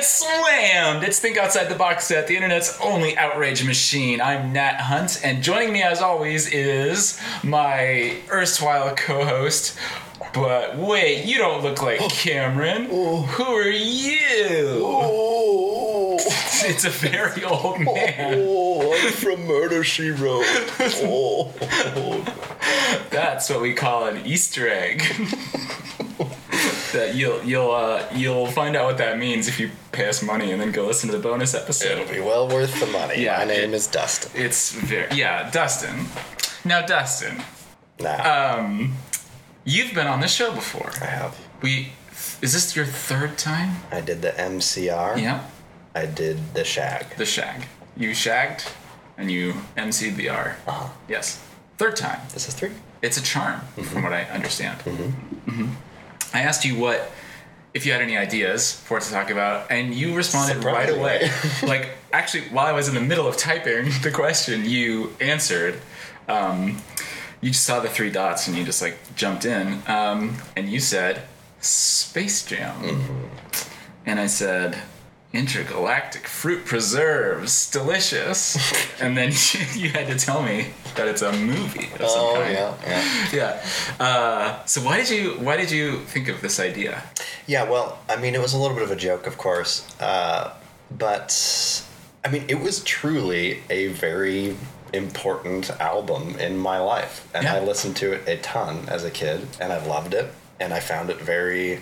get 0.00 0.06
slammed. 0.06 1.04
It's 1.04 1.18
Think 1.18 1.36
Outside 1.36 1.68
the 1.68 1.74
Box 1.74 2.06
Set, 2.06 2.26
the 2.26 2.34
internet's 2.34 2.78
only 2.80 3.18
outrage 3.18 3.64
machine. 3.64 4.22
I'm 4.22 4.50
Nat 4.50 4.80
Hunt, 4.80 5.20
and 5.22 5.42
joining 5.42 5.74
me 5.74 5.82
as 5.82 6.00
always 6.00 6.50
is 6.50 7.20
my 7.42 8.16
erstwhile 8.32 8.94
co 8.96 9.26
host. 9.26 9.76
But 10.32 10.78
wait, 10.78 11.26
you 11.26 11.36
don't 11.36 11.62
look 11.62 11.82
like 11.82 12.00
oh. 12.00 12.08
Cameron. 12.08 12.88
Oh. 12.90 13.22
Who 13.22 13.44
are 13.44 13.68
you? 13.68 14.80
Oh, 14.82 16.14
It's 16.62 16.84
a 16.84 16.90
very 16.90 17.44
old 17.44 17.80
man. 17.80 18.44
oh, 18.46 18.94
I'm 18.94 19.12
from 19.12 19.46
Murder 19.46 19.84
She 19.84 20.10
Wrote. 20.10 20.46
Oh, 21.02 21.52
oh, 21.60 23.04
That's 23.10 23.50
what 23.50 23.60
we 23.60 23.74
call 23.74 24.06
an 24.06 24.24
Easter 24.24 24.66
egg. 24.66 25.02
that 26.92 27.14
you'll 27.14 27.42
you'll 27.44 27.70
uh, 27.72 28.04
you'll 28.14 28.46
find 28.46 28.76
out 28.76 28.84
what 28.86 28.98
that 28.98 29.18
means 29.18 29.48
if 29.48 29.58
you 29.60 29.70
pay 29.92 30.08
us 30.08 30.22
money 30.22 30.52
and 30.52 30.60
then 30.60 30.72
go 30.72 30.86
listen 30.86 31.10
to 31.10 31.16
the 31.16 31.22
bonus 31.22 31.54
episode. 31.54 31.98
it'll 31.98 32.12
be 32.14 32.20
well 32.20 32.48
worth 32.48 32.78
the 32.80 32.86
money. 32.86 33.22
Yeah, 33.22 33.38
My 33.38 33.44
name 33.44 33.70
it- 33.70 33.76
is 33.76 33.86
Dustin. 33.86 34.30
It's 34.34 34.72
very 34.72 35.14
yeah, 35.16 35.50
Dustin. 35.50 36.06
Now, 36.64 36.84
Dustin, 36.84 37.42
Nah, 38.00 38.56
um, 38.58 38.94
you've 39.64 39.94
been 39.94 40.06
on 40.06 40.20
this 40.20 40.32
show 40.32 40.52
before. 40.52 40.90
I 41.00 41.06
have. 41.06 41.38
We 41.62 41.92
is 42.42 42.52
this 42.52 42.74
your 42.76 42.86
third 42.86 43.38
time? 43.38 43.76
I 43.90 44.00
did 44.00 44.20
the 44.22 44.30
MCR. 44.32 45.20
Yeah, 45.20 45.44
I 45.94 46.06
did 46.06 46.38
the 46.54 46.64
Shag. 46.64 47.16
the 47.16 47.24
shag. 47.26 47.66
You 47.96 48.14
shagged, 48.14 48.64
and 49.18 49.30
you 49.30 49.54
MC'd 49.76 50.16
the 50.16 50.28
R. 50.30 50.56
Uh-huh. 50.66 50.88
Yes, 51.08 51.42
third 51.78 51.96
time. 51.96 52.20
This 52.32 52.48
is 52.48 52.54
three. 52.54 52.70
It's 53.02 53.16
a 53.16 53.22
charm, 53.22 53.60
from 53.82 54.02
what 54.02 54.12
I 54.12 54.24
understand. 54.24 54.78
Mm-hmm. 54.80 55.50
Mm-hmm. 55.50 55.68
I 56.32 56.42
asked 56.42 56.64
you 56.64 56.78
what 56.78 57.10
if 57.72 57.86
you 57.86 57.92
had 57.92 58.00
any 58.00 58.16
ideas 58.16 58.72
for 58.72 58.98
it 58.98 59.02
to 59.02 59.10
talk 59.10 59.30
about, 59.30 59.70
and 59.70 59.94
you 59.94 60.14
responded 60.14 60.64
right 60.64 60.90
away. 60.90 61.30
like 61.62 61.90
actually, 62.12 62.44
while 62.48 62.66
I 62.66 62.72
was 62.72 62.88
in 62.88 62.94
the 62.94 63.00
middle 63.00 63.26
of 63.26 63.36
typing 63.36 63.90
the 64.02 64.10
question, 64.10 64.64
you 64.64 65.14
answered. 65.20 65.80
Um, 66.28 66.78
you 67.40 67.50
just 67.50 67.64
saw 67.64 67.80
the 67.80 67.88
three 67.88 68.10
dots 68.10 68.48
and 68.48 68.56
you 68.56 68.64
just 68.64 68.82
like 68.82 68.98
jumped 69.16 69.44
in, 69.44 69.82
um, 69.86 70.36
and 70.56 70.68
you 70.68 70.78
said 70.78 71.22
Space 71.60 72.44
Jam, 72.44 73.02
and 74.06 74.20
I 74.20 74.26
said. 74.26 74.76
Intergalactic 75.32 76.26
fruit 76.26 76.64
preserves, 76.64 77.70
delicious. 77.70 78.56
and 79.00 79.16
then 79.16 79.28
you 79.76 79.88
had 79.90 80.08
to 80.08 80.16
tell 80.18 80.42
me 80.42 80.68
that 80.96 81.06
it's 81.06 81.22
a 81.22 81.32
movie 81.32 81.84
of 82.00 82.08
some 82.10 82.20
Oh 82.20 82.34
kind. 82.34 82.52
yeah, 82.52 82.74
yeah. 83.32 83.60
Yeah. 84.00 84.04
Uh, 84.04 84.64
so 84.64 84.80
why 84.80 84.96
did 84.96 85.08
you 85.10 85.32
why 85.34 85.56
did 85.56 85.70
you 85.70 86.00
think 86.00 86.28
of 86.28 86.40
this 86.40 86.58
idea? 86.58 87.02
Yeah, 87.46 87.68
well, 87.70 87.98
I 88.08 88.16
mean, 88.16 88.34
it 88.34 88.40
was 88.40 88.54
a 88.54 88.58
little 88.58 88.74
bit 88.76 88.82
of 88.82 88.90
a 88.90 88.96
joke, 88.96 89.26
of 89.28 89.38
course, 89.38 89.86
uh, 90.00 90.52
but 90.90 91.32
I 92.24 92.28
mean, 92.30 92.44
it 92.48 92.60
was 92.60 92.82
truly 92.82 93.60
a 93.70 93.86
very 93.88 94.56
important 94.92 95.70
album 95.80 96.36
in 96.40 96.58
my 96.58 96.78
life, 96.80 97.28
and 97.32 97.44
Yeah. 97.44 97.54
I 97.54 97.60
listened 97.60 97.94
to 97.98 98.12
it 98.14 98.28
a 98.28 98.36
ton 98.38 98.86
as 98.88 99.04
a 99.04 99.10
kid, 99.12 99.46
and 99.60 99.72
I 99.72 99.78
loved 99.86 100.12
it, 100.12 100.32
and 100.58 100.74
I 100.74 100.80
found 100.80 101.08
it 101.08 101.18
very. 101.18 101.78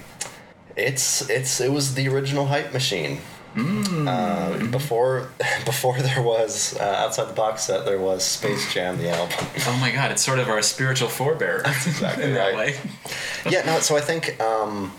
It's 0.76 1.28
it's 1.30 1.60
it 1.62 1.72
was 1.72 1.94
the 1.94 2.08
original 2.08 2.46
hype 2.48 2.74
machine. 2.74 3.20
Uh, 3.58 4.66
before 4.70 5.28
before 5.64 5.98
there 5.98 6.22
was 6.22 6.76
uh, 6.78 6.82
outside 6.84 7.28
the 7.28 7.32
box 7.34 7.64
set, 7.64 7.84
there 7.84 7.98
was 7.98 8.24
Space 8.24 8.72
Jam 8.72 8.98
the 8.98 9.10
album. 9.10 9.36
Oh 9.66 9.76
my 9.80 9.90
god, 9.90 10.10
it's 10.12 10.22
sort 10.22 10.38
of 10.38 10.48
our 10.48 10.62
spiritual 10.62 11.08
forebear 11.08 11.58
exactly 11.66 12.24
in 12.24 12.34
that 12.34 12.54
way. 12.54 12.76
yeah, 13.50 13.64
no. 13.66 13.80
So 13.80 13.96
I 13.96 14.00
think 14.00 14.40
um, 14.40 14.92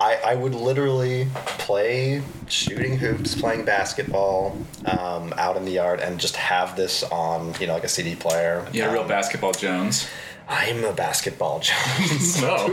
I 0.00 0.16
I 0.24 0.34
would 0.34 0.54
literally 0.54 1.26
play 1.34 2.22
shooting 2.48 2.96
hoops, 2.96 3.34
playing 3.40 3.64
basketball 3.64 4.56
um, 4.86 5.32
out 5.36 5.56
in 5.56 5.64
the 5.64 5.72
yard, 5.72 6.00
and 6.00 6.18
just 6.20 6.36
have 6.36 6.76
this 6.76 7.02
on, 7.04 7.54
you 7.60 7.66
know, 7.66 7.74
like 7.74 7.84
a 7.84 7.88
CD 7.88 8.14
player. 8.14 8.66
Yeah, 8.72 8.88
a 8.90 8.92
real 8.92 9.02
Um, 9.02 9.08
basketball 9.08 9.52
Jones. 9.52 10.06
I'm 10.46 10.84
a 10.84 10.92
basketball 10.92 11.60
Jones, 11.68 12.38
Oh, 12.42 12.68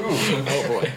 oh 0.49 0.67
boy. 0.67 0.91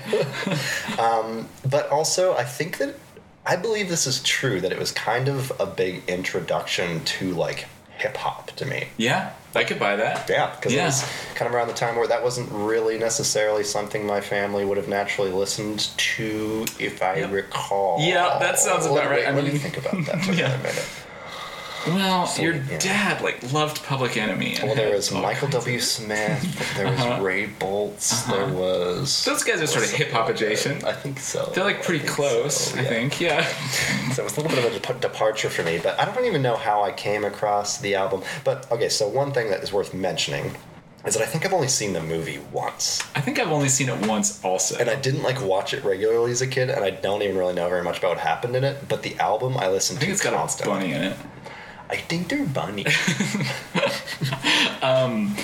but 1.69 1.89
also 1.91 2.35
I 2.37 2.43
think 2.45 2.79
that 2.79 2.97
I 3.47 3.57
believe 3.57 3.89
this 3.89 4.07
is 4.07 4.23
true 4.23 4.61
that 4.61 4.73
it 4.73 4.79
was 4.79 4.91
kind 4.93 5.29
of 5.29 5.53
a 5.61 5.67
big 5.67 6.03
introduction 6.09 7.05
to 7.05 7.35
like 7.35 7.67
hip 7.99 8.17
hop 8.17 8.51
to 8.53 8.67
me. 8.67 8.89
Yeah, 8.97 9.33
I 9.55 9.65
could 9.65 9.79
buy 9.79 9.97
that. 9.97 10.29
Yeah, 10.29 10.51
because 10.57 10.73
Yeah. 10.73 10.83
it 10.83 10.87
was 10.87 11.05
kind 11.35 11.49
of 11.49 11.55
around 11.55 11.69
the 11.69 11.75
time 11.75 11.95
where 11.97 12.09
that 12.09 12.23
wasn't 12.25 12.49
really 12.51 12.99
necessarily 12.99 13.63
something 13.63 14.05
my 14.07 14.21
family 14.21 14.65
would 14.65 14.77
have 14.79 14.89
naturally 14.89 15.31
listened 15.31 15.89
to, 15.97 16.65
if 16.79 17.03
I 17.03 17.17
Yep. 17.19 17.31
recall. 17.33 18.01
Yeah, 18.01 18.39
that 18.41 18.59
sounds 18.59 18.87
about 18.87 19.09
right. 19.11 19.27
I 19.27 19.31
Let 19.31 19.45
me 19.45 19.51
mean- 19.51 19.61
think 19.61 19.77
about 19.77 20.05
that 20.07 20.25
for 20.25 20.33
Yeah. 20.33 20.53
a 20.53 20.59
minute. 20.59 20.85
Well, 21.87 22.33
your 22.39 22.55
yeah. 22.55 22.79
dad 22.79 23.21
like 23.23 23.53
loved 23.53 23.83
Public 23.85 24.17
Enemy. 24.17 24.59
Well, 24.63 24.75
there 24.75 24.95
was 24.95 25.13
Michael 25.13 25.49
W. 25.49 25.79
Smith. 25.81 26.75
There 26.77 26.91
was 26.91 27.01
Uh-huh. 27.01 27.23
Ray 27.23 27.49
Boltz. 27.49 28.27
There 28.27 28.47
was. 28.49 29.25
Those 29.25 29.43
guys 29.45 29.61
are 29.61 29.67
sort 29.67 29.85
of 29.85 29.91
hip 29.91 30.11
hop 30.11 30.29
adjacent. 30.29 30.85
I 30.85 30.93
think 30.95 31.19
so. 31.21 31.51
They're 31.55 31.65
like 31.65 31.83
pretty 31.83 32.01
think 32.01 32.11
close, 32.13 32.73
so, 32.73 32.79
I 32.81 32.85
think. 32.85 33.21
Yeah. 33.21 33.47
So 34.15 34.23
it 34.23 34.25
was 34.25 34.37
a 34.37 34.41
little 34.43 34.57
bit 34.57 34.65
of 34.67 34.77
a 34.77 34.79
dep- 34.81 35.01
departure 35.01 35.51
for 35.51 35.63
me, 35.65 35.79
but 35.83 35.99
I 35.99 36.05
don't 36.05 36.25
even 36.25 36.41
know 36.41 36.55
how 36.57 36.83
I 36.85 36.93
came 36.93 37.25
across 37.25 37.79
the 37.79 37.97
album. 37.97 38.23
But 38.45 38.71
okay, 38.71 38.89
so 38.89 39.09
one 39.09 39.33
thing 39.33 39.51
that 39.51 39.61
is 39.63 39.73
worth 39.73 39.93
mentioning 39.93 40.55
is 41.05 41.15
that 41.15 41.23
I 41.23 41.27
think 41.27 41.45
I've 41.45 41.53
only 41.53 41.67
seen 41.69 41.93
the 41.95 42.03
movie 42.03 42.39
once. 42.53 43.03
I 43.17 43.21
think 43.21 43.39
I've 43.41 43.51
only 43.51 43.69
seen 43.69 43.89
it 43.89 44.07
once 44.07 44.43
also. 44.45 44.77
and 44.79 44.89
I 44.89 44.95
didn't 44.95 45.23
like 45.25 45.41
watch 45.43 45.75
it 45.75 45.85
regularly 45.85 46.31
as 46.31 46.43
a 46.43 46.47
kid, 46.47 46.71
and 46.71 46.85
I 46.85 46.91
don't 46.91 47.23
even 47.23 47.37
really 47.37 47.55
know 47.55 47.69
very 47.69 47.83
much 47.83 47.99
about 47.99 48.11
what 48.11 48.19
happened 48.19 48.55
in 48.57 48.63
it. 48.63 48.89
But 48.89 49.03
the 49.03 49.17
album 49.19 49.57
I 49.57 49.69
listened 49.69 49.99
I 49.99 50.01
think 50.01 50.11
to 50.11 50.13
it's 50.15 50.23
got 50.23 50.33
a 50.33 50.37
constantly. 50.37 50.75
bunny 50.75 50.93
in 50.93 51.03
it. 51.03 51.17
I 51.91 51.97
think 51.97 52.29
they're 52.29 52.45
bunny. 52.47 52.87
Um, 54.83 55.35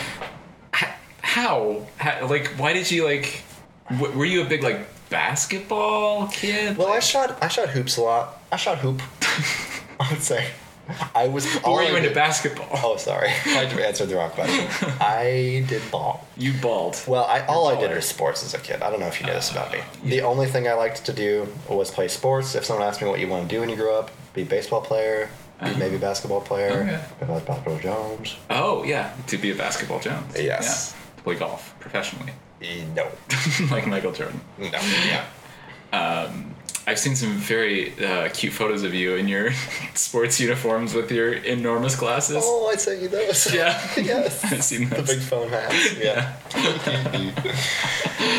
how? 1.22 1.86
How? 1.96 2.26
Like, 2.26 2.48
why 2.58 2.72
did 2.74 2.90
you 2.90 3.04
like? 3.04 3.42
W- 3.90 4.16
were 4.16 4.24
you 4.26 4.42
a 4.42 4.44
big 4.48 4.62
like 4.62 4.86
basketball 5.08 6.28
kid? 6.28 6.76
well, 6.76 6.88
I 6.88 6.98
shot 7.00 7.42
I 7.42 7.48
shot 7.48 7.70
hoops 7.70 7.96
a 7.96 8.02
lot. 8.02 8.42
I 8.52 8.56
shot 8.56 8.78
hoop. 8.78 9.00
I 10.00 10.10
would 10.12 10.22
say 10.22 10.50
I 11.14 11.28
was. 11.28 11.46
Or 11.64 11.76
were 11.76 11.82
you 11.84 11.96
into 11.96 12.08
did- 12.10 12.14
basketball? 12.14 12.68
Oh, 12.72 12.96
sorry, 12.98 13.28
I 13.46 13.64
answered 13.64 14.10
the 14.10 14.16
wrong 14.16 14.30
question. 14.30 14.66
I 15.00 15.64
did 15.66 15.82
ball. 15.90 16.26
You 16.36 16.52
bald. 16.60 17.02
Well, 17.06 17.24
I, 17.24 17.40
all 17.46 17.68
I 17.68 17.80
did 17.80 17.94
was 17.94 18.04
sports 18.04 18.44
as 18.44 18.52
a 18.52 18.58
kid. 18.58 18.82
I 18.82 18.90
don't 18.90 19.00
know 19.00 19.06
if 19.06 19.20
you 19.20 19.26
know 19.26 19.32
this 19.34 19.50
uh, 19.50 19.58
about 19.58 19.72
me. 19.72 19.80
The 20.04 20.20
only 20.22 20.46
thing 20.48 20.68
I 20.68 20.74
liked 20.74 21.06
to 21.06 21.12
do 21.14 21.48
was 21.68 21.90
play 21.90 22.08
sports. 22.08 22.54
If 22.54 22.64
someone 22.66 22.86
asked 22.86 23.00
me 23.00 23.08
what 23.08 23.20
you 23.20 23.28
want 23.28 23.48
to 23.48 23.54
do 23.54 23.60
when 23.60 23.70
you 23.70 23.76
grow 23.76 23.98
up, 23.98 24.10
be 24.34 24.42
a 24.42 24.46
baseball 24.46 24.82
player, 24.82 25.30
maybe 25.78 25.96
a 25.96 25.98
basketball 25.98 26.40
player, 26.40 26.72
Okay. 26.82 27.26
be 27.26 27.32
like 27.32 27.46
basketball 27.46 27.78
Jones. 27.78 28.36
Oh 28.48 28.84
yeah, 28.84 29.12
to 29.28 29.36
be 29.38 29.50
a 29.50 29.54
basketball 29.54 30.00
Jones. 30.00 30.34
Yes. 30.36 30.94
Yeah. 30.94 31.16
To 31.16 31.22
play 31.22 31.34
golf 31.36 31.74
professionally, 31.80 32.32
Eh, 32.62 32.84
No, 32.94 33.06
like 33.70 33.86
Michael 33.86 34.12
Jordan. 34.12 34.40
no, 34.58 34.66
yeah. 34.72 35.24
I've 36.86 36.98
seen 36.98 37.14
some 37.14 37.34
very 37.34 37.92
uh, 38.04 38.30
cute 38.32 38.52
photos 38.52 38.82
of 38.82 38.94
you 38.94 39.14
in 39.14 39.28
your 39.28 39.52
sports 39.94 40.40
uniforms 40.40 40.92
with 40.94 41.12
your 41.12 41.32
enormous 41.34 41.94
glasses. 41.94 42.42
Oh, 42.44 42.68
I 42.72 42.76
sent 42.76 43.00
you 43.02 43.08
those. 43.08 43.54
Yeah. 43.54 43.78
yes. 43.96 44.42
I've 44.44 44.64
seen 44.64 44.88
The 44.88 45.02
big 45.02 45.20
phone 45.20 45.50
hats. 45.50 45.96
Yeah. 45.98 46.34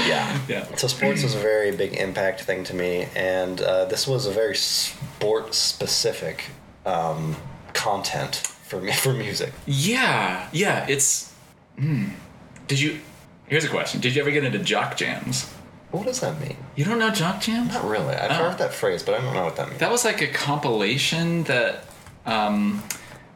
yeah. 0.07 0.39
Yeah. 0.49 0.75
So 0.75 0.87
sports 0.87 1.23
was 1.23 1.35
a 1.35 1.39
very 1.39 1.71
big 1.71 1.93
impact 1.93 2.41
thing 2.41 2.63
to 2.65 2.75
me, 2.75 3.07
and 3.15 3.61
uh, 3.61 3.85
this 3.85 4.07
was 4.07 4.25
a 4.25 4.31
very 4.31 4.55
sport 4.55 5.53
specific 5.53 6.45
um, 6.85 7.35
content 7.73 8.35
for 8.63 8.81
me 8.81 8.91
for 9.03 9.13
music. 9.13 9.53
Yeah, 9.65 10.47
yeah. 10.51 10.85
It's. 10.87 11.33
Hmm. 11.77 12.09
Did 12.67 12.79
you? 12.79 12.99
Here's 13.47 13.65
a 13.65 13.69
question. 13.69 13.99
Did 14.01 14.15
you 14.15 14.21
ever 14.21 14.31
get 14.31 14.43
into 14.43 14.59
jock 14.59 14.95
jams? 14.97 15.49
What 15.91 16.05
does 16.05 16.21
that 16.21 16.39
mean? 16.39 16.55
You 16.77 16.85
don't 16.85 16.99
know 16.99 17.09
jock 17.09 17.41
jams? 17.41 17.73
Not 17.73 17.83
really. 17.83 18.15
I've 18.15 18.31
Oh. 18.31 18.49
heard 18.49 18.57
that 18.59 18.73
phrase, 18.73 19.03
but 19.03 19.13
I 19.15 19.21
don't 19.21 19.33
know 19.33 19.43
what 19.43 19.57
that 19.57 19.67
means. 19.67 19.79
That 19.81 19.91
was 19.91 20.05
like 20.05 20.21
a 20.21 20.27
compilation 20.27 21.43
that, 21.43 21.83
um, 22.25 22.81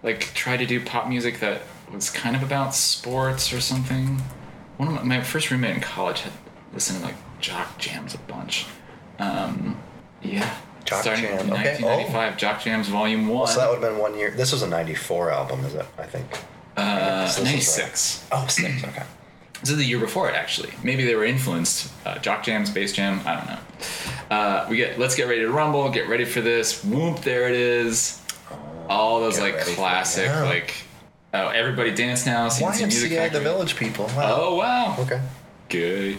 like 0.04 0.22
tried 0.34 0.58
to 0.58 0.66
do 0.66 0.80
pop 0.80 1.10
music 1.10 1.42
that 1.42 1.64
was 1.92 2.10
kind 2.10 2.34
of 2.34 2.44
about 2.44 2.74
sports 2.74 3.52
or 3.52 3.60
something. 3.60 4.22
One 4.78 4.88
of 4.88 4.94
my, 4.96 5.18
my 5.18 5.22
first 5.22 5.52
roommate 5.52 5.76
in 5.76 5.82
college 5.82 6.22
had 6.22 6.32
listened 6.74 7.00
to 7.00 7.06
like 7.06 7.16
jock 7.42 7.78
jams 7.78 8.14
a 8.14 8.20
bunch. 8.20 8.68
Um, 9.20 9.78
yeah. 10.22 10.56
Jock 10.86 11.02
Starting 11.02 11.24
Jam, 11.26 11.34
in 11.34 11.52
okay. 11.54 11.78
1995, 11.82 12.38
Jock 12.38 12.62
Jams 12.62 12.88
Volume 12.88 13.28
One. 13.28 13.48
so 13.48 13.60
that 13.60 13.70
would 13.70 13.82
have 13.82 13.92
been 13.92 14.00
one 14.00 14.18
year. 14.18 14.32
This 14.32 14.52
was 14.52 14.62
a 14.62 14.68
'94 14.68 15.32
album, 15.32 15.66
is 15.66 15.74
it? 15.74 15.86
I 15.98 16.04
think. 16.04 16.28
uh, 16.78 17.22
this 17.24 17.34
is 17.34 17.38
right. 17.40 17.46
96. 17.46 18.28
Oh, 18.32 18.48
six. 18.48 18.84
Okay. 18.84 19.04
This 19.62 19.70
is 19.72 19.78
the 19.78 19.86
year 19.86 20.00
before 20.00 20.30
it, 20.30 20.36
actually. 20.36 20.72
Maybe 20.84 21.06
they 21.06 21.16
were 21.16 21.24
influenced. 21.26 21.92
Uh, 22.06 22.20
Jock 22.20 22.44
Jam, 22.44 22.66
Space 22.68 22.94
Jam. 22.94 23.20
I 23.26 23.36
don't 23.36 23.48
know. 23.48 24.36
Uh, 24.36 24.68
we 24.70 24.78
get. 24.78 25.00
Let's 25.00 25.16
get 25.16 25.28
ready 25.28 25.42
to 25.42 25.50
rumble. 25.50 25.90
Get 25.90 26.08
ready 26.08 26.26
for 26.26 26.42
this. 26.42 26.84
Whoop! 26.84 27.20
There 27.22 27.48
it 27.50 27.56
is. 27.56 28.22
All 28.88 29.20
those 29.22 29.38
Get 29.38 29.44
like 29.44 29.54
ready 29.56 29.72
for 29.72 29.76
classic 29.78 30.26
yeah. 30.28 30.44
like. 30.44 30.76
Oh, 31.34 31.48
everybody 31.50 31.92
dance 31.94 32.26
now. 32.26 32.48
CNC 32.48 32.82
Music 32.82 33.12
YMCA, 33.12 33.16
the 33.16 33.16
Factory. 33.18 33.44
Village 33.44 33.76
People. 33.76 34.06
Wow. 34.16 34.38
Oh 34.40 34.56
wow. 34.56 34.96
Okay. 35.00 35.22
Good. 35.70 36.18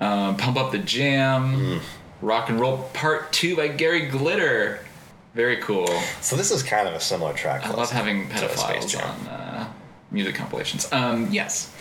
Um, 0.00 0.36
Pump 0.36 0.56
up 0.56 0.72
the 0.72 0.78
jam. 0.78 1.80
Rock 2.20 2.48
and 2.48 2.58
roll 2.58 2.78
part 2.94 3.32
two 3.32 3.56
by 3.56 3.68
Gary 3.68 4.06
Glitter. 4.06 4.80
Very 5.34 5.58
cool. 5.58 5.86
So 6.20 6.34
this 6.36 6.50
is 6.50 6.62
kind 6.62 6.88
of 6.88 6.94
a 6.94 7.00
similar 7.00 7.32
track 7.32 7.64
I 7.64 7.70
love 7.70 7.90
having 7.90 8.28
pedophiles 8.28 8.96
on 9.00 9.26
uh, 9.28 9.72
music 10.10 10.34
compilations. 10.34 10.92
Um, 10.92 11.28
yes. 11.30 11.72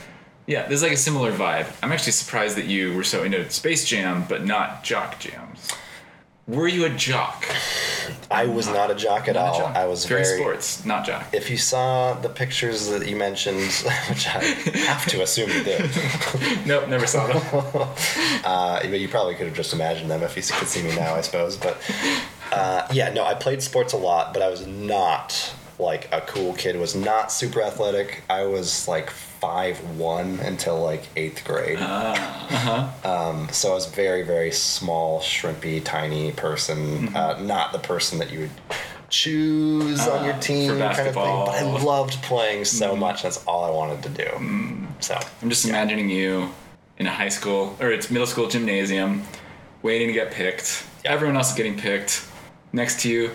Yeah, 0.46 0.68
there's 0.68 0.84
like 0.84 0.92
a 0.92 0.98
similar 0.98 1.32
vibe. 1.32 1.68
I'm 1.82 1.92
actually 1.92 2.14
surprised 2.14 2.56
that 2.58 2.66
you 2.66 2.94
were 2.94 3.04
so 3.04 3.24
into 3.24 3.50
Space 3.50 3.86
Jam, 3.86 4.26
but 4.30 4.46
not 4.46 4.84
jock 4.84 5.20
jams. 5.20 5.70
Were 6.48 6.68
you 6.70 6.86
a 6.86 6.90
jock? 6.90 7.46
I 8.32 8.46
was 8.46 8.68
not 8.68 8.90
a 8.90 8.96
jock 8.96 9.28
at 9.28 9.36
Not 9.36 9.42
a 9.42 9.52
all. 9.52 9.60
jock. 9.60 9.76
I 9.76 9.86
was 9.86 10.06
very, 10.06 10.24
very. 10.24 10.40
sports, 10.40 10.86
not 10.86 11.06
jock. 11.06 11.34
If 11.34 11.50
you 11.50 11.58
saw 11.58 12.14
the 12.14 12.30
pictures 12.30 12.88
that 12.88 13.06
you 13.06 13.18
mentioned, 13.18 13.58
which 14.10 14.28
I 14.28 14.44
have 14.88 15.06
to 15.08 15.22
assume 15.24 15.50
you 15.50 15.64
did, 15.64 15.90
nope, 16.66 16.88
never 16.88 17.06
saw 17.06 17.28
them. 17.28 17.42
uh, 18.46 18.80
but 18.82 19.00
you 19.00 19.10
probably 19.10 19.36
could 19.36 19.48
have 19.48 19.56
just 19.58 19.74
imagined 19.74 20.10
them 20.10 20.24
if 20.24 20.38
you 20.38 20.44
could 20.44 20.70
see 20.70 20.84
me 20.84 20.96
now, 20.96 21.16
I 21.16 21.22
suppose. 21.22 21.58
But 21.58 21.82
uh, 22.54 22.88
yeah, 22.94 23.12
no, 23.12 23.26
I 23.26 23.34
played 23.34 23.62
sports 23.62 23.92
a 23.92 23.98
lot, 23.98 24.34
but 24.34 24.42
I 24.42 24.48
was 24.50 24.66
not 24.66 25.54
like 25.80 26.08
a 26.12 26.22
cool 26.22 26.54
kid. 26.54 26.76
Was 26.78 26.96
not 26.96 27.32
super 27.32 27.62
athletic. 27.62 28.24
I 28.30 28.46
was 28.46 28.88
like 28.88 29.10
five 29.10 29.78
one 29.98 30.40
until 30.40 30.82
like 30.82 31.04
eighth 31.16 31.44
grade. 31.46 31.80
Um, 33.04 33.48
so 33.52 33.72
I 33.72 33.74
was 33.76 33.86
very 33.88 34.24
very 34.24 34.52
small, 34.52 35.20
shrimpy, 35.20 35.84
tiny 35.84 36.32
person. 36.32 37.16
Uh, 37.16 37.40
not 37.42 37.72
the 37.72 37.80
person 37.80 38.20
that 38.20 38.32
you 38.32 38.40
would 38.42 38.52
choose 39.10 40.06
on 40.08 40.26
your 40.26 40.34
Uh, 40.34 40.40
team 40.40 40.70
kind 40.80 40.84
of 40.84 40.98
thing. 40.98 41.14
But 41.14 41.50
I 41.50 41.62
loved 41.62 42.22
playing 42.24 42.66
so 42.66 42.96
much. 42.96 43.24
That's 43.24 43.44
all 43.46 43.64
I 43.64 43.70
wanted 43.70 44.04
to 44.04 44.10
do. 44.10 44.88
So 45.00 45.18
I'm 45.42 45.50
just 45.50 45.66
imagining 45.68 46.10
you 46.10 46.50
in 46.98 47.06
a 47.08 47.12
high 47.12 47.30
school 47.30 47.76
or 47.80 47.92
it's 47.92 48.10
middle 48.10 48.28
school 48.28 48.48
gymnasium, 48.50 49.24
waiting 49.84 50.08
to 50.08 50.14
get 50.14 50.32
picked. 50.32 50.84
Everyone 51.06 51.38
else 51.38 51.52
is 51.52 51.56
getting 51.56 51.78
picked. 51.78 52.26
Next 52.74 53.00
to 53.02 53.10
you, 53.10 53.32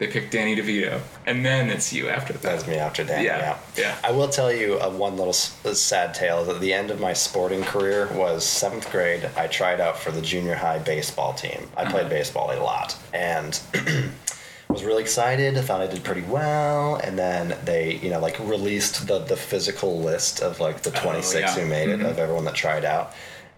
they 0.00 0.06
pick 0.06 0.30
Danny 0.30 0.56
DeVito, 0.56 0.98
and 1.26 1.44
then 1.44 1.68
it's 1.68 1.92
you 1.92 2.08
after 2.08 2.32
that. 2.32 2.40
That's 2.42 2.66
me 2.66 2.76
after 2.76 3.04
Danny. 3.04 3.26
Yeah, 3.26 3.38
Yeah. 3.38 3.58
yeah. 3.76 3.96
I 4.02 4.10
will 4.12 4.28
tell 4.30 4.50
you 4.50 4.80
a 4.80 4.88
one 4.88 5.16
little 5.18 5.34
sad 5.34 6.14
tale. 6.14 6.50
At 6.50 6.58
the 6.60 6.72
end 6.72 6.90
of 6.90 6.98
my 7.00 7.12
sporting 7.12 7.62
career 7.62 8.08
was 8.14 8.44
seventh 8.46 8.90
grade. 8.90 9.28
I 9.36 9.46
tried 9.46 9.78
out 9.78 9.98
for 9.98 10.10
the 10.10 10.22
junior 10.22 10.54
high 10.54 10.78
baseball 10.78 11.34
team. 11.34 11.68
I 11.76 11.84
played 11.84 12.06
Uh-huh. 12.06 12.08
baseball 12.08 12.50
a 12.50 12.58
lot 12.62 12.96
and 13.12 13.60
was 14.70 14.84
really 14.84 15.02
excited. 15.02 15.58
I 15.58 15.60
thought 15.60 15.82
I 15.82 15.86
did 15.86 16.02
pretty 16.02 16.22
well. 16.22 16.96
And 16.96 17.18
then 17.18 17.56
they, 17.66 17.96
you 17.96 18.08
know, 18.08 18.20
like 18.20 18.38
released 18.40 19.06
the 19.06 19.18
the 19.18 19.36
physical 19.36 20.00
list 20.00 20.40
of 20.40 20.60
like 20.60 20.80
the 20.82 20.92
26 20.92 21.34
Oh, 21.34 21.38
yeah. 21.40 21.46
Mm-hmm. 21.46 21.60
who 21.60 21.66
made 21.68 21.88
it 21.90 22.00
of 22.00 22.18
everyone 22.18 22.44
that 22.46 22.54
tried 22.54 22.86
out. 22.86 23.12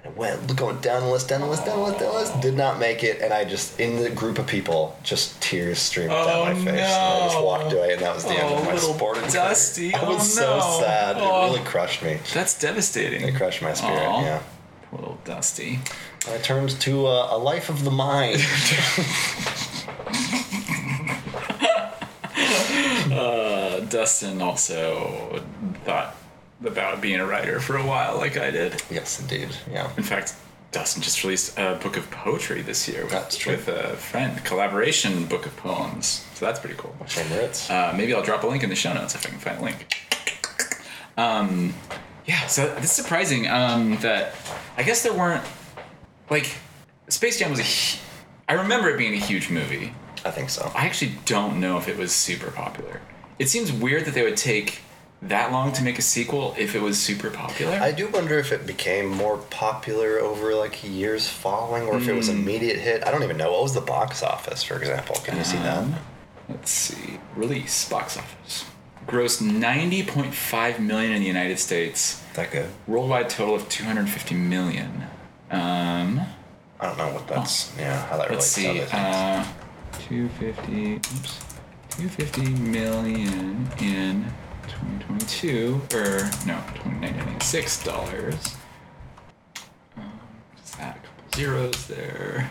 And 0.05 0.15
I 0.15 0.19
went 0.19 0.57
going 0.57 0.79
down 0.81 1.03
the 1.03 1.09
list, 1.09 1.29
down 1.29 1.41
the 1.43 1.47
list, 1.47 1.65
down 1.65 1.79
the 1.79 1.85
list, 1.87 1.99
down 2.01 2.13
the 2.13 2.19
list. 2.19 2.41
Did 2.41 2.57
not 2.57 2.79
make 2.79 3.05
it, 3.05 3.21
and 3.21 3.33
I 3.33 3.45
just 3.45 3.79
in 3.81 4.03
the 4.03 4.11
group 4.11 4.39
of 4.39 4.47
people, 4.47 4.97
just 5.03 5.41
tears 5.41 5.79
streamed 5.79 6.11
down 6.11 6.29
Oh, 6.29 6.45
my 6.45 6.55
face. 6.55 6.67
And 6.69 6.81
I 6.81 7.19
just 7.27 7.43
walked 7.43 7.73
away, 7.73 7.93
and 7.93 8.03
that 8.03 8.15
was 8.15 8.25
the 8.25 8.31
end 8.31 8.43
Oh, 8.43 8.57
of 8.59 8.65
my 8.65 8.75
little 8.75 8.95
sporting 8.95 9.23
career. 9.23 9.33
Dusty. 9.33 9.95
I 9.95 10.05
was 10.09 10.39
Oh, 10.39 10.61
so 10.61 10.81
sad. 10.81 11.17
Oh. 11.19 11.23
It 11.47 11.51
really 11.53 11.65
crushed 11.65 12.03
me. 12.03 12.19
That's 12.35 12.59
devastating. 12.59 13.23
It 13.23 13.35
crushed 13.37 13.63
my 13.63 13.75
spirit. 13.75 14.07
Aw. 14.07 14.23
Yeah. 14.23 14.43
Little 14.93 15.19
Dusty. 15.25 15.79
I 16.31 16.39
turned 16.39 16.71
to 16.83 17.07
a, 17.07 17.37
a 17.37 17.39
life 17.39 17.69
of 17.69 17.85
the 17.85 17.91
mind. 17.91 18.41
Uh, 23.13 23.81
Dustin 23.81 24.41
also 24.41 25.43
thought 25.85 26.17
about 26.65 27.01
being 27.01 27.21
a 27.21 27.27
writer 27.27 27.61
for 27.61 27.77
a 27.77 27.85
while, 27.87 28.17
like 28.17 28.37
I 28.37 28.51
did. 28.51 28.83
yes, 28.91 29.21
indeed. 29.21 29.49
Yeah. 29.71 29.91
In 29.97 30.03
fact, 30.03 30.35
Dustin 30.71 31.03
just 31.03 31.23
released 31.23 31.59
a 31.59 31.75
book 31.83 31.97
of 31.97 32.11
poetry 32.11 32.63
this 32.63 32.89
year 32.89 33.05
with, 33.05 33.47
with 33.47 33.69
a 33.69 33.95
friend, 33.97 34.43
collaboration 34.45 35.27
book 35.27 35.45
of 35.45 35.55
poems. 35.59 36.27
So 36.35 36.47
that's 36.47 36.59
pretty 36.61 36.77
cool. 36.77 36.95
Uh, 37.71 37.93
maybe 37.97 38.15
I'll 38.15 38.23
drop 38.23 38.43
a 38.43 38.47
link 38.47 38.63
in 38.63 38.71
the 38.71 38.77
show 38.77 38.93
notes 38.95 39.15
if 39.15 39.27
I 39.27 39.31
can 39.31 39.39
find 39.39 39.59
a 39.59 39.63
link. 39.63 39.87
Um, 41.19 41.75
yeah, 42.25 42.47
so 42.47 42.75
it's 42.79 42.93
surprising 42.93 43.49
um, 43.49 43.99
that 43.99 44.35
I 44.79 44.83
guess 44.83 45.03
there 45.03 45.13
weren't 45.13 45.45
like 46.31 46.57
Space 47.09 47.39
Jam 47.39 47.51
was 47.51 47.61
a. 47.61 48.51
I 48.51 48.55
remember 48.55 48.89
it 48.89 48.97
being 48.97 49.13
a 49.13 49.19
huge 49.19 49.51
movie. 49.51 49.93
I 50.25 50.31
think 50.31 50.51
so. 50.51 50.71
I 50.75 50.87
actually 50.87 51.13
don't 51.27 51.61
know 51.61 51.77
if 51.79 51.89
it 51.89 51.99
was 51.99 52.13
super 52.13 52.51
popular. 52.51 53.01
It 53.39 53.49
seems 53.49 53.73
weird 53.73 54.05
that 54.05 54.15
they 54.15 54.23
would 54.23 54.37
take 54.37 54.81
that 55.23 55.53
long 55.53 55.73
to 55.73 55.83
make 55.85 55.99
a 55.99 56.03
sequel 56.03 56.55
if 56.59 56.75
it 56.75 56.83
was 56.83 57.01
super 57.01 57.31
popular. 57.31 57.75
I 57.75 57.93
do 57.93 58.09
wonder 58.09 58.39
if 58.39 58.51
it 58.53 58.67
became 58.67 59.07
more 59.09 59.39
popular 59.39 60.19
over 60.19 60.55
like 60.55 60.83
years 60.83 61.29
following, 61.29 61.85
or 61.85 61.97
if 61.97 62.09
it 62.09 62.15
was 62.15 62.29
Hmm. 62.29 62.39
immediate 62.41 62.79
hit. 62.79 63.07
I 63.07 63.11
don't 63.13 63.23
even 63.23 63.37
know. 63.37 63.53
What 63.53 63.63
was 63.63 63.75
the 63.75 63.81
box 63.81 64.23
office, 64.23 64.63
for 64.63 64.77
example? 64.77 65.17
Can 65.25 65.37
you 65.37 65.45
see 65.45 65.59
that? 65.59 65.79
Um, 65.79 65.95
Let's 66.49 66.71
see. 66.73 67.19
Release 67.37 67.89
box 67.89 68.17
office. 68.19 68.65
Grossed 69.07 69.41
90.5 69.43 70.79
million 70.81 71.13
in 71.13 71.21
the 71.21 71.27
United 71.27 71.59
States. 71.59 72.21
That 72.35 72.51
good? 72.51 72.69
Worldwide 72.87 73.31
total 73.31 73.55
of 73.55 73.69
250 73.69 74.35
million. 74.35 75.05
Um, 75.51 76.21
I 76.81 76.87
don't 76.87 76.99
know 76.99 77.13
what 77.13 77.27
that's. 77.29 77.73
Yeah, 77.79 78.07
how 78.07 78.17
that 78.19 78.31
let's 78.31 78.31
relates 78.31 78.47
see. 78.49 78.63
to 78.65 78.69
other 78.71 78.81
things. 78.81 79.17
Uh, 79.17 79.47
250. 80.09 80.95
Oops. 80.97 81.41
250 81.91 82.51
million 82.63 83.69
in 83.81 84.27
2022 84.69 85.81
or 85.95 86.31
no 86.47 86.59
2096 86.75 87.85
dollars. 87.85 88.57
Um, 89.97 90.11
just 90.57 90.81
add 90.81 90.97
a 90.97 91.01
couple 91.07 91.25
zeros 91.37 91.87
there. 91.87 92.51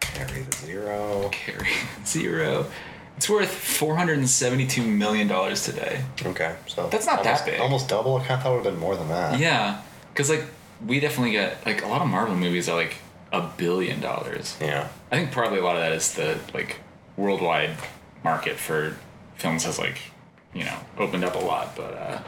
Carry 0.00 0.42
the 0.42 0.56
zero. 0.56 1.28
Carry 1.32 1.68
zero. 2.06 2.66
It's 3.16 3.30
worth 3.30 3.50
472 3.50 4.82
million 4.82 5.26
dollars 5.26 5.64
today. 5.64 6.04
Okay, 6.24 6.54
so 6.66 6.88
That's 6.88 7.06
not 7.06 7.22
that 7.24 7.28
almost, 7.28 7.44
big. 7.46 7.60
Almost 7.60 7.88
double. 7.88 8.16
I 8.16 8.20
kind 8.20 8.32
of 8.32 8.42
thought 8.42 8.52
it 8.52 8.56
would 8.56 8.64
have 8.66 8.74
been 8.74 8.80
more 8.80 8.96
than 8.96 9.08
that. 9.08 9.38
Yeah, 9.40 9.80
because 10.12 10.28
like 10.28 10.44
we 10.86 11.00
definitely 11.00 11.32
get 11.32 11.64
like 11.64 11.82
a 11.82 11.88
lot 11.88 12.02
of 12.02 12.08
Marvel 12.08 12.34
movies 12.36 12.68
are 12.68 12.76
like 12.76 12.96
a 13.32 13.48
billion 13.56 14.00
dollars. 14.00 14.56
Yeah. 14.60 14.88
I 15.10 15.16
think 15.16 15.32
partly 15.32 15.58
a 15.58 15.64
lot 15.64 15.76
of 15.76 15.82
that 15.82 15.92
is 15.92 16.12
the 16.14 16.38
like 16.52 16.80
worldwide 17.16 17.76
market 18.22 18.56
for 18.56 18.96
films 19.36 19.64
has 19.64 19.78
like 19.78 19.98
you 20.54 20.64
know 20.64 20.78
opened 20.98 21.24
up 21.24 21.34
a 21.34 21.38
lot, 21.38 21.76
but 21.76 21.94
uh, 21.94 22.22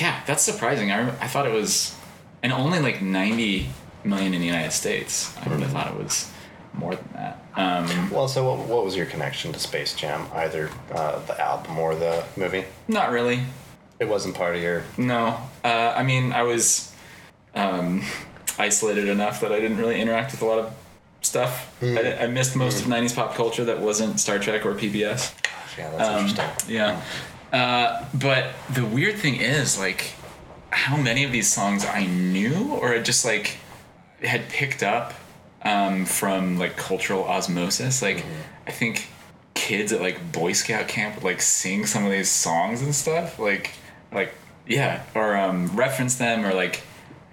yeah, 0.00 0.22
that's 0.26 0.42
surprising. 0.42 0.90
I 0.90 1.08
I 1.20 1.26
thought 1.28 1.46
it 1.46 1.52
was 1.52 1.96
and 2.42 2.52
only 2.52 2.80
like 2.80 3.00
90 3.00 3.68
million 4.04 4.34
in 4.34 4.40
the 4.40 4.46
United 4.46 4.72
States. 4.72 5.36
I 5.38 5.48
would 5.48 5.60
have 5.60 5.70
thought 5.70 5.88
it 5.88 5.96
was 5.96 6.30
more 6.74 6.96
than 6.96 7.08
that. 7.12 7.38
Um, 7.54 8.10
Well, 8.10 8.26
so 8.26 8.48
what, 8.48 8.66
what 8.66 8.84
was 8.84 8.96
your 8.96 9.06
connection 9.06 9.52
to 9.52 9.58
Space 9.60 9.94
Jam? 9.94 10.26
Either 10.34 10.70
uh, 10.92 11.20
the 11.26 11.40
album 11.40 11.78
or 11.78 11.94
the 11.94 12.24
movie? 12.36 12.64
not 12.88 13.10
really. 13.12 13.42
It 14.00 14.08
wasn't 14.08 14.34
part 14.34 14.56
of 14.56 14.62
your. 14.62 14.82
No, 14.98 15.38
uh, 15.62 15.94
I 15.96 16.02
mean 16.02 16.32
I 16.32 16.42
was 16.42 16.92
um, 17.54 18.02
isolated 18.58 19.08
enough 19.08 19.40
that 19.40 19.52
I 19.52 19.60
didn't 19.60 19.76
really 19.76 20.00
interact 20.00 20.32
with 20.32 20.42
a 20.42 20.46
lot 20.46 20.58
of 20.58 20.74
stuff. 21.20 21.72
I, 21.80 22.24
I 22.24 22.26
missed 22.26 22.56
most 22.56 22.80
of 22.82 22.88
'90s 22.88 23.14
pop 23.14 23.34
culture 23.36 23.64
that 23.64 23.78
wasn't 23.80 24.18
Star 24.18 24.40
Trek 24.40 24.66
or 24.66 24.74
PBS. 24.74 25.32
Yeah, 25.78 25.90
that's 25.90 26.08
Um, 26.08 26.26
interesting. 26.26 26.74
Yeah, 26.74 27.00
uh, 27.52 28.04
but 28.14 28.52
the 28.70 28.84
weird 28.84 29.16
thing 29.16 29.36
is 29.36 29.78
like 29.78 30.12
how 30.70 30.96
many 30.96 31.24
of 31.24 31.32
these 31.32 31.52
songs 31.52 31.84
I 31.84 32.06
knew 32.06 32.72
or 32.80 32.98
just 33.00 33.24
like 33.24 33.58
had 34.22 34.48
picked 34.48 34.82
up 34.82 35.12
um, 35.62 36.04
from 36.06 36.58
like 36.58 36.76
cultural 36.76 37.24
osmosis. 37.24 38.00
Like 38.02 38.24
I 38.66 38.70
think 38.70 39.08
kids 39.54 39.92
at 39.92 40.00
like 40.00 40.32
Boy 40.32 40.52
Scout 40.52 40.88
camp 40.88 41.16
would 41.16 41.24
like 41.24 41.42
sing 41.42 41.86
some 41.86 42.04
of 42.04 42.10
these 42.12 42.30
songs 42.30 42.82
and 42.82 42.94
stuff. 42.94 43.38
Like 43.38 43.72
like 44.12 44.34
yeah, 44.66 45.02
or 45.14 45.36
um, 45.36 45.68
reference 45.76 46.14
them 46.16 46.44
or 46.46 46.54
like 46.54 46.82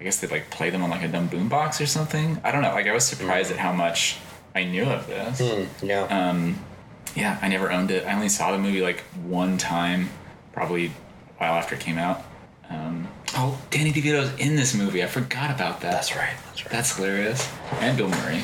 I 0.00 0.04
guess 0.04 0.18
they'd 0.20 0.30
like 0.30 0.50
play 0.50 0.70
them 0.70 0.82
on 0.82 0.90
like 0.90 1.02
a 1.02 1.08
dumb 1.08 1.28
boombox 1.28 1.80
or 1.80 1.86
something. 1.86 2.40
I 2.44 2.50
don't 2.52 2.62
know. 2.62 2.72
Like 2.72 2.86
I 2.86 2.92
was 2.92 3.04
surprised 3.04 3.50
at 3.52 3.58
how 3.58 3.72
much 3.72 4.16
I 4.54 4.64
knew 4.64 4.84
of 4.84 5.06
this. 5.06 5.38
Hmm, 5.40 5.86
yeah. 5.86 6.02
Um, 6.04 6.58
yeah, 7.16 7.38
I 7.42 7.48
never 7.48 7.70
owned 7.70 7.90
it. 7.90 8.06
I 8.06 8.14
only 8.14 8.28
saw 8.28 8.52
the 8.52 8.58
movie 8.58 8.80
like 8.80 9.00
one 9.24 9.58
time, 9.58 10.10
probably 10.52 10.86
a 10.86 10.90
while 11.38 11.54
after 11.54 11.74
it 11.74 11.80
came 11.80 11.98
out. 11.98 12.22
Um, 12.68 13.08
oh, 13.36 13.60
Danny 13.70 13.92
DeVito's 13.92 14.32
in 14.38 14.56
this 14.56 14.74
movie. 14.74 15.02
I 15.02 15.06
forgot 15.06 15.50
about 15.50 15.80
that. 15.80 15.92
that's 15.92 16.14
right. 16.14 16.34
That's 16.46 16.64
right. 16.64 16.72
That's 16.72 16.96
hilarious. 16.96 17.52
And 17.80 17.96
Bill 17.96 18.08
Murray. 18.08 18.42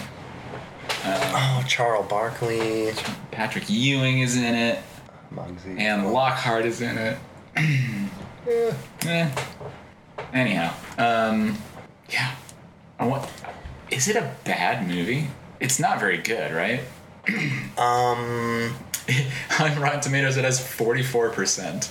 oh, 1.04 1.64
Charles 1.68 2.08
Barkley. 2.08 2.92
Patrick 3.30 3.68
Ewing 3.68 4.20
is 4.20 4.37
in 4.37 4.54
it. 4.54 4.82
Muggsy. 5.32 5.78
And 5.78 6.12
Lockhart 6.12 6.64
is 6.64 6.80
in 6.80 6.99
it. 6.99 7.18
Yeah. 8.46 8.75
Eh. 9.06 9.28
Anyhow, 10.32 10.73
um, 10.99 11.58
yeah. 12.08 12.35
I 12.99 13.06
want. 13.06 13.28
Is 13.90 14.06
it 14.06 14.16
a 14.16 14.32
bad 14.44 14.87
movie? 14.87 15.26
It's 15.58 15.80
not 15.80 15.99
very 15.99 16.18
good, 16.18 16.54
right? 16.54 16.80
Um. 17.78 18.75
On 19.61 19.80
Rotten 19.80 20.00
Tomatoes, 20.00 20.37
it 20.37 20.45
has 20.45 20.59
forty-four 20.66 21.30
percent. 21.30 21.90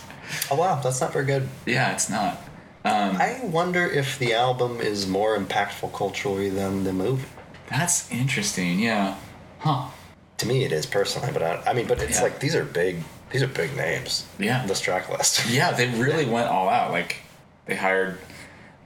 Oh 0.51 0.55
wow, 0.55 0.81
that's 0.81 0.99
not 0.99 1.13
very 1.13 1.25
good. 1.25 1.47
Yeah, 1.65 1.93
it's 1.93 2.09
not. 2.09 2.37
Um, 2.83 3.15
I 3.17 3.39
wonder 3.43 3.85
if 3.85 4.19
the 4.19 4.33
album 4.33 4.79
is 4.81 5.07
more 5.07 5.37
impactful 5.37 5.93
culturally 5.93 6.49
than 6.49 6.83
the 6.83 6.91
movie. 6.93 7.25
That's 7.69 8.11
interesting. 8.11 8.79
Yeah. 8.79 9.15
Huh. 9.59 9.87
to 10.37 10.45
me, 10.47 10.65
it 10.65 10.71
is 10.71 10.85
personally, 10.85 11.29
but 11.31 11.41
I, 11.41 11.63
I 11.67 11.73
mean, 11.73 11.87
but 11.87 12.01
it's 12.01 12.17
Yeah. 12.17 12.23
like 12.23 12.39
these 12.39 12.53
are 12.55 12.65
big. 12.65 12.97
These 13.31 13.41
are 13.41 13.47
big 13.47 13.75
names. 13.77 14.27
Yeah. 14.37 14.65
This 14.65 14.81
track 14.81 15.09
list. 15.09 15.49
Yeah, 15.49 15.71
they 15.71 15.87
really 15.87 16.25
went 16.37 16.49
all 16.49 16.67
out. 16.69 16.91
Like 16.91 17.17
they 17.65 17.75
hired 17.75 18.17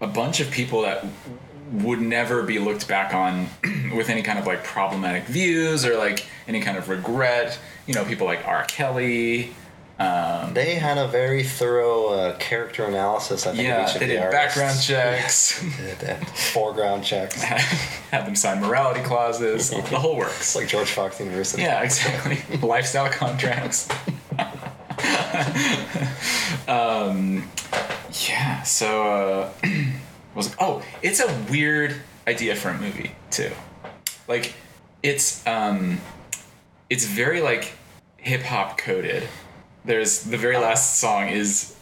a 0.01 0.07
bunch 0.07 0.39
of 0.39 0.49
people 0.51 0.83
that 0.83 1.03
would 1.71 2.01
never 2.01 2.43
be 2.43 2.59
looked 2.59 2.87
back 2.87 3.13
on 3.13 3.47
with 3.95 4.09
any 4.09 4.21
kind 4.23 4.39
of 4.39 4.45
like 4.47 4.63
problematic 4.63 5.23
views 5.25 5.85
or 5.85 5.97
like 5.97 6.25
any 6.47 6.61
kind 6.61 6.77
of 6.77 6.89
regret. 6.89 7.59
You 7.85 7.93
know, 7.93 8.05
people 8.05 8.25
like 8.27 8.45
R. 8.47 8.65
Kelly. 8.65 9.53
Um, 9.99 10.53
They 10.53 10.75
had 10.75 10.97
a 10.97 11.07
very 11.09 11.43
thorough 11.43 12.07
uh, 12.07 12.37
character 12.37 12.85
analysis. 12.85 13.45
I 13.45 13.49
think. 13.51 13.59
of 13.59 13.65
yeah, 13.65 13.83
each 13.89 13.93
of 13.95 13.99
they 13.99 14.07
the 14.07 14.13
did 14.13 14.21
artists. 14.23 14.55
background 14.55 14.81
checks, 14.81 15.61
They 15.77 15.95
did 16.07 16.27
foreground 16.29 17.03
checks. 17.03 17.41
had 18.11 18.25
them 18.25 18.35
sign 18.35 18.61
morality 18.61 19.01
clauses, 19.01 19.69
the 19.71 19.81
whole 19.81 20.15
works. 20.15 20.39
It's 20.39 20.55
like 20.55 20.67
George 20.69 20.89
Fox 20.89 21.19
University. 21.19 21.63
Yeah, 21.63 21.81
exactly. 21.83 22.37
Lifestyle 22.67 23.09
contracts. 23.11 23.89
um, 26.67 27.43
yeah. 28.27 28.61
So, 28.63 29.03
uh, 29.03 29.49
was 30.35 30.49
like, 30.49 30.57
oh, 30.61 30.83
it's 31.01 31.19
a 31.19 31.45
weird 31.49 31.95
idea 32.27 32.55
for 32.55 32.69
a 32.69 32.77
movie 32.77 33.11
too. 33.31 33.51
Like, 34.27 34.53
it's 35.01 35.45
um, 35.47 35.99
it's 36.89 37.05
very 37.05 37.41
like 37.41 37.73
hip 38.17 38.41
hop 38.41 38.77
coded. 38.77 39.27
There's 39.85 40.23
the 40.23 40.37
very 40.37 40.57
last 40.57 40.99
song 40.99 41.29
is. 41.29 41.75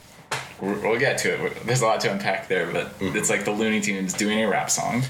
We'll 0.59 0.97
get 0.97 1.19
to 1.19 1.45
it. 1.45 1.55
There's 1.67 1.81
a 1.81 1.85
lot 1.85 1.99
to 2.01 2.11
unpack 2.11 2.47
there, 2.47 2.71
but 2.71 2.91
it's 2.99 3.29
like 3.29 3.45
the 3.45 3.51
Looney 3.51 3.79
Tunes 3.79 4.13
doing 4.13 4.41
a 4.41 4.49
rap 4.49 4.71
song. 4.71 5.03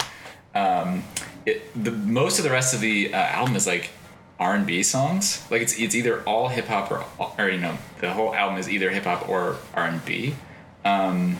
Um, 0.53 1.03
it, 1.45 1.71
the 1.81 1.91
most 1.91 2.37
of 2.37 2.43
the 2.43 2.51
rest 2.51 2.73
of 2.73 2.81
the 2.81 3.13
uh, 3.13 3.17
album 3.17 3.55
is 3.55 3.65
like 3.65 3.91
R 4.39 4.55
and 4.55 4.67
B 4.67 4.83
songs. 4.83 5.45
Like 5.49 5.61
it's 5.61 5.79
it's 5.79 5.95
either 5.95 6.21
all 6.23 6.49
hip 6.49 6.65
hop 6.65 6.91
or 6.91 7.05
or 7.37 7.49
you 7.49 7.59
know 7.59 7.77
the 7.99 8.11
whole 8.11 8.35
album 8.35 8.57
is 8.57 8.69
either 8.69 8.89
hip 8.89 9.05
hop 9.05 9.29
or 9.29 9.57
R 9.73 9.85
and 9.85 10.03
B, 10.03 10.35
um, 10.83 11.37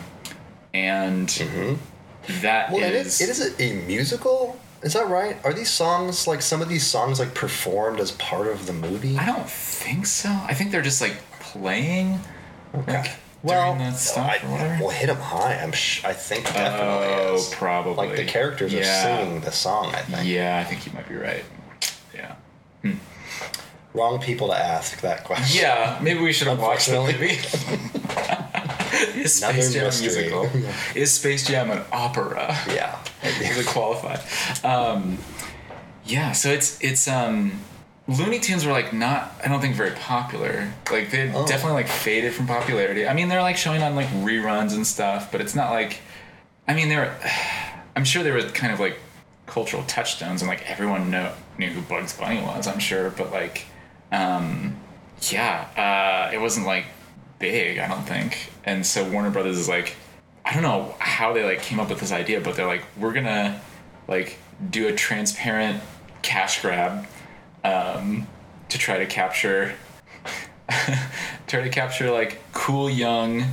and 0.74 1.28
mm-hmm. 1.28 1.74
that 2.42 2.70
Well, 2.72 2.82
it 2.82 2.94
is- 2.94 3.20
is. 3.20 3.20
It 3.20 3.30
is 3.30 3.60
a, 3.60 3.62
a 3.62 3.86
musical. 3.86 4.58
Is 4.82 4.92
that 4.92 5.08
right? 5.08 5.36
Are 5.44 5.52
these 5.52 5.70
songs 5.70 6.28
like 6.28 6.40
some 6.40 6.62
of 6.62 6.68
these 6.68 6.86
songs 6.86 7.18
like 7.18 7.34
performed 7.34 7.98
as 7.98 8.12
part 8.12 8.46
of 8.46 8.66
the 8.66 8.72
movie? 8.72 9.18
I 9.18 9.26
don't 9.26 9.48
think 9.50 10.06
so. 10.06 10.28
I 10.28 10.54
think 10.54 10.70
they're 10.70 10.82
just 10.82 11.00
like 11.00 11.16
playing. 11.40 12.20
Like, 12.86 13.10
Well, 13.42 13.72
during 13.74 13.78
that 13.90 13.96
stuff 13.98 14.30
I, 14.44 14.78
well, 14.80 14.90
hit 14.90 15.08
'em 15.08 15.16
high. 15.16 15.54
I'm. 15.60 15.72
Sh- 15.72 16.04
I 16.04 16.12
think 16.12 16.46
oh, 16.50 16.52
definitely 16.52 17.06
Oh, 17.14 17.34
is. 17.36 17.48
probably. 17.54 18.06
Like 18.08 18.16
the 18.16 18.24
characters 18.24 18.72
are 18.74 18.84
singing 18.84 19.40
the 19.40 19.50
song. 19.50 19.86
I 19.94 20.02
think. 20.02 20.28
Yeah, 20.28 20.58
I 20.58 20.64
think 20.64 20.86
you 20.86 20.92
might 20.92 21.08
be 21.08 21.16
right. 21.16 21.44
Yeah. 22.14 22.34
Hmm. 22.82 22.92
Wrong 23.94 24.20
people 24.20 24.48
to 24.48 24.56
ask 24.56 25.00
that 25.00 25.24
question. 25.24 25.60
Yeah, 25.62 25.98
maybe 26.02 26.20
we 26.20 26.32
should 26.32 26.48
have 26.48 26.60
watched 26.60 26.88
the 26.88 27.00
movie. 27.00 27.38
Is 29.20 29.42
Another 29.42 29.62
Space 29.62 29.72
Jam 29.72 29.82
a 29.82 30.00
musical? 30.00 30.50
Is 30.94 31.10
Space 31.12 31.46
Jam 31.46 31.70
an 31.70 31.82
opera? 31.92 32.56
Yeah. 32.68 32.98
Does 33.22 33.58
it 33.58 33.66
qualify? 33.66 34.16
Um, 34.66 35.18
yeah, 36.04 36.32
so 36.32 36.48
it's 36.50 36.80
it's 36.82 37.06
um, 37.08 37.52
Looney 38.06 38.38
Tunes 38.40 38.64
were 38.66 38.72
like 38.72 38.92
not 38.92 39.32
I 39.44 39.48
don't 39.48 39.60
think 39.60 39.74
very 39.74 39.92
popular. 39.92 40.72
Like 40.90 41.10
they 41.10 41.30
Oh. 41.34 41.46
definitely 41.46 41.74
like 41.82 41.88
faded 41.88 42.32
from 42.34 42.46
popularity. 42.46 43.06
I 43.06 43.14
mean 43.14 43.28
they're 43.28 43.42
like 43.42 43.56
showing 43.56 43.82
on 43.82 43.94
like 43.94 44.08
reruns 44.08 44.74
and 44.74 44.86
stuff, 44.86 45.30
but 45.32 45.40
it's 45.40 45.54
not 45.54 45.70
like 45.70 46.00
I 46.66 46.74
mean 46.74 46.88
they're 46.88 47.14
I'm 47.96 48.04
sure 48.04 48.22
they 48.22 48.30
were 48.30 48.42
kind 48.42 48.72
of 48.72 48.80
like 48.80 48.98
cultural 49.46 49.82
touchstones 49.84 50.40
and 50.42 50.48
like 50.48 50.68
everyone 50.70 51.10
know, 51.10 51.32
knew 51.58 51.68
who 51.70 51.80
Bugs 51.82 52.12
Bunny 52.12 52.40
was, 52.42 52.66
I'm 52.66 52.78
sure, 52.78 53.10
but 53.10 53.30
like 53.32 53.66
um, 54.12 54.76
yeah, 55.30 56.28
uh, 56.30 56.34
it 56.34 56.38
wasn't 56.38 56.66
like 56.66 56.86
big, 57.38 57.78
I 57.78 57.88
don't 57.88 58.04
think. 58.04 58.50
And 58.64 58.84
so 58.84 59.08
Warner 59.08 59.30
Brothers 59.30 59.58
is 59.58 59.68
like, 59.68 59.96
I 60.44 60.54
don't 60.54 60.62
know 60.62 60.94
how 60.98 61.32
they 61.32 61.44
like 61.44 61.62
came 61.62 61.80
up 61.80 61.90
with 61.90 62.00
this 62.00 62.12
idea, 62.12 62.40
but 62.40 62.56
they're 62.56 62.66
like, 62.66 62.84
we're 62.98 63.12
gonna 63.12 63.60
like 64.06 64.38
do 64.70 64.88
a 64.88 64.92
transparent 64.92 65.82
cash 66.22 66.62
grab 66.62 67.06
um, 67.64 68.26
to 68.68 68.78
try 68.78 68.98
to 68.98 69.06
capture, 69.06 69.74
try 71.46 71.62
to 71.62 71.68
capture 71.68 72.10
like 72.10 72.40
cool 72.52 72.88
young 72.88 73.44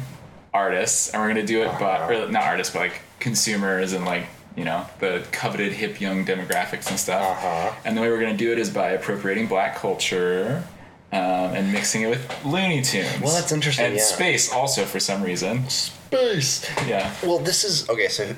artists, 0.53 1.09
and 1.09 1.21
we're 1.21 1.27
gonna 1.27 1.45
do 1.45 1.63
it 1.63 1.71
but 1.79 2.09
or 2.09 2.31
not 2.31 2.43
artists, 2.43 2.73
but 2.73 2.79
like 2.79 3.01
consumers 3.19 3.93
and 3.93 4.05
like 4.05 4.27
you 4.55 4.63
know 4.63 4.85
the 4.99 5.25
coveted 5.31 5.73
hip 5.73 5.99
young 5.99 6.25
demographics 6.25 6.89
and 6.89 6.99
stuff. 6.99 7.21
Uh-huh. 7.21 7.73
And 7.83 7.97
the 7.97 8.01
way 8.01 8.09
we're 8.09 8.19
gonna 8.19 8.37
do 8.37 8.51
it 8.51 8.59
is 8.59 8.69
by 8.69 8.91
appropriating 8.91 9.47
black 9.47 9.75
culture. 9.75 10.63
Um, 11.11 11.21
and 11.21 11.71
mixing 11.71 12.01
it 12.01 12.09
with 12.09 12.43
Looney 12.43 12.81
Tunes. 12.81 13.21
Well, 13.21 13.33
that's 13.33 13.53
interesting, 13.53 13.85
And 13.85 13.95
yeah. 13.95 14.01
space 14.01 14.51
also 14.51 14.83
for 14.83 14.99
some 14.99 15.23
reason. 15.23 15.69
Space. 15.69 16.69
Yeah. 16.87 17.13
Well, 17.23 17.39
this 17.39 17.63
is 17.63 17.87
okay. 17.87 18.09
So, 18.09 18.35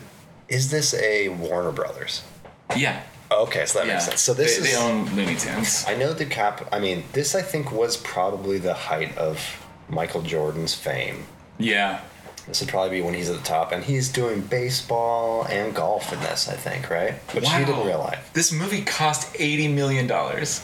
is 0.47 0.69
this 0.69 0.93
a 0.93 1.29
Warner 1.29 1.71
Brothers? 1.71 2.21
Yeah. 2.75 3.01
Okay, 3.31 3.65
so 3.65 3.79
that 3.79 3.87
yeah. 3.87 3.93
makes 3.93 4.05
sense. 4.05 4.21
So 4.21 4.33
this 4.33 4.57
they, 4.57 4.69
is. 4.69 4.71
they 4.71 4.77
own 4.77 5.05
Looney 5.15 5.35
Tunes. 5.35 5.85
I 5.87 5.95
know 5.95 6.13
the 6.13 6.25
cap. 6.25 6.67
I 6.71 6.79
mean, 6.79 7.03
this 7.13 7.35
I 7.35 7.41
think 7.41 7.71
was 7.71 7.97
probably 7.97 8.57
the 8.57 8.73
height 8.73 9.17
of 9.17 9.39
Michael 9.89 10.21
Jordan's 10.21 10.73
fame. 10.73 11.25
Yeah. 11.57 12.01
This 12.47 12.61
would 12.61 12.69
probably 12.69 12.91
be 12.97 13.01
when 13.01 13.13
he's 13.13 13.29
at 13.29 13.35
the 13.37 13.43
top, 13.43 13.71
and 13.73 13.83
he's 13.83 14.07
doing 14.09 14.41
baseball 14.41 15.45
and 15.49 15.75
golf 15.75 16.13
in 16.13 16.19
this. 16.21 16.47
I 16.47 16.53
think, 16.55 16.89
right? 16.89 17.13
Which 17.33 17.47
he 17.49 17.57
didn't 17.59 17.77
Wow. 17.79 17.85
realize. 17.85 18.19
This 18.33 18.51
movie 18.51 18.83
cost 18.83 19.35
eighty 19.37 19.67
million 19.67 20.07
dollars. 20.07 20.61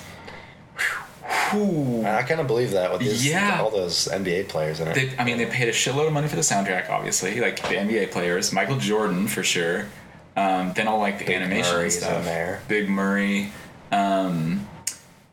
I 1.26 2.24
kind 2.28 2.42
of 2.42 2.48
believe 2.48 2.72
that 2.72 2.92
with 2.92 3.02
these, 3.02 3.26
Yeah. 3.26 3.62
all 3.62 3.70
those 3.70 4.08
NBA 4.08 4.44
players 4.44 4.80
in 4.80 4.88
it. 4.88 4.96
They, 4.96 5.12
I 5.18 5.24
mean, 5.24 5.38
they 5.38 5.46
paid 5.46 5.68
a 5.70 5.72
shitload 5.72 6.08
of 6.08 6.14
money 6.14 6.28
for 6.28 6.36
the 6.36 6.42
soundtrack, 6.42 6.90
obviously, 6.90 7.40
like 7.40 7.58
the 7.62 7.76
NBA 7.78 8.08
players, 8.12 8.52
Michael 8.52 8.78
Jordan 8.78 9.28
for 9.28 9.44
sure. 9.44 9.86
Um, 10.36 10.74
then 10.74 10.88
all 10.88 11.00
like 11.00 11.20
the 11.20 11.26
Big 11.26 11.36
animation 11.36 11.76
Murray's 11.76 11.96
in 11.98 12.02
stuff. 12.02 12.26
there. 12.26 12.62
Big 12.68 12.90
Murray. 12.90 13.52
Um, 13.92 14.68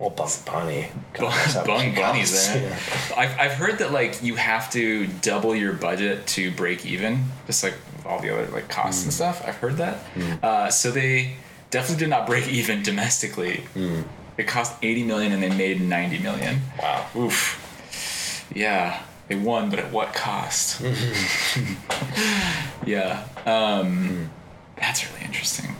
well, 0.00 0.10
Bugs 0.10 0.40
Bunny. 0.42 0.88
God, 1.12 1.20
Bung, 1.20 1.30
that's 1.30 1.54
how 1.54 1.60
much 1.60 1.66
Bung 1.66 1.86
it 1.88 1.96
Bunny's 1.96 2.48
there. 2.48 2.62
Yeah. 2.70 2.78
I've, 3.16 3.38
I've 3.38 3.52
heard 3.52 3.78
that 3.78 3.92
like 3.92 4.22
you 4.22 4.34
have 4.36 4.70
to 4.72 5.06
double 5.20 5.54
your 5.54 5.72
budget 5.74 6.26
to 6.28 6.50
break 6.52 6.86
even, 6.86 7.24
just 7.46 7.62
like 7.62 7.74
all 8.06 8.20
the 8.20 8.30
other 8.32 8.50
like 8.50 8.68
costs 8.68 9.02
Hmm. 9.02 9.08
and 9.08 9.14
stuff. 9.14 9.42
I've 9.46 9.56
heard 9.56 9.76
that. 9.76 9.98
Uh, 10.42 10.70
so 10.70 10.90
they 10.90 11.34
definitely 11.70 12.02
did 12.04 12.10
not 12.10 12.26
break 12.26 12.48
even 12.48 12.82
domestically. 12.82 13.58
Hmm. 13.74 14.02
It 14.38 14.46
cost 14.48 14.72
eighty 14.82 15.02
million 15.02 15.32
and 15.32 15.42
they 15.42 15.54
made 15.54 15.82
ninety 15.82 16.18
million. 16.18 16.60
Wow. 16.80 17.06
Oof. 17.14 18.48
Yeah, 18.54 19.02
they 19.28 19.34
won, 19.36 19.68
but 19.70 19.78
at 19.78 19.92
what 19.92 20.12
cost? 20.14 20.80
yeah. 22.86 23.24
Um, 23.46 24.30
That's 24.76 25.08
really 25.12 25.24
interesting. 25.26 25.76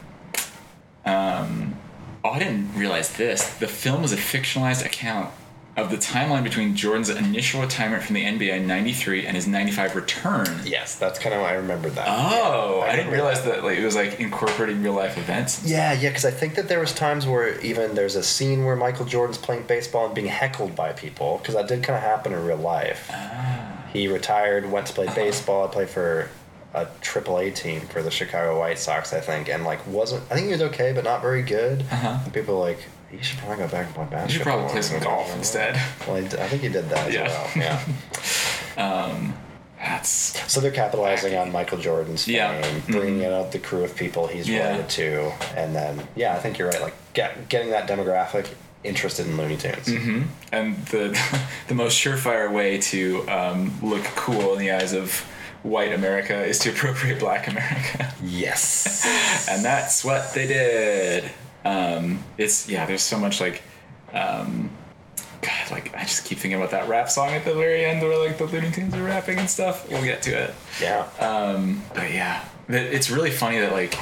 Um, 1.06 1.74
oh, 2.24 2.30
I 2.30 2.38
didn't 2.38 2.74
realize 2.74 3.16
this. 3.16 3.48
The 3.58 3.68
film 3.68 4.04
is 4.04 4.12
a 4.12 4.16
fictionalized 4.16 4.84
account 4.84 5.32
of 5.76 5.90
the 5.90 5.96
timeline 5.96 6.42
between 6.42 6.74
Jordan's 6.74 7.08
initial 7.08 7.60
retirement 7.60 8.02
from 8.02 8.14
the 8.14 8.24
NBA 8.24 8.56
in 8.56 8.66
'93 8.66 9.26
and 9.26 9.36
his 9.36 9.46
'95 9.46 9.96
return. 9.96 10.46
Yes, 10.64 10.96
that's 10.96 11.18
kind 11.18 11.34
of 11.34 11.42
why 11.42 11.50
I 11.50 11.54
remember 11.54 11.88
that. 11.90 12.06
Oh, 12.08 12.80
Yeah, 12.84 12.92
I, 12.92 12.96
didn't 12.96 13.12
realize 13.12 13.44
that. 13.44 13.64
like 13.64 13.78
it 13.78 13.84
was 13.84 13.94
like 13.96 14.20
incorporating 14.20 14.82
real 14.82 14.94
life 14.94 15.16
events. 15.16 15.64
Yeah, 15.64 15.92
yeah, 15.92 16.10
because 16.10 16.24
I 16.24 16.32
think 16.32 16.56
that 16.56 16.68
there 16.68 16.80
was 16.80 16.92
times 16.92 17.26
where 17.26 17.58
even 17.60 17.94
there's 17.94 18.16
a 18.16 18.22
scene 18.22 18.64
where 18.64 18.76
Michael 18.76 19.06
Jordan's 19.06 19.38
playing 19.38 19.64
baseball 19.64 20.06
and 20.06 20.14
being 20.14 20.26
heckled 20.26 20.74
by 20.74 20.92
people 20.92 21.38
because 21.38 21.54
that 21.54 21.68
did 21.68 21.82
kind 21.82 21.96
of 21.96 22.02
happen 22.02 22.32
in 22.32 22.44
real 22.44 22.56
life. 22.56 23.08
Ah. 23.12 23.76
He 23.92 24.06
retired, 24.06 24.70
went 24.70 24.86
to 24.86 24.92
play 24.92 25.08
baseball. 25.14 25.66
I 25.66 25.68
played 25.68 25.88
for 25.88 26.28
a 26.74 26.86
AAA 27.02 27.54
team 27.54 27.80
for 27.80 28.02
the 28.02 28.10
Chicago 28.10 28.58
White 28.58 28.78
Sox, 28.78 29.12
I 29.12 29.20
think, 29.20 29.48
and 29.48 29.64
like 29.64 29.84
wasn't. 29.86 30.22
I 30.30 30.34
think 30.34 30.46
he 30.46 30.52
was 30.52 30.62
okay, 30.62 30.92
but 30.92 31.04
not 31.04 31.20
very 31.22 31.42
good. 31.42 31.82
Uh-huh. 31.90 32.18
People 32.30 32.58
like, 32.60 32.78
"You 33.12 33.22
should 33.22 33.38
probably 33.38 33.56
go 33.64 33.68
back 33.68 33.86
and 33.86 33.94
play 33.94 34.04
basketball." 34.04 34.26
You 34.28 34.32
should 34.34 34.42
probably 34.42 34.68
play 34.70 34.82
some 34.82 35.00
golf 35.00 35.34
instead. 35.36 35.74
Well, 36.06 36.16
I 36.16 36.48
think 36.48 36.62
he 36.62 36.68
did 36.68 36.88
that 36.90 37.08
as 37.08 37.14
Yeah. 37.14 37.28
well. 37.28 37.50
Yeah. 38.76 39.32
That's 39.78 40.10
So 40.52 40.60
they're 40.60 40.70
capitalizing 40.70 41.34
on 41.36 41.50
Michael 41.52 41.78
Jordan's 41.78 42.24
fame, 42.24 42.34
Yeah. 42.36 42.60
Mm-hmm. 42.62 42.92
bringing 42.92 43.24
out 43.24 43.50
the 43.52 43.58
crew 43.58 43.82
of 43.82 43.96
people 43.96 44.26
he's 44.26 44.46
Yeah. 44.48 44.66
related 44.68 44.90
to, 44.90 45.32
and 45.56 45.74
then 45.74 46.06
yeah, 46.14 46.34
I 46.34 46.38
think 46.38 46.58
you're 46.58 46.68
right. 46.68 46.80
Like 46.82 46.94
get, 47.14 47.48
getting 47.48 47.70
that 47.70 47.88
demographic 47.88 48.48
interested 48.84 49.26
in 49.26 49.36
Looney 49.38 49.56
Tunes. 49.56 49.86
Mm-hmm. 49.88 50.22
and 50.52 50.76
the 50.86 51.18
the 51.68 51.74
most 51.74 51.98
surefire 52.02 52.52
way 52.52 52.78
to 52.78 53.26
um, 53.28 53.72
look 53.82 54.04
cool 54.16 54.52
in 54.52 54.58
the 54.58 54.70
eyes 54.70 54.92
of 54.92 55.24
white 55.62 55.92
America 55.92 56.44
is 56.44 56.58
to 56.60 56.70
appropriate 56.70 57.18
Black 57.18 57.48
America. 57.48 58.12
Yes. 58.22 59.04
and 59.48 59.64
that's 59.64 60.04
what 60.04 60.32
they 60.34 60.46
did. 60.46 61.30
Um, 61.64 62.24
it's 62.38 62.68
yeah. 62.68 62.86
There's 62.86 63.02
so 63.02 63.18
much 63.18 63.40
like, 63.40 63.62
um, 64.12 64.70
God, 65.42 65.70
like 65.70 65.94
I 65.94 66.02
just 66.02 66.24
keep 66.24 66.38
thinking 66.38 66.58
about 66.58 66.70
that 66.70 66.88
rap 66.88 67.10
song 67.10 67.30
at 67.30 67.44
the 67.44 67.54
very 67.54 67.84
end 67.84 68.02
where 68.02 68.18
like 68.18 68.38
the 68.38 68.46
Looney 68.46 68.70
Tunes 68.70 68.94
are 68.94 69.02
rapping 69.02 69.38
and 69.38 69.48
stuff. 69.48 69.88
We'll 69.90 70.04
get 70.04 70.22
to 70.22 70.30
it. 70.30 70.54
yeah. 70.80 71.06
Um, 71.18 71.82
but 71.94 72.12
yeah, 72.12 72.44
it's 72.68 73.10
really 73.10 73.30
funny 73.30 73.58
that 73.60 73.72
like 73.72 73.94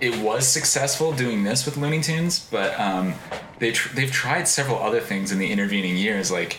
it 0.00 0.22
was 0.22 0.46
successful 0.46 1.12
doing 1.12 1.44
this 1.44 1.64
with 1.64 1.76
Looney 1.76 2.02
Tunes, 2.02 2.46
but 2.50 2.78
um, 2.78 3.14
they 3.58 3.72
tr- 3.72 3.94
they've 3.94 4.10
tried 4.10 4.48
several 4.48 4.78
other 4.78 5.00
things 5.00 5.32
in 5.32 5.38
the 5.38 5.50
intervening 5.50 5.96
years. 5.96 6.30
Like 6.30 6.58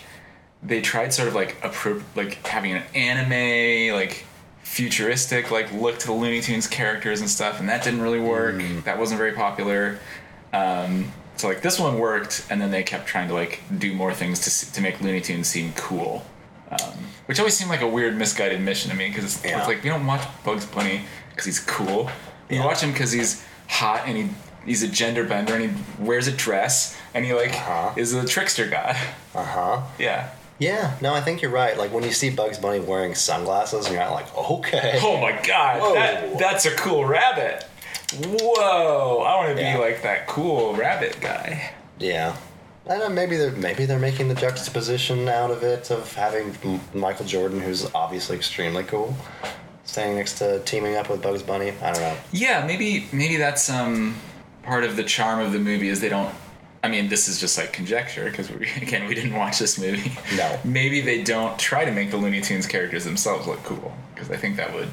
they 0.65 0.82
tried 0.82 1.13
sort 1.13 1.27
of 1.27 1.36
like 1.36 1.60
appro- 1.62 2.03
like 2.15 2.46
having 2.46 2.72
an 2.74 2.84
anime 2.96 3.96
like 3.96 4.25
futuristic 4.63 5.51
like 5.51 5.72
look 5.74 6.00
to 6.00 6.08
the 6.08 6.13
Looney 6.13 6.41
Tunes 6.41 6.67
characters 6.67 7.20
and 7.22 7.29
stuff, 7.29 7.60
and 7.60 7.70
that 7.70 7.84
didn't 7.84 8.01
really 8.01 8.20
work. 8.20 8.55
That 8.86 8.98
wasn't 8.98 9.17
very 9.20 9.34
popular. 9.34 10.00
Um, 10.51 11.12
so 11.36 11.48
like 11.48 11.62
this 11.62 11.79
one 11.79 11.98
worked, 12.00 12.46
and 12.50 12.62
then 12.62 12.72
they 12.72 12.84
kept 12.84 13.08
trying 13.08 13.27
to 13.27 13.34
like 13.34 13.62
do 13.77 13.93
more 13.93 14.13
things 14.13 14.39
to 14.65 14.74
to 14.74 14.82
make 14.82 15.01
Looney 15.01 15.22
Tunes 15.22 15.48
seem 15.48 15.74
cool, 15.74 16.25
um, 16.72 16.93
which 17.25 17.39
always 17.39 17.55
seemed 17.55 17.70
like 17.70 17.82
a 17.82 17.88
weird 17.88 18.15
misguided 18.17 18.62
mission 18.62 18.89
to 18.91 18.98
me 18.98 19.10
because 19.10 19.24
it's, 19.25 19.43
Yeah. 19.46 19.60
it's 19.60 19.67
like 19.67 19.84
we 19.84 19.89
don't 19.89 20.05
watch 20.05 20.22
Bugs 20.43 20.65
Bunny 20.65 21.01
because 21.29 21.46
he's 21.46 21.60
cool. 21.60 22.10
We 22.50 22.58
Yeah. 22.58 22.65
watch 22.65 22.82
him 22.82 22.91
because 22.91 23.12
he's 23.12 23.43
hot 23.67 24.03
and 24.05 24.17
he 24.17 24.29
he's 24.65 24.82
a 24.84 24.88
gender 24.88 25.24
bender 25.25 25.55
and 25.55 25.70
he 25.72 25.84
wears 26.03 26.27
a 26.27 26.32
dress 26.32 26.96
and 27.13 27.25
he 27.25 27.34
like 27.34 27.51
Uh-huh. 27.53 27.91
is 27.98 28.13
a 28.13 28.25
trickster 28.25 28.67
god. 28.67 28.96
Uh 29.36 29.43
huh. 29.43 29.82
Yeah. 30.00 30.29
Yeah. 30.63 30.96
No, 31.01 31.13
I 31.13 31.22
think 31.22 31.41
you're 31.41 31.51
right. 31.51 31.77
Like 31.77 31.91
when 31.93 32.03
you 32.03 32.12
see 32.12 32.29
Bugs 32.29 32.58
Bunny 32.58 32.79
wearing 32.79 33.15
sunglasses, 33.15 33.86
and 33.86 33.93
you're 33.96 34.03
not 34.03 34.13
like, 34.13 34.36
okay. 34.38 35.00
Oh 35.03 35.20
my 35.20 35.32
god, 35.46 35.96
that 35.96 36.38
that's 36.39 36.65
a 36.65 36.72
cool 36.75 37.05
rabbit. 37.05 37.65
Whoa, 38.15 39.20
I 39.25 39.36
want 39.46 39.55
to 39.58 39.62
Yeah. 39.62 39.75
be 39.77 39.82
like 39.82 40.01
that 40.03 40.27
cool 40.27 40.74
rabbit 40.75 41.17
guy. 41.20 41.72
Yeah. 42.00 42.36
I 42.89 42.98
know, 42.98 43.10
maybe 43.10 43.38
they're 43.38 43.51
maybe 43.51 43.86
they're 43.86 44.00
making 44.00 44.27
the 44.27 44.36
juxtaposition 44.36 45.27
out 45.29 45.51
of 45.51 45.63
it 45.63 45.89
of 45.89 46.13
having 46.15 46.55
M- 46.63 46.82
Michael 46.93 47.25
Jordan, 47.25 47.60
who's 47.62 47.89
obviously 47.96 48.36
extremely 48.36 48.84
cool, 48.84 49.15
standing 49.86 50.17
next 50.17 50.38
to 50.39 50.60
teaming 50.65 50.96
up 50.96 51.10
with 51.10 51.22
Bugs 51.22 51.41
Bunny. 51.43 51.72
I 51.82 51.91
don't 51.93 52.01
know. 52.01 52.17
Yeah, 52.34 52.65
maybe 52.67 53.08
maybe 53.13 53.38
that's 53.38 53.70
um 53.70 54.15
part 54.63 54.84
of 54.84 54.96
the 54.98 55.03
charm 55.03 55.39
of 55.39 55.53
the 55.53 55.60
movie 55.60 55.88
is 55.89 56.01
they 56.01 56.10
don't. 56.10 56.34
I 56.84 56.90
mean, 56.90 57.08
this 57.08 57.30
is 57.30 57.40
just 57.40 57.58
like 57.58 57.72
conjecture 57.72 58.25
because 58.25 58.50
again 58.82 59.08
we 59.08 59.16
didn't 59.16 59.34
watch 59.34 59.58
this 59.58 59.80
movie. 59.80 60.12
No. 60.36 60.60
Maybe 60.63 61.02
they 61.02 61.24
don't 61.24 61.58
try 61.58 61.86
to 61.86 61.92
make 61.92 62.12
the 62.12 62.18
Looney 62.18 62.42
Tunes 62.42 62.68
characters 62.68 63.06
themselves 63.06 63.48
look 63.48 63.63
cool 63.63 63.94
because 64.13 64.30
I 64.30 64.36
think 64.36 64.58
that 64.58 64.74
would 64.74 64.90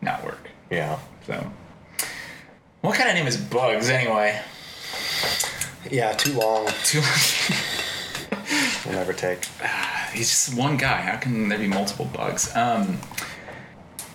not 0.00 0.24
work. 0.24 0.48
Yeah. 0.70 0.98
So, 1.26 1.50
what 2.80 2.96
kind 2.96 3.10
of 3.10 3.14
name 3.14 3.26
is 3.26 3.36
Bugs 3.36 3.90
anyway? 3.90 4.40
Yeah. 5.90 6.12
Too 6.12 6.32
long. 6.32 6.68
Too. 6.84 7.00
long. 7.00 8.40
we'll 8.86 8.94
never 8.94 9.12
take. 9.12 9.44
He's 10.12 10.30
just 10.30 10.56
one 10.56 10.76
guy. 10.76 11.02
How 11.02 11.16
can 11.16 11.48
there 11.48 11.58
be 11.58 11.66
multiple 11.66 12.06
bugs? 12.06 12.54
Um, 12.56 12.98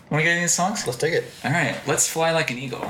want 0.09 0.21
to 0.21 0.23
get 0.23 0.37
any 0.37 0.47
songs? 0.47 0.85
Let's 0.87 0.97
take 0.97 1.13
it. 1.13 1.25
All 1.43 1.51
right, 1.51 1.75
let's 1.87 2.09
fly 2.09 2.31
like 2.31 2.51
an 2.51 2.57
eagle. 2.57 2.89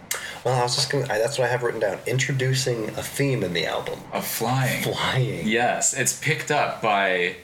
Well, 0.43 0.59
I 0.59 0.63
was 0.63 0.75
just 0.75 0.89
gonna. 0.89 1.05
I, 1.05 1.17
that's 1.19 1.37
what 1.37 1.47
I 1.47 1.51
have 1.51 1.61
written 1.63 1.79
down. 1.79 1.99
Introducing 2.07 2.89
a 2.89 3.03
theme 3.03 3.43
in 3.43 3.53
the 3.53 3.65
album. 3.65 3.99
Of 4.11 4.25
flying. 4.25 4.81
Flying. 4.83 5.47
Yes, 5.47 5.93
it's 5.93 6.17
picked 6.19 6.49
up 6.51 6.81
by 6.81 7.35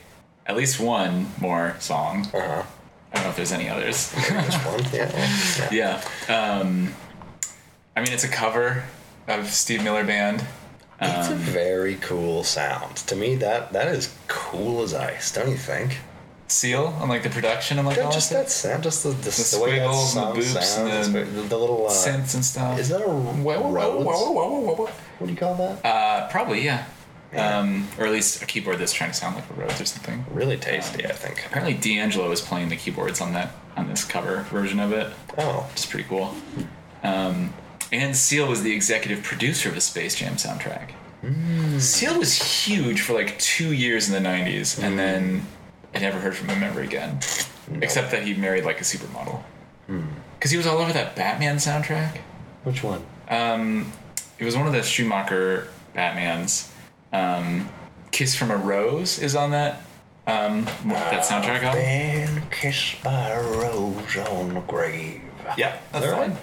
at 0.45 0.55
least 0.57 0.79
one 0.79 1.27
more 1.39 1.75
song. 1.79 2.27
Uh 2.33 2.39
huh. 2.41 2.63
I 3.11 3.15
don't 3.15 3.23
know 3.23 3.29
if 3.29 3.35
there's 3.37 3.51
any 3.51 3.69
others. 3.69 4.11
This 4.11 4.55
one. 4.65 4.83
Yeah. 4.93 5.69
yeah. 5.71 6.01
yeah. 6.29 6.59
Um, 6.59 6.93
I 7.95 8.01
mean, 8.01 8.11
it's 8.11 8.23
a 8.23 8.29
cover 8.29 8.83
of 9.27 9.47
Steve 9.47 9.83
Miller 9.83 10.03
Band. 10.03 10.43
It's 10.99 11.27
a 11.29 11.33
Um, 11.33 11.37
very 11.37 11.95
cool 11.95 12.43
sound. 12.43 12.95
To 12.97 13.15
me, 13.15 13.35
that 13.35 13.73
that 13.73 13.87
is 13.89 14.13
cool 14.27 14.81
as 14.81 14.93
ice. 14.95 15.31
Don't 15.31 15.49
you 15.49 15.57
think? 15.57 15.99
Seal 16.49 16.87
on 17.01 17.09
like 17.09 17.23
the 17.23 17.29
production 17.29 17.77
and 17.77 17.85
like 17.87 17.97
all 17.97 18.11
just 18.11 18.29
that 18.31 18.49
sound, 18.49 18.83
just 18.83 19.03
the 19.03 19.09
the, 19.09 19.15
The 19.25 19.31
squiggles 19.31 20.15
and 20.15 20.35
the 20.35 20.39
boops 20.41 20.77
and 20.77 21.13
the 21.13 21.19
the, 21.23 21.41
the 21.41 21.57
little 21.57 21.87
uh, 21.87 21.91
synths 21.91 22.35
and 22.35 22.45
stuff. 22.45 22.79
Is 22.79 22.89
that 22.89 23.01
a 23.01 23.07
Whoa, 23.09 23.59
whoa, 23.59 24.01
whoa, 24.01 24.59
whoa. 24.75 24.85
What 25.19 25.27
do 25.27 25.31
you 25.31 25.37
call 25.37 25.55
that? 25.55 25.85
Uh, 25.85 26.27
probably 26.29 26.61
yeah. 26.63 26.85
Yeah. 27.33 27.59
Um, 27.59 27.89
or 27.99 28.05
at 28.05 28.11
least 28.13 28.41
a 28.41 28.45
keyboard 28.45 28.77
that's 28.79 28.93
trying 28.93 29.11
to 29.11 29.15
sound 29.17 29.35
like 29.35 29.43
a 29.49 29.53
Rhodes 29.53 29.81
or 29.81 29.85
something. 29.85 30.25
really 30.31 30.55
tasty, 30.55 31.05
I 31.05 31.11
think. 31.11 31.45
Apparently, 31.45 31.73
D'Angelo 31.73 32.31
is 32.31 32.39
playing 32.39 32.69
the 32.69 32.77
keyboards 32.77 33.19
on 33.19 33.33
that 33.33 33.51
on 33.75 33.89
this 33.89 34.05
cover 34.05 34.43
version 34.43 34.79
of 34.79 34.93
it, 34.93 35.11
Oh, 35.37 35.69
is 35.75 35.85
pretty 35.85 36.07
cool. 36.07 36.33
Um, 37.03 37.53
and 37.91 38.15
Seal 38.15 38.47
was 38.47 38.63
the 38.63 38.71
executive 38.73 39.23
producer 39.23 39.67
of 39.69 39.75
the 39.75 39.81
Space 39.81 40.15
Jam 40.15 40.35
soundtrack. 40.35 40.91
Seal 41.81 42.17
was 42.17 42.35
huge 42.65 43.01
for 43.01 43.13
like 43.13 43.37
two 43.39 43.73
years 43.73 44.07
in 44.09 44.13
the 44.23 44.29
'90s, 44.29 44.81
and 44.81 44.97
then 44.97 45.45
I 45.97 45.99
never 45.99 46.19
heard 46.19 46.35
from 46.35 46.49
him 46.49 46.61
ever 46.61 46.81
again, 46.81 47.19
except 47.81 48.11
that 48.11 48.21
he 48.21 48.35
married 48.35 48.63
like 48.65 48.79
a 48.79 48.83
supermodel. 48.83 49.41
Because 50.37 50.51
he 50.51 50.57
was 50.57 50.67
all 50.67 50.77
over 50.77 50.93
that 50.93 51.15
Batman 51.15 51.55
soundtrack. 51.57 52.17
which 52.63 52.83
one? 52.83 53.03
Um, 53.29 53.91
it 54.37 54.45
was 54.45 54.55
one 54.55 54.67
of 54.67 54.73
the 54.73 54.83
Schumacher 54.83 55.69
Batmans. 55.95 56.69
Um, 57.11 57.67
Kiss 58.11 58.35
from 58.35 58.51
a 58.51 58.57
Rose 58.57 59.17
is 59.17 59.35
on 59.35 59.49
that 59.51 59.81
um, 60.27 60.65
that 60.85 61.23
soundtrack 61.25 61.63
album. 61.63 61.81
Been 61.81 62.43
kissed 62.51 63.01
by 63.03 63.29
a 63.29 63.41
rose 63.41 64.17
on 64.17 64.53
the 64.53 64.59
grave. 64.61 65.21
Yeah, 65.57 65.77
that's 65.91 66.05
the 66.05 66.15
one. 66.15 66.37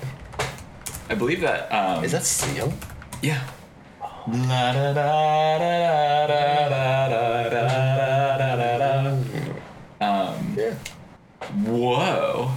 I 1.11 1.15
believe 1.15 1.43
that. 1.43 1.71
Um, 1.71 2.03
Is 2.03 2.11
that 2.13 2.25
Seal? 2.25 2.73
Yeah. 3.23 3.47
Yeah. 10.57 10.75
whoa. 11.65 12.51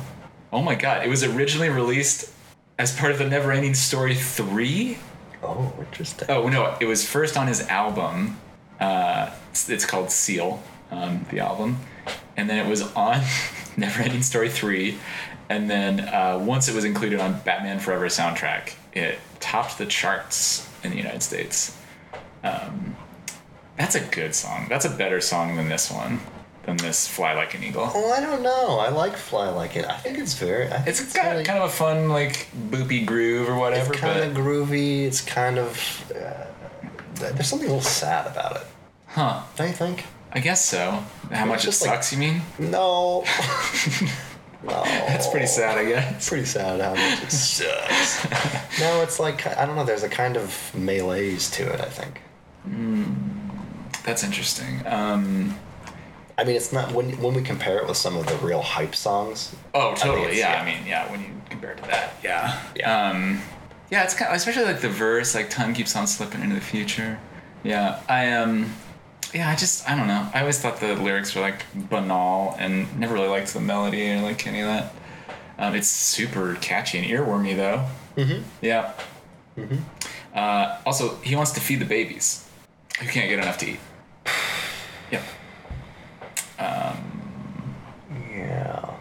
Oh 0.52 0.62
my 0.62 0.76
god. 0.76 1.06
It 1.06 1.10
was 1.10 1.24
originally 1.24 1.70
released 1.70 2.32
as 2.78 2.96
part 2.96 3.12
of 3.12 3.18
the 3.18 3.26
Neverending 3.26 3.76
Story 3.76 4.16
3? 4.16 4.98
Oh, 5.44 5.74
interesting. 5.80 6.30
Oh 6.30 6.48
no, 6.50 6.76
it 6.80 6.86
was 6.86 7.08
first 7.08 7.38
on 7.38 7.48
his 7.48 7.62
album. 7.68 8.40
Uh, 8.80 9.32
it's, 9.52 9.70
it's 9.70 9.86
called 9.86 10.12
Seal, 10.12 10.62
um, 10.92 11.26
the 11.32 11.40
album, 11.40 11.78
and 12.36 12.50
then 12.50 12.64
it 12.66 12.70
was 12.70 12.82
on 12.94 13.16
Neverending 13.76 14.24
Story 14.24 14.50
three, 14.50 14.98
and 15.50 15.70
then 15.70 16.02
uh, 16.02 16.40
once 16.44 16.68
it 16.68 16.76
was 16.76 16.86
included 16.86 17.20
on 17.20 17.40
Batman 17.42 17.80
Forever 17.80 18.08
soundtrack, 18.08 18.74
it 18.94 19.20
topped 19.40 19.78
the 19.78 19.86
charts 19.86 20.70
in 20.84 20.92
the 20.92 20.98
United 20.98 21.24
States. 21.24 21.78
Um, 22.44 22.96
that's 23.78 23.96
a 23.96 24.02
good 24.02 24.34
song. 24.34 24.68
That's 24.70 24.86
a 24.86 24.90
better 24.90 25.22
song 25.22 25.56
than 25.56 25.70
this 25.70 25.92
one, 25.92 26.20
than 26.68 26.78
this 26.78 27.08
Fly 27.08 27.34
Like 27.34 27.56
an 27.56 27.64
Eagle. 27.64 27.90
Oh, 27.96 28.12
I 28.12 28.20
don't 28.20 28.44
know. 28.44 28.78
I 28.78 28.90
like 28.90 29.16
Fly 29.18 29.50
Like 29.50 29.76
It. 29.76 29.86
I 29.86 29.98
think 29.98 30.20
it's 30.20 30.36
very. 30.36 30.68
I 30.68 30.78
think 30.82 30.88
It's 30.90 31.14
got 31.14 31.32
really- 31.32 31.44
kind 31.46 31.58
of 31.60 31.70
a 31.70 31.74
fun 31.74 32.10
like 32.10 32.48
boopy 32.70 33.04
groove 33.06 33.50
or 33.50 33.56
whatever, 33.56 33.94
It's 33.94 34.02
kind 34.02 34.20
of 34.20 34.34
groovy. 34.38 35.06
It's 35.06 35.22
kind 35.22 35.58
of. 35.58 36.12
Uh, 36.14 36.44
there's 37.16 37.48
something 37.48 37.68
a 37.68 37.72
little 37.74 37.82
sad 37.82 38.28
about 38.28 38.58
it. 38.58 38.68
huh? 39.08 39.42
Don't 39.56 39.68
you 39.70 39.74
think? 39.74 40.06
I 40.34 40.40
guess 40.40 40.64
so. 40.64 41.04
How 41.32 41.46
much 41.46 41.64
it 41.64 41.68
just 41.68 41.82
like- 41.82 41.96
sucks? 41.96 42.12
you 42.12 42.20
mean? 42.20 42.42
No. 42.60 43.22
no. 44.64 44.84
That's 44.84 45.28
pretty 45.28 45.48
sad, 45.48 45.78
I 45.78 45.86
guess. 45.86 46.28
Pretty 46.30 46.46
sad 46.46 46.82
how 46.82 46.94
much 46.94 47.24
it 47.24 47.32
sucks. 47.32 48.80
no, 48.82 49.02
it's 49.02 49.20
like 49.22 49.48
I 49.58 49.66
don't 49.66 49.76
know. 49.78 49.86
There's 49.86 50.04
a 50.04 50.10
kind 50.10 50.36
of 50.36 50.72
malaise 50.76 51.50
to 51.52 51.64
it. 51.72 51.80
I 51.80 51.86
think. 51.90 52.22
That's 54.04 54.24
interesting. 54.24 54.86
Um, 54.86 55.58
I 56.38 56.44
mean, 56.44 56.56
it's 56.56 56.72
not 56.72 56.92
when 56.92 57.20
when 57.22 57.34
we 57.34 57.42
compare 57.42 57.78
it 57.80 57.88
with 57.88 57.98
some 57.98 58.16
of 58.16 58.28
the 58.28 58.36
real 58.46 58.62
hype 58.62 58.96
songs. 58.96 59.56
oh, 59.74 59.96
totally. 59.96 60.22
it's- 60.28 60.38
Yeah, 60.38 60.54
yeah. 60.54 60.62
I 60.62 60.66
mean, 60.66 60.86
yeah. 60.88 61.12
When 61.12 61.22
you 61.22 61.30
compare 61.50 61.72
it 61.72 61.78
to 61.84 61.90
that, 61.90 62.14
yeah, 62.24 62.60
Yeah. 62.76 63.10
Um, 63.10 63.42
yeah, 63.90 64.04
it's 64.04 64.14
kind 64.14 64.30
of, 64.30 64.36
especially 64.36 64.66
like 64.66 64.82
the 64.82 64.90
verse, 64.90 65.34
like 65.34 65.50
time 65.50 65.74
keeps 65.74 65.96
on 65.96 66.06
slipping 66.08 66.42
into 66.42 66.56
the 66.56 66.62
future. 66.62 67.20
Yeah, 67.64 68.00
I 68.10 68.34
um, 68.34 68.74
yeah, 69.34 69.50
I 69.50 69.56
just 69.56 69.90
I 69.90 69.96
don't 69.96 70.08
know. 70.08 70.30
I 70.34 70.42
always 70.42 70.60
thought 70.60 70.80
the 70.80 70.94
lyrics 70.96 71.34
were 71.36 71.42
like 71.42 71.64
banal 71.74 72.56
and 72.60 73.00
never 73.00 73.14
really 73.16 73.30
liked 73.30 73.54
the 73.54 73.60
melody 73.62 74.12
or 74.12 74.22
like 74.22 74.46
any 74.46 74.60
of 74.62 74.68
that. 74.68 74.94
Um, 75.60 75.74
it's 75.74 75.88
super 75.88 76.56
catchy 76.62 77.00
and 77.00 77.08
earwormy 77.08 77.56
though. 77.56 77.86
Mm-hmm. 78.16 78.44
Yeah. 78.62 78.94
Uh, 80.36 80.78
also, 80.86 81.16
he 81.18 81.36
wants 81.36 81.52
to 81.52 81.60
feed 81.60 81.80
the 81.80 81.86
babies 81.86 82.48
who 83.00 83.08
can't 83.08 83.30
get 83.30 83.40
enough 83.40 83.58
to 83.60 83.72
eat. 83.72 83.80
Yep. 86.60 86.96
Yeah. 88.32 88.94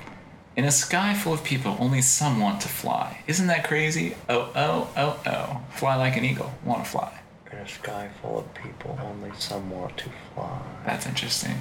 In 0.57 0.65
a 0.65 0.71
sky 0.71 1.15
full 1.15 1.35
of 1.35 1.45
people, 1.45 1.77
only 1.79 2.01
some 2.01 2.41
want 2.41 2.63
to 2.63 2.69
fly. 2.69 3.23
Isn't 3.27 3.47
that 3.49 3.65
crazy? 3.65 4.17
Oh, 4.29 4.51
oh, 4.55 4.89
oh, 4.97 5.21
oh. 5.27 5.61
Fly 5.73 5.97
like 5.97 6.17
an 6.17 6.25
eagle. 6.25 6.53
Want 6.65 6.85
to 6.85 6.91
fly. 6.91 7.21
In 7.53 7.59
a 7.59 7.69
sky 7.69 8.09
full 8.23 8.39
of 8.39 8.55
people, 8.55 8.99
only 9.03 9.31
some 9.39 9.71
want 9.71 9.97
to 9.99 10.11
fly. 10.35 10.59
That's 10.87 11.07
interesting. 11.07 11.57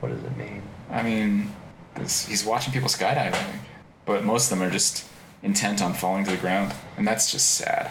What 0.00 0.08
does 0.08 0.24
it 0.24 0.36
mean? 0.36 0.62
I 0.90 1.02
mean, 1.02 1.52
this, 1.94 2.26
he's 2.26 2.44
watching 2.44 2.72
people 2.72 2.88
think. 2.88 3.34
But 4.04 4.24
most 4.24 4.50
of 4.50 4.58
them 4.58 4.66
are 4.66 4.70
just 4.70 5.06
intent 5.42 5.80
on 5.80 5.94
falling 5.94 6.24
to 6.24 6.32
the 6.32 6.36
ground. 6.36 6.74
And 6.96 7.06
that's 7.06 7.30
just 7.30 7.52
sad. 7.52 7.90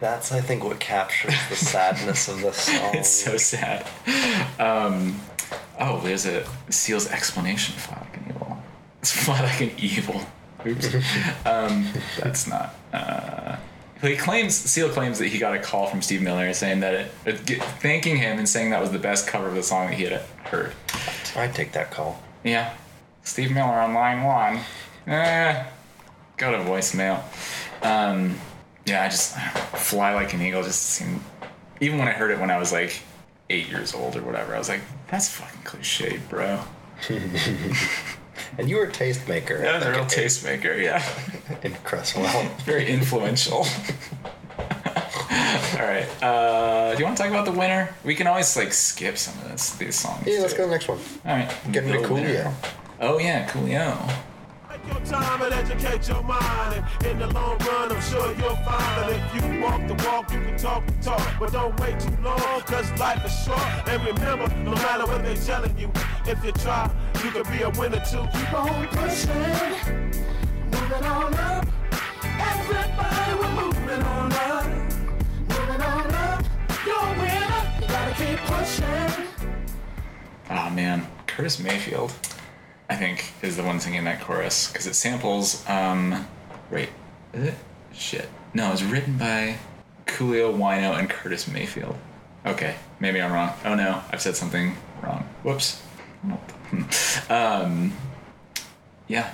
That's, 0.00 0.32
I 0.32 0.40
think, 0.40 0.64
what 0.64 0.80
captures 0.80 1.34
the 1.50 1.56
sadness 1.56 2.28
of 2.28 2.40
this 2.40 2.56
song. 2.56 2.94
It's 2.94 3.10
so 3.10 3.36
sad. 3.36 3.86
Um, 4.58 5.20
oh, 5.78 6.00
there's 6.00 6.26
a 6.26 6.46
Seal's 6.70 7.08
explanation 7.08 7.74
fly 7.76 7.98
like 8.00 8.16
an 8.16 8.24
evil. 8.28 8.58
It's 9.00 9.12
fly 9.12 9.40
like 9.40 9.60
an 9.60 9.70
evil. 9.78 10.20
Oops. 10.66 10.94
um, 11.46 11.86
that's 12.18 12.46
not. 12.46 12.74
Uh, 12.92 13.56
he 14.00 14.16
claims 14.16 14.54
Seal 14.54 14.88
claims 14.90 15.18
that 15.18 15.28
he 15.28 15.38
got 15.38 15.54
a 15.54 15.58
call 15.58 15.86
from 15.86 16.02
Steve 16.02 16.22
Miller 16.22 16.52
saying 16.52 16.80
that 16.80 17.10
it, 17.26 17.42
thanking 17.80 18.16
him 18.16 18.38
and 18.38 18.48
saying 18.48 18.70
that 18.70 18.80
was 18.80 18.92
the 18.92 18.98
best 18.98 19.26
cover 19.26 19.48
of 19.48 19.54
the 19.54 19.62
song 19.62 19.88
that 19.88 19.94
he 19.94 20.04
had 20.04 20.20
heard. 20.44 20.72
I'd 21.36 21.54
take 21.54 21.72
that 21.72 21.90
call. 21.90 22.22
Yeah, 22.44 22.74
Steve 23.24 23.52
Miller 23.52 23.74
on 23.74 23.94
line 23.94 24.22
one. 24.22 24.60
Eh, 25.06 25.64
go 26.36 26.52
to 26.52 26.58
voicemail. 26.58 27.22
Um, 27.82 28.38
yeah, 28.86 29.02
I 29.02 29.08
just 29.08 29.36
fly 29.76 30.14
like 30.14 30.32
an 30.32 30.42
eagle. 30.42 30.62
Just 30.62 30.82
seemed. 30.82 31.20
Even 31.80 31.98
when 31.98 32.08
I 32.08 32.12
heard 32.12 32.30
it 32.30 32.38
when 32.38 32.50
I 32.50 32.58
was 32.58 32.72
like 32.72 33.02
eight 33.50 33.68
years 33.68 33.94
old 33.94 34.16
or 34.16 34.22
whatever, 34.22 34.54
I 34.54 34.58
was 34.58 34.68
like, 34.68 34.80
that's 35.10 35.28
fucking 35.28 35.62
cliche, 35.64 36.20
bro. 36.28 36.60
And 38.56 38.68
you 38.68 38.76
were 38.76 38.84
a 38.84 38.90
tastemaker. 38.90 39.60
That 39.60 39.76
was 39.76 39.84
a 39.84 39.90
real 39.90 40.04
tastemaker. 40.04 40.80
Yeah, 40.82 41.02
In 41.62 41.74
Creswell. 41.84 42.48
very 42.64 42.88
influential. 42.88 43.66
All 44.58 45.84
right. 45.86 46.06
Uh, 46.22 46.92
do 46.94 46.98
you 46.98 47.04
want 47.04 47.16
to 47.16 47.22
talk 47.22 47.30
about 47.30 47.44
the 47.44 47.52
winner? 47.52 47.94
We 48.04 48.14
can 48.14 48.26
always 48.26 48.56
like 48.56 48.72
skip 48.72 49.18
some 49.18 49.38
of 49.42 49.50
this, 49.50 49.72
these 49.76 49.96
songs. 49.96 50.24
yeah, 50.26 50.40
let's 50.40 50.52
too. 50.54 50.58
go 50.58 50.64
to 50.64 50.68
the 50.70 50.74
next 50.74 50.88
one. 50.88 50.98
All 51.26 51.36
right. 51.36 51.54
Get 51.70 51.84
into 51.84 52.00
The 52.00 52.12
winner. 52.14 52.44
Coolio. 52.44 52.52
Oh 53.00 53.18
yeah, 53.18 53.48
Coolio. 53.48 54.12
Take 54.88 54.98
your 54.98 55.06
time 55.06 55.42
and 55.42 55.52
educate 55.52 56.08
your 56.08 56.22
mind. 56.22 56.84
And 57.00 57.06
in 57.06 57.18
the 57.18 57.26
long 57.28 57.58
run, 57.58 57.92
I'm 57.92 58.00
sure 58.00 58.28
you'll 58.34 58.56
find 58.56 58.94
that 58.96 59.10
if 59.10 59.34
you 59.34 59.60
walk 59.60 59.86
the 59.86 59.94
walk, 60.08 60.32
you 60.32 60.40
can 60.40 60.56
talk 60.56 60.86
the 60.86 60.92
talk. 61.02 61.34
But 61.38 61.52
don't 61.52 61.78
wait 61.80 62.00
too 62.00 62.16
long, 62.22 62.60
cause 62.62 62.90
life 62.98 63.24
is 63.24 63.44
short. 63.44 63.60
And 63.86 64.02
remember, 64.04 64.48
no 64.64 64.72
matter 64.72 65.06
what 65.06 65.24
they're 65.24 65.36
telling 65.36 65.76
you, 65.78 65.90
if 66.26 66.42
you 66.44 66.52
try, 66.52 66.90
you 67.22 67.30
can 67.30 67.42
be 67.52 67.62
a 67.62 67.70
winner 67.70 68.02
too. 68.10 68.26
Keep 68.32 68.54
on 68.54 68.88
pushing, 68.88 69.30
moving 70.70 71.04
on 71.04 71.34
up. 71.34 71.66
Everybody, 72.22 73.34
we're 73.40 73.62
moving 73.62 74.02
on 74.02 74.32
up. 74.32 74.66
Moving 75.48 75.82
on 75.82 76.14
up. 76.14 76.44
You're 76.86 76.96
a 76.96 77.10
winner. 77.20 77.62
You 77.80 77.86
gotta 77.88 78.14
keep 78.14 78.38
pushing. 78.46 79.26
Oh 80.50 80.70
man, 80.70 81.06
Curtis 81.26 81.58
Mayfield, 81.58 82.12
I 82.90 82.96
think, 82.96 83.32
is 83.42 83.56
the 83.56 83.62
one 83.62 83.80
singing 83.80 84.04
that 84.04 84.20
chorus 84.20 84.68
because 84.70 84.86
it 84.86 84.94
samples. 84.94 85.66
Um, 85.68 86.26
wait, 86.70 86.88
is 87.32 87.48
it? 87.48 87.54
Shit. 87.92 88.28
No, 88.54 88.68
it 88.68 88.72
was 88.72 88.84
written 88.84 89.18
by 89.18 89.56
Coolio, 90.06 90.56
Wino, 90.56 90.98
and 90.98 91.08
Curtis 91.10 91.46
Mayfield. 91.48 91.96
Okay, 92.46 92.76
maybe 93.00 93.20
I'm 93.20 93.32
wrong. 93.32 93.52
Oh 93.64 93.74
no, 93.74 94.00
I've 94.10 94.22
said 94.22 94.36
something 94.36 94.74
wrong. 95.02 95.28
Whoops. 95.42 95.82
um, 97.30 97.92
yeah. 99.06 99.32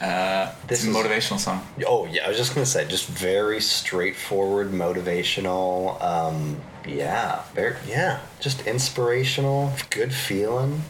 Uh, 0.00 0.50
This 0.66 0.84
it's 0.84 0.88
is- 0.88 0.96
motivational 0.96 1.38
song. 1.38 1.64
Oh 1.86 2.06
yeah, 2.06 2.24
I 2.24 2.28
was 2.28 2.36
just 2.38 2.54
gonna 2.54 2.66
say, 2.66 2.86
just 2.88 3.06
very 3.06 3.60
straightforward, 3.60 4.72
motivational. 4.72 6.02
Um, 6.02 6.60
yeah, 6.88 7.42
very 7.54 7.76
yeah, 7.86 8.20
just 8.40 8.66
inspirational, 8.66 9.72
good 9.90 10.12
feeling. 10.12 10.82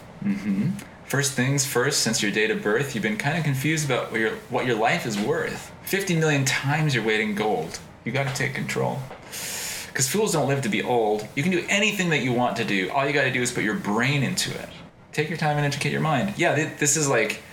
First 1.11 1.33
things 1.33 1.65
first, 1.65 1.99
since 2.03 2.23
your 2.23 2.31
date 2.31 2.51
of 2.51 2.63
birth, 2.63 2.95
you've 2.95 3.01
been 3.01 3.17
kind 3.17 3.37
of 3.37 3.43
confused 3.43 3.83
about 3.83 4.13
what 4.13 4.21
your, 4.21 4.31
what 4.49 4.65
your 4.65 4.77
life 4.77 5.05
is 5.05 5.19
worth. 5.19 5.69
50 5.83 6.15
million 6.15 6.45
times 6.45 6.95
your 6.95 7.03
weight 7.03 7.19
in 7.19 7.35
gold. 7.35 7.79
You 8.05 8.13
gotta 8.13 8.33
take 8.33 8.53
control. 8.53 8.97
Because 9.87 10.07
fools 10.07 10.31
don't 10.31 10.47
live 10.47 10.61
to 10.61 10.69
be 10.69 10.81
old. 10.81 11.27
You 11.35 11.43
can 11.43 11.51
do 11.51 11.65
anything 11.67 12.11
that 12.11 12.19
you 12.19 12.31
want 12.31 12.55
to 12.55 12.63
do. 12.63 12.89
All 12.91 13.05
you 13.05 13.11
gotta 13.11 13.29
do 13.29 13.41
is 13.41 13.51
put 13.51 13.65
your 13.65 13.75
brain 13.75 14.23
into 14.23 14.57
it. 14.57 14.69
Take 15.11 15.27
your 15.27 15.37
time 15.37 15.57
and 15.57 15.65
educate 15.65 15.91
your 15.91 15.99
mind. 15.99 16.35
Yeah, 16.37 16.55
thi- 16.55 16.77
this 16.79 16.95
is 16.95 17.09
like 17.09 17.43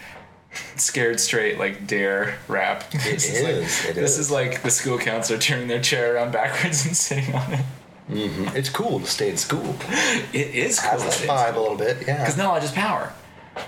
scared 0.77 1.19
straight, 1.19 1.59
like 1.59 1.85
dare 1.85 2.39
rap. 2.47 2.85
It 2.95 3.01
this 3.03 3.29
is, 3.29 3.43
like, 3.43 3.91
it 3.91 3.95
this 3.97 4.13
is. 4.13 4.19
is 4.21 4.31
like 4.31 4.63
the 4.63 4.71
school 4.71 4.99
counselor 4.99 5.41
turning 5.41 5.67
their 5.67 5.83
chair 5.83 6.15
around 6.15 6.31
backwards 6.31 6.87
and 6.87 6.97
sitting 6.97 7.35
on 7.35 7.55
it. 7.55 7.65
Mm-hmm. 8.09 8.57
It's 8.57 8.71
cool 8.71 9.01
to 9.01 9.07
stay 9.07 9.31
in 9.31 9.37
school. 9.37 9.75
It 10.33 10.55
is 10.55 10.79
cool. 10.79 10.91
Has 10.91 11.27
that 11.27 11.29
vibe 11.29 11.57
a 11.57 11.61
little 11.61 11.77
bit, 11.77 12.07
yeah. 12.07 12.19
because 12.19 12.37
knowledge 12.37 12.63
is 12.63 12.71
power. 12.71 13.13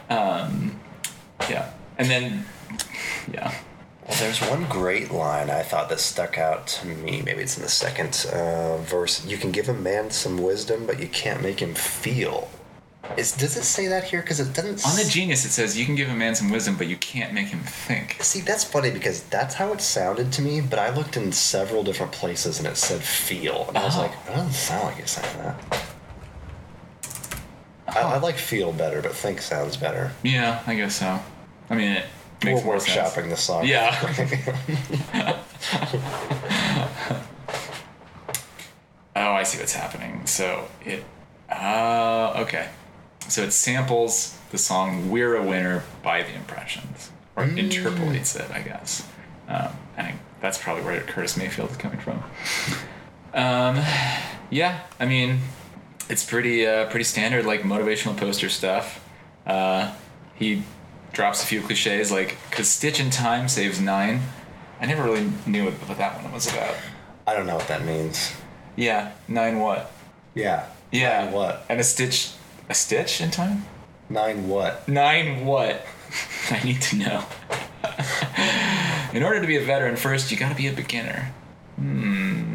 Um, 0.09 0.79
yeah, 1.49 1.71
and 1.99 2.09
then 2.09 2.45
yeah, 3.33 3.55
Well, 4.07 4.17
there's 4.19 4.41
one 4.41 4.65
great 4.69 5.11
line 5.11 5.51
I 5.51 5.63
thought 5.63 5.89
that 5.89 6.01
stuck 6.01 6.39
out 6.39 6.67
to 6.69 6.87
me. 6.87 7.23
Maybe 7.23 7.43
it's 7.43 7.57
in 7.57 7.63
the 7.63 7.69
second 7.69 8.27
uh, 8.33 8.79
verse. 8.79 9.25
You 9.27 9.37
can 9.37 9.51
give 9.53 9.69
a 9.69 9.75
man 9.75 10.11
some 10.11 10.43
wisdom, 10.43 10.87
but 10.87 10.99
you 11.01 11.09
can't 11.09 11.43
make 11.43 11.61
him 11.61 11.75
feel. 11.75 12.51
Is, 13.17 13.33
does 13.33 13.57
it 13.57 13.65
say 13.65 13.89
that 13.89 14.05
here? 14.05 14.21
Because 14.23 14.39
it 14.39 14.53
doesn't. 14.55 14.87
on 14.87 14.95
the 14.97 15.09
genius 15.11 15.45
it 15.45 15.51
says 15.51 15.77
you 15.77 15.85
can 15.85 15.97
give 15.97 16.09
a 16.11 16.15
man 16.15 16.35
some 16.37 16.49
wisdom, 16.51 16.77
but 16.77 16.87
you 16.87 16.97
can't 16.99 17.33
make 17.33 17.49
him 17.49 17.61
think. 17.61 18.23
See, 18.23 18.41
that's 18.41 18.63
funny 18.63 18.91
because 18.91 19.25
that's 19.25 19.55
how 19.55 19.73
it 19.73 19.81
sounded 19.81 20.31
to 20.35 20.43
me, 20.43 20.61
but 20.61 20.79
I 20.79 20.95
looked 20.95 21.17
in 21.17 21.33
several 21.33 21.83
different 21.83 22.13
places 22.13 22.59
and 22.59 22.69
it 22.69 22.77
said 22.77 23.01
feel. 23.01 23.65
And 23.69 23.79
I 23.79 23.85
was 23.85 23.97
Oh. 23.97 24.03
like, 24.03 24.27
that 24.27 24.37
doesn't 24.37 24.53
sound 24.53 24.85
like 24.85 24.99
it's 25.01 25.13
saying 25.13 25.39
that. 25.39 25.83
I, 27.95 28.01
I 28.15 28.19
like 28.19 28.37
feel 28.37 28.73
better, 28.73 29.03
but 29.03 29.13
think 29.13 29.41
sounds 29.41 29.77
better. 29.77 30.13
Yeah, 30.23 30.63
I 30.67 30.75
guess 30.75 30.97
so. 30.97 31.19
I 31.69 31.75
mean, 31.75 31.93
it 31.93 32.05
makes 32.45 32.61
We're 32.61 32.67
more 32.67 32.81
sense. 32.81 33.15
workshopping 33.15 33.29
this 33.29 33.41
song. 33.43 33.67
Yeah. 33.67 33.95
oh, 39.17 39.33
I 39.33 39.43
see 39.43 39.59
what's 39.59 39.75
happening. 39.75 40.27
So 40.27 40.69
it. 40.85 41.05
Uh, 41.51 42.35
okay. 42.39 42.69
So 43.29 43.43
it 43.43 43.53
samples 43.53 44.37
the 44.51 44.59
song 44.59 45.11
"We're 45.11 45.37
a 45.37 45.43
Winner" 45.43 45.85
by 46.03 46.23
the 46.23 46.35
Impressions, 46.35 47.11
or 47.37 47.45
interpolates 47.45 48.35
it, 48.37 48.51
I 48.51 48.61
guess. 48.61 49.07
Um, 49.49 49.69
I 49.97 50.03
think 50.05 50.19
that's 50.41 50.59
probably 50.59 50.85
where 50.85 51.01
Curtis 51.03 51.37
Mayfield 51.37 51.71
is 51.71 51.77
coming 51.77 52.01
from. 52.01 52.23
Um, 53.33 53.81
yeah, 54.51 54.81
I 54.99 55.07
mean, 55.07 55.39
it's 56.11 56.25
pretty 56.25 56.67
uh, 56.67 56.87
pretty 56.87 57.05
standard 57.05 57.47
like 57.47 57.63
motivational 57.63 58.17
poster 58.17 58.49
stuff. 58.49 59.03
Uh, 59.47 59.95
he 60.35 60.63
drops 61.13 61.43
a 61.43 61.47
few 61.47 61.63
cliches 61.63 62.11
like 62.11 62.37
"cause 62.51 62.69
stitch 62.69 63.01
in 63.01 63.11
time 63.11 63.49
saves 63.49 63.81
nine. 63.81 64.21
I 64.81 64.87
never 64.87 65.03
really 65.03 65.31
knew 65.47 65.67
what, 65.67 65.75
what 65.89 65.99
that 65.99 66.23
one 66.23 66.33
was 66.33 66.53
about. 66.53 66.75
I 67.27 67.35
don't 67.35 67.47
know 67.47 67.57
what 67.57 67.69
that 67.69 67.85
means. 67.85 68.35
Yeah, 68.77 69.13
nine 69.29 69.61
what? 69.61 69.93
Yeah. 70.35 70.67
Yeah, 70.91 71.25
Nine 71.25 71.33
what? 71.33 71.65
And 71.69 71.79
a 71.79 71.85
stitch, 71.85 72.33
a 72.69 72.75
stitch 72.75 73.21
in 73.21 73.31
time? 73.31 73.65
Nine 74.09 74.49
what? 74.49 74.89
Nine 74.89 75.45
what? 75.47 75.87
I 76.51 76.63
need 76.65 76.83
to 76.83 76.97
know. 76.97 77.25
in 79.13 79.23
order 79.23 79.41
to 79.41 79.47
be 79.47 79.57
a 79.57 79.63
veteran, 79.63 79.97
first 79.97 80.33
you 80.33 80.37
got 80.37 80.49
to 80.49 80.57
be 80.57 80.67
a 80.67 80.73
beginner. 80.73 81.33
Hmm. 81.77 82.55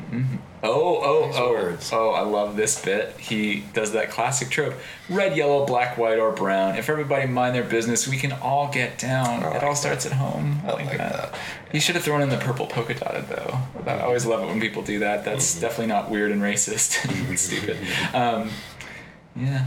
Oh, 0.67 0.99
oh, 1.03 1.25
Nice 1.27 1.35
oh, 1.37 1.49
words. 1.51 1.89
oh! 1.93 2.09
I 2.11 2.21
love 2.21 2.55
this 2.55 2.83
bit. 2.83 3.15
He 3.19 3.63
does 3.73 3.91
that 3.93 4.09
classic 4.09 4.49
trope: 4.49 4.73
red, 5.09 5.37
yellow, 5.37 5.65
black, 5.65 5.97
white, 5.97 6.17
or 6.19 6.31
brown. 6.31 6.75
If 6.75 6.89
everybody 6.89 7.27
mind 7.27 7.55
their 7.55 7.63
business, 7.63 8.07
we 8.07 8.17
can 8.17 8.31
all 8.33 8.71
get 8.71 8.97
down. 8.97 9.43
I 9.43 9.47
it 9.47 9.53
like 9.53 9.63
all 9.63 9.69
that. 9.71 9.77
starts 9.77 10.05
at 10.05 10.13
home. 10.13 10.61
I, 10.65 10.69
I 10.69 10.73
like, 10.73 10.85
like 10.87 10.97
that. 10.97 11.31
that. 11.31 11.39
He 11.71 11.79
should 11.79 11.95
have 11.95 12.03
thrown 12.03 12.21
in 12.21 12.29
the 12.29 12.37
purple 12.37 12.67
polka 12.67 12.93
dotted 12.93 13.27
though. 13.27 13.57
I 13.85 13.99
always 14.01 14.25
love 14.25 14.43
it 14.43 14.47
when 14.47 14.59
people 14.61 14.81
do 14.81 14.99
that. 14.99 15.23
That's 15.25 15.51
Mm-hmm. 15.53 15.61
definitely 15.61 15.87
not 15.87 16.09
weird 16.09 16.31
and 16.31 16.41
racist 16.41 17.03
and 17.29 17.37
stupid. 17.39 17.77
Um, 18.13 18.49
yeah. 19.35 19.65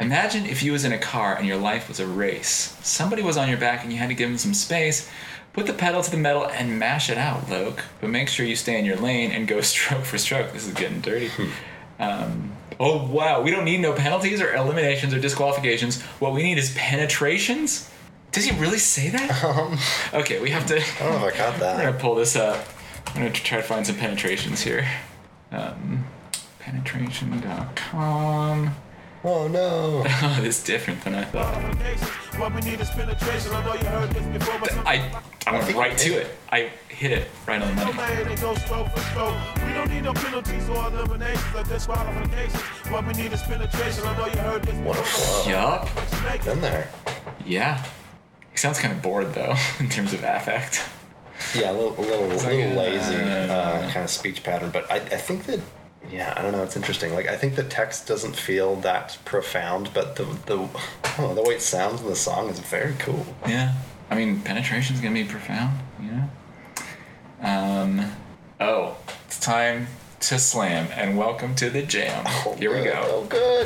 Imagine 0.00 0.46
if 0.46 0.62
you 0.64 0.72
was 0.72 0.84
in 0.84 0.90
a 0.92 0.98
car 0.98 1.36
and 1.36 1.46
your 1.46 1.58
life 1.58 1.86
was 1.88 2.00
a 2.00 2.06
race. 2.06 2.76
Somebody 2.82 3.22
was 3.22 3.36
on 3.36 3.48
your 3.48 3.58
back 3.58 3.84
and 3.84 3.92
you 3.92 3.98
had 3.98 4.08
to 4.08 4.14
give 4.14 4.28
them 4.28 4.38
some 4.38 4.54
space. 4.54 5.08
Put 5.52 5.66
the 5.66 5.74
pedal 5.74 6.02
to 6.02 6.10
the 6.10 6.16
metal 6.16 6.46
and 6.46 6.78
mash 6.78 7.10
it 7.10 7.18
out, 7.18 7.50
Loke. 7.50 7.84
But 8.00 8.08
make 8.08 8.28
sure 8.28 8.46
you 8.46 8.56
stay 8.56 8.78
in 8.78 8.86
your 8.86 8.96
lane 8.96 9.30
and 9.30 9.46
go 9.46 9.60
stroke 9.60 10.04
for 10.04 10.18
stroke. 10.18 10.52
This 10.52 10.66
is 10.66 10.72
getting 10.72 11.00
dirty. 11.00 11.30
Um, 11.98 12.52
oh 12.80 13.06
wow, 13.06 13.42
we 13.42 13.50
don't 13.50 13.64
need 13.64 13.80
no 13.80 13.92
penalties 13.92 14.40
or 14.40 14.54
eliminations 14.54 15.12
or 15.12 15.20
disqualifications. 15.20 16.00
What 16.20 16.32
we 16.32 16.42
need 16.42 16.58
is 16.58 16.74
penetrations. 16.74 17.90
Does 18.32 18.46
he 18.46 18.58
really 18.58 18.78
say 18.78 19.10
that? 19.10 19.78
okay, 20.14 20.40
we 20.40 20.50
have 20.50 20.64
to. 20.66 20.80
I 20.80 20.98
don't 21.00 21.20
know 21.20 21.26
if 21.26 21.34
I 21.34 21.36
caught 21.36 21.62
I'm 21.62 21.84
gonna 21.84 21.92
pull 21.92 22.14
this 22.14 22.34
up. 22.34 22.66
I'm 23.08 23.14
gonna 23.16 23.30
try 23.30 23.58
to 23.58 23.62
find 23.62 23.86
some 23.86 23.96
penetrations 23.96 24.62
here. 24.62 24.88
Um, 25.50 26.06
penetration.com. 26.60 28.74
Oh 29.24 29.48
no. 29.48 30.02
Oh, 30.06 30.36
this 30.40 30.58
is 30.58 30.64
different 30.64 31.04
than 31.04 31.14
I 31.14 31.24
thought. 31.24 31.54
What 32.40 32.54
we 32.54 32.62
need 32.62 32.80
is 32.80 32.88
penetration. 32.90 33.52
I 34.84 35.22
know 35.50 35.50
you 35.50 35.50
heard 35.50 35.50
this 35.50 35.50
before, 35.50 35.50
but 35.50 35.50
some- 35.50 35.50
I 35.50 35.50
I 35.50 35.52
went 35.52 35.66
think 35.66 35.78
right 35.78 35.98
to 35.98 36.08
did. 36.08 36.18
it. 36.18 36.38
I 36.50 36.70
hit 36.88 37.12
it 37.12 37.28
right 37.46 37.62
on 37.62 37.68
the 37.68 37.84
No 37.84 37.92
money. 37.92 37.96
man 38.14 38.28
ain't 38.30 38.40
go 38.40 38.54
stroke 38.54 38.88
for 38.90 39.00
stroke. 39.00 39.34
We 39.66 39.72
don't 39.72 39.90
need 39.90 40.04
no 40.04 40.12
penalties 40.12 40.68
or 40.68 40.86
eliminations 40.88 41.54
or 41.56 41.64
disqualifications. 41.64 42.62
What 42.90 43.06
we 43.06 43.12
need 43.14 43.32
is 43.32 43.42
penetration. 43.42 44.04
I 44.06 44.16
know 44.16 44.26
you 44.26 44.38
heard 44.38 44.62
this. 44.62 44.74
What 44.76 44.96
a 44.98 45.00
before. 45.00 45.42
flow. 45.44 45.52
Yup. 45.52 45.88
Make. 46.24 46.44
Been 46.44 46.60
there. 46.60 46.88
Yeah. 47.44 47.84
He 48.50 48.56
sounds 48.58 48.78
kind 48.78 48.92
of 48.94 49.02
bored 49.02 49.32
though, 49.34 49.54
in 49.80 49.88
terms 49.88 50.12
of 50.12 50.22
affect. 50.22 50.82
Yeah, 51.56 51.70
a 51.70 51.72
little, 51.72 51.98
a 51.98 52.00
little, 52.02 52.28
like, 52.28 52.44
little 52.46 52.72
lazy 52.76 53.16
uh, 53.16 53.52
uh, 53.52 53.90
kind 53.90 54.04
of 54.04 54.10
speech 54.10 54.44
pattern, 54.44 54.70
but 54.70 54.88
I, 54.92 54.96
I 54.96 55.00
think 55.00 55.44
that 55.46 55.58
yeah, 56.10 56.34
I 56.36 56.42
don't 56.42 56.52
know. 56.52 56.62
It's 56.62 56.76
interesting. 56.76 57.14
Like 57.14 57.26
I 57.28 57.36
think 57.36 57.54
the 57.56 57.64
text 57.64 58.06
doesn't 58.06 58.36
feel 58.36 58.76
that 58.76 59.18
profound, 59.24 59.90
but 59.94 60.14
the 60.16 60.24
the 60.46 60.68
oh, 61.18 61.34
the 61.34 61.42
way 61.42 61.54
it 61.54 61.62
sounds 61.62 62.00
in 62.00 62.06
the 62.06 62.14
song 62.16 62.48
is 62.48 62.58
very 62.60 62.94
cool. 62.98 63.24
Yeah. 63.46 63.72
I 64.12 64.14
mean, 64.14 64.42
penetration's 64.42 65.00
gonna 65.00 65.14
be 65.14 65.24
profound, 65.24 65.80
you 65.98 66.10
know? 66.10 66.28
Um, 67.40 68.12
oh, 68.60 68.98
it's 69.24 69.40
time 69.40 69.86
to 70.20 70.38
slam, 70.38 70.88
and 70.94 71.16
welcome 71.16 71.54
to 71.54 71.70
the 71.70 71.80
jam. 71.80 72.22
Oh, 72.26 72.54
Here 72.58 72.76
we 72.76 72.84
go. 72.84 72.92
Oh, 73.06 73.24
good. 73.24 73.64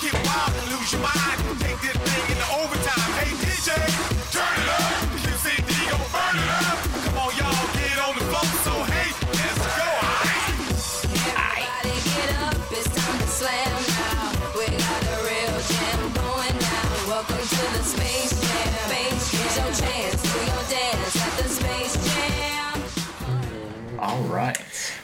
Get 0.00 0.14
wild 0.24 0.54
and 0.56 0.72
lose 0.72 0.92
your 0.92 1.02
mind. 1.02 1.60
Take 1.60 1.78
this 1.82 1.92
thing 1.92 2.24
into 2.32 2.48
overtime. 2.56 3.12
Hey 3.20 3.36
DJ, 3.36 4.17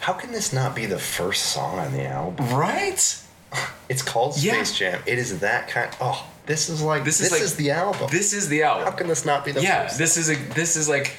How 0.04 0.12
can 0.12 0.32
this 0.32 0.52
not 0.52 0.76
be 0.76 0.84
the 0.84 0.98
first 0.98 1.44
song 1.46 1.78
on 1.78 1.94
the 1.94 2.06
album? 2.06 2.46
Right? 2.54 3.00
It's 3.88 4.02
called 4.02 4.36
Yeah. 4.36 4.54
Space 4.62 4.78
Jam. 4.78 5.02
It 5.06 5.16
is 5.18 5.40
that 5.40 5.68
kind. 5.68 5.90
Oh, 5.98 6.26
this 6.44 6.68
is 6.68 6.82
like 6.82 7.04
This 7.04 7.16
this, 7.18 7.32
is 7.32 7.40
is, 7.40 7.56
the 7.56 7.70
album. 7.70 8.08
This 8.10 8.34
is 8.34 8.48
the 8.50 8.62
album. 8.64 8.84
How 8.84 8.90
can 8.90 9.08
this 9.08 9.24
not 9.24 9.46
be 9.46 9.52
the 9.52 9.62
Yeah, 9.62 9.84
first? 9.84 9.96
this 9.98 10.16
is 10.18 10.28
a 10.28 10.34
this 10.52 10.76
is 10.76 10.90
like 10.90 11.16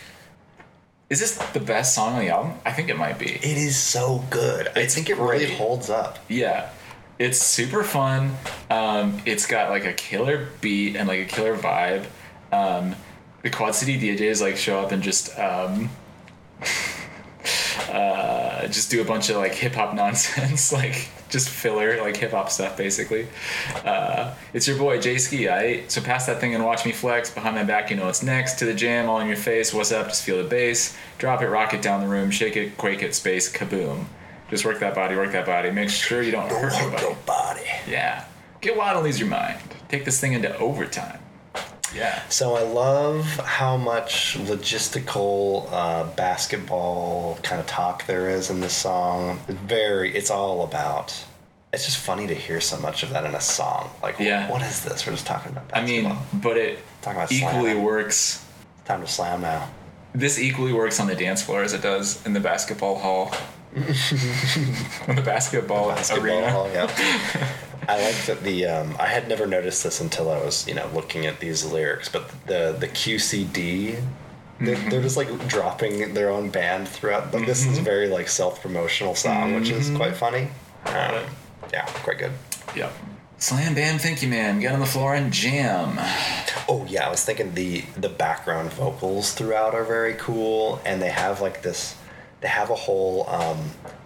is 1.10 1.20
this 1.20 1.36
the 1.54 1.60
best 1.60 1.96
song 1.96 2.14
on 2.14 2.20
the 2.20 2.30
album? 2.30 2.54
I 2.64 2.74
think 2.74 2.90
it 2.90 2.98
might 2.98 3.18
be. 3.18 3.26
It 3.32 3.58
is 3.58 3.76
so 3.76 4.24
good. 4.30 4.68
I 4.76 4.86
think 4.86 5.10
it 5.10 5.18
really 5.18 5.52
holds 5.52 5.90
up. 5.90 6.20
Yeah. 6.28 6.70
It's 7.18 7.40
super 7.40 7.84
fun. 7.84 8.36
Um, 8.70 9.20
it's 9.26 9.48
got 9.48 9.72
like 9.72 9.86
a 9.86 9.94
killer 9.94 10.50
beat 10.62 10.96
and 10.96 11.08
like 11.08 11.22
a 11.22 11.26
killer 11.26 11.58
vibe. 11.58 12.06
Um, 12.52 12.96
the 13.42 13.50
Quad 13.50 13.74
City 13.74 14.00
DJs 14.00 14.42
like 14.42 14.58
show 14.58 14.80
up 14.80 14.92
and 14.92 15.02
just 15.02 15.38
um, 15.40 15.90
uh, 17.90 18.68
just 18.68 18.90
do 18.92 19.02
a 19.02 19.06
bunch 19.06 19.30
of 19.30 19.38
like 19.38 19.54
hip 19.54 19.74
hop 19.76 19.94
nonsense, 20.04 20.72
like 20.72 21.10
just 21.30 21.50
filler, 21.50 22.02
like 22.02 22.16
hip 22.18 22.32
hop 22.32 22.50
stuff 22.50 22.78
basically. 22.78 23.28
Uh, 23.84 24.34
it's 24.54 24.68
your 24.68 24.78
boy 24.78 25.00
Jay 25.00 25.18
Ski. 25.18 25.50
I 25.50 25.88
so 25.88 26.02
pass 26.02 26.26
that 26.28 26.40
thing 26.40 26.56
and 26.56 26.64
watch 26.64 26.86
me 26.86 26.92
flex. 26.92 27.30
Behind 27.34 27.56
my 27.56 27.64
back, 27.64 27.90
you 27.90 27.96
know 27.98 28.06
what's 28.06 28.24
next. 28.24 28.60
To 28.60 28.66
the 28.66 28.74
jam, 28.74 29.10
all 29.10 29.20
in 29.20 29.28
your 29.28 29.36
face. 29.38 29.74
What's 29.74 29.92
up? 29.92 30.08
Just 30.08 30.24
feel 30.24 30.38
the 30.42 30.50
bass. 30.50 30.96
Drop 31.18 31.42
it, 31.42 31.48
rock 31.48 31.74
it 31.74 31.82
down 31.82 32.02
the 32.02 32.08
room, 32.08 32.32
shake 32.32 32.56
it, 32.56 32.78
quake 32.78 33.02
it, 33.04 33.16
space, 33.16 33.52
kaboom. 33.52 34.06
Just 34.50 34.64
work 34.64 34.80
that 34.80 34.94
body, 34.94 35.16
work 35.16 35.32
that 35.32 35.46
body. 35.46 35.72
Make 35.72 35.90
sure 35.90 36.22
you 36.22 36.32
don't 36.32 36.50
hurt 36.50 36.72
Work 36.74 36.82
nobody. 36.84 37.04
your 37.04 37.16
body. 37.26 37.62
Yeah. 37.88 38.26
Get 38.62 38.78
wild 38.78 38.98
and 38.98 39.06
lose 39.06 39.20
your 39.20 39.30
mind. 39.30 39.60
Take 39.90 40.06
this 40.06 40.20
thing 40.20 40.34
into 40.34 40.56
overtime. 40.58 41.20
Yeah. 41.96 42.22
So 42.30 42.56
I 42.56 42.62
love 42.64 43.26
how 43.38 43.78
much 43.78 44.38
logistical 44.38 45.68
uh, 45.72 46.04
basketball 46.16 47.40
kind 47.44 47.60
of 47.62 47.68
talk 47.68 48.06
there 48.06 48.30
is 48.30 48.50
in 48.50 48.60
this 48.60 48.74
song. 48.76 49.40
It's 49.48 49.58
very, 49.60 50.14
it's 50.16 50.30
all 50.30 50.64
about. 50.64 51.16
It's 51.74 51.86
just 51.86 51.98
funny 51.98 52.28
to 52.28 52.34
hear 52.36 52.62
so 52.62 52.78
much 52.80 53.04
of 53.04 53.10
that 53.12 53.26
in 53.26 53.34
a 53.36 53.42
song. 53.42 53.90
Like, 54.04 54.18
Yeah. 54.20 54.50
what 54.52 54.62
is 54.62 54.84
this? 54.84 55.06
We're 55.06 55.14
just 55.14 55.26
talking 55.26 55.52
about 55.52 55.66
I 55.74 55.86
mean, 55.86 56.16
but 56.34 56.58
it 56.58 56.80
Talking 57.02 57.18
about 57.20 57.32
equally 57.32 57.54
slamming. 57.72 57.84
works. 57.84 58.46
time 58.86 59.02
to 59.02 59.08
slam 59.08 59.42
now. 59.42 59.70
This 60.14 60.40
equally 60.40 60.72
works 60.72 61.00
on 61.02 61.08
the 61.08 61.16
dance 61.16 61.42
floor 61.42 61.64
as 61.64 61.74
it 61.74 61.82
does 61.82 62.26
in 62.26 62.34
the 62.34 62.40
basketball 62.40 62.98
hall. 63.00 63.32
the 65.16 65.22
basketball, 65.26 65.90
arena. 65.90 65.96
Basketball, 65.96 66.70
yeah. 66.72 67.48
I 67.88 68.02
like 68.04 68.16
that 68.26 68.42
the 68.42 68.66
um, 68.66 68.96
I 69.00 69.06
had 69.08 69.28
never 69.28 69.46
noticed 69.46 69.84
this 69.84 70.02
until 70.02 70.32
I 70.32 70.38
was 70.38 70.68
you 70.68 70.74
know 70.74 70.90
looking 70.94 71.26
at 71.26 71.40
these 71.40 71.64
lyrics, 71.66 72.10
but 72.10 72.30
the 72.48 72.76
the 72.80 72.88
QCD. 72.88 74.02
They're, 74.58 74.74
Mm-hmm. 74.78 74.90
they're 74.90 75.02
just 75.02 75.18
like 75.18 75.48
dropping 75.50 76.14
their 76.14 76.30
own 76.30 76.50
band 76.50 76.88
throughout. 76.88 77.34
Like 77.34 77.46
this 77.46 77.66
is 77.66 77.78
a 77.78 77.82
very 77.82 78.08
like 78.08 78.30
self 78.30 78.62
promotional 78.62 79.14
song, 79.14 79.54
which 79.56 79.70
is 79.70 79.88
Mm-hmm. 79.88 79.98
quite 79.98 80.16
funny. 80.16 80.48
Um, 80.86 81.26
yeah, 81.74 81.86
quite 82.04 82.20
good. 82.20 82.32
Yeah. 82.74 82.90
Slam 83.38 83.76
bam, 83.76 84.00
thank 84.00 84.24
you, 84.24 84.30
man. 84.30 84.62
Get 84.62 84.72
on 84.72 84.80
the 84.80 84.86
floor 84.86 85.14
and 85.14 85.34
jam. 85.34 85.98
Oh 86.70 86.86
yeah, 86.88 87.06
I 87.06 87.10
was 87.10 87.26
thinking 87.26 87.54
the 87.54 87.82
the 87.98 88.08
background 88.08 88.72
vocals 88.72 89.34
throughout 89.34 89.76
are 89.76 89.84
very 89.84 90.14
cool, 90.14 90.80
and 90.86 91.02
they 91.02 91.10
have 91.10 91.42
like 91.42 91.62
this. 91.62 91.98
They 92.42 92.48
have 92.48 92.70
a 92.70 92.76
whole 92.76 93.28
um, 93.30 93.58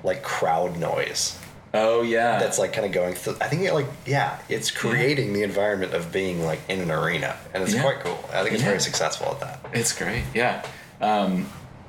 like 0.04 0.24
crowd 0.24 0.78
noise 0.78 1.38
Oh 1.74 2.02
yeah. 2.02 2.40
that's 2.40 2.58
like 2.58 2.74
kind 2.74 2.86
of 2.86 2.92
going 2.92 3.14
through. 3.14 3.36
I 3.42 3.48
think 3.48 3.62
it 3.64 3.74
like 3.74 3.86
yeah, 4.06 4.40
it's 4.50 4.72
creating 4.72 5.34
the 5.34 5.44
environment 5.44 5.94
of 5.94 6.12
being 6.12 6.44
like 6.44 6.60
in 6.68 6.80
an 6.80 6.90
arena, 6.92 7.36
and 7.54 7.62
it's 7.64 7.74
Yeah. 7.76 7.82
quite 7.84 8.00
cool. 8.00 8.20
I 8.34 8.42
think 8.42 8.54
it's 8.54 8.64
Yeah. 8.64 8.70
very 8.70 8.80
successful 8.82 9.28
at 9.32 9.40
that. 9.42 9.60
It's 9.74 9.94
great. 9.94 10.24
Yeah. 10.34 10.64
Um, 11.02 11.48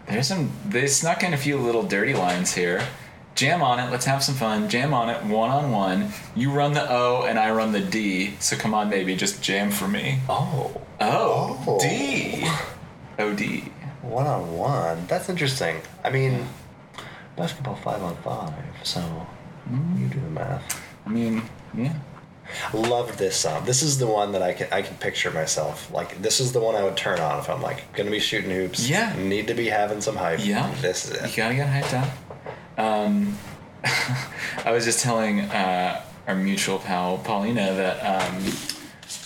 there's 0.08 0.26
some. 0.28 0.50
They 0.68 0.86
snuck 0.86 1.22
in 1.22 1.32
a 1.32 1.36
few 1.38 1.56
little 1.56 1.82
dirty 1.82 2.12
lines 2.14 2.52
here. 2.54 2.82
Jam 3.36 3.62
on 3.62 3.78
it. 3.80 3.90
Let's 3.90 4.04
have 4.04 4.22
some 4.22 4.34
fun. 4.34 4.68
Jam 4.68 4.92
on 4.92 5.08
it. 5.08 5.22
One 5.24 5.48
on 5.50 5.70
one. 5.70 6.12
You 6.34 6.50
run 6.50 6.74
the 6.74 6.86
O 6.90 7.24
and 7.26 7.38
I 7.38 7.50
run 7.52 7.72
the 7.72 7.80
D. 7.80 8.34
So 8.38 8.56
come 8.56 8.74
on, 8.74 8.90
baby, 8.90 9.14
just 9.16 9.40
jam 9.40 9.70
for 9.70 9.88
me. 9.88 10.18
Oh, 10.28 10.72
Oh, 11.00 11.58
Oh. 11.66 11.78
D. 11.80 12.46
O 13.18 13.32
D. 13.32 13.64
one 14.02 14.26
on 14.26 14.56
one. 14.56 15.06
That's 15.06 15.28
interesting. 15.28 15.80
I 16.04 16.10
mean, 16.10 16.46
basketball 17.36 17.76
five 17.76 18.02
on 18.02 18.16
five. 18.18 18.54
So 18.82 19.26
you 19.96 20.08
do 20.08 20.20
the 20.20 20.30
math. 20.30 20.82
I 21.06 21.10
mean, 21.10 21.42
yeah. 21.74 21.94
Love 22.74 23.16
this 23.16 23.36
song. 23.36 23.64
This 23.64 23.82
is 23.82 23.98
the 23.98 24.06
one 24.08 24.32
that 24.32 24.42
I 24.42 24.52
can 24.52 24.66
I 24.72 24.82
can 24.82 24.96
picture 24.96 25.30
myself 25.30 25.92
like. 25.92 26.20
This 26.20 26.40
is 26.40 26.52
the 26.52 26.60
one 26.60 26.74
I 26.74 26.82
would 26.82 26.96
turn 26.96 27.20
on 27.20 27.38
if 27.38 27.48
I'm 27.48 27.62
like 27.62 27.92
gonna 27.94 28.10
be 28.10 28.18
shooting 28.18 28.50
hoops. 28.50 28.88
Yeah. 28.88 29.14
Need 29.16 29.46
to 29.48 29.54
be 29.54 29.68
having 29.68 30.00
some 30.00 30.16
hype. 30.16 30.44
Yeah. 30.44 30.72
This 30.80 31.04
is 31.06 31.12
it. 31.12 31.30
You 31.30 31.36
gotta 31.36 31.54
get 31.54 31.68
hyped 31.68 32.02
up. 32.02 32.78
Um, 32.78 33.38
I 34.64 34.72
was 34.72 34.84
just 34.84 35.00
telling 35.00 35.42
uh, 35.42 36.02
our 36.26 36.34
mutual 36.34 36.78
pal 36.78 37.18
Paulina 37.18 37.72
that 37.74 38.22
um, 38.22 38.42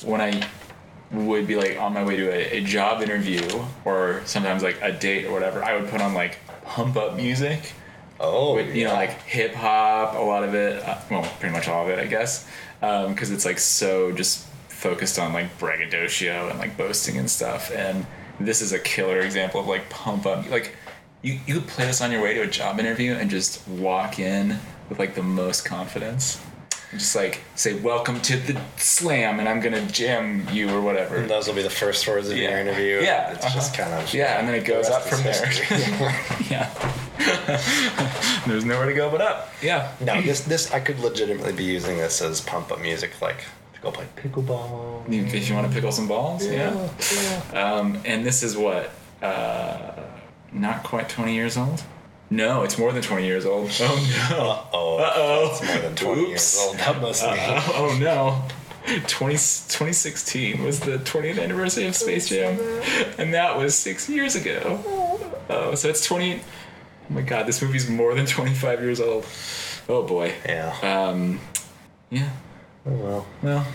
when 0.08 0.20
I 0.20 0.46
would 1.14 1.46
be 1.46 1.56
like 1.56 1.78
on 1.78 1.92
my 1.92 2.04
way 2.04 2.16
to 2.16 2.30
a, 2.30 2.58
a 2.58 2.64
job 2.64 3.02
interview 3.02 3.42
or 3.84 4.22
sometimes 4.24 4.62
like 4.62 4.78
a 4.82 4.92
date 4.92 5.26
or 5.26 5.32
whatever, 5.32 5.64
I 5.64 5.78
would 5.78 5.88
put 5.90 6.00
on 6.00 6.14
like 6.14 6.38
pump 6.64 6.96
up 6.96 7.16
music. 7.16 7.72
Oh, 8.20 8.54
with, 8.54 8.74
you 8.74 8.84
know, 8.84 8.92
like 8.92 9.22
hip 9.22 9.54
hop, 9.54 10.14
a 10.14 10.18
lot 10.18 10.44
of 10.44 10.54
it. 10.54 10.82
Uh, 10.82 10.98
well, 11.10 11.22
pretty 11.40 11.52
much 11.52 11.68
all 11.68 11.84
of 11.84 11.90
it, 11.90 11.98
I 11.98 12.06
guess, 12.06 12.48
because 12.80 13.30
it's 13.30 13.44
like 13.44 13.58
so 13.58 14.12
just 14.12 14.46
focused 14.68 15.18
on 15.18 15.32
like 15.32 15.58
braggadocio 15.58 16.48
and 16.48 16.58
like 16.58 16.76
boasting 16.76 17.18
and 17.18 17.30
stuff. 17.30 17.72
And 17.72 18.06
this 18.38 18.60
is 18.60 18.72
a 18.72 18.78
killer 18.78 19.20
example 19.20 19.60
of 19.60 19.66
like 19.66 19.88
pump 19.90 20.26
up. 20.26 20.48
Like 20.48 20.76
you, 21.22 21.40
you 21.46 21.54
could 21.54 21.66
play 21.66 21.86
this 21.86 22.00
on 22.00 22.12
your 22.12 22.22
way 22.22 22.34
to 22.34 22.42
a 22.42 22.46
job 22.46 22.78
interview 22.78 23.14
and 23.14 23.30
just 23.30 23.66
walk 23.66 24.18
in 24.18 24.58
with 24.88 24.98
like 24.98 25.14
the 25.14 25.22
most 25.22 25.64
confidence. 25.64 26.40
And 26.94 27.00
just 27.00 27.16
like 27.16 27.40
say 27.56 27.74
welcome 27.74 28.20
to 28.20 28.36
the 28.36 28.60
slam 28.76 29.40
and 29.40 29.48
I'm 29.48 29.58
gonna 29.58 29.84
jam 29.86 30.46
you 30.52 30.70
or 30.70 30.80
whatever. 30.80 31.16
And 31.16 31.28
those 31.28 31.48
will 31.48 31.56
be 31.56 31.62
the 31.62 31.68
first 31.68 32.06
words 32.06 32.30
of 32.30 32.36
your 32.36 32.56
interview. 32.56 33.00
Yeah, 33.02 33.32
It's 33.32 33.52
just 33.52 33.74
uh-huh. 33.74 33.90
kind 33.90 34.00
of 34.00 34.14
Yeah, 34.14 34.38
and 34.38 34.46
then 34.46 34.54
it 34.54 34.64
goes 34.64 34.88
rest 34.88 34.92
up 34.92 35.02
from 35.02 35.24
there. 35.24 36.14
yeah. 36.48 38.42
There's 38.46 38.64
nowhere 38.64 38.86
to 38.86 38.94
go 38.94 39.10
but 39.10 39.20
up. 39.20 39.52
Yeah. 39.60 39.90
No, 40.00 40.22
this 40.22 40.42
this 40.42 40.72
I 40.72 40.78
could 40.78 41.00
legitimately 41.00 41.54
be 41.54 41.64
using 41.64 41.96
this 41.96 42.22
as 42.22 42.40
pump 42.40 42.70
up 42.70 42.80
music, 42.80 43.20
like 43.20 43.38
to 43.74 43.80
go 43.80 43.90
play 43.90 44.06
pickleball. 44.14 45.02
If 45.08 45.48
you 45.48 45.56
want 45.56 45.66
to 45.66 45.74
pickle 45.74 45.90
some 45.90 46.06
balls, 46.06 46.46
yeah. 46.46 46.70
Um, 47.52 47.98
and 48.04 48.24
this 48.24 48.44
is 48.44 48.56
what, 48.56 48.92
uh, 49.20 50.00
not 50.52 50.84
quite 50.84 51.08
20 51.08 51.34
years 51.34 51.56
old? 51.56 51.82
No, 52.34 52.62
it's 52.64 52.76
more 52.78 52.92
than 52.92 53.00
20 53.00 53.24
years 53.24 53.46
old. 53.46 53.70
Oh 53.80 54.68
Oh, 54.72 54.96
Uh-oh. 54.98 55.50
It's 55.52 55.62
more 55.62 55.78
than 55.78 55.94
twenty 55.94 56.28
years 56.28 56.58
old. 56.60 56.78
That 56.78 57.00
must 57.00 57.22
no. 57.22 57.32
be. 57.32 57.38
Uh, 57.38 57.62
oh 57.74 57.98
no. 58.00 58.42
20, 59.06 59.32
2016 59.34 60.62
was 60.62 60.80
the 60.80 60.98
20th 60.98 61.42
anniversary 61.42 61.86
of 61.86 61.96
Space 61.96 62.28
Jam, 62.28 62.58
and 63.16 63.32
that 63.32 63.56
was 63.56 63.74
six 63.74 64.10
years 64.10 64.36
ago. 64.36 64.78
Oh, 65.48 65.74
so 65.74 65.88
it's 65.88 66.04
20. 66.04 66.40
Oh 66.40 66.40
my 67.08 67.22
god, 67.22 67.46
this 67.46 67.62
movie's 67.62 67.88
more 67.88 68.14
than 68.14 68.26
25 68.26 68.80
years 68.82 69.00
old. 69.00 69.24
Oh 69.88 70.02
boy. 70.02 70.34
Yeah. 70.44 70.76
Um, 70.82 71.40
yeah. 72.10 72.30
oh 72.84 72.90
well. 72.92 73.26
Well, 73.42 73.66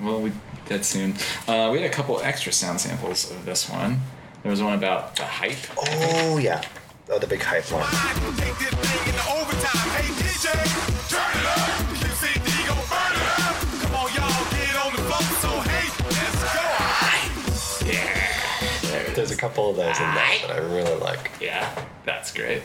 well, 0.00 0.20
we 0.22 0.32
did 0.66 0.84
soon. 0.84 1.14
Uh, 1.48 1.70
we 1.72 1.82
had 1.82 1.90
a 1.90 1.92
couple 1.92 2.20
extra 2.22 2.52
sound 2.52 2.80
samples 2.80 3.30
of 3.30 3.44
this 3.44 3.68
one. 3.68 4.00
There 4.42 4.50
was 4.50 4.62
one 4.62 4.74
about 4.74 5.16
the 5.16 5.24
hype. 5.24 5.58
Oh 5.76 6.38
yeah. 6.38 6.62
Oh, 7.12 7.18
the 7.18 7.26
big 7.26 7.42
hype 7.42 7.64
one. 7.72 7.82
I 7.84 8.12
can 8.14 8.32
take 8.36 8.56
this 8.58 8.70
thing 8.70 9.08
into 9.08 9.30
overtime. 9.30 9.90
Hey 9.98 10.06
DJ, 10.14 10.46
turn 11.10 11.32
it 11.34 11.46
up. 11.46 11.58
QCD 11.98 12.68
gon' 12.68 12.86
burn 12.86 13.12
it 13.18 13.28
up. 13.34 13.54
Come 13.82 13.94
on, 13.98 14.06
y'all, 14.14 14.46
get 14.54 14.76
on 14.78 14.92
the 14.94 15.02
floor. 15.10 15.26
So 15.42 15.50
hey, 15.68 15.86
let's 16.06 16.38
go. 16.54 16.62
There's 19.14 19.30
a 19.32 19.36
couple 19.36 19.68
of 19.70 19.76
those 19.76 19.98
in 19.98 20.14
there 20.14 20.38
that 20.46 20.50
I 20.52 20.58
really 20.58 20.94
like. 21.00 21.30
Yeah, 21.40 21.68
that's 22.04 22.32
great. 22.32 22.62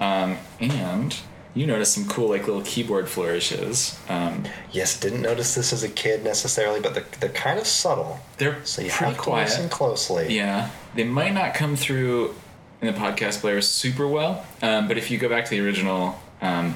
Um, 0.00 0.36
and 0.60 1.16
you 1.54 1.66
noticed 1.66 1.94
some 1.94 2.06
cool, 2.08 2.28
like 2.28 2.46
little 2.46 2.62
keyboard 2.62 3.08
flourishes. 3.08 3.98
Um, 4.08 4.44
Yes, 4.70 5.00
didn't 5.00 5.22
notice 5.22 5.54
this 5.54 5.72
as 5.72 5.82
a 5.82 5.88
kid 5.88 6.22
necessarily, 6.24 6.80
but 6.80 6.92
they're, 6.94 7.06
they're 7.20 7.30
kind 7.30 7.58
of 7.58 7.66
subtle. 7.66 8.20
they're 8.36 8.62
So 8.64 8.82
you 8.82 8.90
pretty 8.90 9.04
have 9.06 9.16
to 9.16 9.20
quiet. 9.22 9.44
listen 9.48 9.68
closely. 9.70 10.36
Yeah, 10.36 10.70
they 10.94 11.04
might 11.04 11.32
not 11.32 11.54
come 11.54 11.74
through 11.74 12.34
in 12.80 12.86
the 12.92 12.98
podcast 12.98 13.40
player 13.40 13.60
super 13.60 14.06
well, 14.06 14.46
um, 14.62 14.86
but 14.88 14.96
if 14.98 15.10
you 15.10 15.18
go 15.18 15.28
back 15.28 15.44
to 15.44 15.50
the 15.50 15.60
original, 15.60 16.18
um, 16.40 16.74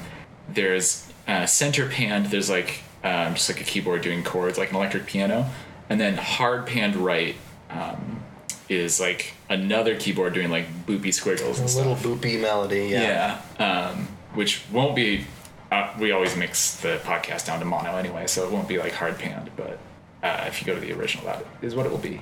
there's 0.49 1.09
uh, 1.27 1.45
center 1.45 1.87
panned. 1.87 2.25
There's 2.27 2.49
like 2.49 2.81
um, 3.03 3.33
just 3.35 3.49
like 3.49 3.61
a 3.61 3.63
keyboard 3.63 4.01
doing 4.01 4.23
chords, 4.23 4.57
like 4.57 4.69
an 4.71 4.75
electric 4.75 5.05
piano, 5.05 5.49
and 5.89 5.99
then 5.99 6.15
hard 6.17 6.65
panned 6.67 6.95
right 6.97 7.35
um, 7.69 8.21
is 8.69 8.99
like 8.99 9.33
another 9.49 9.95
keyboard 9.95 10.33
doing 10.33 10.49
like 10.49 10.65
boopy 10.85 11.13
squiggles 11.13 11.59
and 11.59 11.67
A 11.67 11.71
stuff. 11.71 12.03
little 12.05 12.15
boopy 12.17 12.39
melody. 12.41 12.87
Yeah. 12.87 13.39
Yeah, 13.59 13.65
um, 13.91 14.07
which 14.33 14.61
won't 14.71 14.95
be. 14.95 15.25
Uh, 15.71 15.91
we 15.99 16.11
always 16.11 16.35
mix 16.35 16.75
the 16.81 16.99
podcast 17.03 17.47
down 17.47 17.59
to 17.59 17.65
mono 17.65 17.95
anyway, 17.95 18.27
so 18.27 18.45
it 18.45 18.51
won't 18.51 18.67
be 18.67 18.77
like 18.77 18.91
hard 18.93 19.17
panned. 19.17 19.49
But 19.55 19.79
uh, 20.21 20.43
if 20.47 20.61
you 20.61 20.67
go 20.67 20.75
to 20.75 20.79
the 20.81 20.91
original, 20.93 21.25
that 21.25 21.43
is 21.61 21.73
what 21.75 21.85
it 21.85 21.91
will 21.91 21.97
be. 21.97 22.19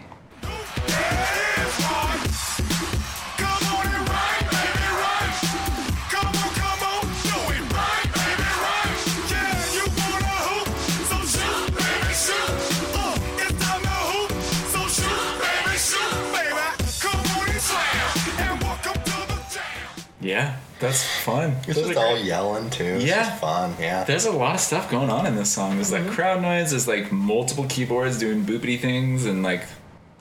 Yeah, 20.21 20.55
that's 20.79 21.03
fun. 21.23 21.55
It's 21.67 21.75
Those 21.77 21.87
just 21.87 21.97
all 21.97 22.13
great. 22.13 22.25
yelling 22.25 22.69
too. 22.69 22.83
It's 22.83 23.05
Yeah. 23.05 23.23
just 23.29 23.41
fun. 23.41 23.75
Yeah. 23.79 24.03
There's 24.03 24.25
a 24.25 24.31
lot 24.31 24.53
of 24.55 24.61
stuff 24.61 24.89
going 24.91 25.09
on 25.09 25.25
in 25.25 25.35
this 25.35 25.49
song. 25.51 25.75
There's 25.75 25.91
like 25.91 26.07
crowd 26.11 26.41
noise. 26.41 26.69
There's 26.71 26.87
like 26.87 27.11
multiple 27.11 27.65
keyboards 27.67 28.19
doing 28.19 28.45
boopity 28.45 28.79
things, 28.79 29.25
and 29.25 29.41
like, 29.43 29.63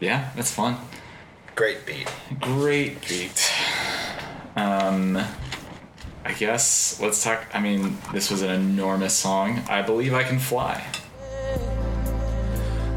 yeah, 0.00 0.30
that's 0.34 0.50
fun. 0.50 0.76
Great 1.54 1.84
beat. 1.84 2.08
Great 2.40 3.06
beat. 3.06 3.52
Um, 4.56 5.18
I 6.24 6.32
guess 6.32 6.98
let's 7.00 7.22
talk. 7.22 7.44
I 7.52 7.60
mean, 7.60 7.98
this 8.12 8.30
was 8.30 8.40
an 8.42 8.50
enormous 8.50 9.14
song. 9.14 9.62
I 9.68 9.82
believe 9.82 10.14
I 10.14 10.22
can 10.22 10.38
fly. 10.38 10.82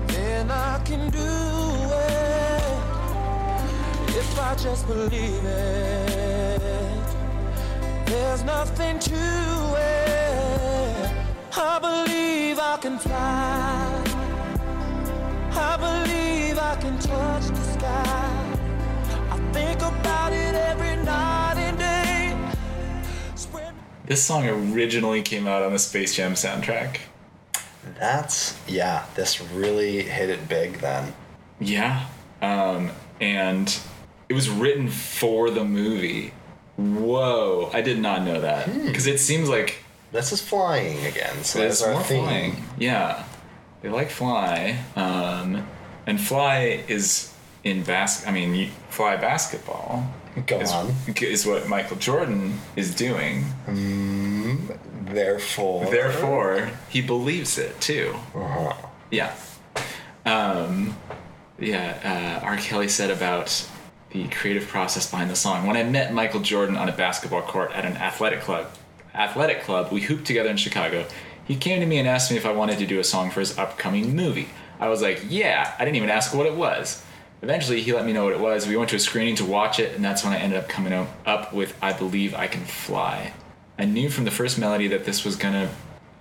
then 0.08 0.50
I 0.52 0.80
can 0.86 1.10
do 1.10 1.20
it 1.20 2.63
if 4.18 4.39
I 4.39 4.56
just 4.56 4.88
believe 4.88 5.44
it. 5.46 6.23
There's 8.13 8.43
nothing 8.43 8.99
to 8.99 9.76
it. 9.76 11.12
I 11.58 11.80
believe 11.80 12.60
I 12.60 12.78
can 12.80 12.99
fly. 12.99 14.04
I 15.49 15.78
believe 15.78 16.60
I 16.60 16.76
can 16.80 16.99
touch 16.99 17.47
the 17.47 17.63
sky. 17.73 18.56
I 19.32 19.38
think 19.52 19.82
about 19.82 20.32
it 20.32 20.54
every 20.54 20.95
night 21.04 21.56
and 21.58 21.80
day. 21.80 22.38
Spread 23.34 23.73
This 24.06 24.23
song 24.23 24.47
originally 24.47 25.23
came 25.23 25.47
out 25.47 25.63
on 25.63 25.73
the 25.73 25.80
Space 25.80 26.15
Jam 26.15 26.34
soundtrack. 26.34 26.99
That's 27.97 28.56
yeah. 28.67 29.08
This 29.15 29.41
really 29.41 30.04
hit 30.04 30.30
it 30.30 30.47
big 30.47 30.73
then. 30.82 31.15
Yeah. 31.60 32.06
Um, 32.43 32.91
and 33.19 33.76
it 34.30 34.36
was 34.36 34.52
written 34.52 34.88
for 34.88 35.49
the 35.49 35.65
movie. 35.65 36.32
Whoa, 36.78 37.70
I 37.74 37.82
did 37.82 38.00
not 38.00 38.24
know 38.24 38.42
that 38.42 38.66
because 38.86 39.06
it 39.08 39.20
seems 39.20 39.48
like 39.50 39.84
This 40.12 40.32
is 40.32 40.42
flying 40.42 41.06
again. 41.06 41.44
So 41.44 41.60
It's 41.62 41.80
that's 41.80 41.82
our 41.84 41.94
more 41.94 42.04
theme. 42.04 42.24
flying. 42.24 42.64
Yeah, 42.80 43.24
they 43.82 43.90
like 43.90 44.10
fly, 44.10 44.80
um, 44.96 45.68
and 46.08 46.20
fly 46.20 46.84
is 46.88 47.32
in 47.64 47.84
bas. 47.84 48.26
I 48.28 48.32
mean, 48.32 48.56
you, 48.56 48.70
fly 48.90 49.16
basketball. 49.18 50.12
Go 50.48 50.60
is, 50.60 50.72
on. 50.72 50.96
is 51.22 51.46
what 51.46 51.68
Michael 51.70 51.98
Jordan 51.98 52.60
is 52.76 52.96
doing. 52.96 53.46
Therefore. 55.06 55.86
Therefore, 55.86 56.72
he 56.90 57.02
believes 57.02 57.58
it 57.60 57.80
too. 57.80 58.16
Uh-huh. 58.36 58.74
Yeah. 59.12 59.36
Um, 60.26 60.98
yeah. 61.60 62.40
Uh, 62.42 62.46
R. 62.46 62.58
Kelly 62.58 62.88
said 62.88 63.12
about 63.12 63.68
the 64.13 64.28
creative 64.30 64.67
process 64.67 65.10
behind 65.10 65.30
the 65.30 65.36
song. 65.36 65.65
When 65.65 65.76
I 65.76 65.84
met 65.84 66.13
Michael 66.13 66.39
Jordan 66.39 66.78
on 66.78 66.88
a 66.88 66.91
basketball 66.91 67.41
court 67.41 67.71
at 67.73 67.84
an 67.84 67.97
athletic 67.97 68.41
club, 68.41 68.67
athletic 69.13 69.63
club, 69.63 69.91
we 69.91 70.02
hooped 70.02 70.26
together 70.26 70.49
in 70.49 70.58
Chicago. 70.58 71.06
He 71.45 71.56
came 71.56 71.80
to 71.80 71.86
me 71.86 71.97
and 71.97 72.08
asked 72.08 72.32
me 72.32 72.38
if 72.38 72.45
I 72.45 72.52
wanted 72.52 72.78
to 72.80 72.86
do 72.86 72.99
a 72.99 73.04
song 73.04 73.32
for 73.32 73.39
his 73.39 73.58
upcoming 73.58 74.15
movie. 74.15 74.49
I 74.80 74.88
was 74.88 75.02
like, 75.02 75.23
yeah. 75.28 75.73
I 75.78 75.84
didn't 75.84 75.97
even 75.97 76.10
ask 76.10 76.34
what 76.34 76.45
it 76.45 76.54
was. 76.54 77.04
Eventually, 77.41 77.82
he 77.82 77.91
let 77.91 78.06
me 78.06 78.13
know 78.13 78.23
what 78.23 78.34
it 78.34 78.39
was. 78.39 78.67
We 78.67 78.78
went 78.78 78.89
to 78.91 78.95
a 78.95 78.99
screening 78.99 79.36
to 79.36 79.45
watch 79.45 79.80
it, 79.80 79.95
and 79.95 80.06
that's 80.06 80.23
when 80.23 80.32
I 80.32 80.38
ended 80.38 80.60
up 80.60 80.69
coming 80.69 80.93
up- 81.26 81.54
with 81.54 81.76
"I 81.82 81.91
Believe 81.91 82.34
I 82.34 82.47
Can 82.47 82.63
Fly." 82.63 83.34
I 83.78 83.86
knew 83.86 84.10
from 84.10 84.23
the 84.23 84.32
first 84.32 84.58
melody 84.58 84.88
that 84.88 85.04
this 85.04 85.26
was 85.26 85.36
gonna. 85.36 85.69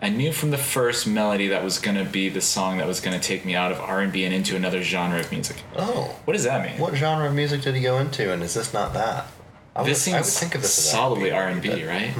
I 0.02 0.08
knew 0.08 0.32
from 0.32 0.50
the 0.50 0.58
first 0.58 1.06
melody 1.06 1.48
that 1.48 1.62
was 1.62 1.78
gonna 1.78 2.04
be 2.04 2.28
the 2.28 2.40
song 2.40 2.78
that 2.78 2.88
was 2.88 3.00
gonna 3.00 3.20
take 3.20 3.44
me 3.44 3.54
out 3.54 3.70
of 3.70 3.78
R 3.80 4.00
and 4.00 4.12
B 4.12 4.24
and 4.24 4.34
into 4.34 4.56
another 4.56 4.82
genre 4.82 5.20
of 5.20 5.30
music. 5.30 5.62
Oh. 5.76 6.16
What 6.24 6.32
does 6.34 6.42
that 6.44 6.66
mean? 6.68 6.78
What 6.80 6.94
genre 6.96 7.28
of 7.28 7.34
music 7.34 7.62
did 7.62 7.76
he 7.76 7.80
go 7.82 7.98
into, 7.98 8.32
and 8.32 8.42
is 8.42 8.54
this 8.54 8.74
not 8.74 8.92
that? 8.94 9.28
I 9.76 9.84
this 9.84 10.04
would, 10.06 10.14
I 10.14 10.18
would 10.18 10.26
seems 10.26 10.38
think 10.40 10.54
of 10.56 10.62
this 10.62 10.76
as 10.76 10.90
solidly 10.90 11.30
R 11.30 11.46
and 11.46 11.64
R&B, 11.64 11.84
right? 11.86 12.12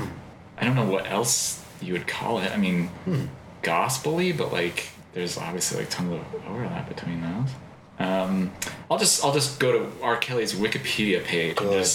I 0.59 0.64
don't 0.64 0.77
know 0.77 0.87
what 0.88 1.11
else 1.11 1.62
you 1.81 1.92
would 1.95 2.07
call 2.07 2.38
it. 2.38 2.53
I 2.53 2.57
mean, 2.57 2.87
Hmm. 3.05 3.25
gospely, 3.62 4.31
but 4.33 4.53
like 4.53 4.88
there's 5.12 5.37
obviously 5.37 5.81
like 5.81 5.90
tons 5.90 6.12
of 6.14 6.45
overlap 6.49 6.88
between 6.88 7.21
those. 7.21 7.51
Um, 7.99 8.53
I'll 8.90 8.99
just 8.99 9.25
I'll 9.25 9.33
just 9.35 9.59
go 9.59 9.73
to 9.73 9.92
R. 10.03 10.16
Kelly's 10.16 10.55
Wikipedia 10.55 11.23
page 11.25 11.49
and 11.61 11.68
Good. 11.68 11.87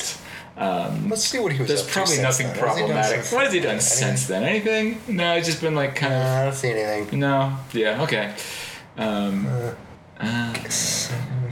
Just 0.60 1.10
Let's 1.10 1.24
see 1.24 1.40
what 1.40 1.52
he 1.52 1.60
was 1.60 1.68
There's 1.68 1.82
up 1.82 1.88
to 1.88 1.94
probably 1.94 2.16
since 2.16 2.24
nothing 2.24 2.48
then. 2.48 2.58
What 2.60 2.68
has 2.70 2.78
he 2.78 2.82
done 2.82 2.92
problematic. 2.96 3.32
What 3.32 3.44
has 3.46 3.54
he 3.54 3.60
done 3.60 3.70
Anything? 3.72 3.90
since 3.90 4.28
then? 4.28 4.44
Anything? 4.44 5.02
No, 5.16 5.36
it's 5.36 5.48
just 5.48 5.62
been 5.62 5.76
like 5.76 5.96
kind 5.96 6.14
of. 6.14 6.22
Uh, 6.22 6.26
I 6.26 6.44
don't 6.46 6.54
see 6.56 6.72
anything. 6.72 7.20
No. 7.20 7.58
Yeah. 7.74 8.02
Okay. 8.04 8.34
Um, 8.98 9.48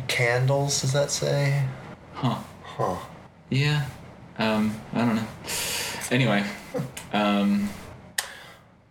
Candles, 0.07 0.81
does 0.81 0.93
that 0.93 1.11
say? 1.11 1.63
huh. 2.13 2.37
Huh. 2.63 2.95
Yeah. 3.49 3.85
Um, 4.37 4.75
I 4.93 4.97
don't 4.99 5.15
know. 5.15 5.27
Anyway. 6.11 6.43
Um, 7.13 7.69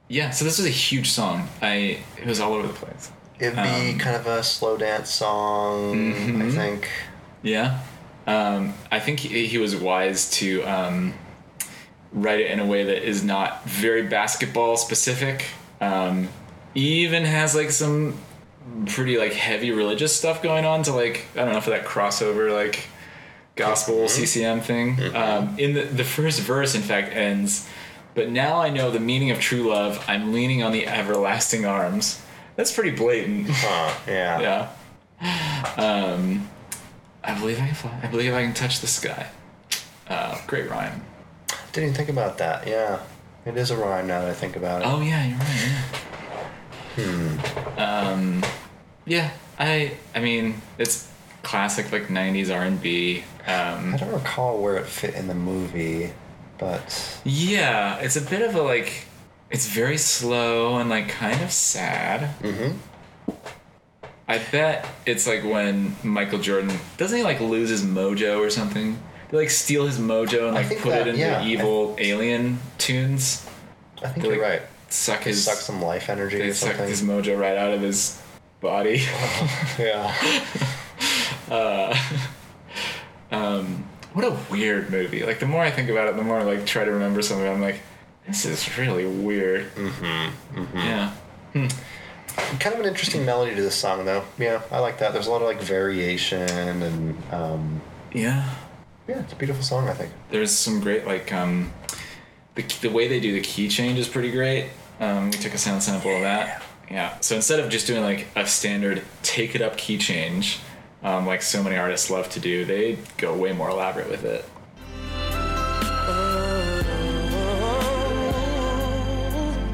yeah. 0.08 0.30
So 0.30 0.46
this 0.46 0.56
was 0.56 0.66
a 0.66 0.70
huge 0.70 1.10
song. 1.10 1.46
I 1.60 1.98
it 2.16 2.24
was 2.26 2.40
all 2.40 2.54
over 2.54 2.66
the 2.66 2.72
place. 2.72 3.12
It'd 3.38 3.54
be 3.54 3.60
Um, 3.92 3.98
kind 3.98 4.16
of 4.16 4.26
a 4.26 4.42
slow 4.42 4.78
dance 4.78 5.10
song, 5.10 5.94
Mm-hmm. 6.14 6.42
I 6.42 6.50
think. 6.50 6.88
Yeah. 7.42 7.80
Um, 8.26 8.74
I 8.90 9.00
think 9.00 9.20
he, 9.20 9.46
he 9.46 9.58
was 9.58 9.76
wise 9.76 10.30
to 10.32 10.62
um, 10.62 11.14
write 12.12 12.40
it 12.40 12.50
in 12.50 12.60
a 12.60 12.66
way 12.66 12.84
that 12.84 13.06
is 13.06 13.22
not 13.22 13.64
very 13.64 14.02
basketball 14.02 14.76
specific. 14.76 15.46
Um, 15.80 16.28
even 16.74 17.24
has 17.24 17.54
like 17.54 17.70
some 17.70 18.16
pretty 18.86 19.18
like 19.18 19.32
heavy 19.32 19.70
religious 19.70 20.16
stuff 20.16 20.42
going 20.42 20.64
on 20.64 20.82
to 20.84 20.92
like 20.92 21.26
I 21.34 21.44
don't 21.44 21.52
know 21.52 21.60
for 21.60 21.70
that 21.70 21.84
crossover 21.84 22.52
like 22.52 22.86
gospel 23.56 24.08
CCM 24.08 24.60
thing. 24.60 24.98
Um, 25.14 25.58
in 25.58 25.74
the 25.74 25.82
the 25.82 26.04
first 26.04 26.40
verse, 26.40 26.74
in 26.74 26.82
fact, 26.82 27.14
ends. 27.14 27.68
But 28.14 28.30
now 28.30 28.60
I 28.60 28.70
know 28.70 28.90
the 28.92 29.00
meaning 29.00 29.32
of 29.32 29.40
true 29.40 29.68
love. 29.70 30.02
I'm 30.06 30.32
leaning 30.32 30.62
on 30.62 30.70
the 30.72 30.86
everlasting 30.86 31.64
arms. 31.64 32.22
That's 32.56 32.72
pretty 32.72 32.90
blatant. 32.90 33.48
Huh, 33.50 33.94
yeah. 34.06 34.68
Yeah. 35.20 35.74
Um, 35.78 36.48
I 37.24 37.38
believe 37.38 37.58
I 37.60 37.66
can 37.66 37.74
fly. 37.74 37.98
I 38.02 38.06
believe 38.06 38.34
I 38.34 38.42
can 38.42 38.54
touch 38.54 38.80
the 38.80 38.86
sky. 38.86 39.28
Uh, 40.08 40.38
great 40.46 40.68
rhyme. 40.70 41.02
Didn't 41.72 41.84
even 41.90 41.94
think 41.96 42.08
about 42.10 42.38
that, 42.38 42.66
yeah. 42.68 43.00
It 43.46 43.56
is 43.56 43.70
a 43.70 43.76
rhyme 43.76 44.06
now 44.06 44.20
that 44.20 44.30
I 44.30 44.34
think 44.34 44.56
about 44.56 44.82
it. 44.82 44.86
Oh 44.88 45.00
yeah, 45.00 45.26
you're 45.26 45.38
right. 45.38 45.84
Yeah. 46.96 47.76
Um, 47.76 48.44
yeah. 49.06 49.30
I 49.58 49.92
I 50.14 50.20
mean 50.20 50.60
it's 50.78 51.08
classic 51.42 51.92
like 51.92 52.08
'90s 52.08 52.54
R&B. 52.54 53.24
Um, 53.46 53.94
I 53.94 53.96
don't 53.98 54.12
recall 54.12 54.62
where 54.62 54.76
it 54.76 54.86
fit 54.86 55.14
in 55.14 55.26
the 55.26 55.34
movie, 55.34 56.12
but 56.58 57.18
yeah, 57.24 57.98
it's 57.98 58.16
a 58.16 58.20
bit 58.22 58.42
of 58.42 58.54
a 58.54 58.62
like. 58.62 59.06
It's 59.50 59.66
very 59.68 59.98
slow 59.98 60.78
and 60.78 60.88
like 60.90 61.08
kind 61.08 61.40
of 61.42 61.52
sad. 61.52 62.34
Mhm. 62.40 62.76
I 64.26 64.38
bet 64.38 64.86
it's 65.06 65.26
like 65.26 65.44
when 65.44 65.96
Michael 66.02 66.38
Jordan 66.38 66.76
doesn't 66.96 67.16
he 67.16 67.24
like 67.24 67.40
lose 67.40 67.68
his 67.68 67.82
mojo 67.84 68.38
or 68.38 68.50
something? 68.50 68.98
They 69.30 69.36
like 69.36 69.50
steal 69.50 69.86
his 69.86 69.98
mojo 69.98 70.48
and 70.48 70.56
I 70.56 70.66
like 70.66 70.78
put 70.80 70.90
that- 70.90 71.02
it 71.02 71.08
into 71.08 71.20
yeah. 71.20 71.44
evil 71.44 71.94
alien 71.98 72.58
tunes. 72.78 73.46
I 74.02 74.08
think 74.08 74.22
They, 74.22 74.28
you're 74.34 74.42
like, 74.42 74.60
right. 74.60 74.62
Suck 74.88 75.24
They 75.24 75.30
his 75.30 75.44
suck 75.44 75.56
some 75.56 75.82
life 75.82 76.08
energy 76.08 76.38
they 76.38 76.52
suck 76.52 76.76
his 76.76 77.02
mojo 77.02 77.38
right 77.38 77.56
out 77.56 77.72
of 77.72 77.80
his 77.80 78.20
body. 78.60 79.02
yeah. 79.78 80.14
Uh, 81.50 81.94
um, 83.30 83.84
what 84.14 84.24
a 84.24 84.34
weird 84.50 84.90
movie. 84.90 85.24
Like 85.24 85.40
the 85.40 85.46
more 85.46 85.62
I 85.62 85.70
think 85.70 85.90
about 85.90 86.08
it, 86.08 86.16
the 86.16 86.22
more 86.22 86.38
I 86.38 86.42
like 86.42 86.64
try 86.64 86.84
to 86.84 86.90
remember 86.90 87.20
something. 87.20 87.46
I'm 87.46 87.60
like, 87.60 87.80
this 88.26 88.46
is 88.46 88.78
really 88.78 89.06
weird. 89.06 89.70
Mm-hmm. 89.74 90.60
mm-hmm. 90.60 90.78
Yeah. 90.78 91.10
Hmm. 91.52 91.66
Kind 92.36 92.74
of 92.74 92.80
an 92.80 92.86
interesting 92.86 93.24
melody 93.24 93.54
to 93.54 93.62
this 93.62 93.74
song 93.74 94.04
though. 94.04 94.24
Yeah, 94.38 94.62
I 94.70 94.78
like 94.80 94.98
that. 94.98 95.12
There's 95.12 95.26
a 95.26 95.30
lot 95.30 95.42
of 95.42 95.48
like 95.48 95.60
variation 95.60 96.48
and 96.82 97.16
um, 97.32 97.80
Yeah. 98.12 98.48
yeah, 99.08 99.20
it's 99.20 99.32
a 99.32 99.36
beautiful 99.36 99.62
song. 99.62 99.88
I 99.88 99.94
think. 99.94 100.12
There's 100.30 100.50
some 100.50 100.80
great 100.80 101.06
like 101.06 101.32
um, 101.32 101.72
the 102.54 102.62
the 102.80 102.90
way 102.90 103.08
they 103.08 103.20
do 103.20 103.32
the 103.32 103.40
key 103.40 103.68
change 103.68 103.98
is 103.98 104.08
pretty 104.08 104.30
great. 104.30 104.70
Um, 105.00 105.30
we 105.30 105.38
took 105.38 105.54
a 105.54 105.58
sound 105.58 105.82
sample 105.82 106.14
of 106.14 106.22
that. 106.22 106.62
Yeah. 106.90 107.18
So 107.20 107.34
instead 107.36 107.60
of 107.60 107.70
just 107.70 107.86
doing 107.86 108.02
like 108.02 108.26
a 108.36 108.46
standard 108.46 109.02
take 109.22 109.54
it 109.54 109.62
up 109.62 109.76
key 109.76 109.98
change, 109.98 110.58
um, 111.02 111.26
like 111.26 111.42
so 111.42 111.62
many 111.62 111.76
artists 111.76 112.10
love 112.10 112.28
to 112.30 112.40
do, 112.40 112.64
they 112.64 112.98
go 113.16 113.34
way 113.36 113.52
more 113.52 113.70
elaborate 113.70 114.08
with 114.10 114.24
it. 114.24 114.44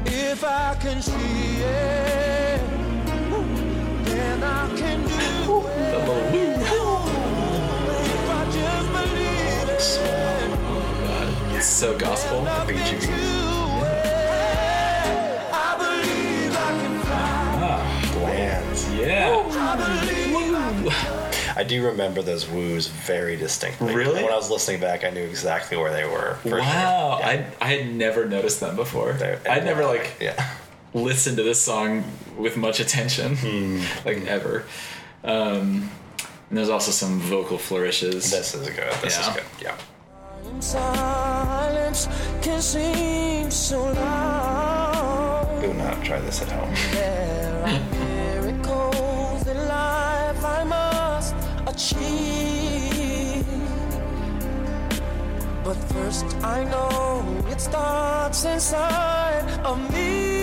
If 0.05 0.43
I 0.43 0.75
can 0.79 1.01
see 1.01 1.13
it, 1.61 2.00
Oh 9.83 11.05
god. 11.07 11.55
It's 11.55 11.65
so 11.65 11.97
gospel. 11.97 12.41
BGB. 12.41 13.01
do 13.01 13.07
it. 13.07 14.05
I 15.51 15.75
believe 15.77 16.55
I 16.55 16.69
can 16.81 16.99
fly. 16.99 17.57
Ah, 17.63 18.11
Bland. 18.13 18.77
yeah. 18.99 19.43
I 21.55 21.61
I 21.61 21.63
do 21.63 21.83
remember 21.85 22.21
those 22.21 22.47
woos 22.47 22.87
very 22.87 23.35
distinctly. 23.35 23.93
Really? 23.93 24.23
When 24.23 24.31
I 24.31 24.35
was 24.35 24.49
listening 24.51 24.79
back, 24.79 25.03
I 25.03 25.09
knew 25.09 25.23
exactly 25.23 25.77
where 25.77 25.91
they 25.91 26.05
were. 26.05 26.35
for 26.43 26.49
sure. 26.49 26.59
Wow, 26.59 27.17
Yeah. 27.19 27.27
I 27.27 27.45
I 27.59 27.67
had 27.75 27.93
never 27.93 28.25
noticed 28.25 28.59
them 28.59 28.75
before. 28.75 29.17
I'd 29.49 29.65
never 29.65 29.83
like 29.85 30.13
Yeah. 30.19 30.47
listened 30.93 31.37
to 31.37 31.43
this 31.43 31.59
song 31.59 32.03
with 32.37 32.55
much 32.55 32.79
attention, 32.79 33.35
Hmm. 33.35 33.81
like 34.05 34.25
ever. 34.27 34.63
Um, 35.23 35.89
and 36.51 36.57
there's 36.57 36.69
also 36.69 36.91
some 36.91 37.17
vocal 37.21 37.57
flourishes. 37.57 38.29
This 38.29 38.53
is 38.53 38.67
good. 38.67 38.91
This 39.01 39.15
Yeah. 39.15 39.21
is 39.21 39.27
good. 39.35 39.43
Yeah. 39.61 40.49
In 40.53 40.61
silence 40.61 42.09
can 42.41 42.61
seem 42.61 43.49
so 43.49 43.79
loud. 43.85 45.61
Do 45.61 45.73
not 45.73 46.03
try 46.03 46.19
this 46.19 46.41
at 46.41 46.51
home. 46.51 46.73
There 46.91 47.63
are 47.67 47.79
miracles 48.43 49.47
in 49.47 49.57
life 49.69 50.43
I 50.43 50.63
must 50.65 51.35
achieve. 51.67 53.45
But 55.63 55.77
first, 55.93 56.25
I 56.43 56.65
know 56.65 57.23
it 57.49 57.61
starts 57.61 58.43
inside 58.43 59.45
of 59.63 59.77
me. 59.93 60.40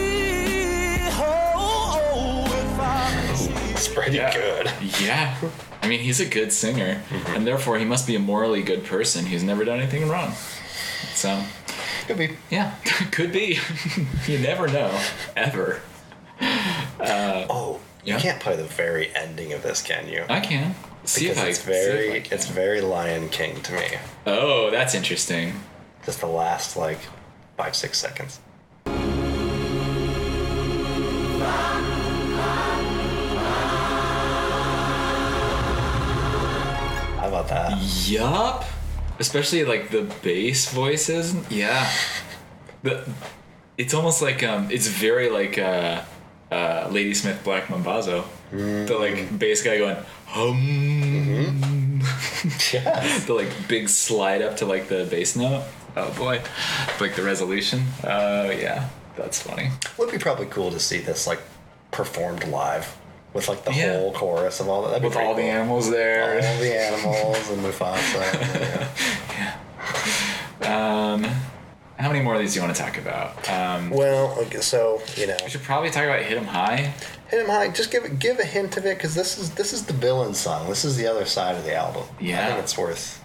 It's 3.79 3.87
pretty 3.87 4.17
Yeah. 4.17 4.35
good. 4.35 4.71
Yeah. 5.01 5.37
I 5.83 5.87
mean, 5.87 6.01
he's 6.01 6.19
a 6.19 6.27
good 6.27 6.53
singer, 6.53 7.01
Mm-hmm. 7.11 7.35
and 7.37 7.47
therefore 7.47 7.79
he 7.79 7.85
must 7.85 8.09
be 8.09 8.17
a 8.17 8.19
morally 8.19 8.61
good 8.63 8.85
person 8.85 9.27
who's 9.27 9.45
never 9.45 9.65
done 9.65 9.79
anything 9.79 10.09
wrong. 10.09 10.35
So, 11.15 11.45
Could 12.09 12.19
be. 12.19 12.37
yeah, 12.51 12.73
could 13.13 13.31
be. 13.33 13.59
you 14.27 14.39
never 14.41 14.67
know, 14.67 14.91
ever. 15.37 15.81
Oh, 17.01 17.79
you 18.05 18.15
Yeah. 18.15 18.21
can't 18.21 18.41
play 18.41 18.57
the 18.57 18.65
very 18.65 19.15
ending 19.15 19.53
of 19.53 19.63
this, 19.63 19.81
can 19.81 20.09
you? 20.09 20.25
I 20.29 20.41
can. 20.41 20.75
See 21.05 21.29
because 21.29 21.39
if 21.39 21.45
I 21.45 21.49
it's 21.49 21.63
very, 21.63 22.13
I 22.17 22.21
can. 22.21 22.35
it's 22.35 22.47
very 22.49 22.81
Lion 22.81 23.29
King 23.29 23.61
to 23.63 23.73
me. 23.75 23.87
Oh, 24.27 24.71
that's 24.71 24.95
interesting. 24.95 25.55
Just 26.05 26.21
the 26.21 26.27
last 26.27 26.77
like 26.77 26.99
five, 27.57 27.77
six 27.77 27.99
seconds. 27.99 28.41
About 37.51 37.71
that? 37.71 38.09
Yup. 38.09 38.65
Especially 39.19 39.65
like 39.65 39.91
the 39.91 40.03
bass 40.23 40.71
voices. 40.73 41.35
Yeah. 41.51 41.91
The 42.83 43.09
it's 43.77 43.95
almost 43.95 44.23
like 44.23 44.43
um 44.43 44.71
it's 44.71 44.87
very 44.87 45.29
like 45.31 45.59
uh 45.59 46.03
uh 46.53 46.89
Ladysmith 46.91 47.43
Black 47.45 47.65
Mambazo. 47.65 48.25
The 48.53 48.97
like 48.99 49.39
bass 49.39 49.63
guy 49.63 49.79
going 49.79 49.97
hum 50.27 52.01
Yeah. 52.73 53.19
the 53.27 53.35
like 53.35 53.69
big 53.69 53.89
slide 53.89 54.43
up 54.43 54.57
to 54.59 54.67
like 54.67 54.89
the 54.89 55.07
bass 55.11 55.35
note. 55.37 55.65
Oh 55.97 56.13
boy. 56.17 56.41
Like 57.01 57.17
the 57.17 57.23
resolution. 57.23 57.85
Oh 58.05 58.51
yeah. 58.51 58.89
That's 59.17 59.43
funny. 59.43 59.71
Would 59.99 60.13
be 60.13 60.19
probably 60.19 60.47
cool 60.47 60.71
to 60.71 60.79
see 60.79 60.99
this 60.99 61.27
like 61.27 61.41
performed 61.91 62.47
live 62.47 62.97
with 63.39 63.49
like 63.49 63.65
the 63.65 63.73
Yeah. 63.73 63.99
whole 63.99 64.13
chorus 64.13 64.61
of 64.61 64.69
all 64.69 64.83
that. 64.83 64.89
That'd 64.91 65.05
With 65.05 65.17
all 65.17 65.35
the 65.35 65.43
animals 65.43 65.91
there. 65.91 66.35
all 66.37 66.59
the 66.59 66.79
animals 66.79 67.51
and 67.51 67.63
Mufasa. 67.65 68.89
yeah. 70.61 71.13
Um 71.15 71.25
how 71.99 72.07
many 72.09 72.21
more 72.23 72.35
of 72.35 72.41
these 72.41 72.53
do 72.55 72.61
you 72.61 72.65
want 72.65 72.77
to 72.77 72.83
talk 72.83 72.97
about? 72.99 73.49
Um 73.51 73.91
Well, 73.91 74.37
okay, 74.43 74.61
so 74.61 75.01
you 75.17 75.27
know, 75.27 75.37
we 75.43 75.51
should 75.51 75.63
probably 75.63 75.91
talk 75.91 76.05
about 76.05 76.21
Hit 76.23 76.37
'em 76.39 76.45
High. 76.47 76.93
hit 77.29 77.41
him 77.41 77.49
high. 77.49 77.69
Just 77.69 77.91
give 77.91 78.05
it, 78.05 78.19
give 78.19 78.39
a 78.39 78.45
hint 78.45 78.77
of 78.77 78.87
it 78.87 78.97
because 78.97 79.15
this 79.15 79.37
is 79.39 79.51
this 79.51 79.73
is 79.73 79.85
the 79.87 79.93
villain 79.93 80.35
song. 80.35 80.69
This 80.69 80.85
is 80.85 80.97
the 80.97 81.07
other 81.07 81.25
side 81.27 81.57
of 81.57 81.65
the 81.65 81.75
album. 81.75 82.05
Yeah, 82.21 82.45
I 82.45 82.49
think 82.51 82.61
it's 82.61 82.77
worth 82.79 83.23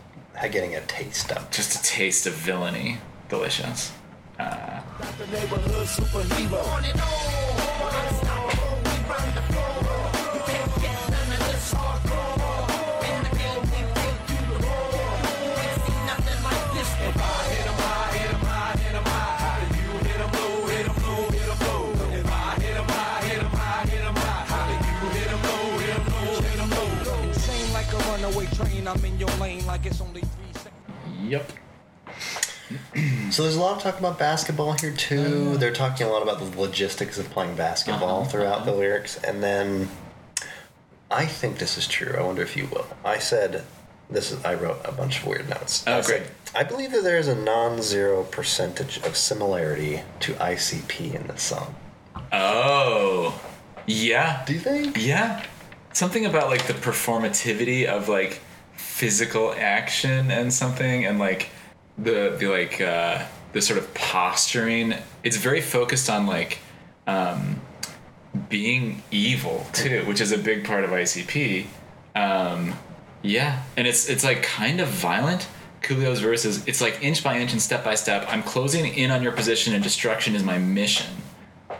getting 0.51 0.75
a 0.75 0.81
taste 0.81 1.31
of. 1.31 1.49
Just 1.51 1.75
a 1.79 1.83
taste 1.83 2.25
of 2.27 2.33
villainy. 2.33 2.97
Delicious. 3.29 3.91
The 4.37 4.81
runaway 28.85 29.09
I'm 29.09 29.13
in 29.13 29.19
your 29.19 29.29
lane 29.37 29.65
like 29.65 29.85
it's 29.85 30.01
only 30.01 30.21
three 30.21 30.53
seconds. 30.53 30.73
Yep. 31.23 31.51
So 33.31 33.43
there's 33.43 33.55
a 33.55 33.59
lot 33.59 33.77
of 33.77 33.83
talk 33.83 33.99
about 33.99 34.17
basketball 34.17 34.73
here 34.73 34.93
too. 34.93 35.57
They're 35.57 35.73
talking 35.73 36.07
a 36.07 36.09
lot 36.09 36.23
about 36.23 36.39
the 36.39 36.59
logistics 36.59 37.17
of 37.17 37.29
playing 37.29 37.55
basketball 37.55 38.21
Uh-huh, 38.21 38.29
throughout 38.29 38.65
the 38.65 38.71
lyrics, 38.71 39.17
and 39.23 39.43
then 39.43 39.89
I 41.11 41.25
think 41.25 41.59
this 41.59 41.77
is 41.77 41.87
true. 41.87 42.15
I 42.17 42.23
wonder 42.23 42.41
if 42.41 42.57
you 42.57 42.67
will. 42.67 42.87
I 43.05 43.19
said 43.19 43.63
this 44.09 44.31
is. 44.31 44.43
I 44.43 44.55
wrote 44.55 44.79
a 44.85 44.91
bunch 44.91 45.19
of 45.19 45.27
weird 45.27 45.49
notes. 45.49 45.83
Oh, 45.85 45.97
I 45.97 46.01
said, 46.01 46.21
great. 46.23 46.31
I 46.55 46.63
believe 46.63 46.91
that 46.93 47.03
there 47.03 47.17
is 47.17 47.27
a 47.27 47.35
non-zero 47.35 48.23
percentage 48.23 48.97
of 48.99 49.15
similarity 49.17 50.01
to 50.21 50.33
ICP 50.33 51.13
in 51.13 51.27
this 51.27 51.41
song. 51.43 51.75
Oh. 52.31 53.39
Yeah. 53.85 54.43
Do 54.45 54.53
you 54.53 54.59
think? 54.59 54.97
Yeah. 54.99 55.43
Something 55.91 56.25
about 56.25 56.49
like 56.49 56.65
the 56.65 56.73
performativity 56.73 57.85
of 57.85 58.09
like 58.09 58.41
physical 59.03 59.53
action 59.57 60.31
and 60.31 60.53
something 60.53 61.05
and 61.05 61.19
like 61.19 61.49
the 61.97 62.37
the 62.39 62.47
like 62.47 62.79
uh 62.79 63.21
the 63.51 63.61
sort 63.61 63.77
of 63.77 63.93
posturing. 63.93 64.93
It's 65.23 65.35
very 65.35 65.59
focused 65.59 66.09
on 66.09 66.25
like 66.25 66.59
um 67.05 67.59
being 68.47 69.03
evil 69.11 69.67
too, 69.73 70.05
which 70.05 70.21
is 70.21 70.31
a 70.31 70.37
big 70.37 70.63
part 70.63 70.85
of 70.85 70.91
ICP. 70.91 71.65
Um 72.15 72.75
yeah, 73.21 73.63
and 73.75 73.85
it's 73.85 74.07
it's 74.07 74.23
like 74.23 74.41
kind 74.41 74.79
of 74.79 74.87
violent. 74.87 75.49
Coolio's 75.81 76.21
verses, 76.21 76.65
it's 76.65 76.79
like 76.79 77.03
inch 77.03 77.25
by 77.25 77.37
inch 77.37 77.51
and 77.51 77.61
step 77.61 77.83
by 77.83 77.95
step. 77.95 78.25
I'm 78.29 78.41
closing 78.41 78.85
in 78.85 79.11
on 79.11 79.21
your 79.21 79.33
position 79.33 79.73
and 79.73 79.83
destruction 79.83 80.33
is 80.33 80.43
my 80.43 80.57
mission. 80.57 81.11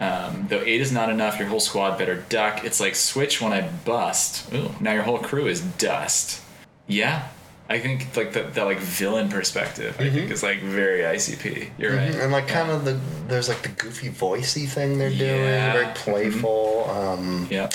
Um, 0.01 0.47
though 0.49 0.59
eight 0.59 0.81
is 0.81 0.91
not 0.91 1.09
enough, 1.09 1.39
your 1.39 1.47
whole 1.47 1.61
squad 1.61 1.97
better 1.97 2.25
duck. 2.27 2.65
It's 2.65 2.81
like 2.81 2.95
switch 2.95 3.41
when 3.41 3.53
I 3.53 3.61
bust. 3.85 4.53
Ooh, 4.53 4.71
now 4.81 4.91
your 4.91 5.03
whole 5.03 5.19
crew 5.19 5.47
is 5.47 5.61
dust. 5.61 6.42
Yeah, 6.87 7.27
I 7.69 7.79
think 7.79 8.15
like 8.15 8.33
the, 8.33 8.43
that 8.43 8.65
like 8.65 8.79
villain 8.79 9.29
perspective. 9.29 9.95
I 9.95 10.09
think 10.09 10.15
mm-hmm. 10.25 10.31
is 10.31 10.43
like 10.43 10.59
very 10.59 10.99
ICP. 10.99 11.69
You're 11.77 11.91
mm-hmm. 11.91 12.13
right. 12.13 12.21
And 12.21 12.31
like 12.31 12.47
kind 12.47 12.69
of 12.69 12.83
the 12.85 12.99
there's 13.27 13.47
like 13.47 13.61
the 13.61 13.69
goofy 13.69 14.09
voicey 14.09 14.67
thing 14.67 14.97
they're 14.99 15.09
doing, 15.09 15.19
Yeah. 15.21 15.73
very 15.73 15.85
mm-hmm. 15.85 15.93
playful. 15.93 16.89
Um, 16.89 17.47
Yep. 17.49 17.73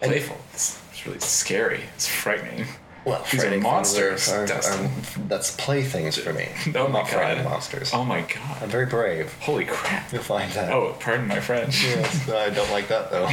playful. 0.00 0.36
It's, 0.52 0.80
it's 0.92 1.06
really 1.06 1.18
scary. 1.20 1.80
It's 1.94 2.06
frightening. 2.06 2.66
Well, 3.06 3.22
These 3.22 3.34
are 3.34 3.36
frightening 3.38 3.62
monsters, 3.62 4.28
um, 4.32 4.40
Are, 4.40 4.52
are, 4.52 4.84
are- 4.84 4.90
that's 5.28 5.52
playthings 5.56 6.18
for 6.18 6.32
me. 6.32 6.48
Oh 6.74 6.86
I'm 6.86 6.92
my 6.92 7.00
not 7.00 7.08
frightening 7.08 7.44
god. 7.44 7.50
monsters. 7.50 7.92
Oh 7.94 8.04
my 8.04 8.20
god, 8.20 8.62
I'm 8.62 8.68
very 8.68 8.86
brave. 8.86 9.32
Holy 9.40 9.64
crap. 9.64 10.12
You'll 10.12 10.22
find 10.22 10.52
that. 10.52 10.72
Oh, 10.72 10.94
pardon 11.00 11.26
my 11.26 11.40
French. 11.40 11.84
Yes, 11.86 12.28
I 12.28 12.50
don't 12.50 12.70
like 12.70 12.88
that 12.88 13.10
though. 13.10 13.26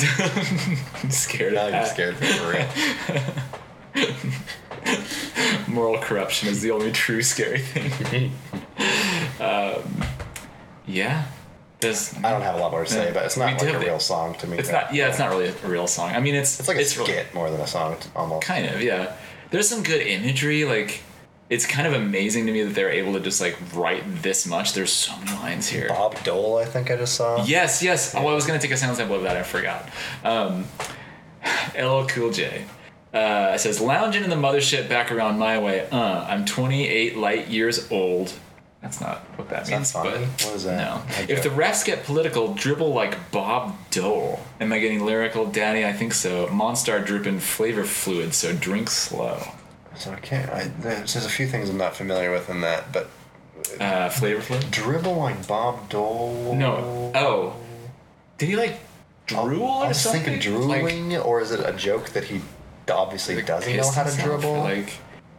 I'm 1.04 1.12
scared 1.12 1.54
now 1.54 1.68
of 1.68 1.74
you're 1.74 1.82
that. 1.82 1.94
scared 1.94 2.16
for 2.16 2.52
real. 2.52 4.06
Moral 5.68 5.98
corruption 6.00 6.50
is 6.50 6.62
the 6.62 6.72
only 6.72 6.92
true 6.92 7.22
scary 7.22 7.60
thing. 7.60 8.32
um, 9.40 10.04
yeah. 10.86 11.26
There's, 11.80 12.14
I 12.24 12.32
don't 12.32 12.42
have 12.42 12.56
a 12.56 12.60
lot 12.60 12.72
more 12.72 12.86
to 12.86 12.90
say, 12.90 13.12
but 13.14 13.26
it's 13.26 13.36
not 13.36 13.62
like 13.62 13.74
a 13.74 13.80
real 13.80 14.00
song 14.00 14.36
to 14.36 14.48
me. 14.48 14.58
it's 14.58 14.72
not. 14.72 14.94
Yeah, 14.94 15.10
it's 15.10 15.20
not 15.20 15.30
really 15.32 15.48
a 15.50 15.68
real 15.68 15.88
song. 15.88 16.12
I 16.12 16.20
mean, 16.22 16.34
it's 16.36 16.60
It's 16.60 16.68
like 16.68 16.78
a 16.78 16.82
it's 16.82 16.96
really- 16.98 17.12
skit 17.12 17.34
more 17.34 17.50
than 17.50 17.60
a 17.60 17.68
song, 17.68 17.98
almost. 18.16 18.46
Kind 18.46 18.68
of, 18.68 18.82
yeah. 18.82 19.16
There's 19.52 19.68
some 19.68 19.84
good 19.84 20.02
imagery. 20.02 20.64
Like, 20.64 21.02
it's 21.50 21.66
kind 21.66 21.86
of 21.86 21.94
amazing 21.94 22.46
to 22.46 22.54
me 22.54 22.64
that 22.64 22.74
they're 22.74 22.90
able 22.90 23.14
to 23.14 23.20
just 23.20 23.42
like 23.42 23.58
write 23.76 24.04
this 24.24 24.46
much. 24.48 24.74
There's 24.74 24.92
so 24.94 25.16
many 25.18 25.32
lines 25.34 25.68
here. 25.68 25.90
Bob 25.90 26.24
Dole, 26.24 26.58
I 26.58 26.66
think 26.66 26.90
I 26.90 26.96
just 26.96 27.16
saw. 27.16 27.44
Yes, 27.44 27.84
yes. 27.84 28.16
Oh, 28.16 28.28
I 28.28 28.34
was 28.34 28.46
gonna 28.48 28.60
take 28.60 28.72
a 28.72 28.78
sound 28.78 28.96
sample 28.96 29.18
of 29.18 29.24
that. 29.24 29.36
I 29.36 29.44
forgot. 29.44 29.90
Um, 30.24 30.66
LL 31.78 32.06
Cool 32.08 32.32
J 32.32 32.64
uh, 33.14 33.58
says, 33.58 33.80
"Lounging 33.80 34.24
in 34.24 34.30
the 34.30 34.36
mothership 34.36 34.90
back 34.90 35.12
around 35.12 35.38
my 35.40 35.60
way. 35.60 35.88
Uh, 35.92 36.26
I'm 36.28 36.46
28 36.46 37.18
light 37.18 37.48
years 37.48 37.92
old. 37.92 38.34
That's 38.82 39.00
not 39.00 39.20
what 39.38 39.50
that 39.50 39.70
means. 39.70 39.94
funny? 39.94 40.10
But 40.10 40.20
What 40.46 40.56
is 40.56 40.64
that? 40.66 40.78
no. 40.78 41.02
If 41.34 41.42
the 41.42 41.48
refs 41.50 41.86
get 41.86 42.04
political, 42.04 42.54
dribble 42.54 42.94
like 42.94 43.32
Bob 43.32 43.76
Dole. 43.92 44.42
Am 44.60 44.74
I 44.74 44.80
getting 44.80 45.06
lyrical, 45.06 45.46
Daddy? 45.46 45.86
I 45.86 45.94
think 45.94 46.14
so. 46.14 46.48
Monstar 46.48 47.06
drooping 47.06 47.40
flavor 47.40 47.86
fluid, 47.86 48.34
so 48.34 48.52
drink 48.54 48.90
slow. 48.90 49.42
So 49.96 50.12
I 50.12 50.16
can't. 50.20 50.50
I, 50.52 50.64
there's, 50.82 51.16
a 51.16 51.30
few 51.30 51.48
things 51.48 51.70
I'm 51.70 51.78
not 51.78 51.96
familiar 51.96 52.32
with 52.32 52.50
in 52.50 52.60
that, 52.62 52.92
but 52.92 53.10
Uh, 53.80 54.10
flavor 54.10 54.42
fluid? 54.42 54.70
dribble 54.72 55.16
like 55.16 55.48
Bob 55.48 55.88
Dole. 55.90 56.54
No. 56.56 57.12
Oh. 57.16 57.56
Did 58.38 58.50
he 58.50 58.56
like 58.58 58.80
drool 59.28 59.66
I 59.66 59.86
or 59.86 59.88
was 59.90 60.02
something? 60.02 60.24
thinking 60.24 60.68
Like- 60.68 60.82
drooling, 60.82 61.18
or 61.18 61.40
is 61.40 61.52
it 61.52 61.62
a 61.66 61.72
joke 61.72 62.10
that 62.10 62.26
he 62.26 62.42
obviously 62.90 63.42
doesn't 63.42 63.76
know 63.76 63.92
how 63.92 64.04
to 64.04 64.22
dribble? 64.22 64.54
Like, 64.60 64.94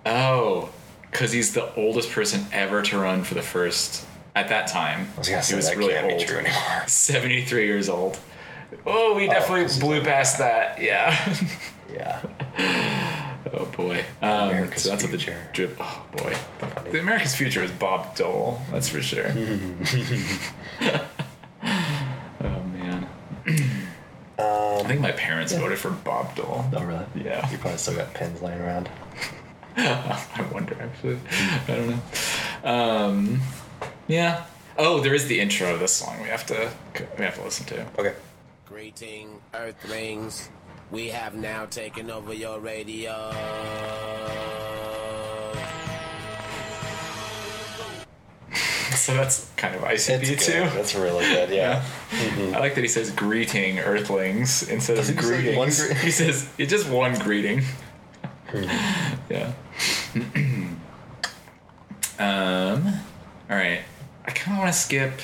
oh, 0.06 0.70
because 1.10 1.32
he's 1.32 1.54
the 1.54 1.72
oldest 1.74 2.10
person 2.10 2.46
ever 2.52 2.82
to 2.82 2.98
run 2.98 3.24
for 3.24 3.34
the 3.34 3.42
first. 3.42 4.06
At 4.36 4.48
that 4.48 4.66
time, 4.66 5.08
I 5.14 5.18
was 5.18 5.28
gonna 5.28 5.42
he 5.42 5.54
was 5.54 5.68
that 5.68 5.76
really 5.76 5.92
can't 5.92 6.10
old. 6.10 6.18
be 6.18 6.26
true 6.26 6.38
anymore. 6.38 6.82
Seventy-three 6.88 7.66
years 7.66 7.88
old. 7.88 8.18
Oh, 8.84 9.14
we 9.14 9.28
definitely 9.28 9.62
he's 9.62 9.78
blew 9.78 10.02
past 10.02 10.38
that. 10.38 10.80
Yeah. 10.80 11.16
Yeah. 11.92 12.20
oh 13.52 13.66
boy. 13.66 14.04
Um, 14.20 14.72
so 14.74 14.90
that's 14.90 15.04
future. 15.04 15.30
what 15.32 15.40
the 15.46 15.52
drip. 15.52 15.76
Oh 15.78 16.04
boy. 16.16 16.34
The 16.90 16.98
America's 16.98 17.36
future 17.36 17.62
is 17.62 17.70
Bob 17.70 18.16
Dole. 18.16 18.60
That's 18.72 18.88
for 18.88 19.00
sure. 19.00 19.28
oh 20.82 22.62
man. 22.64 23.06
I 24.84 24.86
think 24.86 25.00
my 25.00 25.12
parents 25.12 25.54
voted 25.54 25.78
for 25.78 25.90
Bob 25.90 26.36
Dole. 26.36 26.62
Oh 26.74 26.84
really? 26.84 27.06
Yeah. 27.14 27.50
You 27.50 27.56
probably 27.56 27.78
still 27.78 27.96
got 27.96 28.12
pins 28.12 28.42
laying 28.42 28.60
around. 28.60 28.90
I 29.78 30.46
wonder 30.52 30.76
actually. 30.78 31.18
I 31.30 31.64
don't 31.68 31.88
know. 31.88 32.70
Um, 32.70 33.40
yeah. 34.06 34.44
Oh, 34.76 35.00
there 35.00 35.14
is 35.14 35.26
the 35.26 35.40
intro 35.40 35.72
of 35.72 35.80
this 35.80 35.92
song. 35.92 36.20
We 36.20 36.28
have 36.28 36.44
to 36.46 36.70
we 37.18 37.24
have 37.24 37.36
to 37.36 37.42
listen 37.44 37.64
to. 37.66 37.86
Okay. 37.98 38.14
Greeting, 38.66 39.40
Earthlings. 39.54 40.50
We 40.90 41.08
have 41.08 41.34
now 41.34 41.64
taken 41.64 42.10
over 42.10 42.34
your 42.34 42.60
radio. 42.60 43.30
So 48.94 49.14
that's 49.14 49.50
kind 49.56 49.74
of 49.74 49.82
ICP 49.82 50.22
It's 50.30 50.46
too. 50.46 50.52
That's 50.52 50.94
really 50.94 51.24
good. 51.24 51.50
Yeah. 51.50 51.84
I 52.12 52.58
like 52.58 52.74
that 52.74 52.82
he 52.82 52.88
says 52.88 53.10
greeting 53.10 53.78
Earthlings 53.78 54.68
instead 54.68 54.98
of 54.98 55.04
say 55.04 55.14
gre- 55.14 55.34
he 55.36 56.10
says 56.10 56.48
it's 56.58 56.70
just 56.70 56.88
one 56.88 57.18
greeting. 57.18 57.62
yeah. 59.28 59.52
um. 62.18 62.86
All 63.50 63.56
right. 63.56 63.80
I 64.26 64.30
kind 64.30 64.56
of 64.56 64.62
want 64.62 64.72
to 64.72 64.78
skip. 64.78 65.20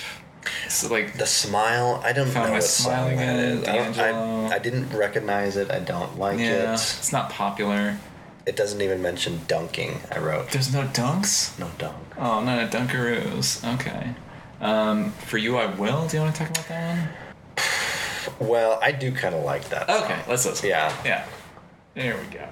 So 0.68 0.88
like 0.88 1.14
The 1.16 1.26
smile. 1.26 2.00
I 2.04 2.12
don't 2.12 2.32
know 2.32 2.50
what 2.50 2.62
smile 2.62 3.14
that 3.16 3.36
is. 3.36 3.68
I, 3.68 3.76
don't, 3.76 3.98
I, 3.98 4.56
I 4.56 4.58
didn't 4.58 4.90
recognize 4.96 5.56
it. 5.56 5.70
I 5.70 5.78
don't 5.80 6.18
like 6.18 6.38
yeah, 6.38 6.72
it. 6.72 6.74
it's 6.74 7.12
not 7.12 7.30
popular. 7.30 7.98
It 8.50 8.56
doesn't 8.56 8.82
even 8.82 9.00
mention 9.00 9.42
dunking. 9.46 10.00
I 10.10 10.18
wrote 10.18 10.50
There's 10.50 10.74
no 10.74 10.82
dunks. 10.88 11.56
no 11.56 11.70
dunk. 11.78 11.96
Oh, 12.18 12.42
no, 12.42 12.56
no 12.56 12.66
Dunkaroos. 12.66 13.62
Okay. 13.74 14.12
Um, 14.60 15.12
for 15.12 15.38
you, 15.38 15.56
I 15.56 15.66
will. 15.66 16.08
Do 16.08 16.16
you 16.16 16.22
want 16.24 16.34
to 16.34 16.40
talk 16.40 16.50
about 16.50 16.66
that 16.66 16.96
one? 18.40 18.48
Well, 18.48 18.80
I 18.82 18.90
do 18.90 19.12
kind 19.12 19.36
of 19.36 19.44
like 19.44 19.68
that. 19.68 19.86
one? 19.86 19.98
song. 19.98 20.10
Okay, 20.10 20.20
let's 20.28 20.44
listen. 20.44 20.68
Yeah. 20.68 20.92
Yeah. 21.04 21.26
There 21.94 22.16
we 22.18 22.26
go. 22.26 22.48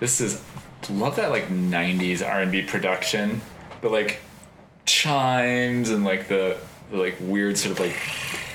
This 0.00 0.20
is 0.20 0.42
love 0.90 1.16
that 1.16 1.30
like 1.30 1.48
'90s 1.48 2.26
R&B 2.26 2.62
production, 2.62 3.40
the 3.80 3.88
like 3.88 4.20
chimes 4.84 5.90
and 5.90 6.04
like 6.04 6.28
the, 6.28 6.56
the 6.90 6.96
like 6.96 7.16
weird 7.20 7.58
sort 7.58 7.72
of 7.72 7.80
like 7.80 7.96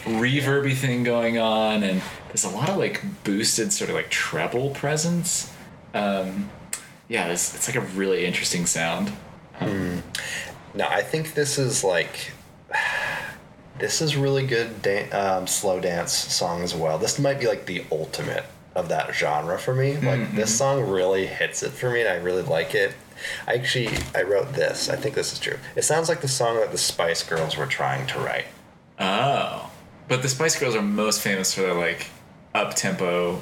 reverby 0.04 0.76
thing 0.76 1.04
going 1.04 1.38
on, 1.38 1.84
and 1.84 2.02
there's 2.28 2.44
a 2.44 2.50
lot 2.50 2.70
of 2.70 2.78
like 2.78 3.02
boosted 3.24 3.74
sort 3.74 3.90
of 3.90 3.96
like 3.96 4.10
treble 4.10 4.72
presence. 4.72 5.52
Um, 5.94 6.50
yeah, 7.08 7.28
it's, 7.28 7.54
it's 7.54 7.68
like 7.68 7.76
a 7.76 7.88
really 7.96 8.26
interesting 8.26 8.66
sound. 8.66 9.12
No, 10.74 10.88
I 10.88 11.02
think 11.02 11.34
this 11.34 11.58
is 11.58 11.84
like 11.84 12.32
this 13.80 14.02
is 14.02 14.16
really 14.16 14.46
good 14.46 14.82
dan- 14.82 15.12
um, 15.12 15.48
slow 15.48 15.80
dance 15.80 16.14
song 16.14 16.62
as 16.62 16.74
well. 16.74 16.98
This 16.98 17.20
might 17.20 17.40
be 17.40 17.48
like 17.48 17.66
the 17.66 17.84
ultimate 17.92 18.46
of 18.76 18.90
that 18.90 19.14
genre 19.14 19.58
for 19.60 19.74
me. 19.76 19.98
Like 19.98 20.34
this 20.36 20.56
song 20.58 20.90
really 20.90 21.26
hits 21.28 21.62
it 21.64 21.72
for 21.72 21.90
me, 21.90 22.02
and 22.02 22.10
I 22.10 22.16
really 22.16 22.42
like 22.44 22.74
it. 22.76 22.94
I 23.48 23.54
actually 23.56 23.90
I 24.16 24.24
wrote 24.24 24.54
this. 24.54 24.90
I 24.90 24.96
think 24.96 25.16
this 25.16 25.34
is 25.34 25.40
true. 25.40 25.58
It 25.76 25.84
sounds 25.84 26.10
like 26.10 26.22
the 26.22 26.28
song 26.28 26.56
that 26.58 26.72
the 26.72 26.78
Spice 26.78 27.24
Girls 27.24 27.58
were 27.58 27.66
trying 27.68 28.08
to 28.08 28.20
write. 28.20 28.46
Oh, 29.00 29.70
but 30.08 30.22
the 30.22 30.30
Spice 30.30 30.60
Girls 30.60 30.76
are 30.76 30.82
most 30.82 31.22
famous 31.22 31.54
for 31.54 31.62
their 31.62 31.74
like 31.74 32.08
up 32.54 32.76
tempo 32.76 33.36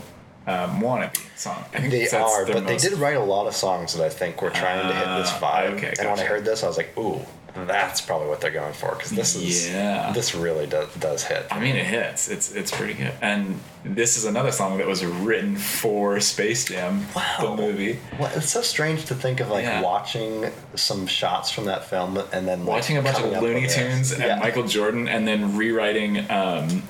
um, 0.47 0.81
wannabe 0.81 1.17
song. 1.37 1.63
I 1.73 1.79
think 1.79 1.91
They 1.91 2.09
are, 2.09 2.45
but 2.45 2.65
they 2.67 2.77
did 2.77 2.93
write 2.93 3.17
a 3.17 3.23
lot 3.23 3.47
of 3.47 3.55
songs 3.55 3.93
that 3.95 4.03
I 4.03 4.09
think 4.09 4.41
were 4.41 4.49
trying 4.49 4.87
to 4.87 4.93
hit 4.93 5.05
this 5.17 5.31
Ah, 5.33 5.39
vibe. 5.41 5.71
okay, 5.77 5.93
and 5.99 6.09
when 6.09 6.19
I 6.19 6.23
heard 6.23 6.43
this, 6.45 6.63
I 6.63 6.67
was 6.67 6.77
like, 6.77 6.97
"Ooh, 6.97 7.21
that's 7.65 8.01
probably 8.01 8.27
what 8.27 8.41
they're 8.41 8.51
going 8.51 8.73
for." 8.73 8.95
Because 8.95 9.11
this 9.11 9.35
is 9.35 9.69
Yeah. 9.69 10.11
this 10.13 10.33
really 10.35 10.67
does 10.67 10.87
does 10.95 11.23
hit. 11.23 11.45
I 11.51 11.59
mean, 11.59 11.75
it 11.75 11.85
hits. 11.85 12.27
It's 12.29 12.51
it's 12.53 12.71
pretty 12.71 12.93
good. 12.93 13.13
And 13.21 13.59
this 13.83 14.17
is 14.17 14.25
another 14.25 14.51
song 14.51 14.77
that 14.79 14.87
was 14.87 15.05
written 15.05 15.55
for 15.55 16.19
Space 16.19 16.65
Jam, 16.65 17.05
the 17.39 17.55
movie. 17.55 17.99
Well, 18.19 18.31
it's 18.35 18.49
so 18.49 18.61
strange 18.61 19.05
to 19.05 19.15
think 19.15 19.39
of 19.39 19.49
like 19.49 19.63
Yeah. 19.63 19.81
watching 19.81 20.51
some 20.75 21.07
shots 21.07 21.49
from 21.49 21.65
that 21.65 21.85
film 21.85 22.17
and 22.33 22.47
then 22.47 22.59
like, 22.65 22.67
Watching 22.75 22.97
a 22.97 23.01
bunch 23.01 23.19
of 23.19 23.41
Looney. 23.41 23.67
Tunes 23.67 24.11
and 24.11 24.23
Yeah. 24.23 24.35
Michael 24.39 24.63
Jordan, 24.63 25.07
and 25.07 25.27
then 25.27 25.55
rewriting. 25.55 26.29
Um, 26.29 26.83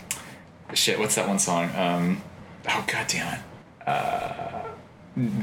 shit, 0.73 0.97
what's 0.99 1.15
that 1.15 1.27
one 1.27 1.39
song? 1.39 1.69
Um, 1.75 2.21
oh 2.67 2.83
god 2.87 3.07
damn 3.07 3.33
it! 3.35 3.39
Uh, 3.87 4.61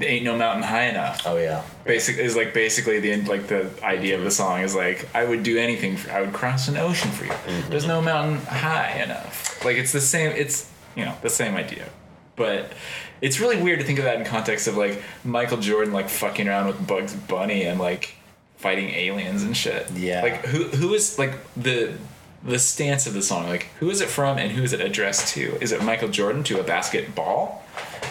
Ain't 0.00 0.24
no 0.24 0.38
mountain 0.38 0.62
high 0.62 0.84
enough. 0.84 1.22
Oh 1.26 1.36
yeah, 1.36 1.62
Basic 1.84 2.16
is 2.16 2.34
like 2.34 2.54
basically 2.54 2.98
the 3.00 3.20
like 3.22 3.48
the 3.48 3.70
idea 3.82 4.16
of 4.16 4.24
the 4.24 4.30
song 4.30 4.60
is 4.60 4.74
like 4.74 5.06
I 5.14 5.24
would 5.24 5.42
do 5.42 5.58
anything 5.58 5.96
for 5.96 6.10
I 6.12 6.22
would 6.22 6.32
cross 6.32 6.68
an 6.68 6.76
ocean 6.76 7.10
for 7.10 7.24
you. 7.24 7.30
Mm-hmm. 7.30 7.70
There's 7.70 7.86
no 7.86 8.00
mountain 8.00 8.38
high 8.46 9.02
enough. 9.02 9.62
Like 9.64 9.76
it's 9.76 9.92
the 9.92 10.00
same. 10.00 10.32
It's 10.32 10.70
you 10.94 11.04
know 11.04 11.14
the 11.20 11.28
same 11.28 11.56
idea, 11.56 11.88
but 12.36 12.72
it's 13.20 13.38
really 13.38 13.60
weird 13.60 13.80
to 13.80 13.84
think 13.84 13.98
of 13.98 14.06
that 14.06 14.18
in 14.18 14.24
context 14.24 14.66
of 14.66 14.76
like 14.76 15.02
Michael 15.24 15.58
Jordan 15.58 15.92
like 15.92 16.08
fucking 16.08 16.48
around 16.48 16.68
with 16.68 16.86
Bugs 16.86 17.14
Bunny 17.14 17.64
and 17.64 17.78
like 17.78 18.14
fighting 18.56 18.88
aliens 18.90 19.42
and 19.42 19.54
shit. 19.54 19.90
Yeah. 19.92 20.22
Like 20.22 20.46
who 20.46 20.64
who 20.64 20.94
is 20.94 21.18
like 21.18 21.34
the 21.54 21.94
the 22.42 22.58
stance 22.58 23.06
of 23.06 23.14
the 23.14 23.22
song? 23.22 23.46
Like 23.46 23.68
who 23.80 23.90
is 23.90 24.00
it 24.00 24.08
from 24.08 24.38
and 24.38 24.52
who 24.52 24.62
is 24.62 24.72
it 24.72 24.80
addressed 24.80 25.34
to? 25.34 25.58
Is 25.60 25.72
it 25.72 25.82
Michael 25.82 26.08
Jordan 26.08 26.44
to 26.44 26.60
a 26.60 26.62
basketball? 26.62 27.62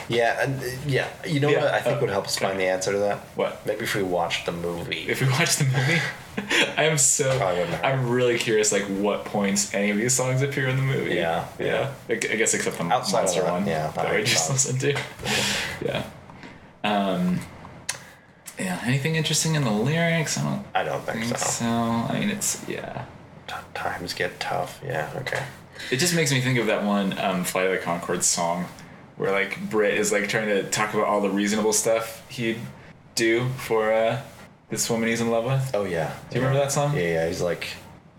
Yeah, 0.08 0.44
and 0.44 0.62
uh, 0.62 0.66
yeah, 0.86 1.08
you 1.26 1.40
know 1.40 1.50
Yeah, 1.50 1.64
what 1.64 1.74
I 1.74 1.82
think 1.82 2.00
would 2.02 2.10
help 2.10 2.26
us 2.26 2.38
find 2.38 2.60
the 2.60 2.66
answer 2.66 2.92
to 2.92 2.98
that? 3.00 3.18
What? 3.36 3.66
Maybe 3.66 3.82
if 3.86 3.96
we 3.96 4.04
watched 4.04 4.46
the 4.46 4.52
movie. 4.52 5.06
If 5.10 5.22
we 5.22 5.28
watch 5.30 5.56
the 5.58 5.64
movie, 5.66 6.00
I 6.78 6.84
am 6.84 6.98
so. 6.98 7.36
Probably 7.38 7.60
wouldn't 7.62 7.76
hurt. 7.78 7.86
I'm 7.86 8.10
really 8.10 8.38
curious, 8.38 8.72
like 8.72 8.84
what 8.84 9.26
points 9.26 9.74
any 9.74 9.90
of 9.90 9.98
these 9.98 10.14
songs 10.14 10.42
appear 10.42 10.68
in 10.68 10.76
the 10.76 10.84
movie. 10.84 11.16
Yeah, 11.16 11.48
yeah. 11.60 11.92
I 12.10 12.14
I 12.14 12.18
guess 12.18 12.54
except 12.54 12.78
the 12.78 12.84
Outside 12.86 13.20
of 13.20 13.24
monster 13.26 13.42
that, 13.42 13.52
one. 13.52 13.66
yeah, 13.68 13.88
that 13.92 14.12
we 14.12 14.18
I 14.18 14.24
just 14.24 14.50
listened 14.52 14.80
to. 14.82 14.98
yeah. 15.86 16.04
Um. 16.84 17.40
Yeah. 18.60 18.80
Anything 18.86 19.16
interesting 19.16 19.56
in 19.56 19.64
the 19.64 19.72
lyrics? 19.72 20.38
I 20.38 20.44
don't 20.44 20.66
I 20.76 20.84
don't 20.84 21.04
think, 21.04 21.26
so. 21.26 21.36
so. 21.36 21.66
I 21.66 22.20
mean, 22.20 22.30
it's 22.30 22.64
yeah. 22.70 23.06
T- 23.48 23.56
Times 23.74 24.14
get 24.14 24.40
tough. 24.40 24.80
Yeah. 24.86 25.10
Okay. 25.18 25.44
It 25.92 25.98
just 25.98 26.16
makes 26.16 26.32
me 26.32 26.42
think 26.42 26.58
of 26.60 26.68
that 26.68 26.84
one 26.84 27.18
um, 27.20 27.44
"Flight 27.44 27.68
of 27.68 27.72
the 27.74 27.78
Conchords" 27.80 28.24
song, 28.24 28.66
where 29.18 29.32
like 29.32 29.70
Bret 29.70 29.94
is 29.94 30.12
like 30.12 30.28
trying 30.30 30.48
to 30.48 30.64
talk 30.70 30.94
about 30.94 31.08
all 31.08 31.22
the 31.22 31.30
reasonable 31.30 31.74
stuff 31.74 32.24
he'd 32.30 32.60
do 33.16 33.48
for 33.58 33.92
uh, 33.94 34.22
this 34.70 34.90
woman 34.90 35.10
he's 35.10 35.22
in 35.22 35.30
love 35.30 35.46
with. 35.46 35.72
Oh 35.74 35.86
yeah. 35.86 36.14
Do 36.30 36.36
you 36.36 36.42
remember 36.42 36.60
that 36.64 36.72
song? 36.72 36.96
Yeah, 36.96 37.02
yeah. 37.04 37.28
He's 37.28 37.42
like, 37.42 37.68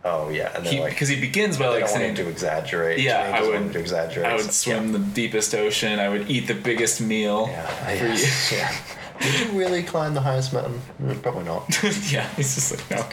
oh 0.04 0.28
yeah, 0.30 0.52
and 0.56 0.64
then 0.64 0.72
He, 0.72 0.80
like 0.80 0.92
because 0.92 1.08
he 1.08 1.20
begins 1.20 1.58
by 1.58 1.66
like 1.66 1.80
don't 1.80 1.82
want 1.90 1.92
saying, 1.92 2.10
him 2.16 2.24
to 2.24 2.28
exaggerate. 2.30 3.00
"Yeah, 3.00 3.32
I 3.34 3.42
would 3.42 3.72
to 3.72 3.78
exaggerate. 3.78 4.26
I 4.26 4.34
would 4.36 4.50
swim 4.52 4.92
the 4.92 4.98
deepest 4.98 5.54
ocean. 5.54 5.98
I 5.98 6.08
would 6.08 6.30
eat 6.30 6.46
the 6.46 6.54
biggest 6.54 7.00
meal 7.00 7.46
Yeah. 7.48 7.66
for 7.66 8.06
yes, 8.06 8.52
yeah. 8.52 8.74
Did 9.20 9.40
you 9.52 9.58
really 9.58 9.82
climb 9.82 10.14
the 10.14 10.20
highest 10.20 10.52
mountain? 10.52 10.80
Probably 11.22 11.44
not. 11.44 11.66
yeah, 12.10 12.28
he's 12.36 12.54
just 12.54 12.70
like 12.72 12.90
no. 12.90 13.06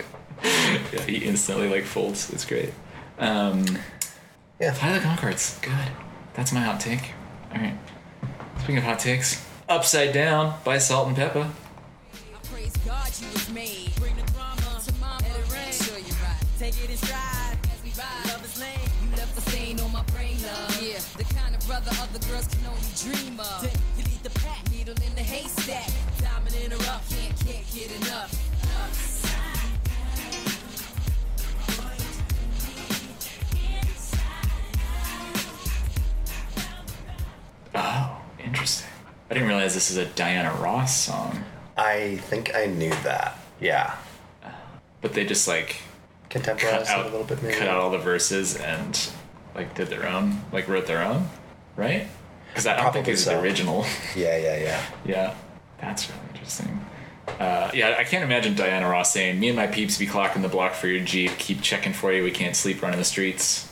yeah, 0.93 1.01
he 1.01 1.17
instantly 1.17 1.69
like 1.69 1.83
folds. 1.85 2.29
It's 2.31 2.45
great. 2.45 2.73
Um, 3.19 3.65
Yeah. 4.59 4.71
The 4.71 4.99
Conchords, 4.99 5.61
good. 5.61 5.91
That's 6.33 6.51
my 6.53 6.61
hot 6.61 6.79
take. 6.79 7.11
All 7.53 7.61
right. 7.61 7.77
Speaking 8.57 8.77
of 8.77 8.83
hot 8.83 8.99
takes, 8.99 9.45
"Upside 9.69 10.13
Down" 10.13 10.55
by 10.63 10.77
Salt-N-Pepa. 10.77 11.43
I 11.43 12.47
praise 12.47 12.73
you 13.21 13.27
was 13.33 13.49
the 22.13 22.19
of 22.27 23.03
dream 23.03 23.39
of. 23.39 23.93
Pack, 24.35 24.71
needle 24.71 24.95
in 25.05 25.15
the 25.15 25.21
haystack. 25.21 25.89
Diamond 26.19 26.55
in 26.55 26.71
can't 27.09 27.35
can't 27.45 27.65
get 27.73 27.91
enough. 28.01 29.52
Oh, 37.75 38.21
interesting. 38.43 38.89
I 39.29 39.33
didn't 39.33 39.47
realize 39.49 39.73
this 39.73 39.89
is 39.89 39.97
a 39.97 40.05
Diana 40.05 40.53
Ross 40.61 40.95
song, 40.95 41.43
I 41.75 42.17
think 42.17 42.53
I 42.55 42.67
knew 42.67 42.91
that. 43.03 43.37
Yeah. 43.59 43.95
but 45.01 45.13
they 45.13 45.25
just 45.25 45.47
like 45.47 45.77
Contemporized 46.29 46.83
it 46.83 46.89
out 46.89 47.05
a 47.05 47.09
little 47.09 47.23
bit 47.25 47.41
maybe. 47.41 47.55
cut 47.57 47.67
out 47.67 47.77
all 47.79 47.89
the 47.91 47.97
verses 47.97 48.55
and 48.57 49.09
like 49.55 49.73
did 49.75 49.87
their 49.87 50.07
own, 50.07 50.41
like 50.51 50.67
wrote 50.67 50.85
their 50.87 51.01
own, 51.03 51.29
right? 51.75 52.07
Because 52.49 52.67
I 52.67 52.75
don't 52.75 52.83
think 52.93 53.05
Probably 53.05 53.11
this 53.13 53.19
is 53.21 53.25
so. 53.25 53.31
the 53.37 53.41
original. 53.41 53.85
Yeah, 54.15 54.37
yeah, 54.37 54.57
yeah. 54.57 54.85
yeah, 55.05 55.35
that's 55.79 56.09
really 56.09 56.21
interesting. 56.33 56.85
Uh, 57.39 57.71
yeah, 57.73 57.95
I 57.97 58.03
can't 58.03 58.23
imagine 58.23 58.53
Diana 58.55 58.87
Ross 58.89 59.11
saying, 59.13 59.39
"Me 59.39 59.47
and 59.47 59.55
my 59.55 59.65
peeps 59.67 59.97
be 59.97 60.05
clocking 60.05 60.41
the 60.41 60.47
block 60.49 60.73
for 60.73 60.87
your 60.87 61.03
Jeep, 61.03 61.31
keep 61.37 61.61
checking 61.61 61.93
for 61.93 62.11
you. 62.11 62.23
We 62.23 62.31
can't 62.31 62.55
sleep 62.55 62.81
running 62.83 62.99
the 62.99 63.05
streets." 63.05 63.69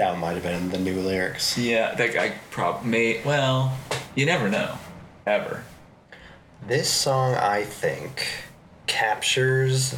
That 0.00 0.16
might 0.16 0.32
have 0.32 0.42
been 0.42 0.70
the 0.70 0.78
new 0.78 0.98
lyrics. 0.98 1.58
Yeah, 1.58 1.94
that 1.94 2.14
guy 2.14 2.32
prob 2.50 2.86
may. 2.86 3.20
Well, 3.22 3.76
you 4.14 4.24
never 4.24 4.48
know, 4.48 4.78
ever. 5.26 5.62
This 6.66 6.88
song, 6.88 7.34
I 7.34 7.64
think, 7.64 8.26
captures 8.86 9.94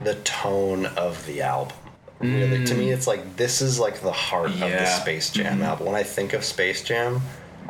the 0.00 0.14
tone 0.14 0.86
of 0.86 1.26
the 1.26 1.42
album. 1.42 1.76
Really, 2.20 2.64
to 2.64 2.74
me, 2.76 2.92
it's 2.92 3.08
like 3.08 3.34
this 3.34 3.60
is 3.60 3.80
like 3.80 4.02
the 4.02 4.12
heart 4.12 4.50
of 4.50 4.60
the 4.60 4.66
Mm. 4.66 4.70
Yeah. 4.70 4.98
Space 5.00 5.30
Jam 5.30 5.60
album. 5.62 5.86
When 5.86 5.96
I 5.96 6.04
think 6.04 6.32
of 6.32 6.44
Space 6.44 6.84
Jam, 6.84 7.20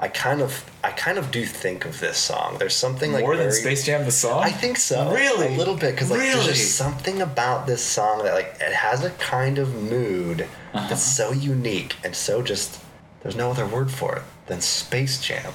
I 0.03 0.09
kind 0.09 0.41
of, 0.41 0.65
I 0.83 0.93
kind 0.93 1.19
of 1.19 1.31
do 1.31 1.45
think 1.45 1.85
of 1.85 2.01
this 2.01 2.17
song. 2.17 2.57
There's 2.59 2.75
something 2.75 3.13
like 3.13 3.23
More 3.23 3.37
than 3.37 3.51
very- 3.51 3.61
Space 3.61 3.85
Jam 3.85 4.07
the 4.07 4.11
song. 4.11 4.43
I 4.43 4.51
think 4.51 4.79
so. 4.79 5.13
Really? 5.13 5.55
a 5.55 5.59
little 5.59 5.77
bit 5.77 5.91
because 5.95 6.11
like 6.11 6.21
there's 6.21 6.47
just 6.47 6.75
something 6.77 7.21
about 7.21 7.67
this 7.67 7.83
song 7.83 8.23
that 8.25 8.33
like 8.35 8.57
it 8.61 8.73
has 8.73 9.05
a 9.05 9.11
kind 9.11 9.59
of 9.59 9.75
mood 9.75 10.43
Uh-huh. 10.73 10.89
that's 10.89 11.03
so 11.03 11.33
unique 11.33 11.97
and 12.03 12.17
so 12.17 12.41
just 12.43 12.81
there's 13.23 13.37
no 13.37 13.51
other 13.51 13.67
word 13.67 13.91
for 13.91 14.17
it 14.17 14.23
than 14.47 14.63
Space 14.63 15.21
Jam. 15.21 15.53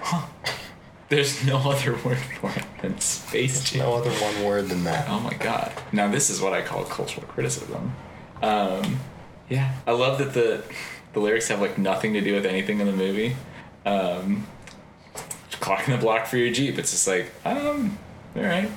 Huh. 0.00 0.26
There's 1.08 1.44
no 1.46 1.58
other 1.58 1.92
word 2.04 2.18
for 2.40 2.50
it 2.50 2.64
than 2.80 2.98
Space 2.98 3.62
Jam. 3.70 3.80
No 3.80 3.94
other 3.94 4.10
one 4.10 4.42
word 4.44 4.68
than 4.70 4.82
that. 4.84 5.08
Oh 5.08 5.20
my 5.20 5.34
god. 5.34 5.70
Now 5.92 6.08
this 6.08 6.30
is 6.30 6.40
what 6.40 6.52
I 6.52 6.62
call 6.62 6.82
cultural 6.84 7.26
criticism. 7.28 7.94
Um, 8.42 8.98
yeah, 9.48 9.74
I 9.86 9.92
love 9.92 10.18
that 10.18 10.32
the 10.34 10.64
the 11.12 11.20
lyrics 11.20 11.46
have 11.48 11.60
like 11.60 11.78
nothing 11.78 12.14
to 12.14 12.20
do 12.20 12.32
with 12.34 12.46
anything 12.46 12.80
in 12.80 12.86
the 12.86 12.92
movie. 12.92 13.36
Um, 13.84 14.46
clocking 15.52 15.94
the 15.94 15.98
block 15.98 16.26
for 16.26 16.36
your 16.36 16.52
Jeep. 16.52 16.78
It's 16.78 16.90
just 16.90 17.06
like, 17.06 17.30
um, 17.44 17.98
all 18.36 18.42
right. 18.42 18.70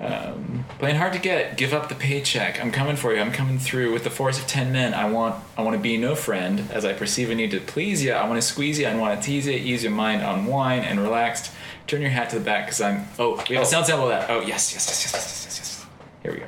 Um, 0.00 0.64
playing 0.78 0.96
hard 0.96 1.12
to 1.12 1.18
get. 1.18 1.58
Give 1.58 1.74
up 1.74 1.90
the 1.90 1.94
paycheck. 1.94 2.58
I'm 2.58 2.72
coming 2.72 2.96
for 2.96 3.14
you. 3.14 3.20
I'm 3.20 3.32
coming 3.32 3.58
through 3.58 3.92
with 3.92 4.02
the 4.02 4.10
force 4.10 4.38
of 4.38 4.46
ten 4.46 4.72
men. 4.72 4.94
I 4.94 5.10
want. 5.10 5.36
I 5.58 5.62
want 5.62 5.76
to 5.76 5.82
be 5.82 5.98
no 5.98 6.14
friend. 6.14 6.64
As 6.70 6.86
I 6.86 6.94
perceive 6.94 7.28
a 7.28 7.34
need 7.34 7.50
to 7.50 7.60
please 7.60 8.02
you. 8.02 8.12
I 8.12 8.26
want 8.26 8.40
to 8.40 8.46
squeeze 8.46 8.78
you. 8.78 8.86
I 8.86 8.94
want 8.96 9.20
to 9.20 9.26
tease 9.26 9.46
you. 9.46 9.52
Ease 9.52 9.82
your 9.82 9.92
mind. 9.92 10.22
Unwind 10.22 10.86
and 10.86 11.00
relaxed. 11.00 11.52
Turn 11.86 12.00
your 12.00 12.10
hat 12.10 12.30
to 12.30 12.38
the 12.38 12.44
back 12.44 12.66
because 12.66 12.80
I'm. 12.80 13.04
Oh, 13.18 13.42
we 13.48 13.56
have 13.56 13.64
a 13.64 13.66
sound 13.66 13.84
sample 13.84 14.04
of 14.04 14.10
that. 14.10 14.30
Oh 14.30 14.40
yes, 14.40 14.72
yes, 14.72 14.86
yes, 14.88 15.02
yes, 15.04 15.12
yes, 15.12 15.44
yes, 15.44 15.58
yes. 15.58 15.86
Here 16.22 16.32
we 16.32 16.38
go. 16.38 16.46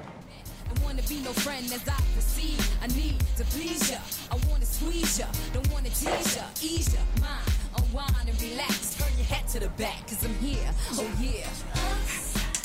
Don't 0.69 0.85
wanna 0.85 1.03
be 1.03 1.21
no 1.21 1.33
friend 1.33 1.67
as 1.67 1.87
I 1.87 2.01
perceive. 2.15 2.71
I 2.81 2.87
need 2.87 3.21
to 3.37 3.45
please 3.45 3.91
ya. 3.91 3.99
I 4.31 4.37
wanna 4.49 4.65
squeeze 4.65 5.19
ya. 5.19 5.27
Don't 5.53 5.71
wanna 5.71 5.91
tease 5.91 6.37
ya. 6.37 6.45
Ease 6.63 6.95
ya. 6.95 7.01
Mind, 7.21 7.51
unwind 7.93 8.28
and 8.28 8.43
relax. 8.43 8.95
Turn 8.97 9.09
your 9.16 9.26
hat 9.26 9.49
to 9.49 9.61
the 9.61 9.68
back, 9.70 10.07
cause 10.09 10.24
I'm 10.24 10.34
here. 10.36 10.70
Oh 10.93 11.11
yeah. 11.20 11.47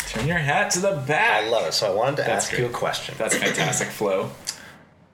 Turn 0.09 0.27
your 0.27 0.37
hat 0.37 0.71
to 0.71 0.79
the 0.79 0.95
back. 1.07 1.43
I 1.43 1.49
love 1.49 1.67
it. 1.67 1.73
So 1.73 1.91
I 1.91 1.95
wanted 1.95 2.17
to 2.17 2.21
That's 2.23 2.49
ask 2.49 2.57
you 2.57 2.65
a 2.65 2.69
question. 2.69 3.15
That's 3.17 3.35
fantastic 3.37 3.89
flow. 3.89 4.31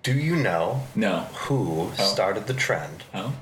Do 0.04 0.14
you 0.14 0.36
know 0.36 0.84
No. 0.96 1.22
who 1.34 1.92
started 1.96 2.48
the 2.48 2.54
trend 2.54 3.04
Oh. 3.14 3.34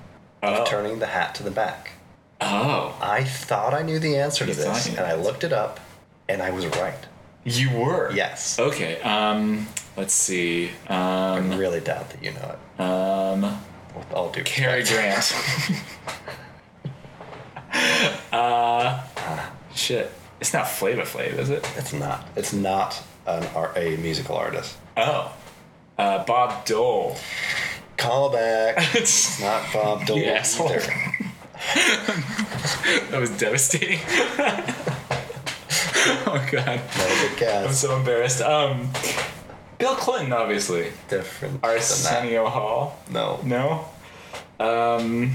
of 0.42 0.60
Oh. 0.60 0.66
turning 0.66 1.00
the 1.00 1.08
hat 1.08 1.36
to 1.36 1.44
the 1.44 1.52
back? 1.52 1.92
Oh. 2.40 2.96
I 3.02 3.24
thought 3.24 3.74
I 3.74 3.82
knew 3.82 4.00
the 4.00 4.18
answer 4.18 4.46
to 4.46 4.52
You 4.52 4.56
thought 4.56 4.76
this, 4.76 4.88
you 4.88 4.92
knew 4.94 5.00
and 5.00 5.08
I 5.08 5.16
looked 5.16 5.44
it 5.44 5.54
up, 5.54 5.80
and 6.30 6.42
I 6.42 6.52
was 6.52 6.66
right. 6.68 7.06
You 7.44 7.72
were. 7.72 8.12
Yes. 8.14 8.60
Okay. 8.60 9.02
Um. 9.02 9.68
Let's 9.98 10.14
see. 10.14 10.72
I 10.88 11.38
Um. 11.38 11.58
really 11.58 11.80
doubt 11.82 12.10
that 12.12 12.24
you 12.24 12.32
know 12.32 12.56
it. 12.56 12.82
Um. 12.82 13.62
With 13.96 14.14
all 14.14 14.30
due 14.30 14.44
Cary 14.44 14.80
respect. 14.82 15.34
Grant. 15.34 15.82
uh. 18.32 19.04
Shit. 19.74 20.12
It's 20.40 20.54
not 20.54 20.68
Flava 20.68 21.04
Flav, 21.04 21.38
is 21.38 21.50
it? 21.50 21.70
It's 21.78 21.94
not. 21.94 22.28
It's 22.36 22.54
not 22.54 23.02
an 23.28 23.44
a 23.76 23.96
musical 23.98 24.36
artist. 24.36 24.78
Oh. 24.98 25.34
Uh, 25.98 26.24
Bob 26.26 26.66
Dole. 26.66 27.16
Callback. 27.98 28.74
it's 28.96 29.40
not 29.40 29.72
Bob 29.72 30.06
Dole 30.06 30.18
You 30.18 30.26
asshole. 30.26 30.72
either. 30.72 30.82
that 33.12 33.20
was 33.20 33.30
devastating. 33.38 34.00
oh 36.26 36.48
god. 36.52 36.66
Not 36.66 36.78
a 36.78 37.36
good 37.38 37.66
I'm 37.68 37.74
so 37.74 37.96
embarrassed. 37.96 38.42
Um. 38.42 38.90
Bill 39.78 39.96
Clinton, 39.96 40.34
obviously. 40.34 40.92
Different. 41.08 41.64
Arsenio 41.64 42.48
Hall. 42.48 43.00
No. 43.10 43.40
No. 43.44 43.86
Um. 44.60 45.32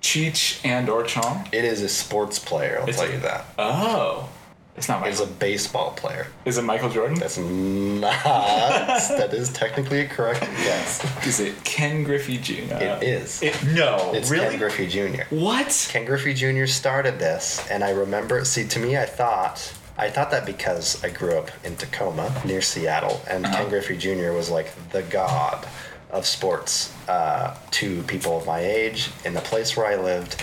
Cheech 0.00 0.64
and 0.64 0.88
or 0.88 1.02
Chong. 1.04 1.48
It 1.52 1.64
is 1.64 1.82
a 1.82 1.88
sports 1.88 2.38
player. 2.38 2.78
I'll 2.80 2.88
It's 2.88 2.98
tell 2.98 3.08
a- 3.08 3.12
you 3.12 3.20
that. 3.20 3.44
Oh. 3.58 4.28
It's 4.76 4.88
not 4.88 5.06
It's 5.06 5.20
a 5.20 5.26
baseball 5.26 5.90
player. 5.90 6.28
Is 6.46 6.56
it 6.56 6.62
Michael 6.62 6.88
Jordan? 6.88 7.18
That's 7.18 7.36
not. 7.36 8.12
that 8.24 9.34
is 9.34 9.52
technically 9.52 10.00
a 10.00 10.08
correct 10.08 10.40
guess. 10.40 11.26
Is 11.26 11.38
it 11.40 11.62
Ken 11.64 12.02
Griffey 12.02 12.38
Jr.? 12.38 12.74
It 12.74 13.02
is. 13.02 13.42
It, 13.42 13.62
no. 13.74 14.12
It's 14.14 14.30
really? 14.30 14.48
Ken 14.50 14.58
Griffey 14.58 14.86
Jr. 14.86 15.22
what? 15.34 15.86
Ken 15.90 16.06
Griffey 16.06 16.32
Jr. 16.32 16.64
started 16.66 17.18
this, 17.18 17.66
and 17.70 17.84
I 17.84 17.90
remember. 17.90 18.42
See, 18.46 18.66
to 18.68 18.78
me, 18.78 18.96
I 18.96 19.04
thought 19.04 19.70
I 19.98 20.08
thought 20.08 20.30
that 20.30 20.46
because 20.46 21.02
I 21.04 21.10
grew 21.10 21.36
up 21.36 21.50
in 21.62 21.76
Tacoma 21.76 22.32
near 22.46 22.62
Seattle, 22.62 23.20
and 23.28 23.44
Uh-huh. 23.44 23.56
Ken 23.56 23.68
Griffey 23.68 23.98
Jr. 23.98 24.32
was 24.32 24.48
like 24.48 24.72
the 24.92 25.02
god 25.02 25.66
of 26.12 26.26
sports 26.26 26.92
uh, 27.08 27.56
to 27.70 28.02
people 28.04 28.36
of 28.36 28.46
my 28.46 28.60
age 28.60 29.10
in 29.24 29.34
the 29.34 29.40
place 29.40 29.76
where 29.76 29.86
I 29.86 29.96
lived. 29.96 30.42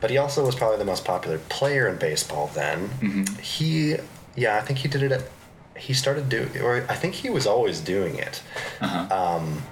But 0.00 0.10
he 0.10 0.18
also 0.18 0.44
was 0.44 0.54
probably 0.54 0.78
the 0.78 0.84
most 0.84 1.04
popular 1.04 1.38
player 1.48 1.88
in 1.88 1.96
baseball 1.96 2.50
then. 2.54 2.88
Mm-hmm. 3.00 3.40
He, 3.40 3.96
yeah, 4.34 4.56
I 4.56 4.60
think 4.60 4.80
he 4.80 4.88
did 4.88 5.02
it 5.02 5.12
at. 5.12 5.22
He 5.76 5.94
started 5.94 6.28
doing, 6.28 6.60
or 6.60 6.84
I 6.88 6.94
think 6.94 7.14
he 7.14 7.30
was 7.30 7.46
always 7.46 7.80
doing 7.80 8.16
it. 8.16 8.42
Uh-huh. 8.80 9.36
Um, 9.36 9.62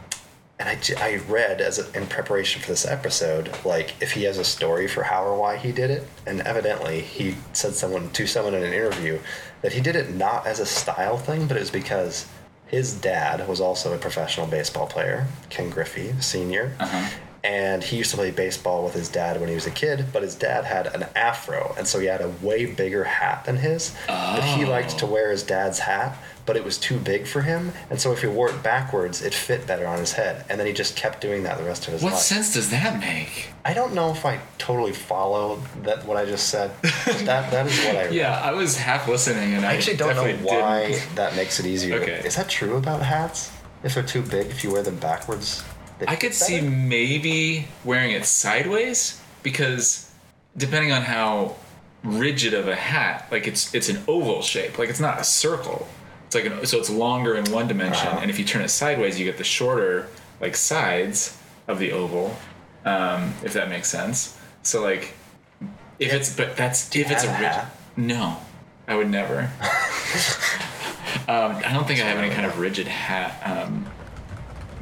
and 0.58 0.68
I, 0.68 0.78
I 0.98 1.16
read 1.28 1.60
as 1.60 1.78
a, 1.78 1.98
in 1.98 2.06
preparation 2.06 2.60
for 2.60 2.68
this 2.68 2.86
episode, 2.86 3.50
like 3.64 3.94
if 4.02 4.12
he 4.12 4.24
has 4.24 4.38
a 4.38 4.44
story 4.44 4.86
for 4.86 5.02
how 5.02 5.24
or 5.24 5.38
why 5.38 5.56
he 5.56 5.72
did 5.72 5.90
it, 5.90 6.06
and 6.26 6.42
evidently 6.42 7.00
he 7.00 7.36
said 7.52 7.74
someone 7.74 8.10
to 8.10 8.26
someone 8.26 8.54
in 8.54 8.62
an 8.62 8.72
interview 8.72 9.18
that 9.62 9.72
he 9.72 9.80
did 9.80 9.96
it 9.96 10.14
not 10.14 10.46
as 10.46 10.60
a 10.60 10.66
style 10.66 11.16
thing, 11.16 11.46
but 11.46 11.56
it 11.56 11.60
was 11.60 11.70
because 11.70 12.26
his 12.70 12.94
dad 12.94 13.48
was 13.48 13.60
also 13.60 13.92
a 13.92 13.98
professional 13.98 14.46
baseball 14.46 14.86
player, 14.86 15.26
Ken 15.48 15.70
Griffey 15.70 16.12
Senior, 16.20 16.72
uh-huh. 16.78 17.10
And 17.42 17.82
he 17.82 17.96
used 17.96 18.10
to 18.10 18.16
play 18.16 18.30
baseball 18.30 18.84
with 18.84 18.92
his 18.94 19.08
dad 19.08 19.40
when 19.40 19.48
he 19.48 19.54
was 19.54 19.66
a 19.66 19.70
kid. 19.70 20.06
But 20.12 20.22
his 20.22 20.34
dad 20.34 20.64
had 20.64 20.86
an 20.94 21.06
afro, 21.16 21.74
and 21.78 21.86
so 21.86 21.98
he 21.98 22.06
had 22.06 22.20
a 22.20 22.28
way 22.42 22.66
bigger 22.66 23.04
hat 23.04 23.44
than 23.46 23.56
his. 23.56 23.94
But 24.06 24.42
he 24.42 24.64
liked 24.64 24.98
to 24.98 25.06
wear 25.06 25.30
his 25.30 25.42
dad's 25.42 25.78
hat, 25.78 26.18
but 26.46 26.56
it 26.56 26.64
was 26.64 26.76
too 26.78 26.98
big 26.98 27.26
for 27.26 27.42
him, 27.42 27.72
and 27.90 28.00
so 28.00 28.12
if 28.12 28.20
he 28.22 28.26
wore 28.26 28.50
it 28.50 28.62
backwards, 28.62 29.22
it 29.22 29.32
fit 29.32 29.66
better 29.66 29.86
on 29.86 29.98
his 29.98 30.12
head. 30.12 30.44
And 30.48 30.58
then 30.58 30.66
he 30.66 30.72
just 30.72 30.96
kept 30.96 31.20
doing 31.20 31.44
that 31.44 31.58
the 31.58 31.64
rest 31.64 31.86
of 31.86 31.92
his 31.94 32.02
What 32.02 32.10
life. 32.12 32.16
What 32.18 32.22
sense 32.22 32.52
does 32.54 32.70
that 32.70 32.98
make? 33.00 33.50
I 33.64 33.72
don't 33.72 33.94
know 33.94 34.10
if 34.10 34.26
I 34.26 34.40
totally 34.58 34.92
follow 34.92 35.62
that 35.84 36.04
what 36.04 36.16
I 36.16 36.24
just 36.24 36.48
said. 36.48 36.72
But 36.82 37.18
that 37.26 37.50
that 37.52 37.66
is 37.66 37.78
what 37.84 37.96
I. 37.96 38.08
Yeah, 38.10 38.38
I 38.38 38.52
was 38.52 38.76
half 38.76 39.06
listening, 39.08 39.54
and 39.54 39.64
I, 39.64 39.70
I 39.72 39.74
actually 39.76 39.96
don't 39.96 40.16
know 40.16 40.32
why 40.42 40.88
didn't. 40.92 41.14
that 41.16 41.36
makes 41.36 41.58
it 41.60 41.66
easier. 41.66 42.00
Okay. 42.00 42.20
Is 42.24 42.36
that 42.36 42.48
true 42.48 42.76
about 42.76 43.02
hats? 43.02 43.52
If 43.82 43.94
they're 43.94 44.02
too 44.02 44.20
big, 44.22 44.48
if 44.48 44.62
you 44.64 44.72
wear 44.72 44.82
them 44.82 44.96
backwards, 44.96 45.62
I 46.08 46.16
could 46.16 46.30
fit 46.32 46.34
see 46.34 46.60
maybe 46.60 47.66
wearing 47.84 48.12
it 48.12 48.24
sideways 48.24 49.20
because 49.42 50.10
depending 50.56 50.92
on 50.92 51.02
how 51.02 51.56
rigid 52.02 52.54
of 52.54 52.68
a 52.68 52.74
hat, 52.76 53.28
like 53.30 53.46
it's 53.46 53.74
it's 53.74 53.88
an 53.88 54.02
oval 54.08 54.42
shape, 54.42 54.78
like 54.78 54.88
it's 54.88 55.00
not 55.00 55.20
a 55.20 55.24
circle. 55.24 55.86
It's 56.26 56.34
like 56.34 56.44
an, 56.46 56.64
so 56.64 56.78
it's 56.78 56.88
longer 56.90 57.34
in 57.36 57.44
one 57.52 57.66
dimension, 57.66 58.06
Uh-huh. 58.06 58.18
and 58.22 58.30
if 58.30 58.38
you 58.38 58.44
turn 58.44 58.62
it 58.62 58.68
sideways, 58.68 59.18
you 59.18 59.24
get 59.24 59.36
the 59.36 59.44
shorter 59.44 60.08
like 60.40 60.56
sides 60.56 61.36
of 61.68 61.78
the 61.78 61.92
oval, 61.92 62.36
um, 62.84 63.34
if 63.42 63.52
that 63.54 63.68
makes 63.68 63.88
sense. 63.88 64.38
So 64.62 64.82
like, 64.82 65.12
if 65.98 66.12
it's 66.12 66.34
but 66.36 66.56
that's 66.56 66.94
if 66.94 67.10
it's 67.10 67.24
a 67.24 67.28
rigid. 67.28 67.44
hat? 67.46 67.76
No, 67.96 68.36
I 68.88 68.94
would 68.96 69.10
never. 69.10 69.50
um, 71.28 71.56
I 71.56 71.72
don't 71.72 71.86
think 71.86 72.00
I 72.00 72.04
have 72.04 72.18
any 72.18 72.32
kind 72.32 72.46
of 72.46 72.58
rigid 72.58 72.86
hat. 72.86 73.40
Um, 73.44 73.86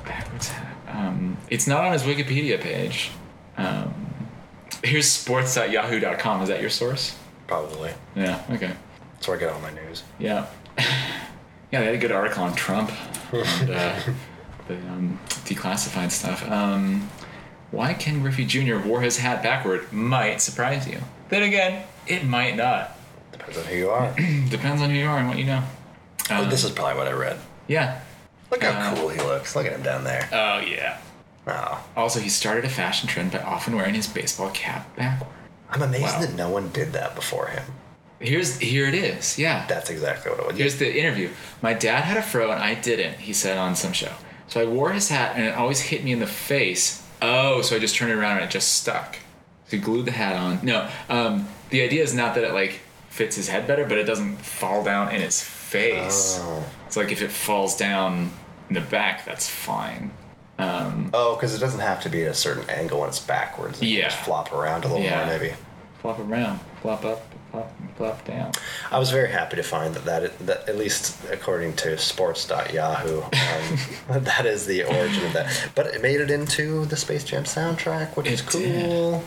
backwards 0.04 0.48
hat. 0.48 0.67
Um, 0.90 1.36
it's 1.50 1.66
not 1.66 1.84
on 1.84 1.92
his 1.92 2.02
Wikipedia 2.02 2.60
page. 2.60 3.10
Um, 3.56 3.94
here's 4.82 5.10
sports.yahoo.com. 5.10 6.42
Is 6.42 6.48
that 6.48 6.60
your 6.60 6.70
source? 6.70 7.16
Probably. 7.46 7.92
Yeah. 8.14 8.42
Okay. 8.50 8.72
That's 9.14 9.28
where 9.28 9.36
I 9.36 9.40
get 9.40 9.52
all 9.52 9.60
my 9.60 9.72
news. 9.72 10.02
Yeah. 10.18 10.46
yeah, 10.78 11.80
they 11.80 11.84
had 11.86 11.94
a 11.94 11.98
good 11.98 12.12
article 12.12 12.44
on 12.44 12.54
Trump 12.54 12.90
and 13.32 13.70
uh, 13.70 14.00
the 14.68 14.74
um, 14.74 15.18
declassified 15.44 16.10
stuff. 16.10 16.48
Um, 16.48 17.08
why 17.70 17.94
Ken 17.94 18.20
Griffey 18.22 18.44
Jr. 18.44 18.78
wore 18.78 19.00
his 19.02 19.18
hat 19.18 19.42
backward 19.42 19.92
might 19.92 20.40
surprise 20.40 20.86
you. 20.88 20.98
Then 21.28 21.42
again, 21.42 21.84
it 22.06 22.24
might 22.24 22.56
not. 22.56 22.96
Depends 23.32 23.58
on 23.58 23.64
who 23.64 23.76
you 23.76 23.90
are. 23.90 24.12
Depends 24.48 24.80
on 24.80 24.90
who 24.90 24.96
you 24.96 25.06
are 25.06 25.18
and 25.18 25.28
what 25.28 25.36
you 25.38 25.44
know. 25.44 25.62
Um, 26.30 26.48
this 26.48 26.64
is 26.64 26.70
probably 26.70 26.96
what 26.96 27.08
I 27.08 27.12
read. 27.12 27.38
yeah. 27.66 28.00
Look 28.50 28.62
how 28.62 28.70
uh, 28.70 28.94
cool 28.96 29.08
he 29.10 29.20
looks. 29.20 29.54
Look 29.56 29.66
at 29.66 29.72
him 29.72 29.82
down 29.82 30.04
there. 30.04 30.28
Oh 30.32 30.58
yeah. 30.60 30.98
Oh, 31.46 31.82
Also, 31.96 32.20
he 32.20 32.28
started 32.28 32.64
a 32.64 32.68
fashion 32.68 33.08
trend 33.08 33.32
by 33.32 33.38
often 33.40 33.74
wearing 33.74 33.94
his 33.94 34.06
baseball 34.06 34.50
cap 34.50 34.94
backward. 34.96 35.30
I'm 35.70 35.82
amazed 35.82 36.04
Wow. 36.04 36.20
that 36.20 36.34
no 36.34 36.50
one 36.50 36.68
did 36.70 36.92
that 36.92 37.14
before 37.14 37.46
him. 37.48 37.64
Here's 38.20 38.58
here 38.58 38.86
it 38.86 38.94
is. 38.94 39.38
Yeah. 39.38 39.64
That's 39.68 39.90
exactly 39.90 40.30
what 40.30 40.40
it 40.40 40.46
was. 40.46 40.56
Here's 40.58 40.76
the 40.78 40.98
interview. 40.98 41.30
My 41.62 41.72
dad 41.72 42.04
had 42.04 42.16
a 42.16 42.22
fro 42.22 42.50
and 42.50 42.60
I 42.62 42.74
didn't, 42.74 43.18
he 43.20 43.32
said 43.32 43.56
on 43.58 43.76
some 43.76 43.92
show. 43.92 44.12
So 44.48 44.60
I 44.60 44.64
wore 44.66 44.90
his 44.92 45.08
hat 45.08 45.36
and 45.36 45.44
it 45.44 45.54
always 45.54 45.80
hit 45.80 46.02
me 46.04 46.12
in 46.12 46.18
the 46.20 46.26
face. 46.26 47.02
Oh, 47.22 47.62
so 47.62 47.76
I 47.76 47.78
just 47.78 47.94
turned 47.96 48.10
it 48.12 48.16
around 48.16 48.36
and 48.38 48.44
it 48.46 48.50
just 48.50 48.72
stuck. 48.74 49.16
So 49.68 49.76
he 49.76 49.82
glued 49.82 50.06
the 50.06 50.12
hat 50.12 50.34
on. 50.34 50.58
No, 50.62 50.88
um, 51.08 51.48
the 51.70 51.82
idea 51.82 52.02
is 52.02 52.14
not 52.14 52.34
that 52.34 52.44
it 52.44 52.52
like 52.54 52.80
fits 53.10 53.36
his 53.36 53.48
head 53.48 53.66
better, 53.66 53.84
but 53.84 53.98
it 53.98 54.04
doesn't 54.04 54.36
fall 54.38 54.82
down 54.82 55.14
in 55.14 55.20
his 55.20 55.42
face. 55.42 56.38
Oh. 56.42 56.64
It's 56.88 56.96
like 56.96 57.12
if 57.12 57.20
it 57.22 57.30
falls 57.30 57.76
down 57.76 58.30
in 58.70 58.74
the 58.74 58.80
back, 58.80 59.24
that's 59.26 59.48
fine. 59.48 60.10
Um, 60.58 61.10
Oh, 61.14 61.34
because 61.36 61.54
it 61.54 61.58
doesn't 61.58 61.80
have 61.80 62.02
to 62.02 62.08
be 62.08 62.24
at 62.24 62.30
a 62.30 62.34
certain 62.34 62.68
angle 62.70 63.00
when 63.00 63.10
it's 63.10 63.20
backwards. 63.20 63.80
It 63.82 63.86
Yeah. 63.88 64.04
Just 64.08 64.18
flop 64.24 64.52
around 64.52 64.84
a 64.84 64.88
little 64.88 65.02
Yeah. 65.04 65.18
more, 65.26 65.38
maybe. 65.38 65.54
flop 66.00 66.18
around, 66.20 66.60
flop 66.80 67.04
up, 67.04 67.26
flop, 67.50 67.70
flop 67.96 68.24
down. 68.24 68.52
I 68.90 68.98
was 68.98 69.10
very 69.10 69.30
happy 69.30 69.56
to 69.56 69.62
find 69.62 69.94
that 69.94 70.04
that, 70.06 70.38
that 70.46 70.68
at 70.68 70.78
least 70.78 71.16
according 71.30 71.74
to 71.76 71.98
sports.yahoo, 71.98 73.20
um, 73.22 73.78
that 74.24 74.46
is 74.46 74.64
the 74.66 74.84
origin 74.84 75.26
of 75.26 75.32
that. 75.34 75.70
But 75.74 75.86
it 75.88 76.00
made 76.02 76.20
it 76.20 76.30
into 76.30 76.86
the 76.86 76.96
Space 76.96 77.22
Jam 77.24 77.44
soundtrack, 77.44 78.16
which 78.16 78.28
is 78.28 78.40
cool. 78.42 78.60
did. 78.62 79.22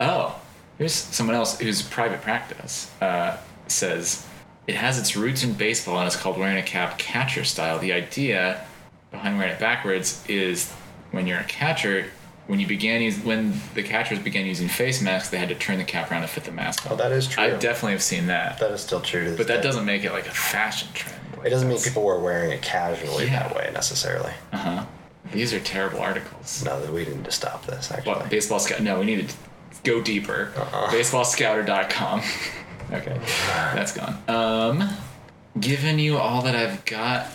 Oh, 0.00 0.34
here's 0.76 0.92
someone 0.94 1.36
else 1.36 1.58
whose 1.58 1.80
private 1.82 2.20
practice 2.20 2.90
uh, 3.00 3.36
says 3.68 4.26
it 4.66 4.74
has 4.76 4.98
its 4.98 5.16
roots 5.16 5.42
in 5.44 5.54
baseball 5.54 5.98
and 5.98 6.06
it's 6.06 6.16
called 6.16 6.38
wearing 6.38 6.56
a 6.58 6.62
cap 6.62 6.98
catcher 6.98 7.44
style. 7.44 7.78
The 7.78 7.92
idea 7.92 8.64
behind 9.10 9.36
wearing 9.38 9.52
it 9.52 9.58
backwards 9.60 10.24
is 10.28 10.70
when 11.10 11.26
you're 11.26 11.40
a 11.40 11.44
catcher, 11.44 12.06
when 12.46 12.60
you 12.60 12.66
began 12.66 13.02
use, 13.02 13.18
when 13.18 13.60
the 13.74 13.82
catchers 13.82 14.18
began 14.18 14.46
using 14.46 14.68
face 14.68 15.02
masks, 15.02 15.30
they 15.30 15.38
had 15.38 15.48
to 15.48 15.54
turn 15.54 15.78
the 15.78 15.84
cap 15.84 16.10
around 16.10 16.22
to 16.22 16.28
fit 16.28 16.44
the 16.44 16.52
mask. 16.52 16.86
Oh, 16.90 16.96
that 16.96 17.12
is 17.12 17.26
true. 17.28 17.42
I 17.42 17.50
definitely 17.50 17.92
have 17.92 18.02
seen 18.02 18.26
that, 18.28 18.58
that 18.58 18.70
is 18.70 18.80
still 18.80 19.00
true 19.00 19.24
to 19.24 19.30
this 19.30 19.38
but 19.38 19.46
that 19.48 19.56
day. 19.58 19.62
doesn't 19.62 19.84
make 19.84 20.04
it 20.04 20.12
like 20.12 20.26
a 20.26 20.30
fashion 20.30 20.88
trend. 20.94 21.18
It 21.44 21.50
doesn't 21.50 21.68
mean 21.68 21.78
people 21.80 22.04
were 22.04 22.20
wearing 22.20 22.52
it 22.52 22.62
casually 22.62 23.24
Yeah. 23.26 23.48
that 23.48 23.56
way 23.56 23.70
necessarily. 23.74 24.32
Uh 24.52 24.56
huh. 24.58 24.86
These 25.32 25.52
are 25.54 25.60
terrible 25.60 26.00
articles. 26.00 26.62
No, 26.64 26.80
that 26.80 26.92
we 26.92 27.04
need 27.04 27.24
to 27.24 27.32
stop 27.32 27.66
this. 27.66 27.90
Actually, 27.90 28.12
Well, 28.12 28.26
baseball 28.28 28.58
scout. 28.60 28.80
No, 28.80 29.00
we 29.00 29.06
need 29.06 29.28
to 29.28 29.34
go 29.82 30.00
deeper. 30.02 30.52
Uh-uh. 30.56 30.90
Baseballscouter.com. 30.90 32.22
okay, 32.92 33.18
that's 33.74 33.92
gone. 33.92 34.16
Um, 34.28 34.88
given 35.58 35.98
you 35.98 36.18
all 36.18 36.42
that 36.42 36.54
I've 36.54 36.84
got, 36.84 37.26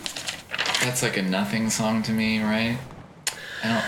that's 0.84 1.02
like 1.04 1.18
a 1.18 1.22
nothing 1.22 1.70
song 1.70 2.04
to 2.04 2.12
me, 2.12 2.42
right? 2.42 2.78
I 3.64 3.68
don't. 3.68 3.84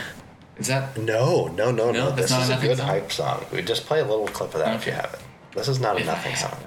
Is 0.60 0.68
that? 0.68 0.98
no, 0.98 1.48
no, 1.48 1.72
no, 1.72 1.92
No, 1.92 2.10
no. 2.10 2.12
This 2.12 2.32
not 2.32 2.42
is 2.42 2.50
a 2.50 2.58
a 2.58 2.60
good 2.62 2.78
song? 2.78 2.88
hype 2.88 3.12
song. 3.12 3.46
We 3.54 3.62
just 3.62 3.86
play 3.86 4.02
a 4.02 4.06
little 4.06 4.28
clip 4.28 4.54
of 4.54 4.60
that 4.60 4.76
if 4.76 4.86
you 4.86 4.92
have 4.92 5.14
it. 5.14 5.20
This 5.56 5.68
is 5.70 5.80
not 5.80 5.96
a 5.96 6.00
If 6.02 6.06
nothing 6.08 6.36
song. 6.36 6.58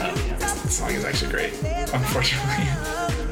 Oh, 0.00 0.14
yeah, 0.26 0.36
this 0.38 0.78
song 0.78 0.90
is 0.90 1.04
actually 1.04 1.30
great. 1.32 1.52
Unfortunately. 1.92 3.24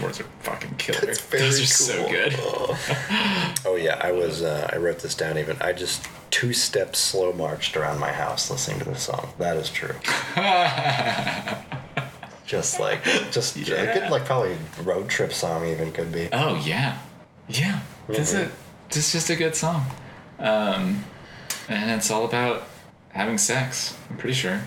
keyboards 0.00 0.20
are 0.20 0.24
fucking 0.40 0.74
killer. 0.76 1.10
It's 1.10 1.20
very 1.20 1.42
Those 1.44 1.60
are 1.60 1.66
so 1.66 2.08
good. 2.08 2.34
Oh 3.66 3.76
yeah, 3.76 4.00
I 4.02 4.10
was. 4.12 4.42
Uh, 4.42 4.68
I 4.72 4.78
wrote 4.78 5.00
this 5.00 5.14
down. 5.14 5.36
Even 5.36 5.58
I 5.60 5.72
just 5.74 6.08
two 6.30 6.54
steps 6.54 6.98
slow 6.98 7.30
marched 7.32 7.76
around 7.76 8.00
my 8.00 8.10
house 8.10 8.50
listening 8.50 8.78
to 8.80 8.86
this 8.86 9.02
song. 9.02 9.28
That 9.38 9.56
is 9.58 9.68
true. 9.68 9.94
just 12.46 12.80
like, 12.80 13.04
just 13.30 13.56
a 13.56 13.60
Yeah. 13.60 13.94
good 13.94 14.10
like 14.10 14.24
probably 14.24 14.56
road 14.82 15.08
trip 15.10 15.32
song 15.32 15.66
even 15.66 15.92
could 15.92 16.10
be. 16.10 16.28
Oh 16.32 16.60
yeah, 16.64 16.98
yeah. 17.48 17.80
This 18.08 18.32
is 18.32 18.50
this 18.88 19.06
is 19.08 19.12
just 19.12 19.30
a 19.30 19.36
good 19.36 19.54
song, 19.54 19.86
um, 20.38 21.04
and 21.68 21.90
it's 21.90 22.10
all 22.10 22.24
about 22.24 22.64
having 23.10 23.36
sex. 23.38 23.96
I'm 24.08 24.16
pretty 24.16 24.34
sure. 24.34 24.62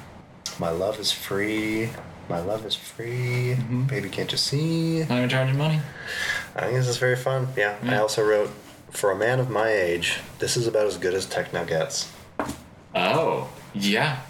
My 0.60 0.70
love 0.70 1.00
is 1.00 1.12
free. 1.12 1.90
My 2.34 2.40
love 2.40 2.66
is 2.66 2.74
free. 2.74 3.54
Mm-hmm. 3.54 3.84
Baby, 3.84 4.10
can't 4.10 4.32
you 4.32 4.40
see? 4.40 5.02
Not 5.02 5.18
even 5.20 5.30
charging 5.30 5.56
money. 5.56 5.80
I 6.56 6.62
think 6.62 6.78
this 6.78 6.88
is 6.88 6.98
very 6.98 7.16
fun. 7.16 7.48
Yeah. 7.56 7.78
I 7.84 7.98
also 7.98 8.24
wrote, 8.24 8.50
for 8.90 9.12
a 9.12 9.16
man 9.16 9.40
of 9.40 9.52
my 9.52 9.70
age, 9.70 10.20
this 10.40 10.58
is 10.58 10.66
about 10.66 10.88
as 10.88 10.98
good 10.98 11.14
as 11.14 11.28
techno 11.28 11.64
gets. 11.64 12.12
Oh 12.96 13.52
yeah, 13.76 14.22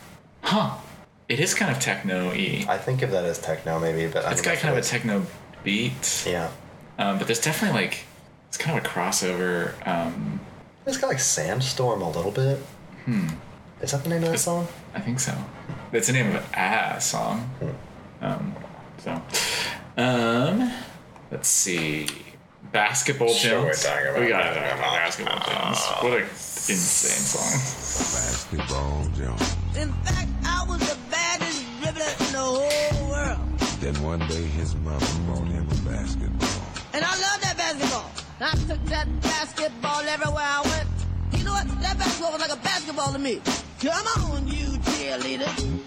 huh? 0.41 0.76
It 1.30 1.39
is 1.39 1.54
kind 1.54 1.72
of 1.72 1.80
techno-y. 1.82 2.66
I 2.68 2.78
think 2.78 3.04
of 3.04 3.12
that 3.12 3.24
as 3.24 3.39
techno 3.39 3.80
maybe, 3.80 4.12
but 4.12 4.26
I 4.26 4.34
It's 4.34 4.41
got 4.41 4.58
kind 4.58 4.78
of 4.78 4.84
a 4.84 4.86
techno 4.86 5.26
beat, 5.64 6.26
Yeah. 6.28 6.49
um, 6.99 7.18
but 7.20 7.28
there's 7.28 7.39
definitely 7.39 7.80
like 7.84 7.99
it's 8.49 8.58
kind 8.58 8.78
of 8.78 8.84
a 8.84 8.88
crossover. 8.88 9.76
Um, 9.88 10.41
It's 10.86 10.97
got 10.97 11.08
like 11.08 11.20
Sandstorm 11.22 12.01
a 12.01 12.10
little 12.12 12.32
bit. 12.32 12.60
Hmm. 13.06 13.28
Is 13.82 13.91
that 13.91 14.04
the 14.04 14.10
name 14.10 14.24
of 14.24 14.32
that 14.32 14.39
song? 14.39 14.68
I 14.93 14.99
think 14.99 15.22
so. 15.22 15.34
That's 15.91 16.08
the 16.08 16.14
name 16.14 16.36
of 16.36 16.43
a 16.54 16.99
song. 16.99 17.49
Um, 18.24 18.55
so, 18.99 19.21
um, 19.97 20.71
let's 21.30 21.49
see. 21.49 22.07
Basketball 22.71 23.34
Sure, 23.34 23.59
we're 23.59 23.65
Jones. 23.67 23.84
talking 23.84 24.07
about 24.07 24.19
we 24.21 24.28
gotta 24.30 24.45
talk 24.45 24.55
Basketball. 24.55 25.34
about 25.36 25.45
Basketball 25.45 25.63
Jones. 25.65 25.80
What 26.01 26.13
an 26.13 26.30
insane 26.30 27.26
song. 27.28 27.51
Basketball 28.15 29.07
Jones. 29.17 29.55
In 29.78 29.91
fact, 30.05 30.30
I 30.45 30.65
was 30.69 30.80
the 30.89 30.97
baddest 31.11 31.63
dribbler 31.82 32.28
in 32.28 32.32
the 32.32 32.39
whole 32.39 33.09
world. 33.11 33.59
Then 33.82 34.01
one 34.01 34.19
day 34.30 34.41
his 34.55 34.74
mama 34.76 34.99
brought 35.28 35.45
him 35.45 35.67
a 35.69 35.89
basketball. 35.89 36.63
And 36.93 37.03
I 37.03 37.09
love 37.11 37.41
that 37.41 37.55
basketball. 37.57 38.09
I 38.39 38.51
took 38.67 38.84
that 38.86 39.21
basketball 39.21 39.99
everywhere 40.01 40.43
I 40.43 40.61
went. 40.63 40.89
You 41.38 41.43
know 41.43 41.51
what? 41.51 41.67
That 41.82 41.97
basketball 41.99 42.32
was 42.32 42.41
like 42.41 42.53
a 42.53 42.61
basketball 42.63 43.11
to 43.11 43.19
me. 43.19 43.41
Come 43.82 44.07
on, 44.32 44.47
you 44.47 44.80
cheerleader. 44.80 45.82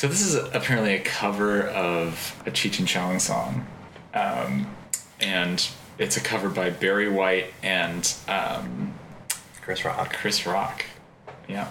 So 0.00 0.08
this 0.08 0.22
is 0.22 0.34
apparently 0.54 0.94
a 0.94 1.00
cover 1.00 1.60
of 1.60 2.34
a 2.46 2.50
Cheech 2.50 2.78
and 2.78 2.88
Chong 2.88 3.18
song, 3.18 3.66
um, 4.14 4.74
and 5.20 5.68
it's 5.98 6.16
a 6.16 6.22
cover 6.22 6.48
by 6.48 6.70
Barry 6.70 7.10
White 7.10 7.52
and 7.62 8.10
um, 8.26 8.94
Chris 9.60 9.84
Rock. 9.84 10.10
Chris 10.14 10.46
Rock. 10.46 10.86
Yeah, 11.50 11.68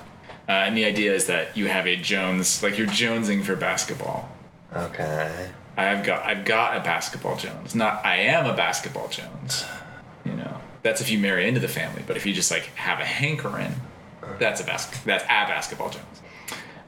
uh, 0.47 0.51
and 0.51 0.77
the 0.77 0.85
idea 0.85 1.11
is 1.11 1.25
that 1.25 1.57
you 1.57 1.69
have 1.69 1.87
a 1.87 1.95
Jones, 1.95 2.61
like 2.61 2.77
you're 2.77 2.85
jonesing 2.85 3.43
for 3.43 3.55
basketball. 3.55 4.29
Okay. 4.75 5.49
I've 5.75 6.05
got 6.05 6.23
I've 6.23 6.45
got 6.45 6.77
a 6.77 6.81
basketball 6.81 7.35
Jones. 7.35 7.73
Not 7.73 8.05
I 8.05 8.17
am 8.17 8.45
a 8.45 8.55
basketball 8.55 9.07
Jones. 9.07 9.65
You 10.23 10.33
know, 10.33 10.55
that's 10.83 11.01
if 11.01 11.09
you 11.09 11.17
marry 11.17 11.47
into 11.47 11.61
the 11.61 11.67
family. 11.67 12.03
But 12.05 12.15
if 12.15 12.27
you 12.27 12.33
just 12.35 12.51
like 12.51 12.65
have 12.75 12.99
a 12.99 13.05
hankering, 13.05 13.73
that's 14.37 14.61
a 14.61 14.65
bas- 14.65 15.01
that's 15.03 15.23
a 15.23 15.27
basketball 15.27 15.89
Jones. 15.89 16.21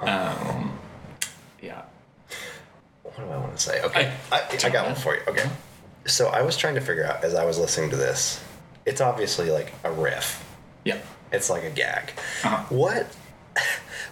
Um, 0.02 0.08
yeah. 0.08 0.68
What 3.16 3.26
do 3.28 3.32
I 3.32 3.38
want 3.38 3.56
to 3.58 3.62
say? 3.62 3.82
Okay, 3.84 4.14
I, 4.32 4.38
I, 4.38 4.56
Tell 4.56 4.72
got 4.72 4.86
one 4.88 4.96
for 4.96 5.16
you. 5.16 5.22
Okay. 5.28 5.50
So 6.08 6.28
I 6.30 6.42
was 6.42 6.58
trying 6.58 6.76
to 6.76 6.82
figure 6.82 7.06
out 7.06 7.24
as 7.24 7.36
I 7.36 7.46
was 7.46 7.60
listening 7.60 7.90
to 7.92 7.96
this. 7.96 8.44
It's 8.86 9.02
obviously 9.02 9.50
like 9.52 9.74
a 9.84 9.92
riff. 9.92 10.44
Yeah. 10.84 10.98
It's 11.32 11.50
like 11.50 11.64
a 11.64 11.70
gag. 11.70 12.12
Uh-huh. 12.44 12.64
What? 12.70 13.16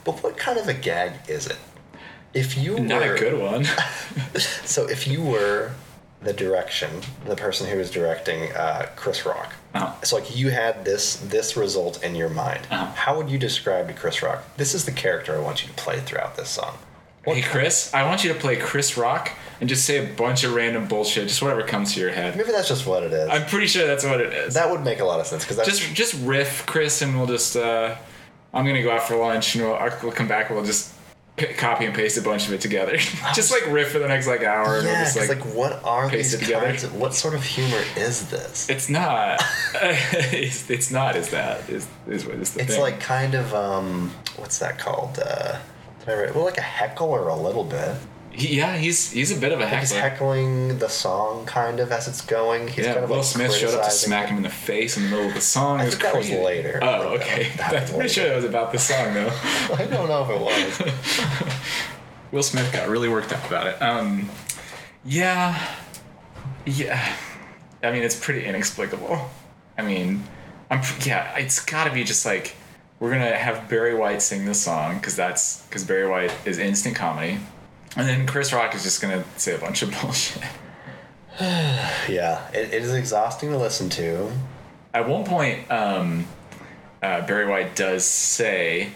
But 0.05 0.23
what 0.23 0.37
kind 0.37 0.57
of 0.57 0.67
a 0.69 0.73
gag 0.73 1.11
is 1.27 1.45
it? 1.47 1.57
If 2.33 2.57
you 2.57 2.79
Not 2.79 3.01
were 3.01 3.15
a 3.15 3.19
good 3.19 3.39
one. 3.41 3.65
so, 4.65 4.87
if 4.87 5.07
you 5.07 5.21
were 5.21 5.71
the 6.21 6.31
direction, 6.31 6.89
the 7.25 7.35
person 7.35 7.67
who 7.67 7.77
was 7.77 7.91
directing 7.91 8.51
uh, 8.53 8.87
Chris 8.95 9.25
Rock, 9.25 9.53
Uh-huh. 9.73 9.93
so 10.03 10.15
like 10.17 10.35
you 10.35 10.49
had 10.51 10.85
this 10.85 11.17
this 11.17 11.57
result 11.57 12.01
in 12.01 12.15
your 12.15 12.29
mind. 12.29 12.65
Uh-huh. 12.71 12.85
How 12.93 13.17
would 13.17 13.29
you 13.29 13.37
describe 13.37 13.87
to 13.89 13.93
Chris 13.93 14.21
Rock? 14.23 14.43
This 14.57 14.73
is 14.73 14.85
the 14.85 14.91
character 14.91 15.35
I 15.35 15.39
want 15.39 15.63
you 15.63 15.67
to 15.69 15.73
play 15.75 15.99
throughout 15.99 16.37
this 16.37 16.49
song. 16.49 16.77
Hey 17.25 17.41
Chris, 17.41 17.93
I 17.93 18.03
want 18.03 18.23
you 18.23 18.33
to 18.33 18.39
play 18.39 18.55
Chris 18.55 18.97
Rock 18.97 19.31
and 19.59 19.67
just 19.69 19.85
say 19.85 19.97
a 20.03 20.13
bunch 20.15 20.43
of 20.43 20.53
random 20.53 20.87
bullshit, 20.87 21.27
just 21.27 21.41
whatever 21.41 21.63
comes 21.63 21.93
to 21.93 21.99
your 21.99 22.11
head. 22.11 22.35
Maybe 22.37 22.51
that's 22.51 22.67
just 22.69 22.85
what 22.87 23.03
it 23.03 23.11
is. 23.13 23.29
I'm 23.29 23.45
pretty 23.45 23.67
sure 23.67 23.85
that's 23.85 24.05
what 24.05 24.21
it 24.21 24.33
is. 24.33 24.53
that 24.53 24.69
would 24.71 24.81
make 24.81 24.99
a 24.99 25.05
lot 25.05 25.19
of 25.19 25.27
sense 25.27 25.43
because 25.45 25.65
just 25.65 25.93
just 25.93 26.13
riff, 26.25 26.65
Chris, 26.65 27.01
and 27.01 27.17
we'll 27.17 27.27
just. 27.27 27.55
Uh, 27.55 27.95
I'm 28.53 28.65
gonna 28.65 28.81
go 28.81 28.91
out 28.91 29.03
for 29.03 29.15
lunch, 29.15 29.55
and 29.55 29.63
we'll, 29.65 29.77
we'll 30.01 30.11
come 30.11 30.27
back. 30.27 30.47
and 30.49 30.55
We'll 30.57 30.65
just 30.65 30.91
p- 31.35 31.45
copy 31.53 31.85
and 31.85 31.93
paste 31.93 32.17
a 32.17 32.21
bunch 32.21 32.47
of 32.47 32.53
it 32.53 32.61
together. 32.61 32.97
just 33.35 33.51
like 33.51 33.67
riff 33.71 33.91
for 33.91 33.99
the 33.99 34.07
next 34.07 34.25
like 34.27 34.41
hour, 34.41 34.77
and 34.77 34.85
we'll 34.85 34.93
Yeah, 34.93 35.03
just 35.03 35.17
'cause, 35.17 35.29
like, 35.29 35.45
like, 35.45 35.53
what 35.53 35.83
are 35.83 36.09
paste 36.09 36.31
these 36.31 36.41
it 36.41 36.45
together. 36.45 36.65
kinds 36.67 36.83
of, 36.83 36.95
what 36.95 37.13
sort 37.13 37.35
of 37.35 37.43
humor 37.43 37.81
is 37.97 38.27
this? 38.31 38.67
It's 38.69 38.89
not. 38.89 39.39
it's, 39.75 40.67
it's 40.69 40.89
not. 40.89 41.15
Is 41.15 41.29
that 41.29 41.69
is 41.69 41.85
is 42.07 42.25
what 42.25 42.35
is 42.35 42.53
the 42.53 42.61
It's 42.61 42.71
thing. 42.71 42.81
like 42.81 42.99
kind 43.01 43.35
of 43.35 43.53
um, 43.53 44.11
what's 44.37 44.57
that 44.59 44.79
called? 44.79 45.19
Uh, 45.23 45.59
I 46.07 46.31
well, 46.31 46.45
like 46.45 46.57
a 46.57 46.61
heckler 46.61 47.21
or 47.25 47.29
a 47.29 47.35
little 47.35 47.63
bit. 47.63 47.95
He- 48.31 48.57
yeah, 48.57 48.77
he's 48.77 49.11
he's 49.11 49.31
a 49.35 49.39
bit 49.39 49.51
of 49.51 49.59
a 49.59 49.63
Like 49.65 49.79
he's 49.79 49.91
heckler. 49.91 50.09
heckling 50.09 50.77
the 50.79 50.87
song 50.87 51.45
kind 51.45 51.79
of 51.79 51.91
as 51.91 52.07
it's 52.07 52.21
going. 52.21 52.67
He's 52.67 52.85
yeah, 52.85 52.93
kind 52.93 53.03
of 53.03 53.09
Will 53.09 53.17
like 53.17 53.25
Smith 53.25 53.53
showed 53.55 53.73
up 53.73 53.83
to 53.85 53.91
smack 53.91 54.29
him 54.29 54.37
in 54.37 54.43
the 54.43 54.49
face 54.49 54.97
in 54.97 55.03
the 55.03 55.09
middle 55.09 55.27
of 55.27 55.33
the 55.33 55.41
song. 55.41 55.79
I 55.79 55.83
It 55.83 55.85
was 55.85 55.95
think 55.95 56.03
that 56.13 56.17
was 56.17 56.29
later. 56.29 56.79
Oh, 56.81 57.15
okay. 57.15 57.51
That 57.57 57.73
I'm 57.89 57.93
pretty 57.95 58.09
sure 58.09 58.27
that 58.29 58.35
was 58.35 58.45
about 58.45 58.71
the 58.71 58.79
song 58.79 59.13
though. 59.13 59.29
I 59.75 59.85
don't 59.89 60.07
know 60.07 60.23
if 60.23 60.29
it 60.29 60.39
was. 60.39 61.53
Will 62.31 62.43
Smith 62.43 62.71
got 62.71 62.87
really 62.87 63.09
worked 63.09 63.33
up 63.33 63.45
about 63.47 63.67
it. 63.67 63.81
Um, 63.81 64.29
yeah, 65.03 65.59
yeah. 66.65 67.13
I 67.81 67.91
mean, 67.91 68.03
it's 68.03 68.19
pretty 68.19 68.45
inexplicable. 68.45 69.29
I 69.77 69.81
mean, 69.81 70.23
I'm 70.69 70.81
yeah. 71.03 71.35
It's 71.37 71.63
got 71.63 71.85
to 71.85 71.91
be 71.93 72.03
just 72.03 72.25
like 72.25 72.55
we're 72.99 73.11
gonna 73.11 73.35
have 73.35 73.69
Barry 73.69 73.95
White 73.95 74.21
sing 74.21 74.45
this 74.45 74.61
song 74.61 74.95
because 74.97 75.15
that's 75.15 75.63
because 75.63 75.83
Barry 75.83 76.07
White 76.07 76.33
is 76.45 76.57
instant 76.57 76.95
comedy, 76.95 77.39
and 77.95 78.07
then 78.07 78.27
Chris 78.27 78.51
Rock 78.51 78.75
is 78.75 78.83
just 78.83 79.01
gonna 79.01 79.23
say 79.37 79.55
a 79.55 79.57
bunch 79.57 79.81
of 79.81 79.91
bullshit. 80.01 80.43
yeah, 81.39 82.49
it, 82.51 82.73
it 82.73 82.83
is 82.83 82.93
exhausting 82.93 83.51
to 83.51 83.57
listen 83.57 83.89
to. 83.91 84.31
At 84.93 85.07
one 85.07 85.23
point, 85.23 85.69
um, 85.71 86.25
uh, 87.01 87.25
Barry 87.25 87.47
White 87.47 87.75
does 87.75 88.03
say, 88.05 88.91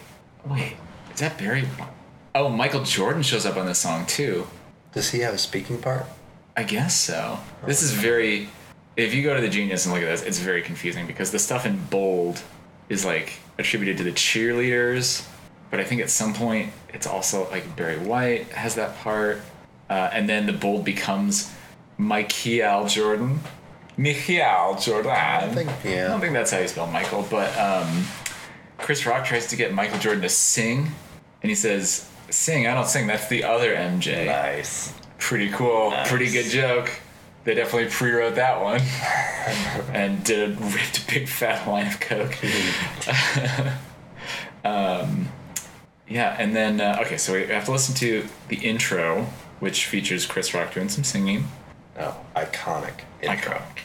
"Wait, 0.45 0.75
is 1.13 1.19
that 1.21 1.37
Barry?" 1.37 1.67
Oh, 2.35 2.49
Michael 2.49 2.83
Jordan 2.83 3.21
shows 3.21 3.45
up 3.45 3.57
on 3.57 3.65
this 3.65 3.79
song 3.79 4.05
too. 4.05 4.47
Does 4.93 5.11
he 5.11 5.19
have 5.19 5.33
a 5.33 5.37
speaking 5.37 5.81
part? 5.81 6.05
I 6.57 6.63
guess 6.63 6.99
so. 6.99 7.39
This 7.65 7.81
is 7.81 7.93
very. 7.93 8.49
If 8.95 9.13
you 9.13 9.23
go 9.23 9.33
to 9.33 9.41
the 9.41 9.49
Genius 9.49 9.85
and 9.85 9.93
look 9.93 10.03
at 10.03 10.07
this, 10.07 10.21
it's 10.21 10.37
very 10.37 10.61
confusing 10.61 11.07
because 11.07 11.31
the 11.31 11.39
stuff 11.39 11.65
in 11.65 11.83
bold 11.85 12.41
is 12.89 13.05
like 13.05 13.33
attributed 13.57 13.97
to 13.97 14.03
the 14.03 14.11
cheerleaders, 14.11 15.27
but 15.71 15.79
I 15.79 15.83
think 15.83 16.01
at 16.01 16.09
some 16.09 16.33
point 16.33 16.71
it's 16.93 17.07
also 17.07 17.49
like 17.49 17.75
Barry 17.75 17.97
White 17.97 18.49
has 18.49 18.75
that 18.75 18.97
part, 18.99 19.41
uh, 19.89 20.09
and 20.13 20.27
then 20.29 20.45
the 20.45 20.53
bold 20.53 20.85
becomes 20.85 21.51
Michael 21.97 22.87
Jordan. 22.87 23.39
Michael 23.97 24.75
Jordan. 24.81 25.11
I 25.11 25.47
think- 25.49 25.69
yeah. 25.83 26.05
I 26.05 26.07
don't 26.09 26.19
think 26.21 26.33
that's 26.33 26.51
how 26.51 26.59
you 26.59 26.67
spell 26.67 26.87
Michael, 26.87 27.25
but 27.29 27.55
um, 27.57 28.05
Chris 28.77 29.05
Rock 29.05 29.25
tries 29.25 29.47
to 29.47 29.55
get 29.55 29.73
Michael 29.73 29.99
Jordan 29.99 30.21
to 30.23 30.29
sing, 30.29 30.87
and 31.41 31.49
he 31.49 31.55
says, 31.55 32.09
"Sing? 32.29 32.67
I 32.67 32.73
don't 32.73 32.87
sing. 32.87 33.05
That's 33.07 33.27
the 33.27 33.43
other 33.43 33.73
MJ." 33.75 34.25
Nice. 34.25 34.93
pretty 35.19 35.49
cool, 35.51 35.93
pretty 36.07 36.29
good 36.31 36.45
joke. 36.47 36.89
They 37.43 37.55
definitely 37.55 37.89
pre-wrote 37.89 38.35
that 38.35 38.61
one 38.61 38.79
and 39.93 40.23
did 40.23 40.51
a 40.51 40.53
ripped 40.61 41.09
big 41.09 41.27
fat 41.27 41.67
line 41.67 41.87
of 41.87 41.99
coke. 41.99 42.37
um, 44.63 45.27
yeah, 46.07 46.37
and 46.39 46.55
then 46.55 46.79
uh, 46.79 46.99
okay, 47.01 47.17
so 47.17 47.33
we 47.33 47.47
have 47.47 47.65
to 47.65 47.71
listen 47.71 47.95
to 47.95 48.25
the 48.47 48.55
intro, 48.57 49.27
which 49.59 49.87
features 49.87 50.25
Chris 50.25 50.53
Rock 50.53 50.73
doing 50.73 50.87
some 50.87 51.03
singing. 51.03 51.45
Oh, 51.99 52.15
iconic. 52.35 53.01
intro. 53.21 53.55
Iconic. 53.55 53.79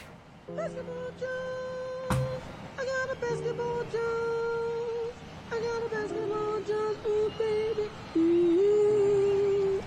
Basketball 0.55 1.11
Jones. 1.19 2.41
I 2.77 2.85
got 2.85 3.11
a 3.11 3.15
basketball 3.19 3.83
Jones. 3.91 5.13
I 5.51 5.59
got 5.59 5.85
a 5.85 5.89
basketball 5.89 6.61
Jones. 6.61 6.97
Ooh, 7.07 7.31
baby. 7.37 7.89
Ooh. 8.15 9.83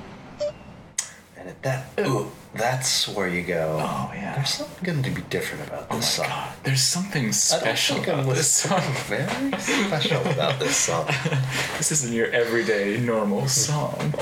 And 1.39 1.49
at 1.49 1.63
that, 1.63 1.87
ooh, 2.01 2.31
that's 2.55 3.09
where 3.09 3.29
you 3.29 3.43
go. 3.43 3.79
Oh 3.81 4.11
yeah. 4.15 4.35
There's 4.37 4.51
something 4.51 4.85
going 4.85 5.03
to 5.03 5.11
be 5.11 5.23
different 5.31 5.67
about 5.69 5.87
Oh 5.91 5.97
this 5.97 6.19
my 6.19 6.25
song. 6.25 6.29
god, 6.29 6.55
there's 6.65 6.83
something 6.83 7.33
special 7.33 7.97
I'm 7.97 8.03
about 8.21 8.35
this 8.35 8.49
song. 8.49 8.81
Very 9.07 9.59
special 9.61 10.21
about 10.23 10.59
this 10.61 10.77
song. 10.77 11.07
this 11.79 11.91
isn't 11.93 12.13
your 12.13 12.27
everyday 12.29 12.99
normal 12.99 13.49
song. 13.49 14.15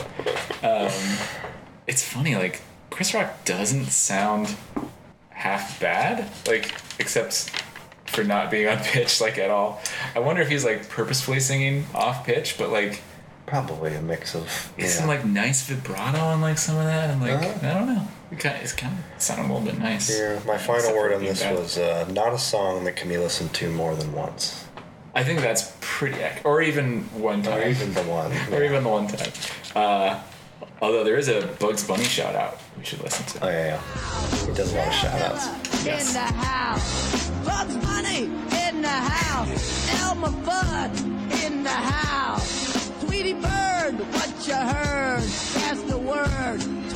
Um, 0.63 0.91
it's 1.87 2.05
funny, 2.05 2.37
like 2.37 2.61
Chris 2.91 3.15
Rock 3.15 3.45
doesn't 3.45 3.87
sound 3.87 4.55
half 5.31 5.81
bad, 5.81 6.31
like 6.47 6.75
except 6.99 7.51
for 8.07 8.23
not 8.25 8.51
being 8.51 8.69
on 8.69 8.79
pitch 8.83 9.21
like 9.21 9.39
at 9.39 9.51
all. 9.51 9.81
I 10.15 10.19
wonder 10.21 10.43
if 10.43 10.49
he's 10.49 10.65
like 10.65 10.89
purposefully 10.89 11.41
singing 11.41 11.87
off 11.95 12.25
pitch, 12.27 12.57
but 12.59 12.71
like 12.71 13.03
Probably 13.47 13.95
a 13.95 14.03
mix 14.03 14.37
of. 14.37 14.45
it's 14.79 14.95
yeah. 14.95 15.01
some 15.01 15.09
like 15.09 15.25
nice 15.25 15.67
vibrato 15.67 16.19
on 16.21 16.41
like 16.41 16.57
some 16.59 16.77
of 16.77 16.85
that, 16.85 17.11
and 17.11 17.21
like 17.21 17.33
Uh-huh. 17.33 17.67
I 17.69 17.75
don't 17.75 17.87
know, 17.89 18.07
kind 18.39 18.57
of, 18.57 18.63
it's 18.63 18.73
kind 18.73 18.97
of 18.97 19.23
sounded 19.23 19.51
a 19.51 19.53
little 19.53 19.67
bit 19.67 19.79
nice. 19.79 20.09
Here, 20.09 20.41
my 20.47 20.59
final 20.59 20.95
word 20.95 21.13
on 21.13 21.25
this 21.25 21.43
bad. 21.43 21.57
was 21.57 21.79
uh, 21.79 22.07
not 22.13 22.33
a 22.33 22.39
song 22.39 22.85
that 22.85 22.97
can 22.97 23.09
be 23.09 23.19
listened 23.19 23.53
to 23.55 23.71
more 23.71 23.95
than 23.95 24.13
once, 24.13 24.67
I 25.15 25.25
think 25.25 25.41
that's 25.41 25.77
pretty 25.81 26.23
accurate, 26.23 26.47
or 26.47 26.63
even 26.63 27.03
one 27.21 27.43
time. 27.43 27.59
or 27.59 27.69
even 27.69 27.93
the 27.95 28.03
one. 28.03 28.33
or 28.53 28.63
even 28.65 28.85
the 28.85 28.89
one 28.89 29.09
time. 29.09 29.33
Uh, 29.75 30.23
although 30.81 31.03
there 31.03 31.17
is 31.17 31.29
a 31.29 31.47
Bugs 31.59 31.87
Bunny 31.87 32.05
shout 32.05 32.35
out 32.37 32.59
we 32.81 32.85
should 32.85 33.03
listen 33.03 33.27
to. 33.27 33.47
Oh 33.47 33.51
yeah, 33.51 33.81
yeah. 33.81 34.47
He 34.47 34.55
does 34.55 34.73
a 34.73 34.77
lot 34.77 34.89
of 34.89 34.95
shout 34.95 35.21
outs. 35.21 35.85
Yes. 35.85 36.09
In 36.09 36.15
the 36.15 36.33
house. 36.33 37.31
Bugs 37.45 37.77
Bunny 37.77 38.25
in 38.25 38.83
the 38.83 38.89
house. 38.89 40.01
Elmer 40.01 40.29
Fudd 40.29 41.45
in 41.45 41.63
the 41.63 41.69
house. 41.69 42.91
Tweety 43.05 43.35
Bird, 43.35 43.99
what 44.15 44.49
you 44.49 44.55
heard? 44.55 45.21
Pass 45.61 45.83
the 45.83 45.99
word. 45.99 46.90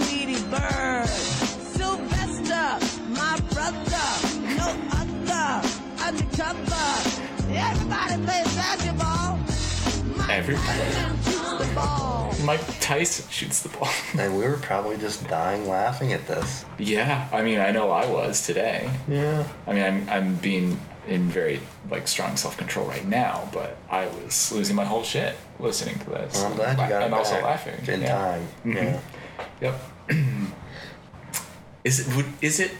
Tweety 0.54 0.74
Bird. 0.74 1.08
Sylvester, 1.74 2.78
my 3.10 3.40
brother. 3.52 4.06
No 4.56 4.68
other. 4.92 5.68
Undercover. 6.04 7.10
Everybody 7.50 8.24
plays 8.24 8.54
basketball. 8.56 9.38
Mike 10.16 10.30
Everybody. 10.30 10.66
Tyson 10.78 11.16
shoots 11.24 11.68
the 11.68 11.74
ball. 11.74 12.34
Mike 12.44 12.80
Tyson 12.80 13.30
shoots 13.30 13.62
the 13.62 13.68
ball. 13.70 13.88
And 14.18 14.36
we 14.38 14.44
were 14.44 14.56
probably 14.58 14.96
just 14.96 15.26
dying 15.28 15.68
laughing 15.68 16.12
at 16.12 16.26
this. 16.26 16.64
yeah, 16.78 17.28
I 17.32 17.42
mean, 17.42 17.58
I 17.58 17.70
know 17.72 17.90
I 17.90 18.06
was 18.06 18.46
today. 18.46 18.88
Yeah. 19.08 19.46
I 19.66 19.72
mean, 19.72 19.82
I'm, 19.82 20.08
I'm 20.08 20.34
being 20.36 20.80
in 21.08 21.28
very 21.28 21.60
like 21.90 22.08
strong 22.08 22.36
self 22.36 22.56
control 22.56 22.86
right 22.86 23.04
now, 23.06 23.48
but 23.52 23.76
I 23.90 24.06
was 24.06 24.50
losing 24.52 24.74
my 24.76 24.84
whole 24.84 25.02
shit 25.02 25.36
listening 25.58 25.98
to 26.00 26.10
this. 26.10 26.34
Well, 26.34 26.46
I'm 26.46 26.56
glad 26.56 26.70
you 26.78 26.88
got 26.88 27.02
and 27.02 27.12
it 27.12 27.16
also 27.16 27.42
laughing 27.42 27.74
in 27.86 28.00
yeah. 28.02 28.08
time. 28.16 28.48
Mhm. 28.64 28.74
Yeah. 28.74 29.00
Yep. 29.60 29.80
is 31.84 32.06
it 32.06 32.16
would 32.16 32.26
is 32.40 32.60
it 32.60 32.72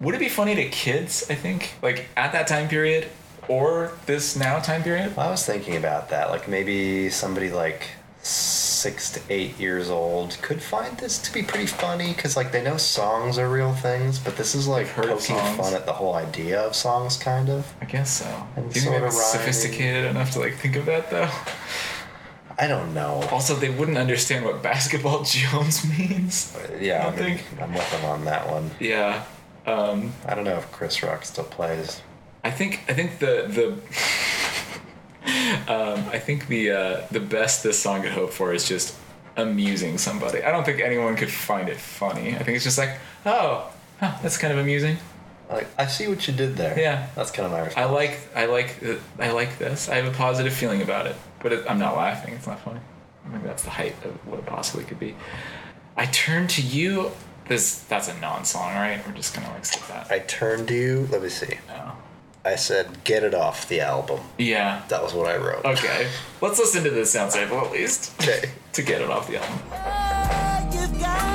would 0.00 0.14
it 0.14 0.18
be 0.18 0.28
funny 0.28 0.54
to 0.54 0.68
kids? 0.68 1.26
I 1.30 1.34
think 1.34 1.74
like 1.82 2.08
at 2.16 2.32
that 2.32 2.46
time 2.46 2.68
period 2.68 3.08
or 3.48 3.92
this 4.06 4.36
now 4.36 4.58
time 4.58 4.82
period. 4.82 5.16
I 5.18 5.30
was 5.30 5.44
thinking 5.44 5.76
about 5.76 6.10
that. 6.10 6.30
Like 6.30 6.48
maybe 6.48 7.10
somebody 7.10 7.50
like 7.50 7.88
six 8.22 9.10
to 9.12 9.20
eight 9.28 9.58
years 9.58 9.90
old 9.90 10.38
could 10.40 10.62
find 10.62 10.96
this 10.98 11.18
to 11.18 11.32
be 11.32 11.42
pretty 11.42 11.66
funny 11.66 12.12
because 12.14 12.36
like 12.36 12.52
they 12.52 12.62
know 12.62 12.76
songs 12.76 13.38
are 13.38 13.48
real 13.48 13.74
things, 13.74 14.18
but 14.18 14.36
this 14.36 14.54
is 14.54 14.66
like 14.66 14.88
poking 14.88 15.36
fun 15.56 15.74
at 15.74 15.86
the 15.86 15.92
whole 15.92 16.14
idea 16.14 16.60
of 16.60 16.74
songs, 16.74 17.16
kind 17.16 17.48
of. 17.50 17.70
I 17.80 17.84
guess 17.84 18.20
so. 18.20 18.46
And 18.56 18.72
Do 18.72 18.78
you 18.78 18.86
think 18.86 18.96
they 18.96 19.00
were 19.00 19.10
sophisticated 19.10 20.04
enough 20.06 20.32
to 20.32 20.40
like 20.40 20.56
think 20.56 20.76
of 20.76 20.86
that 20.86 21.10
though? 21.10 21.30
I 22.58 22.68
don't 22.68 22.94
know. 22.94 23.22
Also, 23.32 23.54
they 23.54 23.70
wouldn't 23.70 23.98
understand 23.98 24.44
what 24.44 24.62
basketball 24.62 25.24
Jones 25.24 25.84
means. 25.98 26.56
Yeah, 26.80 27.04
I 27.04 27.08
I 27.08 27.10
mean, 27.10 27.38
think. 27.38 27.60
I'm 27.60 27.72
with 27.74 27.90
them 27.90 28.04
on 28.04 28.24
that 28.26 28.48
one. 28.48 28.70
Yeah. 28.78 29.24
Um, 29.66 30.12
I 30.26 30.34
don't 30.34 30.44
know 30.44 30.56
if 30.58 30.70
Chris 30.72 31.02
Rock 31.02 31.24
still 31.24 31.44
plays. 31.44 32.02
I 32.44 32.50
think 32.50 32.84
I 32.88 32.92
think 32.92 33.18
the 33.18 33.46
the 33.48 33.72
um, 35.72 36.04
I 36.10 36.18
think 36.18 36.48
the 36.48 36.70
uh, 36.70 37.06
the 37.10 37.20
best 37.20 37.62
this 37.62 37.80
song 37.82 38.02
could 38.02 38.12
hope 38.12 38.32
for 38.32 38.52
is 38.52 38.68
just 38.68 38.96
amusing 39.36 39.98
somebody. 39.98 40.42
I 40.42 40.52
don't 40.52 40.64
think 40.64 40.80
anyone 40.80 41.16
could 41.16 41.30
find 41.30 41.68
it 41.68 41.78
funny. 41.78 42.36
I 42.36 42.42
think 42.42 42.56
it's 42.56 42.64
just 42.64 42.78
like, 42.78 42.98
oh, 43.26 43.72
huh, 43.98 44.16
that's 44.22 44.36
kind 44.36 44.52
of 44.52 44.58
amusing. 44.58 44.96
Like, 45.50 45.66
I 45.78 45.86
see 45.86 46.08
what 46.08 46.26
you 46.26 46.34
did 46.34 46.56
there. 46.56 46.78
Yeah. 46.78 47.08
That's 47.14 47.30
kind 47.30 47.46
of 47.46 47.52
my 47.52 47.80
I 47.80 47.84
like 47.86 48.18
I 48.34 48.46
like 48.46 48.82
I 49.18 49.30
like 49.30 49.58
this. 49.58 49.88
I 49.88 49.96
have 49.96 50.06
a 50.06 50.16
positive 50.16 50.52
feeling 50.52 50.82
about 50.82 51.06
it, 51.06 51.16
but 51.40 51.52
it, 51.52 51.64
I'm 51.68 51.78
not 51.78 51.96
laughing. 51.96 52.34
It's 52.34 52.46
not 52.46 52.60
funny. 52.60 52.80
I 53.26 53.30
think 53.30 53.44
that's 53.44 53.62
the 53.62 53.70
height 53.70 53.94
of 54.04 54.12
what 54.26 54.38
it 54.38 54.46
possibly 54.46 54.84
could 54.84 54.98
be. 54.98 55.14
I 55.96 56.06
turn 56.06 56.46
to 56.48 56.62
you. 56.62 57.10
This 57.46 57.80
that's 57.80 58.08
a 58.08 58.18
non-song, 58.20 58.74
right? 58.74 59.06
We're 59.06 59.12
just 59.12 59.34
gonna 59.34 59.48
like 59.50 59.66
skip 59.66 59.86
that. 59.88 60.10
I 60.10 60.20
turned 60.20 60.68
to 60.68 60.74
you. 60.74 61.08
Let 61.12 61.22
me 61.22 61.28
see. 61.28 61.58
No. 61.68 61.92
I 62.46 62.56
said, 62.56 63.04
"Get 63.04 63.22
it 63.22 63.34
off 63.34 63.68
the 63.68 63.80
album." 63.80 64.20
Yeah. 64.38 64.82
That 64.88 65.02
was 65.02 65.12
what 65.14 65.26
I 65.28 65.36
wrote. 65.36 65.64
Okay. 65.64 66.08
Let's 66.40 66.58
listen 66.58 66.84
to 66.84 66.90
this 66.90 67.10
sound 67.12 67.32
sample 67.32 67.58
at 67.58 67.70
least 67.70 68.14
Okay. 68.20 68.50
to 68.72 68.82
get 68.82 69.02
it 69.02 69.10
off 69.10 69.28
the 69.28 69.42
album. 69.42 71.33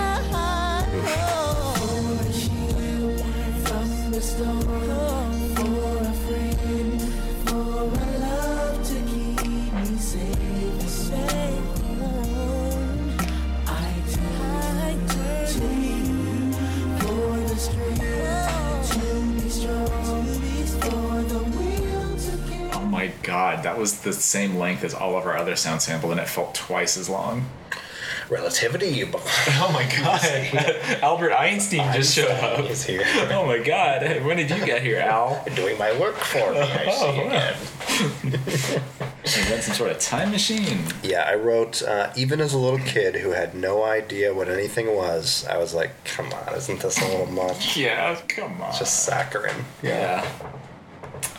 Oh 4.41 4.69
god, 23.29 23.63
that 23.63 23.77
was 23.77 23.99
the 24.01 24.13
same 24.13 24.55
length 24.55 24.83
as 24.83 24.93
all 24.93 25.17
of 25.17 25.25
our 25.25 25.37
other 25.37 25.55
sound 25.55 25.81
sample, 25.81 26.11
and 26.11 26.19
it 26.19 26.27
felt 26.27 26.55
twice 26.55 26.97
as 26.97 27.09
long. 27.09 27.45
Relativity. 28.29 28.87
You 28.87 29.07
bought 29.07 29.23
Oh 29.47 29.71
my 29.73 29.83
god, 30.03 30.23
Albert 31.01 31.33
Einstein 31.33 31.91
just 31.93 32.13
showed 32.15 32.29
up. 32.31 32.65
He's 32.65 32.83
here. 32.83 33.01
Oh 33.31 33.45
my 33.45 33.57
god, 33.59 34.23
when 34.23 34.37
did 34.37 34.49
you 34.51 34.63
get 34.65 34.81
here, 34.83 34.99
Al? 34.99 35.43
Doing 35.55 35.77
my 35.77 35.97
work 35.99 36.15
for 36.15 36.51
me. 36.51 36.59
I 36.59 36.85
Oh, 36.87 37.11
see 37.11 37.19
wow. 37.19 37.27
again. 37.27 38.81
Invent 39.37 39.63
some 39.63 39.75
sort 39.75 39.91
of 39.91 39.99
time 39.99 40.31
machine. 40.31 40.79
Yeah, 41.03 41.23
I 41.27 41.35
wrote, 41.35 41.81
uh, 41.83 42.11
even 42.15 42.39
as 42.41 42.53
a 42.53 42.57
little 42.57 42.79
kid 42.79 43.15
who 43.15 43.31
had 43.31 43.53
no 43.53 43.83
idea 43.83 44.33
what 44.33 44.47
anything 44.49 44.95
was, 44.95 45.45
I 45.47 45.57
was 45.57 45.73
like, 45.73 45.91
come 46.03 46.31
on, 46.33 46.55
isn't 46.55 46.79
this 46.81 46.99
a 47.01 47.05
little 47.07 47.27
much? 47.27 47.77
Yeah, 47.77 48.15
come 48.27 48.61
on. 48.61 48.73
Just 48.77 49.03
saccharine. 49.05 49.65
yeah. 49.83 50.27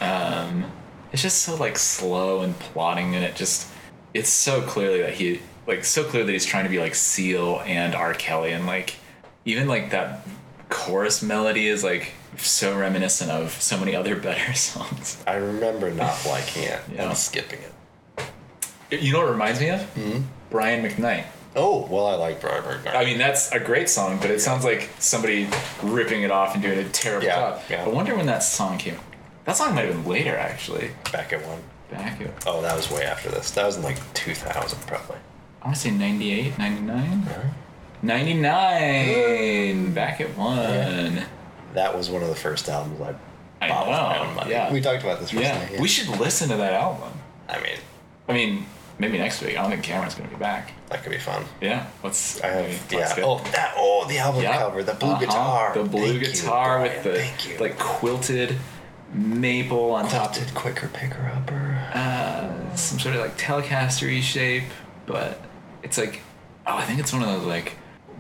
Um, 0.00 0.70
it's 1.12 1.22
just 1.22 1.42
so 1.42 1.56
like 1.56 1.76
slow 1.78 2.40
and 2.42 2.58
plotting, 2.58 3.14
and 3.16 3.24
it 3.24 3.34
just 3.34 3.68
it's 4.14 4.28
so 4.30 4.62
clearly 4.62 5.02
that 5.02 5.14
he 5.14 5.40
like 5.66 5.84
so 5.84 6.04
clear 6.04 6.24
that 6.24 6.32
he's 6.32 6.46
trying 6.46 6.64
to 6.64 6.70
be 6.70 6.78
like 6.78 6.94
Seal 6.94 7.62
and 7.64 7.94
R. 7.94 8.14
Kelly, 8.14 8.52
and 8.52 8.66
like 8.66 8.96
even 9.44 9.68
like 9.68 9.90
that 9.90 10.26
chorus 10.68 11.22
melody 11.22 11.66
is 11.66 11.82
like 11.84 12.12
so 12.36 12.76
reminiscent 12.76 13.30
of 13.30 13.50
so 13.60 13.78
many 13.78 13.94
other 13.94 14.16
better 14.20 14.52
songs. 14.54 15.22
I 15.26 15.34
remember 15.36 15.90
not 15.90 16.24
liking 16.26 16.64
it 16.64 16.80
Yeah. 16.94 17.08
and 17.08 17.16
skipping 17.16 17.58
it. 17.60 19.02
You 19.02 19.12
know 19.12 19.20
what 19.20 19.28
it 19.28 19.32
reminds 19.32 19.60
me 19.60 19.70
of? 19.70 19.82
Hmm? 19.94 20.20
Brian 20.50 20.84
McKnight. 20.84 21.24
Oh, 21.56 21.86
well, 21.90 22.06
I 22.06 22.14
like 22.14 22.40
Brian 22.40 22.62
McKnight. 22.62 22.94
I 22.94 23.04
mean, 23.04 23.18
that's 23.18 23.50
a 23.52 23.58
great 23.60 23.88
song, 23.88 24.18
but 24.20 24.30
it 24.30 24.40
sounds 24.40 24.64
like 24.64 24.88
somebody 24.98 25.48
ripping 25.82 26.22
it 26.22 26.30
off 26.30 26.54
and 26.54 26.62
doing 26.62 26.78
a 26.78 26.88
terrible 26.88 27.26
Yeah, 27.26 27.36
job. 27.36 27.62
yeah. 27.70 27.84
I 27.84 27.88
wonder 27.88 28.16
when 28.16 28.26
that 28.26 28.42
song 28.42 28.78
came. 28.78 28.96
That 29.44 29.56
song 29.56 29.74
might 29.74 29.86
have 29.86 29.94
been 29.94 30.04
later, 30.10 30.36
actually. 30.36 30.90
Back 31.12 31.32
at 31.32 31.44
one. 31.46 31.60
Back 31.90 32.20
at, 32.20 32.30
Oh, 32.46 32.62
that 32.62 32.76
was 32.76 32.90
way 32.90 33.02
after 33.04 33.28
this. 33.30 33.50
That 33.52 33.66
was 33.66 33.76
in 33.76 33.82
like 33.82 33.98
2000, 34.14 34.78
probably. 34.86 35.16
I 35.62 35.66
want 35.66 35.76
to 35.76 35.82
say 35.82 35.90
98, 35.90 36.58
99? 36.58 37.26
99! 38.02 39.92
Back 39.94 40.20
at 40.20 40.36
one. 40.36 41.22
That 41.74 41.96
was 41.96 42.10
one 42.10 42.22
of 42.22 42.28
the 42.28 42.34
first 42.34 42.68
albums 42.68 43.00
I 43.00 43.14
I 43.62 43.68
bought 43.68 43.86
with 43.88 43.96
my 43.96 44.18
own 44.18 44.34
money. 44.36 44.50
yeah. 44.50 44.72
We 44.72 44.80
talked 44.80 45.02
about 45.02 45.20
this 45.20 45.32
Yeah. 45.32 45.58
recently. 45.60 45.80
we 45.80 45.88
should 45.88 46.08
listen 46.18 46.48
to 46.48 46.56
that 46.56 46.72
album. 46.72 47.10
I 47.48 47.60
mean, 47.60 47.76
I 48.28 48.32
mean, 48.32 48.66
maybe 48.98 49.18
next 49.18 49.42
week. 49.42 49.58
I 49.58 49.62
don't 49.62 49.70
think 49.70 49.82
Cameron's 49.82 50.14
going 50.14 50.28
to 50.30 50.34
be 50.34 50.40
back. 50.40 50.72
that 50.88 51.02
could 51.02 51.12
be 51.12 51.18
fun. 51.18 51.44
Yeah, 51.60 51.86
let's. 52.02 52.40
I 52.40 52.46
have, 52.48 52.64
maybe 52.64 52.78
yeah. 52.90 52.98
let's 52.98 53.14
get- 53.14 53.24
Oh, 53.24 53.38
that. 53.52 53.74
Oh, 53.76 54.06
the 54.08 54.18
album 54.18 54.42
Yeah. 54.42 54.56
cover, 54.58 54.82
the 54.82 54.94
blue 54.94 55.10
Uh-huh. 55.10 55.20
guitar. 55.20 55.72
The 55.74 55.84
blue 55.84 56.06
Thank 56.18 56.20
you, 56.22 56.32
guitar 56.32 56.80
with 56.82 57.02
the 57.04 57.12
Thank 57.18 57.48
you. 57.48 57.58
like 57.58 57.78
quilted 57.78 58.56
maple 59.12 59.92
on 59.92 60.08
top 60.08 60.32
Quilted 60.32 60.54
quicker 60.54 60.88
picker 60.88 61.30
upper. 61.36 61.78
uh, 61.94 62.74
some 62.76 62.98
sort 62.98 63.14
of 63.14 63.20
like 63.20 63.36
Telecaster 63.36 64.20
shape, 64.22 64.64
but 65.06 65.40
it's 65.82 65.98
like, 65.98 66.20
oh, 66.66 66.76
I 66.76 66.84
think 66.84 67.00
it's 67.00 67.12
one 67.12 67.22
of 67.22 67.28
those 67.28 67.46
like 67.46 67.76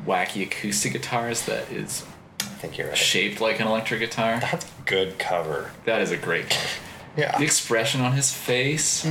wacky 0.06 0.42
acoustic 0.42 0.92
guitars 0.92 1.44
that 1.46 1.70
is 1.70 2.04
I 2.40 2.44
think 2.44 2.78
you're 2.78 2.88
right. 2.88 2.96
shaped 2.96 3.40
like 3.40 3.60
an 3.60 3.66
electric 3.66 4.00
guitar. 4.00 4.38
That's 4.40 4.66
good 4.86 5.18
cover. 5.18 5.70
That 5.84 6.00
is 6.02 6.10
a 6.10 6.16
great 6.16 6.50
cover. 6.50 6.66
Yeah. 7.16 7.36
The 7.36 7.44
expression 7.44 8.00
on 8.02 8.12
his 8.12 8.32
face 8.32 9.04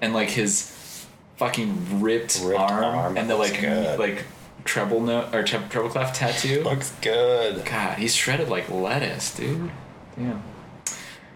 and 0.00 0.14
like 0.14 0.30
his 0.30 1.04
fucking 1.38 2.00
ripped, 2.00 2.40
Ripped 2.40 2.58
arm, 2.60 2.84
arm 2.84 3.16
and 3.18 3.28
the 3.28 3.34
like 3.36 3.60
good. 3.60 3.98
like 3.98 4.24
treble 4.64 5.00
note 5.00 5.34
or 5.34 5.42
tre- 5.42 5.60
treble 5.68 5.88
clef 5.90 6.14
tattoo. 6.14 6.62
Looks 6.64 6.92
good. 7.00 7.64
God, 7.64 7.98
he's 7.98 8.14
shredded 8.14 8.48
like 8.48 8.70
lettuce, 8.70 9.34
dude. 9.34 9.72
Damn. 10.16 10.40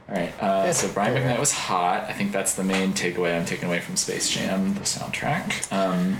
All 0.09 0.15
right. 0.15 0.33
Uh, 0.41 0.73
so 0.73 0.89
Brian 0.95 1.15
McKnight 1.21 1.41
was 1.41 1.53
hot. 1.53 2.05
I 2.05 2.13
think 2.13 2.31
that's 2.31 2.55
the 2.55 2.63
main 2.65 2.93
takeaway 2.93 3.37
I'm 3.37 3.45
taking 3.45 3.67
away 3.69 3.81
from 3.81 3.97
Space 3.97 4.31
Jam, 4.31 4.75
the 4.75 4.81
soundtrack. 4.83 5.73
Um, 5.73 6.17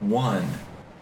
one, 0.00 0.46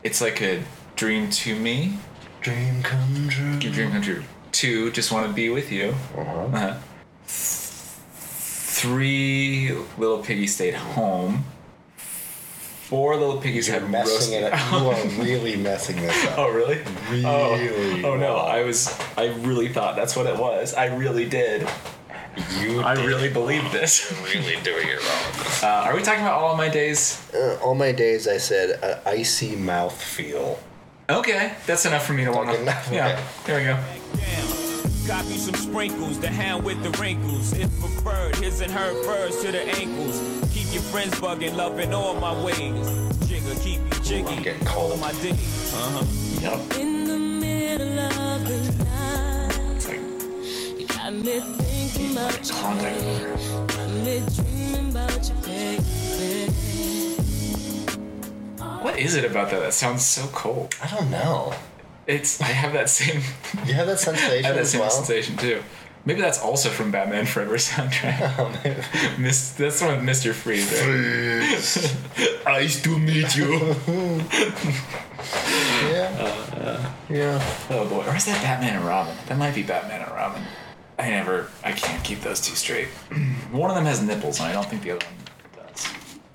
it's 0.03 0.20
like 0.20 0.41
a 0.43 0.62
dream 0.97 1.31
to 1.31 1.59
me. 1.59 1.99
Dream 2.41 2.83
come 2.83 3.29
true. 3.29 3.59
Dream 3.59 3.91
come 3.93 4.03
true. 4.03 4.22
Two, 4.53 4.91
just 4.93 5.12
want 5.12 5.27
to 5.27 5.33
be 5.33 5.49
with 5.51 5.70
you. 5.72 5.95
Uh-huh. 6.16 6.45
Uh-huh. 6.45 6.74
Three, 8.79 9.72
little 9.99 10.18
piggy 10.22 10.47
stayed 10.47 10.74
home. 10.74 11.45
Four 11.97 13.16
little 13.16 13.39
piggies 13.41 13.66
You're 13.66 13.81
had 13.81 13.91
messing 13.91 14.41
roasted. 14.41 14.43
it 14.45 14.53
up. 14.53 14.72
You 14.72 14.89
are 14.91 15.24
really 15.24 15.57
messing 15.57 15.97
this 15.97 16.24
up. 16.27 16.39
Oh 16.39 16.51
really? 16.53 16.79
Really 17.11 17.24
Oh, 17.24 18.01
oh 18.05 18.16
no! 18.16 18.37
I 18.37 18.62
was. 18.62 18.97
I 19.16 19.27
really 19.41 19.68
thought 19.68 19.97
that's 19.97 20.14
what 20.14 20.27
it 20.27 20.37
was. 20.39 20.72
I 20.72 20.87
really 20.95 21.29
did. 21.29 21.68
You 22.61 22.80
I 22.82 22.93
really 22.95 23.30
believe 23.30 23.70
this. 23.72 24.12
really 24.34 24.57
doing 24.62 24.89
it 24.89 24.99
wrong. 25.01 25.24
Uh, 25.62 25.84
are 25.87 25.95
we 25.97 26.03
talking 26.03 26.20
about 26.22 26.41
all 26.43 26.57
my 26.57 26.68
days? 26.68 27.22
Uh, 27.34 27.59
all 27.62 27.74
my 27.74 27.93
days, 27.93 28.28
I 28.28 28.37
said 28.39 28.78
uh, 28.82 29.01
icy 29.09 29.57
mouth 29.57 29.97
feel. 30.01 30.59
Okay, 31.09 31.55
that's 31.66 31.87
enough 31.87 32.05
for 32.05 32.12
me 32.12 32.24
to 32.24 32.32
walk. 32.32 32.47
Like 32.47 32.59
enough, 32.61 32.89
Yeah, 32.93 33.09
okay. 33.09 33.22
there 33.47 33.59
we 33.59 33.64
go. 33.64 33.76
Copy 35.07 35.37
some 35.39 35.55
sprinkles, 35.55 36.18
the 36.18 36.26
hand 36.28 36.64
with 36.64 36.82
the 36.82 36.91
wrinkles. 37.01 37.53
If 37.53 37.70
preferred, 37.80 38.34
his 38.37 38.61
and 38.61 38.72
her 38.72 38.93
furs 39.05 39.41
to 39.43 39.53
the 39.53 39.62
ankles. 39.62 40.20
Keep 40.53 40.72
your 40.74 40.82
friends 40.82 41.14
bugging, 41.20 41.55
loving 41.55 41.95
all 41.95 42.14
my 42.14 42.34
ways. 42.45 42.89
Jigger, 43.28 43.55
keep 43.61 43.78
you 43.80 44.01
jiggy. 44.03 44.26
I'm 44.37 44.43
getting 44.43 44.66
cold. 44.66 44.93
of 44.95 45.01
my 45.01 45.12
days. 45.22 45.72
Uh 45.74 46.03
huh. 46.03 46.05
Yep. 46.43 46.80
In 46.80 47.05
the 47.07 47.18
middle 47.18 47.99
of 48.01 48.45
the 48.49 48.84
night, 48.84 49.80
about 52.17 52.49
you. 52.49 52.55
haunting. 52.55 53.67
Got 53.67 53.91
me 53.91 54.23
dreaming 54.35 54.91
about 54.91 55.29
you, 55.29 55.35
baby. 55.45 55.83
What 58.83 58.99
is 58.99 59.14
it 59.17 59.25
about 59.25 59.51
that 59.51 59.61
that 59.61 59.75
sounds 59.75 60.05
so 60.05 60.27
cold? 60.29 60.75
I 60.83 60.87
don't 60.89 61.11
know. 61.11 61.53
It's. 62.07 62.41
I 62.41 62.47
have 62.47 62.73
that 62.73 62.89
same. 62.89 63.21
You 63.67 63.75
have 63.75 63.87
that 63.89 63.99
sensation. 64.01 64.45
I 64.45 64.49
have 64.49 64.57
that 64.57 64.67
same 64.67 64.81
well. 64.81 64.91
sensation 64.91 65.37
too. 65.37 65.62
Maybe 66.07 66.21
that's 66.21 66.41
also 66.41 66.71
from 66.71 66.93
Batman 66.93 67.27
Forever 67.27 67.57
soundtrack. 67.57 68.21
Oh, 68.39 69.19
Miss, 69.19 69.51
that's 69.53 69.83
one 69.83 69.97
with 69.97 70.09
Mr. 70.09 70.33
Freeze. 70.33 70.71
Right? 70.73 72.45
Nice 72.47 72.81
to 72.85 72.97
meet 72.99 73.37
you. 73.37 73.75
Yeah. 75.91 76.09
Uh, 76.17 76.61
uh, 76.61 76.93
yeah. 77.11 77.43
Oh 77.71 77.87
boy, 77.89 78.05
or 78.07 78.14
is 78.17 78.25
that 78.27 78.41
Batman 78.41 78.77
and 78.77 78.85
Robin? 78.87 79.17
That 79.27 79.37
might 79.37 79.55
be 79.55 79.64
Batman 79.64 80.03
and 80.03 80.12
Robin. 80.12 80.43
I 80.99 81.11
never, 81.11 81.49
I 81.62 81.72
can't 81.72 82.03
keep 82.03 82.20
those 82.20 82.40
two 82.40 82.55
straight. 82.55 82.88
one 83.51 83.70
of 83.70 83.76
them 83.76 83.84
has 83.84 84.03
nipples, 84.03 84.38
and 84.40 84.49
I 84.49 84.53
don't 84.53 84.66
think 84.66 84.82
the 84.82 84.92
other 84.92 85.05
one 85.07 85.66
does. 85.66 85.86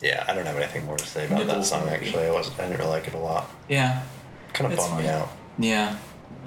Yeah, 0.02 0.24
I 0.28 0.34
don't 0.34 0.46
have 0.46 0.56
anything 0.58 0.86
more 0.86 0.98
to 0.98 1.06
say 1.06 1.26
about 1.26 1.48
that 1.48 1.66
song 1.66 1.86
maybe. 1.86 2.06
actually. 2.08 2.26
I 2.28 2.32
wasn't 2.32 2.60
I 2.60 2.64
didn't 2.64 2.78
really 2.80 2.90
like 2.92 3.08
it 3.08 3.14
a 3.14 3.18
lot. 3.20 3.50
Yeah, 3.70 4.04
Kind 4.54 4.68
of 4.72 4.78
It's 4.78 4.88
bummed 4.88 5.02
me 5.02 5.08
fine. 5.10 5.16
out. 5.22 5.30
yeah. 5.58 5.98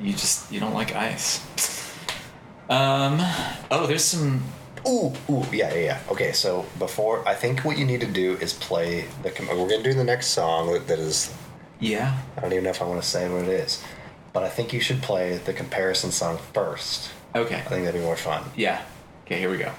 You 0.01 0.13
just 0.13 0.51
you 0.53 0.61
don't 0.61 0.75
like 0.75 0.95
ice. 0.95 1.41
Um. 2.69 3.19
Oh, 3.71 3.87
there's 3.87 4.05
some. 4.05 4.43
Ooh, 4.89 5.13
ooh, 5.31 5.45
yeah, 5.53 5.73
yeah, 5.75 5.81
yeah. 5.81 6.01
Okay, 6.11 6.33
so 6.33 6.67
before 6.79 7.27
I 7.29 7.35
think 7.35 7.61
what 7.65 7.79
you 7.79 7.85
need 7.87 8.01
to 8.01 8.07
do 8.07 8.35
is 8.37 8.53
play 8.53 9.07
the. 9.23 9.31
com- 9.31 9.47
We're 9.49 9.69
gonna 9.69 9.83
do 9.83 9.95
the 9.95 10.05
next 10.05 10.29
song 10.29 10.73
that, 10.73 10.87
that 10.89 10.99
is. 10.99 11.33
Yeah. 11.81 12.19
I 12.37 12.41
don't 12.41 12.53
even 12.53 12.65
know 12.65 12.71
if 12.71 12.81
I 12.83 12.87
want 12.87 13.03
to 13.03 13.07
say 13.09 13.29
what 13.29 13.43
it 13.43 13.49
is, 13.49 13.83
but 14.33 14.43
I 14.43 14.49
think 14.49 14.73
you 14.73 14.81
should 14.81 15.03
play 15.03 15.37
the 15.39 15.53
comparison 15.53 16.11
song 16.11 16.39
first. 16.53 17.11
Okay. 17.37 17.57
I 17.57 17.61
think 17.63 17.85
that'd 17.85 18.01
be 18.01 18.05
more 18.05 18.17
fun. 18.17 18.45
Yeah. 18.57 18.81
Okay. 19.25 19.41
Here 19.41 19.51
we 19.51 19.59
go. 19.59 19.73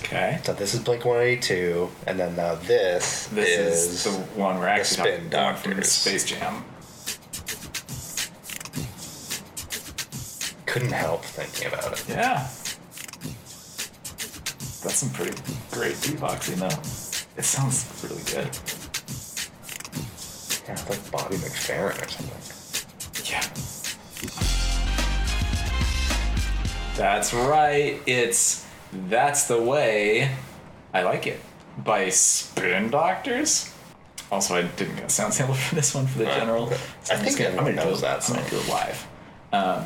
Okay. 0.00 0.40
So 0.42 0.52
this 0.52 0.74
is 0.74 0.80
Blink 0.80 1.04
182, 1.04 1.88
and 2.06 2.18
then 2.18 2.36
now 2.36 2.56
this, 2.56 3.28
This 3.28 3.48
is, 3.48 3.86
is, 3.94 4.04
the 4.04 4.10
one 4.38 4.58
we're 4.58 4.66
actually 4.66 4.96
Spin 4.96 5.14
talking 5.14 5.26
about 5.28 5.58
from 5.60 5.76
the 5.76 5.84
Space 5.84 6.24
Jam. 6.24 6.64
couldn't 10.66 10.92
help 10.92 11.24
thinking 11.24 11.66
about 11.66 11.92
it. 11.92 12.04
Yeah. 12.08 12.46
That's 14.82 14.94
some 14.94 15.10
pretty 15.10 15.36
great 15.72 15.96
beatboxing 15.96 16.56
though. 16.56 16.99
It 17.40 17.44
sounds 17.44 17.86
really 18.04 18.22
good. 18.24 18.44
Yeah, 20.66 20.72
it's 20.74 20.90
like 20.90 21.10
Bobby 21.10 21.36
McFerrin 21.36 21.96
or 21.96 22.08
something. 22.10 23.32
Yeah. 23.32 23.40
That's 26.98 27.32
right. 27.32 27.98
It's 28.06 28.66
That's 29.08 29.48
the 29.48 29.58
Way. 29.58 30.30
I 30.92 31.02
like 31.02 31.26
it. 31.26 31.40
By 31.78 32.10
Spin 32.10 32.90
Doctors. 32.90 33.72
Also, 34.30 34.56
I 34.56 34.62
didn't 34.64 34.96
get 34.96 35.06
a 35.06 35.08
sound 35.08 35.32
sample 35.32 35.54
for 35.54 35.74
this 35.74 35.94
one 35.94 36.06
for 36.08 36.18
the 36.18 36.26
general. 36.26 36.66
so 36.68 37.14
I 37.14 37.16
I'm 37.16 37.24
think 37.24 37.38
gonna, 37.38 37.50
I'm 37.52 37.56
gonna 37.56 37.70
do 37.70 37.76
knows 37.76 38.00
it, 38.00 38.02
that 38.02 38.28
I'm 38.28 38.36
gonna 38.36 38.50
do 38.50 38.56
it 38.58 38.68
live. 38.68 39.06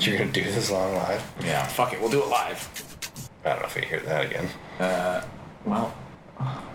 You're 0.05 0.19
gonna 0.19 0.33
do 0.33 0.43
this 0.43 0.73
long 0.73 0.93
live? 0.97 1.23
Yeah, 1.45 1.65
fuck 1.69 1.93
it. 1.93 2.01
We'll 2.01 2.11
do 2.11 2.21
it 2.21 2.29
live. 2.29 2.69
I 3.45 3.51
don't 3.51 3.61
know 3.61 3.67
if 3.67 3.77
we 3.77 3.83
hear 3.83 4.01
that 4.01 4.25
again. 4.27 4.49
Uh, 4.81 5.23
Well, 5.65 5.95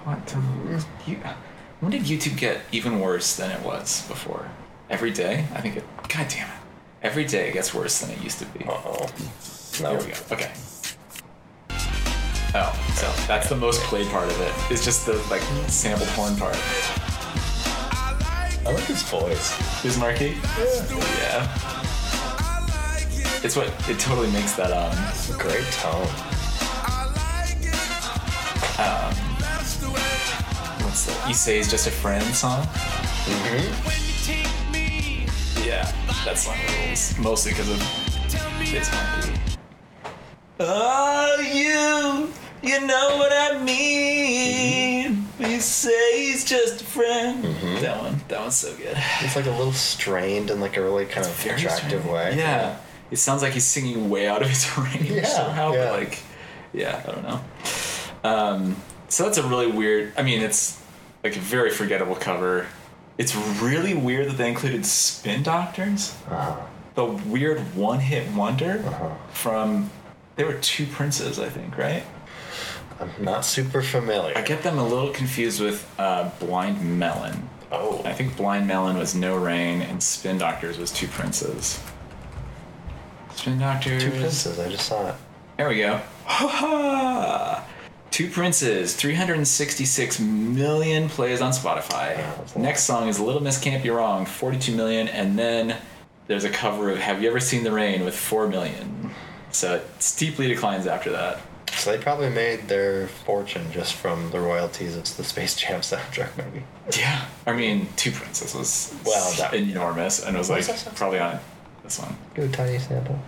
what? 0.06 0.36
Um, 0.36 0.80
you, 1.06 1.18
when 1.80 1.92
did 1.92 2.04
YouTube 2.04 2.38
get 2.38 2.62
even 2.72 3.00
worse 3.00 3.36
than 3.36 3.52
it 3.52 3.62
was 3.66 4.08
before? 4.08 4.50
Every 4.90 5.12
day? 5.12 5.46
I 5.54 5.62
think 5.62 5.78
it. 5.78 5.84
God 6.08 6.28
damn 6.30 6.48
it! 6.48 6.56
Every 7.02 7.26
day 7.26 7.50
it 7.50 7.54
gets 7.54 7.74
worse 7.74 8.00
than 8.02 8.10
it 8.12 8.22
used 8.22 8.40
to 8.40 8.46
be. 8.46 8.66
Uh 8.66 8.72
oh. 8.72 9.08
No. 9.82 9.98
Here 9.98 10.00
we 10.00 10.12
go. 10.12 10.20
Okay. 10.32 10.52
Oh, 12.56 12.74
so 12.96 13.28
that's 13.28 13.48
the 13.48 13.56
most 13.56 13.80
played 13.84 14.08
part 14.08 14.30
of 14.30 14.42
it. 14.42 14.54
It's 14.72 14.84
just 14.84 15.06
the 15.06 15.14
like 15.30 15.42
sample 15.70 16.08
horn 16.08 16.36
part. 16.36 16.58
I 18.66 18.72
like 18.74 18.86
his 18.86 19.04
voice. 19.04 19.82
Biz 19.84 19.98
Markie? 19.98 20.38
Yeah. 21.20 21.48
It's 23.42 23.56
what 23.56 23.68
it 23.88 24.00
totally 24.00 24.32
makes 24.32 24.54
that 24.54 24.72
um 24.72 25.38
Great 25.38 25.66
tone. 25.72 26.29
You 31.28 31.34
say 31.34 31.58
he's 31.58 31.70
just 31.70 31.88
a 31.88 31.92
friend 31.92 32.24
song. 32.36 32.68
Yeah, 35.66 35.92
that 36.26 36.38
song 36.38 36.58
rules. 36.88 37.18
Mostly 37.20 37.52
because 37.52 37.70
of 37.70 37.80
Biz 38.60 38.92
Markie. 38.92 39.40
Oh, 40.60 41.40
you, 41.40 42.34
you 42.70 42.86
know 42.86 43.18
what 43.18 43.32
I 43.32 43.64
mean. 43.64 45.26
You 45.40 45.60
say 45.62 46.26
he's 46.26 46.44
just 46.44 46.82
a 46.82 46.86
friend. 46.86 47.44
That 47.82 48.02
one, 48.02 48.20
that 48.28 48.42
one's 48.42 48.56
so 48.56 48.76
good. 48.76 48.98
It's 49.22 49.36
like 49.36 49.46
a 49.46 49.52
little 49.52 49.72
strained 49.72 50.50
in 50.50 50.60
like 50.60 50.76
a 50.78 50.82
really 50.82 51.06
kind 51.06 51.26
of 51.26 51.46
attractive 51.46 52.06
way. 52.08 52.36
Yeah. 52.36 52.78
It 53.12 53.18
sounds 53.18 53.42
like 53.42 53.54
he's 53.54 53.66
singing 53.66 54.10
way 54.10 54.28
out 54.28 54.42
of 54.42 54.50
his 54.50 54.78
range 54.78 55.10
Yeah, 55.10 55.26
somehow, 55.26 55.74
yeah. 55.74 55.86
but 55.92 56.00
like, 56.00 56.20
yeah, 56.74 57.02
I 57.08 57.12
don't 57.12 57.24
know. 57.24 57.42
Um, 58.24 58.76
so 59.08 59.24
that's 59.24 59.38
a 59.38 59.44
really 59.48 59.68
weird. 59.68 60.14
I 60.18 60.24
mean, 60.24 60.42
it's 60.42 60.79
like 61.24 61.36
a 61.36 61.40
very 61.40 61.70
forgettable 61.72 62.16
cover. 62.16 62.68
It's 63.18 63.36
really 63.36 63.94
weird 63.94 64.28
that 64.30 64.38
they 64.38 64.48
included 64.50 64.86
Spin 64.86 65.44
Doctors, 65.44 66.16
Uh-huh. 66.30 66.56
the 66.96 67.06
weird 67.06 67.60
one-hit 67.76 68.32
wonder 68.32 68.84
Uh-huh. 68.86 69.10
from. 69.34 69.90
There 70.38 70.46
were 70.46 70.54
two 70.54 70.86
princes, 70.88 71.38
I 71.40 71.50
think, 71.50 71.78
right? 71.78 72.04
I'm 73.02 73.12
not 73.20 73.44
super 73.46 73.82
familiar. 73.82 74.38
I 74.38 74.42
get 74.42 74.64
them 74.64 74.78
a 74.78 74.84
little 74.88 75.10
confused 75.10 75.60
with 75.62 75.86
uh, 76.00 76.30
Blind 76.40 76.98
Melon. 76.98 77.50
oh. 77.72 78.02
I 78.06 78.14
think 78.14 78.38
Blind 78.38 78.66
Melon 78.68 78.98
was 78.98 79.14
No 79.16 79.36
Rain, 79.36 79.82
and 79.82 80.02
Spin 80.02 80.38
Doctors 80.38 80.78
was 80.78 80.92
Two 80.92 81.08
Princes. 81.08 81.80
Spin 83.36 83.60
Doctors. 83.60 84.04
Two 84.04 84.12
Princes, 84.12 84.60
I 84.60 84.70
just 84.70 84.86
saw 84.88 85.10
it. 85.10 85.16
There 85.58 85.68
we 85.70 85.78
go. 85.78 86.00
Ha 86.30 86.48
ha! 86.48 87.66
Two 88.12 88.30
Princes, 88.30 88.96
366 88.96 90.20
million 90.20 91.10
plays 91.10 91.42
on 91.42 91.52
Spotify. 91.52 92.18
Oh, 92.18 92.40
lot. 92.42 92.56
Next 92.58 92.84
song 92.84 93.08
is 93.08 93.20
Little 93.20 93.42
Miss 93.42 93.60
Can't 93.60 93.84
Be 93.84 93.90
Wrong, 93.92 94.26
42 94.26 94.76
million, 94.76 95.08
and 95.08 95.38
then 95.38 95.78
there's 96.28 96.44
a 96.44 96.50
cover 96.50 96.90
of 96.90 96.98
Have 96.98 97.22
You 97.22 97.30
Ever 97.30 97.40
Seen 97.40 97.64
the 97.64 97.72
Rain 97.72 98.04
with 98.04 98.16
4 98.18 98.48
million. 98.48 99.12
So 99.52 99.76
it 99.76 99.88
steeply 100.02 100.48
declines 100.48 100.88
after 100.88 101.12
that. 101.12 101.40
So 101.74 101.92
they 101.96 102.02
probably 102.02 102.30
made 102.30 102.68
their 102.68 103.08
fortune 103.08 103.72
just 103.72 103.94
from 103.94 104.32
the 104.32 104.40
royalties 104.40 104.98
of 104.98 105.04
the 105.16 105.24
Space 105.24 105.56
Jam 105.56 105.82
soundtrack, 105.82 106.36
maybe. 106.36 106.66
Yeah. 106.98 107.26
I 107.46 107.54
mean, 107.54 107.88
Two 107.96 108.12
Princes 108.12 108.56
was 108.56 108.94
Well, 109.06 109.32
that- 109.38 109.54
enormous 109.54 110.26
and 110.26 110.36
it 110.36 110.40
was 110.40 110.50
like 110.50 110.62
is 110.62 110.68
that 110.68 110.80
song? 110.80 110.94
probably 110.96 111.20
on 111.20 111.40
this 111.84 112.00
one. 112.00 112.16
Give 112.34 112.46
a 112.52 112.56
tiny 112.56 112.80
sample. 112.80 113.20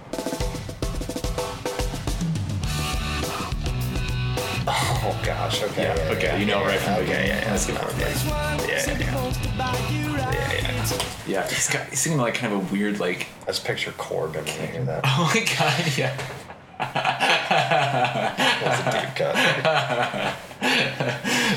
Oh 5.03 5.19
gosh, 5.25 5.63
okay. 5.63 5.83
Yeah, 5.83 6.13
okay, 6.15 6.39
you 6.39 6.45
know 6.45 6.61
right 6.63 6.79
from 6.79 6.93
the 6.93 6.99
okay, 6.99 7.05
beginning. 7.07 7.27
Yeah, 7.29 7.41
yeah, 7.41 7.51
Let's 7.51 7.65
go 7.65 7.73
okay. 7.73 7.83
for 7.83 7.89
it. 7.89 7.99
Yeah, 8.69 8.85
yeah, 8.85 8.99
yeah. 8.99 9.31
yeah, 10.31 10.51
yeah. 10.61 11.11
Yeah, 11.27 11.47
he's 11.47 11.69
got 11.69 11.87
he's 11.87 11.99
singing 11.99 12.19
like 12.19 12.35
kind 12.35 12.53
of 12.53 12.59
a 12.59 12.73
weird 12.73 12.99
like 12.99 13.27
I 13.43 13.47
just 13.47 13.65
picture 13.65 13.91
Corbin 13.93 14.45
when 14.45 14.59
I 14.59 14.65
hear 14.67 14.83
that. 14.83 15.01
oh 15.07 15.31
my 15.33 15.41
god, 15.57 15.97
yeah. 15.97 16.15
That's 18.61 18.81
a 18.87 18.91
deep 19.01 19.15
cut. 19.15 20.37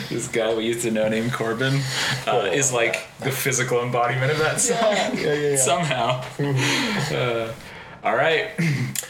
This 0.08 0.28
guy 0.28 0.54
we 0.54 0.64
used 0.64 0.82
to 0.82 0.90
know 0.90 1.08
named 1.08 1.32
Corbin 1.32 1.80
uh, 2.26 2.50
is 2.52 2.72
like 2.72 3.06
the 3.20 3.30
physical 3.30 3.82
embodiment 3.82 4.32
of 4.32 4.38
that 4.38 4.60
song. 4.60 4.78
yeah, 4.80 5.12
yeah, 5.14 5.34
yeah. 5.50 5.56
Somehow. 5.56 6.24
Uh, 7.10 7.52
all 8.04 8.14
right, 8.14 8.50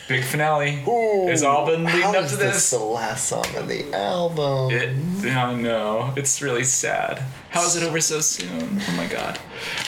big 0.09 0.23
finale. 0.25 0.83
Ooh, 0.87 1.29
It's 1.29 1.43
all 1.43 1.67
been 1.67 1.85
leading 1.85 2.03
up 2.05 2.13
to 2.29 2.37
this 2.37 2.39
this. 2.39 2.71
the 2.71 2.79
last 2.79 3.29
song 3.29 3.45
of 3.57 3.67
the 3.69 3.93
album? 3.93 4.71
It, 4.71 4.97
oh 5.37 5.57
no, 5.57 6.13
it's 6.17 6.41
really 6.41 6.65
sad. 6.65 7.19
How 7.51 7.65
is 7.65 7.77
it 7.77 7.83
over 7.83 8.01
so 8.01 8.21
soon? 8.21 8.81
Oh 8.89 8.95
my 8.97 9.07
god. 9.07 9.39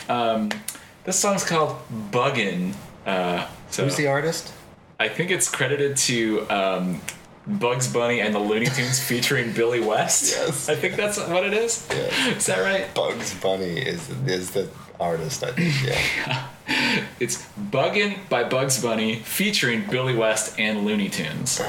Um, 0.09 0.51
this 1.05 1.19
song's 1.19 1.45
called 1.45 1.77
Buggin'. 2.11 2.75
Uh, 3.07 3.47
so 3.71 3.85
Who's 3.85 3.97
the 3.97 4.09
artist? 4.09 4.53
I 4.99 5.09
think 5.09 5.31
it's 5.31 5.49
credited 5.49 5.97
to 5.99 6.41
um, 6.51 7.01
Bugs 7.47 7.87
Bunny 7.93 8.21
and 8.21 8.35
the 8.35 8.39
Looney 8.41 8.67
Tunes 8.67 8.99
featuring 9.09 9.53
Billy 9.53 9.79
West. 9.81 10.33
Yes. 10.37 10.69
I 10.69 10.75
think 10.75 10.97
that's 10.97 11.19
what 11.29 11.45
it 11.45 11.53
is. 11.55 11.87
Yeah. 11.91 12.29
Is 12.35 12.47
that 12.47 12.59
right? 12.61 12.93
Bugs 12.95 13.35
Bunny 13.41 13.79
is 13.79 14.11
is 14.27 14.51
the 14.51 14.69
artist. 14.99 15.45
I 15.45 15.53
think. 15.53 15.75
Yeah. 16.27 16.49
It's 17.21 17.47
Buggin' 17.71 18.29
by 18.29 18.45
Bugs 18.45 18.83
Bunny 18.83 19.17
featuring 19.17 19.85
Billy 19.91 20.15
West 20.15 20.59
and 20.59 20.85
Looney 20.85 21.09
Tunes. 21.09 21.51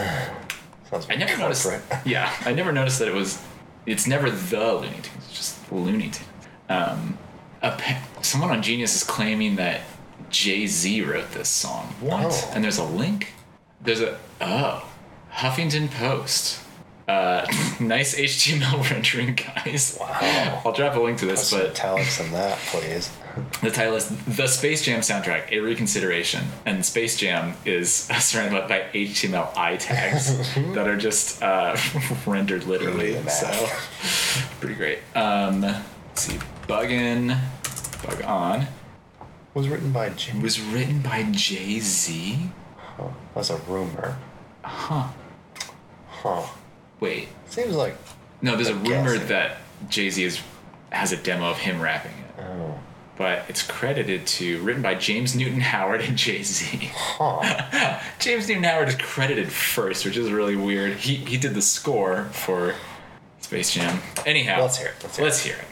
Sounds 0.89 1.07
I 1.09 1.15
never 1.15 1.37
noticed. 1.37 1.69
corporate. 1.69 2.05
Yeah, 2.05 2.33
I 2.45 2.53
never 2.53 2.71
noticed 2.71 2.99
that 2.99 3.07
it 3.07 3.13
was. 3.13 3.41
It's 3.85 4.07
never 4.07 4.29
the 4.29 4.73
Looney 4.73 4.99
Tunes. 5.01 5.25
It's 5.29 5.37
just 5.37 5.71
Looney 5.71 6.09
Tunes. 6.09 6.21
Um, 6.69 7.17
someone 8.21 8.51
on 8.51 8.61
Genius 8.61 8.95
is 8.95 9.03
claiming 9.03 9.55
that 9.55 9.81
Jay 10.29 10.67
Z 10.67 11.01
wrote 11.03 11.31
this 11.31 11.49
song. 11.49 11.95
What? 11.99 12.25
Oh. 12.25 12.51
And 12.53 12.63
there's 12.63 12.77
a 12.77 12.83
link. 12.83 13.33
There's 13.81 14.01
a 14.01 14.17
oh, 14.41 14.89
Huffington 15.31 15.89
Post. 15.91 16.61
Uh, 17.07 17.45
nice 17.79 18.15
HTML 18.19 18.89
rendering, 18.91 19.35
guys. 19.35 19.97
Wow. 19.99 20.61
I'll 20.65 20.73
drop 20.73 20.95
a 20.95 20.99
link 20.99 21.19
to 21.19 21.25
this, 21.25 21.49
some 21.49 21.59
but 21.59 21.69
italics 21.69 22.19
in 22.19 22.31
that, 22.33 22.57
please. 22.67 23.09
The 23.61 23.71
title 23.71 23.95
is 23.95 24.07
The 24.25 24.47
Space 24.47 24.83
Jam 24.83 25.01
Soundtrack, 25.01 25.51
A 25.51 25.59
Reconsideration. 25.59 26.43
And 26.65 26.85
Space 26.85 27.17
Jam 27.17 27.55
is 27.65 27.93
surrounded 28.19 28.67
by 28.67 28.85
HTML 28.93 29.55
I 29.55 29.77
tags 29.77 30.37
that 30.73 30.87
are 30.87 30.97
just 30.97 31.41
uh, 31.43 31.75
rendered 32.25 32.65
literally. 32.65 33.21
So, 33.29 33.47
pretty 34.59 34.75
great. 34.75 34.99
Um, 35.15 35.61
let's 35.61 35.83
see. 36.15 36.37
Buggin, 36.67 37.37
Bug 38.05 38.21
On 38.23 38.67
Was 39.53 39.69
written 39.69 39.91
by 39.91 40.09
Jim. 40.09 40.41
was 40.41 40.59
written 40.61 41.01
by 41.01 41.23
Jay 41.31 41.79
Z. 41.79 42.49
Huh. 42.77 43.07
That's 43.35 43.49
a 43.49 43.57
rumor. 43.57 44.17
Huh. 44.63 45.07
Huh. 46.09 46.45
Wait. 46.99 47.29
Seems 47.47 47.75
like. 47.75 47.95
No, 48.41 48.55
there's 48.55 48.69
a 48.69 48.75
rumor 48.75 49.13
guessing. 49.13 49.27
that 49.29 49.57
Jay 49.89 50.09
Z 50.09 50.39
has 50.91 51.11
a 51.11 51.17
demo 51.17 51.49
of 51.49 51.57
him 51.57 51.79
rapping 51.81 52.11
it. 52.11 52.41
Oh. 52.43 52.79
But 53.17 53.45
it's 53.49 53.63
credited 53.63 54.27
to 54.27 54.61
written 54.61 54.81
by 54.83 54.93
James 54.95 55.35
Newton 55.35 55.59
Howard 55.59 56.01
and 56.01 56.15
Jay 56.17 56.43
Z. 56.43 56.91
Huh. 56.93 57.99
James 58.19 58.47
Newton 58.47 58.63
Howard 58.63 58.89
is 58.89 58.95
credited 58.95 59.51
first, 59.51 60.05
which 60.05 60.17
is 60.17 60.31
really 60.31 60.55
weird. 60.55 60.97
He 60.97 61.15
he 61.15 61.37
did 61.37 61.53
the 61.55 61.61
score 61.61 62.25
for 62.25 62.75
Space 63.39 63.71
Jam. 63.73 63.99
Anyhow, 64.25 64.61
Let's 64.61 64.77
hear 64.77 64.89
it, 64.89 64.95
let's 65.01 65.15
hear 65.17 65.25
let's 65.25 65.39
hear 65.39 65.55
it. 65.55 65.65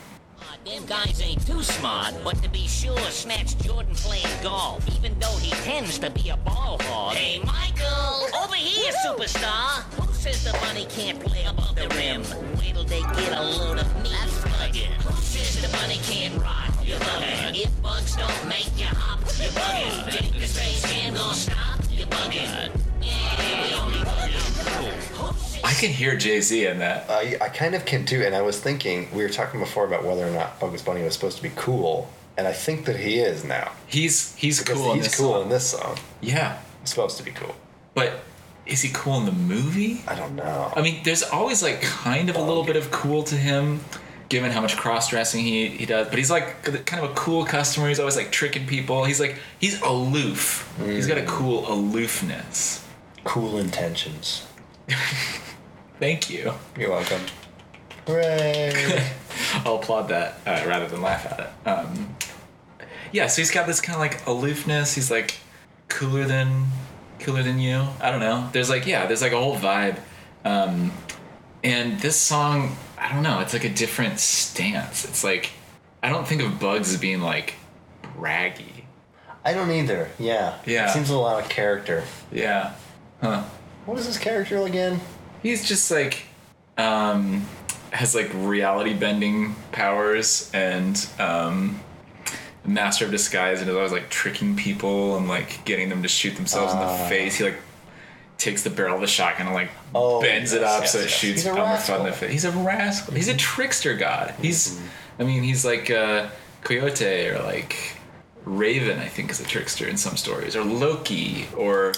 Them 0.65 0.83
guys 0.87 1.21
ain't 1.21 1.45
too 1.45 1.61
smart, 1.61 2.15
but 2.23 2.41
to 2.41 2.49
be 2.49 2.67
sure, 2.67 2.97
Snatch 3.11 3.55
Jordan 3.59 3.93
playing 3.93 4.25
golf, 4.41 4.83
even 4.97 5.13
though 5.19 5.37
he 5.37 5.51
tends 5.51 5.99
to 5.99 6.09
be 6.09 6.29
a 6.29 6.37
ball 6.37 6.79
hog. 6.81 7.13
Hey, 7.13 7.37
Michael, 7.37 8.35
over 8.41 8.55
here, 8.55 8.91
superstar. 9.05 9.83
Who 10.25 10.31
says 10.31 10.43
the 10.43 10.53
money 10.59 10.85
can't 10.89 11.19
play 11.19 11.43
above 11.45 11.75
the 11.75 11.87
rim? 11.89 12.23
Wait 12.57 12.73
till 12.73 12.83
they 12.83 13.01
get 13.01 13.31
a 13.31 13.43
load 13.43 13.77
of 13.77 14.03
me. 14.03 14.09
That's 14.09 14.37
bugging. 14.39 14.87
Who 15.03 15.21
says 15.21 15.61
the 15.61 15.77
money 15.77 15.99
can't 16.01 16.41
rock? 16.41 16.71
You're 16.83 16.97
bugging. 16.99 17.63
If 17.63 17.81
bugs 17.83 18.15
don't 18.15 18.47
make 18.49 18.71
you 18.75 18.85
hop, 18.85 19.19
you're 19.37 19.49
bugging. 19.51 20.11
Think 20.11 20.33
the 20.41 20.47
space 20.47 20.81
jam 20.91 21.13
gonna 21.13 21.33
stop? 21.35 21.79
You're 21.91 22.07
bugging. 22.07 22.71
Yeah, 23.03 23.67
we 23.67 23.73
only 23.75 23.97
bugging. 23.99 25.63
I 25.63 25.73
can 25.73 25.91
hear 25.91 26.15
Jay 26.15 26.41
Z 26.41 26.65
in 26.65 26.79
that. 26.79 27.07
I, 27.07 27.37
I 27.39 27.49
kind 27.49 27.75
of 27.75 27.85
can 27.85 28.05
too, 28.05 28.23
and 28.23 28.33
I 28.35 28.41
was 28.41 28.59
thinking 28.59 29.07
we 29.13 29.21
were 29.21 29.29
talking 29.29 29.59
before 29.59 29.85
about 29.85 30.03
whether 30.05 30.27
or 30.27 30.31
not 30.31 30.59
Bugs 30.59 30.81
Bunny 30.81 31.03
was 31.03 31.13
supposed 31.13 31.37
to 31.37 31.43
be 31.43 31.51
cool, 31.55 32.09
and 32.35 32.47
I 32.47 32.53
think 32.53 32.85
that 32.85 32.95
he 32.95 33.19
is 33.19 33.43
now. 33.43 33.71
He's 33.85 34.33
he's 34.35 34.57
Because 34.59 34.77
cool. 34.79 34.91
in 34.93 34.97
he's 34.97 35.05
this 35.05 35.17
cool 35.17 35.33
song. 35.33 35.43
in 35.43 35.49
this 35.49 35.69
song. 35.69 35.97
Yeah, 36.21 36.57
He's 36.81 36.89
supposed 36.89 37.17
to 37.17 37.23
be 37.23 37.29
cool. 37.31 37.55
but 37.93 38.21
is 38.65 38.81
he 38.81 38.89
cool 38.93 39.19
in 39.19 39.25
the 39.25 39.31
movie? 39.31 40.01
I 40.07 40.15
don't 40.15 40.35
know. 40.35 40.73
I 40.75 40.81
mean, 40.81 41.01
there's 41.03 41.23
always 41.23 41.61
like 41.61 41.81
kind 41.81 42.29
of 42.29 42.35
a 42.35 42.41
little 42.41 42.63
bit 42.63 42.75
of 42.75 42.89
cool 42.91 43.23
to 43.23 43.35
him, 43.35 43.81
given 44.29 44.51
how 44.51 44.61
much 44.61 44.75
cross 44.75 45.09
dressing 45.09 45.43
he, 45.43 45.67
he 45.67 45.85
does. 45.85 46.07
But 46.07 46.17
he's 46.17 46.31
like 46.31 46.63
kind 46.85 47.03
of 47.03 47.11
a 47.11 47.13
cool 47.13 47.45
customer. 47.45 47.87
He's 47.87 47.99
always 47.99 48.15
like 48.15 48.31
tricking 48.31 48.65
people. 48.65 49.05
He's 49.05 49.19
like 49.19 49.37
he's 49.59 49.81
aloof. 49.81 50.71
He's 50.83 51.07
got 51.07 51.17
a 51.17 51.25
cool 51.25 51.71
aloofness. 51.71 52.83
cool 53.23 53.57
intentions. 53.57 54.47
Thank 55.99 56.29
you. 56.29 56.53
You're 56.77 56.89
welcome. 56.91 57.21
Hooray! 58.07 59.03
I'll 59.65 59.75
applaud 59.75 60.09
that 60.09 60.39
uh, 60.45 60.63
rather 60.67 60.87
than 60.87 61.01
laugh 61.01 61.25
at 61.25 61.39
it. 61.39 61.67
Um, 61.67 62.15
yeah, 63.11 63.27
so 63.27 63.41
he's 63.41 63.51
got 63.51 63.65
this 63.65 63.81
kind 63.81 63.95
of 63.95 64.01
like 64.01 64.25
aloofness. 64.27 64.93
He's 64.95 65.09
like 65.09 65.39
cooler 65.87 66.25
than 66.25 66.65
cooler 67.19 67.43
than 67.43 67.59
you. 67.59 67.85
I 68.01 68.11
don't 68.11 68.19
know. 68.19 68.49
There's 68.51 68.69
like 68.69 68.85
yeah, 68.85 69.05
there's 69.05 69.21
like 69.21 69.31
a 69.31 69.37
whole 69.37 69.55
vibe. 69.57 69.99
Um, 70.43 70.91
and 71.63 71.99
this 71.99 72.15
song, 72.15 72.75
I 72.97 73.11
don't 73.11 73.23
know. 73.23 73.39
It's 73.39 73.53
like 73.53 73.63
a 73.63 73.69
different 73.69 74.19
stance. 74.19 75.05
It's 75.05 75.23
like 75.23 75.51
I 76.03 76.09
don't 76.09 76.27
think 76.27 76.41
of 76.41 76.59
Bugs 76.59 76.93
as 76.93 76.99
being 76.99 77.21
like 77.21 77.55
braggy. 78.17 78.83
I 79.43 79.53
don't 79.53 79.71
either. 79.71 80.09
Yeah. 80.17 80.57
Yeah. 80.65 80.87
It 80.87 80.93
seems 80.93 81.09
a 81.09 81.17
lot 81.17 81.41
of 81.43 81.49
character. 81.49 82.03
Yeah. 82.31 82.73
Huh. 83.21 83.43
What 83.85 83.99
is 83.99 84.05
his 84.05 84.17
character 84.17 84.57
again? 84.65 84.99
He's 85.43 85.67
just 85.67 85.89
like 85.91 86.25
um 86.77 87.45
has 87.91 88.13
like 88.13 88.29
reality 88.33 88.93
bending 88.93 89.55
powers 89.71 90.51
and 90.53 91.07
um 91.19 91.79
master 92.65 93.05
of 93.05 93.11
disguise 93.11 93.61
and 93.61 93.69
is 93.69 93.75
always 93.75 93.91
like 93.91 94.09
tricking 94.09 94.55
people 94.55 95.17
and 95.17 95.27
like 95.27 95.63
getting 95.65 95.89
them 95.89 96.01
to 96.03 96.07
shoot 96.09 96.35
themselves 96.35 96.73
in 96.73 96.79
the 96.79 96.87
face. 97.09 97.35
He 97.35 97.43
like 97.43 97.57
takes 98.37 98.63
the 98.63 98.69
barrel 98.69 98.95
of 98.95 99.01
the 99.01 99.07
shotgun 99.07 99.47
and 99.47 99.55
like 99.55 99.69
Oh, 99.93 100.19
bends 100.21 100.51
it 100.51 100.61
yes, 100.61 100.73
up 100.75 100.81
yes, 100.81 100.91
so 100.91 100.99
it 100.99 101.09
shoots 101.09 101.45
Elmer 101.45 101.61
Fudd 101.77 101.99
in 101.99 102.05
the 102.07 102.11
face. 102.11 102.31
He's 102.31 102.45
a 102.45 102.51
rascal. 102.51 103.13
He's 103.13 103.29
a 103.29 103.35
trickster 103.37 103.95
god. 103.95 104.33
He's 104.41 104.79
I 105.19 105.23
mean 105.23 105.43
he's 105.43 105.63
like 105.65 105.89
uh 105.89 106.27
Coyote 106.63 107.29
or 107.29 107.39
like 107.43 107.75
Raven, 108.43 108.99
I 108.99 109.07
think, 109.07 109.31
is 109.31 109.39
a 109.39 109.43
trickster 109.45 109.87
in 109.87 109.97
some 109.97 110.17
stories, 110.17 110.55
or 110.55 110.63
Loki, 110.63 111.47
or 111.57 111.93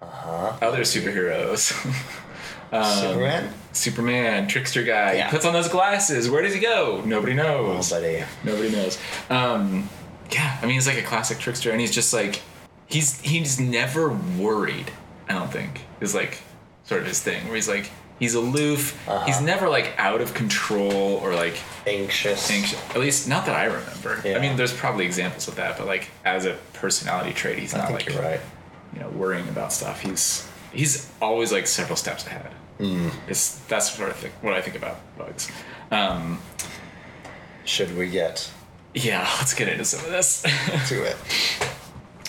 Uh-huh. 0.00 0.52
other 0.62 0.80
superheroes. 0.82 1.72
Um, 2.72 2.84
Superman? 2.84 3.52
Superman, 3.72 4.46
trickster 4.46 4.84
guy. 4.84 5.14
Yeah. 5.14 5.24
He 5.26 5.30
puts 5.32 5.44
on 5.44 5.52
those 5.52 5.66
glasses. 5.68 6.30
Where 6.30 6.40
does 6.40 6.54
he 6.54 6.60
go? 6.60 7.02
Nobody 7.04 7.34
knows. 7.34 7.90
Nobody. 7.90 8.22
Nobody 8.44 8.70
knows. 8.70 8.96
Um, 9.28 9.88
yeah, 10.32 10.58
I 10.60 10.66
mean, 10.66 10.74
he's 10.74 10.86
like 10.86 10.98
a 10.98 11.02
classic 11.02 11.38
trickster, 11.38 11.70
and 11.70 11.80
he's 11.80 11.92
just 11.92 12.12
like, 12.12 12.42
he's 12.86 13.20
he's 13.20 13.58
never 13.60 14.10
worried. 14.38 14.90
I 15.28 15.34
don't 15.34 15.50
think 15.50 15.82
is 16.00 16.14
like 16.14 16.38
sort 16.84 17.02
of 17.02 17.06
his 17.06 17.20
thing, 17.22 17.44
where 17.46 17.54
he's 17.54 17.68
like, 17.68 17.90
he's 18.18 18.34
aloof. 18.34 18.96
Uh-huh. 19.08 19.24
He's 19.26 19.40
never 19.40 19.68
like 19.68 19.94
out 19.98 20.20
of 20.20 20.34
control 20.34 20.92
or 21.22 21.34
like 21.34 21.58
Anxious. 21.86 22.50
anxious. 22.50 22.80
At 22.90 22.98
least 22.98 23.28
not 23.28 23.46
that 23.46 23.56
I 23.56 23.64
remember. 23.64 24.20
Yeah. 24.24 24.36
I 24.36 24.40
mean, 24.40 24.56
there's 24.56 24.72
probably 24.72 25.04
examples 25.06 25.48
of 25.48 25.56
that, 25.56 25.78
but 25.78 25.86
like 25.86 26.10
as 26.24 26.46
a 26.46 26.56
personality 26.74 27.32
trait, 27.32 27.58
he's 27.58 27.74
not 27.74 27.92
like 27.92 28.08
right. 28.18 28.40
you 28.94 29.00
know 29.00 29.08
worrying 29.10 29.48
about 29.48 29.72
stuff. 29.72 30.00
He's 30.00 30.48
he's 30.72 31.10
always 31.20 31.52
like 31.52 31.66
several 31.66 31.96
steps 31.96 32.26
ahead. 32.26 32.52
Hmm. 32.78 33.08
It's 33.28 33.58
that's 33.68 33.90
sort 33.92 34.10
of 34.10 34.16
think, 34.16 34.34
what 34.42 34.54
I 34.54 34.62
think 34.62 34.76
about 34.76 34.98
bugs. 35.18 35.50
Um, 35.90 36.40
Should 37.64 37.96
we 37.96 38.08
get 38.08 38.50
yeah, 38.94 39.20
let's 39.38 39.54
get 39.54 39.68
into 39.68 39.84
some 39.84 40.04
of 40.04 40.10
this. 40.10 40.42
to 40.88 41.02
it? 41.04 41.16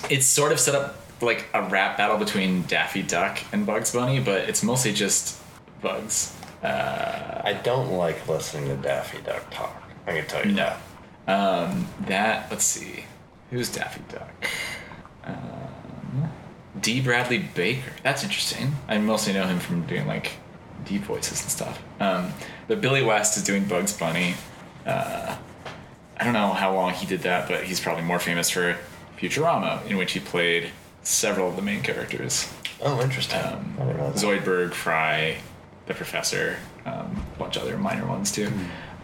it's 0.10 0.26
sort 0.26 0.52
of 0.52 0.60
set 0.60 0.76
up 0.76 0.96
like 1.22 1.46
a 1.54 1.62
rap 1.64 1.98
battle 1.98 2.18
between 2.18 2.64
Daffy 2.64 3.04
Duck 3.04 3.40
and 3.54 3.66
Bugs 3.66 3.94
Bunny, 3.94 4.20
but 4.20 4.50
it's 4.50 4.64
mostly 4.64 4.92
just 4.94 5.40
Bugs. 5.82 6.36
I 6.64 7.60
don't 7.64 7.92
like 7.94 8.28
listening 8.28 8.68
to 8.70 8.76
Daffy 8.76 9.20
Duck 9.22 9.50
talk. 9.52 9.82
I 10.08 10.14
can 10.18 10.28
tell 10.28 10.46
you 10.46 10.54
No. 10.54 10.74
that. 11.28 11.32
Um, 11.32 11.88
that 12.08 12.50
let's 12.52 12.64
see, 12.66 13.06
who's 13.52 13.70
Daffy 13.70 14.02
Duck? 14.10 14.48
Um, 15.24 16.32
Dee 16.80 17.02
Bradley 17.02 17.38
Baker. 17.40 17.92
That's 18.04 18.24
interesting. 18.24 18.76
I 18.88 18.98
mostly 18.98 19.34
know 19.34 19.46
him 19.46 19.60
from 19.60 19.86
doing 19.86 20.08
like 20.08 20.32
deep 20.86 21.04
voices 21.04 21.42
and 21.42 21.52
stuff. 21.52 21.82
Um, 22.00 22.34
but 22.68 22.82
Billy 22.82 23.04
West 23.04 23.38
is 23.38 23.44
doing 23.44 23.66
Bugs 23.66 23.94
Bunny. 23.94 24.36
Uh, 24.86 25.38
I 26.22 26.24
don't 26.24 26.34
know 26.34 26.54
how 26.54 26.74
long 26.76 26.94
he 26.94 27.06
did 27.08 27.22
that, 27.22 27.48
but 27.50 27.64
he's 27.64 27.80
probably 27.80 28.04
more 28.04 28.20
famous 28.20 28.50
for 28.52 28.78
Futurama, 29.18 29.86
in 29.88 29.98
which 29.98 30.14
he 30.14 30.20
played 30.20 30.70
several 31.04 31.50
of 31.50 31.56
the 31.56 31.62
main 31.64 31.82
characters. 31.82 32.48
Oh, 32.80 33.02
interesting. 33.02 33.40
Um, 33.42 33.76
I 33.80 33.86
didn't 33.86 33.98
know 33.98 34.12
that. 34.12 34.16
Zoidberg, 34.22 34.74
Fry, 34.74 35.38
the 35.88 35.94
Professor, 35.96 36.58
um, 36.86 37.24
a 37.36 37.40
bunch 37.40 37.56
of 37.58 37.64
other 37.64 37.78
minor 37.78 38.06
ones 38.06 38.32
too. 38.32 38.52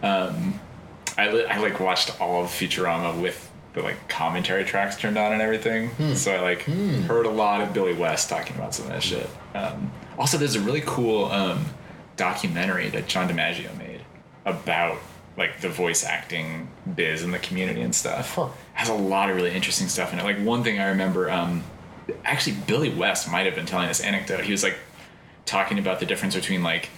Um, 0.02 0.60
I, 1.16 1.30
li- 1.32 1.46
I 1.46 1.58
like 1.58 1.80
watched 1.80 2.20
all 2.20 2.44
of 2.44 2.50
Futurama 2.50 3.20
with 3.20 3.50
the 3.74 3.82
like 3.82 4.08
commentary 4.08 4.64
tracks 4.64 4.96
turned 4.96 5.18
on 5.18 5.32
and 5.32 5.42
everything. 5.42 5.90
So 6.14 6.32
I 6.32 6.40
like 6.40 6.62
heard 6.62 7.26
a 7.26 7.30
lot 7.30 7.60
of 7.60 7.72
Billy 7.74 7.94
West 7.94 8.28
talking 8.28 8.56
about 8.56 8.74
some 8.74 8.86
of 8.86 8.92
that 8.92 9.02
shit. 9.02 9.28
Um, 9.54 9.90
also, 10.16 10.38
there's 10.38 10.54
a 10.56 10.60
really 10.60 10.82
cool 10.86 11.26
um, 11.26 11.64
documentary 12.16 12.88
that 12.90 13.06
John 13.08 13.28
DiMaggio 13.28 13.76
made 13.76 14.00
about 14.44 14.98
like 15.38 15.60
the 15.60 15.68
voice 15.68 16.04
acting 16.04 16.68
biz 16.94 17.22
in 17.22 17.30
the 17.30 17.38
community 17.38 17.80
and 17.80 17.94
stuff. 17.94 18.34
Huh. 18.34 18.48
Has 18.74 18.88
a 18.88 18.94
lot 18.94 19.30
of 19.30 19.36
really 19.36 19.54
interesting 19.54 19.88
stuff 19.88 20.12
in 20.12 20.18
it. 20.18 20.24
Like 20.24 20.38
one 20.40 20.64
thing 20.64 20.80
I 20.80 20.88
remember, 20.88 21.30
um, 21.30 21.62
actually 22.24 22.56
Billy 22.66 22.90
West 22.90 23.30
might 23.30 23.46
have 23.46 23.54
been 23.54 23.66
telling 23.66 23.88
this 23.88 24.00
anecdote. 24.00 24.40
He 24.40 24.52
was 24.52 24.64
like 24.64 24.78
talking 25.46 25.78
about 25.78 26.00
the 26.00 26.06
difference 26.06 26.34
between 26.34 26.62
like 26.62 26.90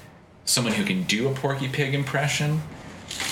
someone 0.44 0.72
who 0.72 0.84
can 0.84 1.02
do 1.04 1.28
a 1.28 1.34
Porky 1.34 1.68
Pig 1.68 1.94
impression, 1.94 2.62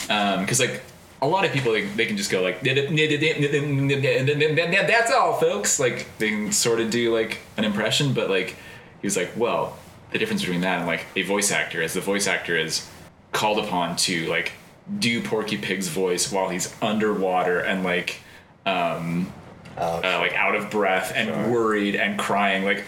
because 0.07 0.61
like 0.61 0.83
a 1.21 1.27
lot 1.27 1.45
of 1.45 1.53
people 1.53 1.73
they, 1.73 1.87
they 1.87 2.07
can 2.07 2.17
just 2.17 2.31
go 2.31 2.43
like 2.43 2.61
that's 2.63 5.13
all, 5.13 5.35
folks. 5.35 5.81
Like 5.81 6.07
they 6.19 6.29
can 6.29 6.53
sort 6.53 6.81
of 6.81 6.91
do 6.91 7.15
like 7.15 7.39
an 7.57 7.65
impression, 7.65 8.13
but 8.13 8.29
like 8.29 8.57
he 9.01 9.07
was 9.07 9.17
like, 9.17 9.31
well, 9.37 9.77
the 10.13 10.19
difference 10.19 10.43
between 10.43 10.61
that 10.61 10.79
and 10.79 10.87
like 10.87 11.07
a 11.17 11.23
voice 11.23 11.51
actor 11.51 11.83
is 11.83 11.95
the 11.95 12.01
voice 12.01 12.27
actor 12.27 12.57
is 12.57 12.89
called 13.33 13.59
upon 13.59 13.97
to 13.97 14.29
like 14.29 14.53
do 14.99 15.23
Porky 15.23 15.57
Pig's 15.59 15.89
voice 15.89 16.31
while 16.33 16.49
he's 16.49 16.75
underwater 16.81 17.61
and 17.61 17.85
like 17.85 18.21
um 18.65 19.33
uh, 19.77 20.01
like 20.21 20.33
out 20.35 20.55
of 20.55 20.71
breath 20.71 21.13
and 21.15 21.29
Sure. 21.29 21.49
worried 21.51 21.95
and 21.95 22.19
crying 22.19 22.65
like 22.65 22.85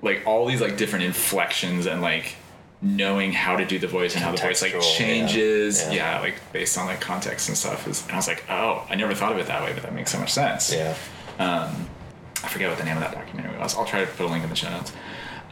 like 0.00 0.22
all 0.26 0.46
these 0.46 0.60
like 0.60 0.76
different 0.76 1.04
inflections 1.04 1.86
and 1.86 2.00
like 2.00 2.36
knowing 2.80 3.32
how 3.32 3.56
to 3.56 3.64
do 3.64 3.78
the 3.78 3.86
voice 3.86 4.14
and 4.14 4.24
how 4.24 4.32
the 4.32 4.38
voice 4.38 4.60
like 4.62 4.72
Contextual, 4.72 4.82
yeah. 4.92 4.96
changes. 4.98 5.82
Yeah. 5.84 5.92
Yeah. 5.92 6.20
like 6.20 6.34
based 6.52 6.76
on 6.78 6.86
like 6.86 7.00
context 7.00 7.48
and 7.48 7.56
stuff. 7.56 7.86
Is, 7.86 8.02
and 8.04 8.12
I 8.12 8.16
was 8.16 8.26
like, 8.26 8.42
oh, 8.50 8.84
I 8.90 8.96
never 8.96 9.14
thought 9.14 9.30
of 9.32 9.38
it 9.38 9.46
that 9.46 9.62
way, 9.62 9.72
but 9.72 9.82
that 9.84 9.94
makes 9.94 10.10
so 10.10 10.18
much 10.18 10.32
sense. 10.32 10.74
Yeah. 10.74 10.94
Um, 11.38 11.88
I 12.42 12.48
forget 12.48 12.68
what 12.68 12.78
the 12.78 12.84
name 12.84 12.96
of 12.96 13.02
that 13.04 13.12
documentary 13.14 13.56
was. 13.58 13.76
I'll 13.76 13.84
try 13.84 14.00
to 14.04 14.06
put 14.10 14.26
a 14.26 14.28
link 14.28 14.42
in 14.42 14.50
the 14.50 14.56
show 14.56 14.68
notes. 14.70 14.92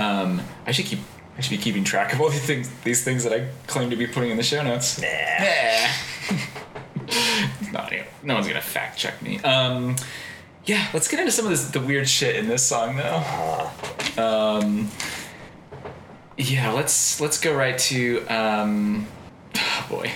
Um, 0.00 0.40
I 0.66 0.72
should 0.72 0.86
keep. 0.86 0.98
I 1.40 1.42
should 1.42 1.56
be 1.56 1.56
keeping 1.56 1.84
track 1.84 2.12
of 2.12 2.20
all 2.20 2.28
these 2.28 2.44
things. 2.44 2.68
These 2.84 3.02
things 3.02 3.24
that 3.24 3.32
I 3.32 3.48
claim 3.66 3.88
to 3.88 3.96
be 3.96 4.06
putting 4.06 4.30
in 4.30 4.36
the 4.36 4.42
show 4.42 4.62
notes. 4.62 5.00
Nah. 5.00 5.08
Not 7.72 7.94
no 8.22 8.34
one's 8.34 8.46
gonna 8.46 8.60
fact 8.60 8.98
check 8.98 9.22
me. 9.22 9.38
Um, 9.38 9.96
yeah, 10.66 10.88
let's 10.92 11.08
get 11.08 11.18
into 11.18 11.32
some 11.32 11.46
of 11.46 11.50
this, 11.50 11.70
the 11.70 11.80
weird 11.80 12.10
shit 12.10 12.36
in 12.36 12.46
this 12.46 12.62
song 12.62 12.96
though. 12.96 13.70
Um, 14.18 14.90
yeah, 16.36 16.72
let's 16.72 17.22
let's 17.22 17.40
go 17.40 17.56
right 17.56 17.78
to 17.78 18.26
um, 18.26 19.06
oh 19.56 19.86
boy, 19.88 20.12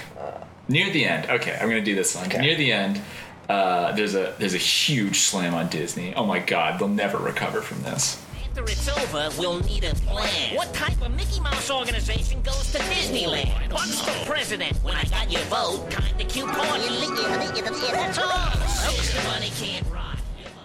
near 0.69 0.91
the 0.91 1.07
end. 1.07 1.31
Okay, 1.31 1.57
I'm 1.59 1.71
gonna 1.71 1.81
do 1.81 1.95
this 1.95 2.15
one. 2.15 2.27
Okay. 2.27 2.43
Near 2.43 2.55
the 2.55 2.71
end, 2.71 3.01
uh, 3.49 3.93
there's 3.93 4.15
a 4.15 4.35
there's 4.39 4.53
a 4.53 4.59
huge 4.59 5.21
slam 5.21 5.55
on 5.55 5.71
Disney. 5.71 6.15
Oh 6.15 6.27
my 6.27 6.39
god, 6.39 6.79
they'll 6.79 6.89
never 6.89 7.17
recover 7.17 7.63
from 7.63 7.83
this. 7.83 8.23
After 8.57 8.71
it's 8.71 8.89
over, 8.89 9.31
we'll 9.37 9.59
need 9.65 9.83
a 9.83 9.93
plan. 9.97 10.55
What 10.55 10.73
type 10.73 11.05
of 11.05 11.11
Mickey 11.11 11.41
Mouse 11.41 11.73
organization 11.73 12.41
goes 12.43 12.71
to 12.71 12.79
Disneyland? 12.79 13.53
Oh, 13.73 13.75
What's 13.75 14.01
the 14.07 14.13
president? 14.25 14.77
When 14.85 14.95
I 14.95 15.03
got 15.03 15.29
your 15.29 15.41
vote, 15.47 15.91
kinda 15.91 16.25
cute 16.27 16.47
corny. 16.47 16.87
That's 16.87 18.19
all. 18.19 18.51
The 18.53 19.29
money 19.29 19.51
can't 19.57 19.85
rot. 19.91 20.19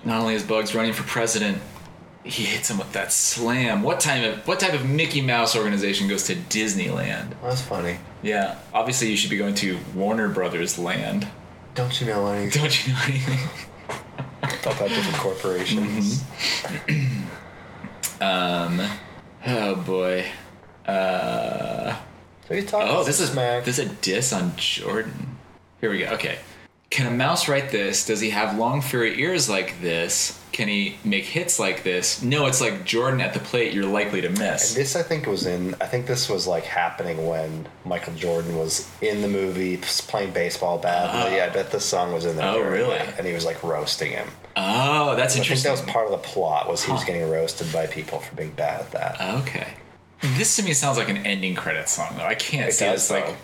Not 0.05 0.21
only 0.21 0.35
is 0.35 0.43
Bugs 0.43 0.75
running 0.75 0.93
for 0.93 1.01
president, 1.01 1.57
he 2.23 2.43
hits 2.43 2.69
him 2.69 2.77
with 2.77 2.93
that 2.93 3.11
slam. 3.11 3.81
What 3.81 3.99
type 3.99 4.23
of 4.23 4.47
what 4.47 4.59
type 4.59 4.75
of 4.75 4.87
Mickey 4.87 5.21
Mouse 5.21 5.55
organization 5.55 6.07
goes 6.07 6.25
to 6.25 6.35
Disneyland? 6.35 7.33
That's 7.41 7.61
funny. 7.61 7.97
Yeah, 8.21 8.59
obviously 8.71 9.09
you 9.09 9.17
should 9.17 9.31
be 9.31 9.37
going 9.37 9.55
to 9.55 9.79
Warner 9.95 10.29
Brothers 10.29 10.77
Land. 10.77 11.27
Don't 11.73 11.99
you 11.99 12.05
know 12.05 12.27
anything 12.27 12.61
Don't 12.61 12.87
you 12.87 12.93
know 12.93 12.99
anything? 13.07 13.49
about 14.61 14.89
different 14.89 15.17
corporations? 15.17 16.21
Mm-hmm. 16.21 17.05
Um, 18.21 18.81
oh 19.45 19.75
boy. 19.75 20.25
Uh, 20.85 21.95
So 22.47 22.53
you 22.53 22.63
talking 22.63 22.89
oh, 22.89 23.03
this 23.03 23.19
is 23.19 23.29
smack. 23.31 23.63
this 23.63 23.79
is 23.79 23.89
a 23.89 23.93
diss 23.95 24.33
on 24.33 24.55
Jordan. 24.57 25.37
Here 25.81 25.89
we 25.89 25.99
go. 25.99 26.07
Okay. 26.11 26.39
Can 26.89 27.05
a 27.05 27.11
mouse 27.11 27.47
write 27.47 27.69
this? 27.69 28.05
Does 28.07 28.19
he 28.19 28.31
have 28.31 28.57
long 28.57 28.81
furry 28.81 29.21
ears 29.21 29.47
like 29.47 29.79
this? 29.79 30.41
Can 30.51 30.67
he 30.67 30.97
make 31.05 31.23
hits 31.23 31.59
like 31.59 31.83
this? 31.83 32.23
No, 32.23 32.47
it's 32.47 32.59
like 32.59 32.83
Jordan 32.83 33.21
at 33.21 33.35
the 33.35 33.39
plate. 33.39 33.73
You're 33.73 33.85
likely 33.85 34.21
to 34.21 34.29
miss. 34.29 34.71
And 34.75 34.81
This 34.81 34.95
I 34.95 35.03
think 35.03 35.27
was 35.27 35.45
in. 35.45 35.75
I 35.79 35.85
think 35.85 36.07
this 36.07 36.27
was 36.27 36.47
like 36.47 36.63
happening 36.63 37.27
when 37.27 37.67
Michael 37.85 38.15
Jordan 38.15 38.57
was 38.57 38.89
in 39.01 39.21
the 39.21 39.27
movie 39.27 39.77
playing 39.77 40.33
baseball 40.33 40.79
badly. 40.79 41.39
I 41.39 41.49
bet 41.49 41.71
this 41.71 41.85
song 41.85 42.11
was 42.11 42.25
in 42.25 42.35
there. 42.35 42.47
Oh, 42.47 42.59
really? 42.61 42.97
And 42.97 43.25
he 43.27 43.33
was 43.33 43.45
like 43.45 43.63
roasting 43.63 44.11
him. 44.11 44.27
Oh, 44.55 45.15
that's 45.15 45.33
I 45.33 45.37
think 45.37 45.45
interesting. 45.45 45.73
that 45.73 45.81
was 45.81 45.89
part 45.91 46.05
of 46.05 46.11
the 46.11 46.17
plot. 46.17 46.67
Was 46.69 46.83
he 46.83 46.91
was 46.91 47.03
getting 47.03 47.29
roasted 47.29 47.71
by 47.71 47.87
people 47.87 48.19
for 48.19 48.35
being 48.35 48.51
bad 48.51 48.81
at 48.81 48.91
that? 48.91 49.21
Okay. 49.41 49.73
This 50.21 50.55
to 50.57 50.63
me 50.63 50.73
sounds 50.73 50.97
like 50.97 51.07
an 51.09 51.17
ending 51.25 51.55
credit 51.55 51.87
song, 51.87 52.15
though. 52.17 52.25
I 52.25 52.35
can't 52.35 52.69
It 52.69 52.73
see 52.73 52.85
does, 52.85 53.07
this 53.07 53.11
like. 53.11 53.35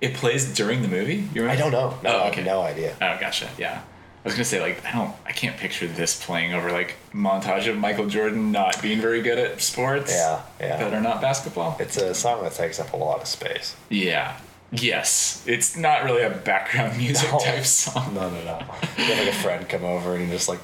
It 0.00 0.14
plays 0.14 0.54
during 0.54 0.82
the 0.82 0.88
movie. 0.88 1.28
You 1.34 1.42
remember? 1.42 1.50
I 1.50 1.56
don't 1.56 1.72
know. 1.72 1.98
No, 2.04 2.16
Oh, 2.16 2.18
I 2.20 2.28
okay. 2.28 2.36
have 2.42 2.46
no 2.46 2.60
idea. 2.60 2.94
Oh, 3.02 3.16
gotcha. 3.20 3.48
Yeah. 3.58 3.80
I 3.82 4.28
was 4.28 4.34
gonna 4.34 4.44
say 4.44 4.60
like 4.60 4.84
I 4.84 4.92
don't. 4.92 5.14
I 5.26 5.32
can't 5.32 5.56
picture 5.56 5.86
this 5.86 6.22
playing 6.24 6.52
over 6.52 6.70
like 6.70 6.94
montage 7.14 7.66
of 7.68 7.76
Michael 7.78 8.06
Jordan 8.06 8.52
not 8.52 8.80
being 8.82 9.00
very 9.00 9.22
good 9.22 9.38
at 9.38 9.60
sports. 9.62 10.12
Yeah, 10.12 10.42
yeah. 10.60 10.76
That 10.76 10.92
are 10.94 11.00
not 11.00 11.20
basketball. 11.20 11.76
It's 11.80 11.96
a 11.96 12.14
song 12.14 12.42
that 12.42 12.52
takes 12.52 12.78
up 12.78 12.92
a 12.92 12.96
lot 12.96 13.20
of 13.22 13.26
space. 13.26 13.74
Yeah. 13.88 14.36
Yes. 14.70 15.42
It's 15.46 15.76
not 15.76 16.04
really 16.04 16.22
a 16.22 16.30
background 16.30 16.96
music 16.98 17.30
No. 17.32 17.38
type 17.38 17.64
song. 17.64 18.14
No, 18.14 18.28
no, 18.28 18.44
no. 18.44 18.58
You 18.98 19.04
have 19.04 19.18
like 19.18 19.28
a 19.28 19.32
friend 19.38 19.68
come 19.68 19.84
over 19.84 20.14
and 20.14 20.26
you 20.26 20.30
just 20.32 20.48
like 20.48 20.60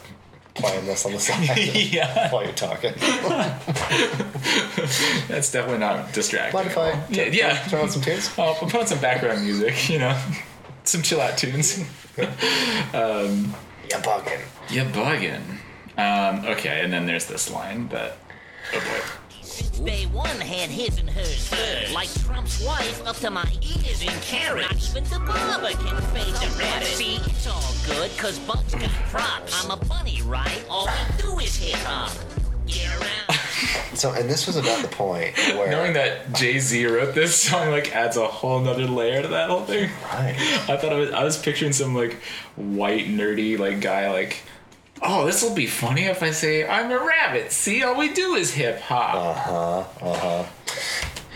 playing 0.54 0.84
this 0.86 1.04
on 1.06 1.12
the 1.12 1.18
side 1.18 1.56
yeah. 1.74 2.30
while 2.30 2.44
you're 2.44 2.52
talking. 2.52 2.92
That's 5.28 5.50
definitely 5.50 5.78
not 5.78 6.12
distracting. 6.12 6.54
Mind 6.54 6.66
if 6.68 6.78
I 6.78 6.90
Yeah. 7.10 7.24
yeah. 7.24 7.58
turn 7.68 7.80
on 7.82 7.88
some 7.90 8.02
tunes? 8.02 8.30
I'll 8.38 8.54
put 8.54 8.74
on 8.74 8.86
some 8.86 9.00
background 9.00 9.42
music. 9.44 9.88
You 9.88 9.98
know, 10.00 10.16
some 10.84 11.02
chill 11.02 11.20
out 11.20 11.36
tunes. 11.38 11.78
You're 12.16 12.26
bugging. 14.00 14.40
You 14.70 14.82
bugging. 14.84 15.42
Um, 15.96 16.44
okay, 16.46 16.80
and 16.82 16.92
then 16.92 17.06
there's 17.06 17.26
this 17.26 17.50
line 17.50 17.88
that. 17.88 18.16
Oh 18.74 18.78
boy. 18.80 19.00
Since 19.54 19.78
day 19.78 20.06
one 20.06 20.40
had 20.40 20.68
his 20.68 20.98
and 20.98 21.08
hers 21.08 21.46
first. 21.46 21.94
Like 21.94 22.12
Trump's 22.24 22.60
wife 22.64 23.06
up 23.06 23.14
to 23.18 23.30
my 23.30 23.46
ears 23.62 24.02
in 24.02 24.08
carrots. 24.20 24.92
Not 24.92 25.04
even 25.04 25.04
the 25.04 25.20
barber 25.20 25.70
can 25.70 26.02
fade 26.12 26.34
the 26.34 26.56
rabbit. 26.58 26.88
See, 26.88 27.16
it's 27.16 27.46
all 27.46 27.72
good, 27.86 28.10
cause 28.18 28.36
Bugs 28.40 28.74
got 28.74 28.90
props. 29.10 29.64
I'm 29.64 29.70
a 29.70 29.76
bunny, 29.84 30.20
right? 30.22 30.64
All 30.68 30.86
we 30.86 31.22
do 31.22 31.38
is 31.38 31.54
hip 31.54 31.78
hop. 31.84 32.12
Get 32.66 32.88
around. 33.00 33.10
So, 33.94 34.10
and 34.12 34.28
this 34.28 34.48
was 34.48 34.56
about 34.56 34.82
the 34.82 34.88
point 34.88 35.36
where. 35.56 35.70
Knowing 35.70 35.92
that 35.92 36.32
Jay 36.32 36.58
Z 36.58 36.84
wrote 36.86 37.14
this 37.14 37.36
song 37.36 37.70
like 37.70 37.94
adds 37.94 38.16
a 38.16 38.26
whole 38.26 38.58
nother 38.60 38.86
layer 38.88 39.22
to 39.22 39.28
that 39.28 39.48
whole 39.48 39.62
thing. 39.64 39.88
Right. 40.12 40.34
I 40.68 40.76
thought 40.76 40.92
I 40.92 40.98
was 40.98 41.10
I 41.12 41.22
was 41.22 41.38
picturing 41.38 41.72
some 41.72 41.94
like 41.94 42.14
white 42.56 43.06
nerdy 43.06 43.56
like 43.56 43.80
guy 43.80 44.10
like, 44.10 44.42
oh 45.04 45.26
this 45.26 45.42
will 45.42 45.54
be 45.54 45.66
funny 45.66 46.04
if 46.04 46.22
I 46.22 46.30
say 46.30 46.66
I'm 46.66 46.90
a 46.90 46.98
rabbit. 46.98 47.52
See, 47.52 47.82
all 47.82 47.96
we 47.96 48.12
do 48.12 48.34
is 48.34 48.52
hip 48.54 48.80
hop. 48.80 49.14
Uh 49.14 49.34
huh. 49.34 49.84
Uh 50.00 50.18
huh. 50.18 50.42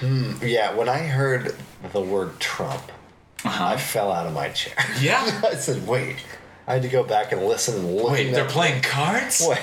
Hmm. 0.00 0.32
Yeah. 0.42 0.74
When 0.74 0.88
I 0.88 0.98
heard 0.98 1.54
the 1.92 2.00
word 2.00 2.38
Trump, 2.40 2.82
I 3.44 3.76
fell 3.76 4.10
out 4.12 4.26
of 4.26 4.32
my 4.32 4.48
chair. 4.50 4.74
yeah. 5.00 5.40
I 5.44 5.54
said, 5.54 5.86
"Wait." 5.86 6.16
I 6.66 6.74
had 6.74 6.82
to 6.82 6.88
go 6.88 7.02
back 7.02 7.32
and 7.32 7.42
listen 7.46 7.76
and 7.76 7.96
look. 7.96 8.10
Wait, 8.12 8.30
they're 8.30 8.44
playing 8.44 8.82
cards? 8.82 9.42
Wait, 9.48 9.56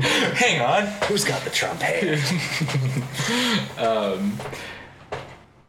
Hang 0.00 0.60
on. 0.60 0.86
who's 1.06 1.24
got 1.24 1.42
the 1.44 1.50
Trump 1.50 1.80
hand? 1.80 2.20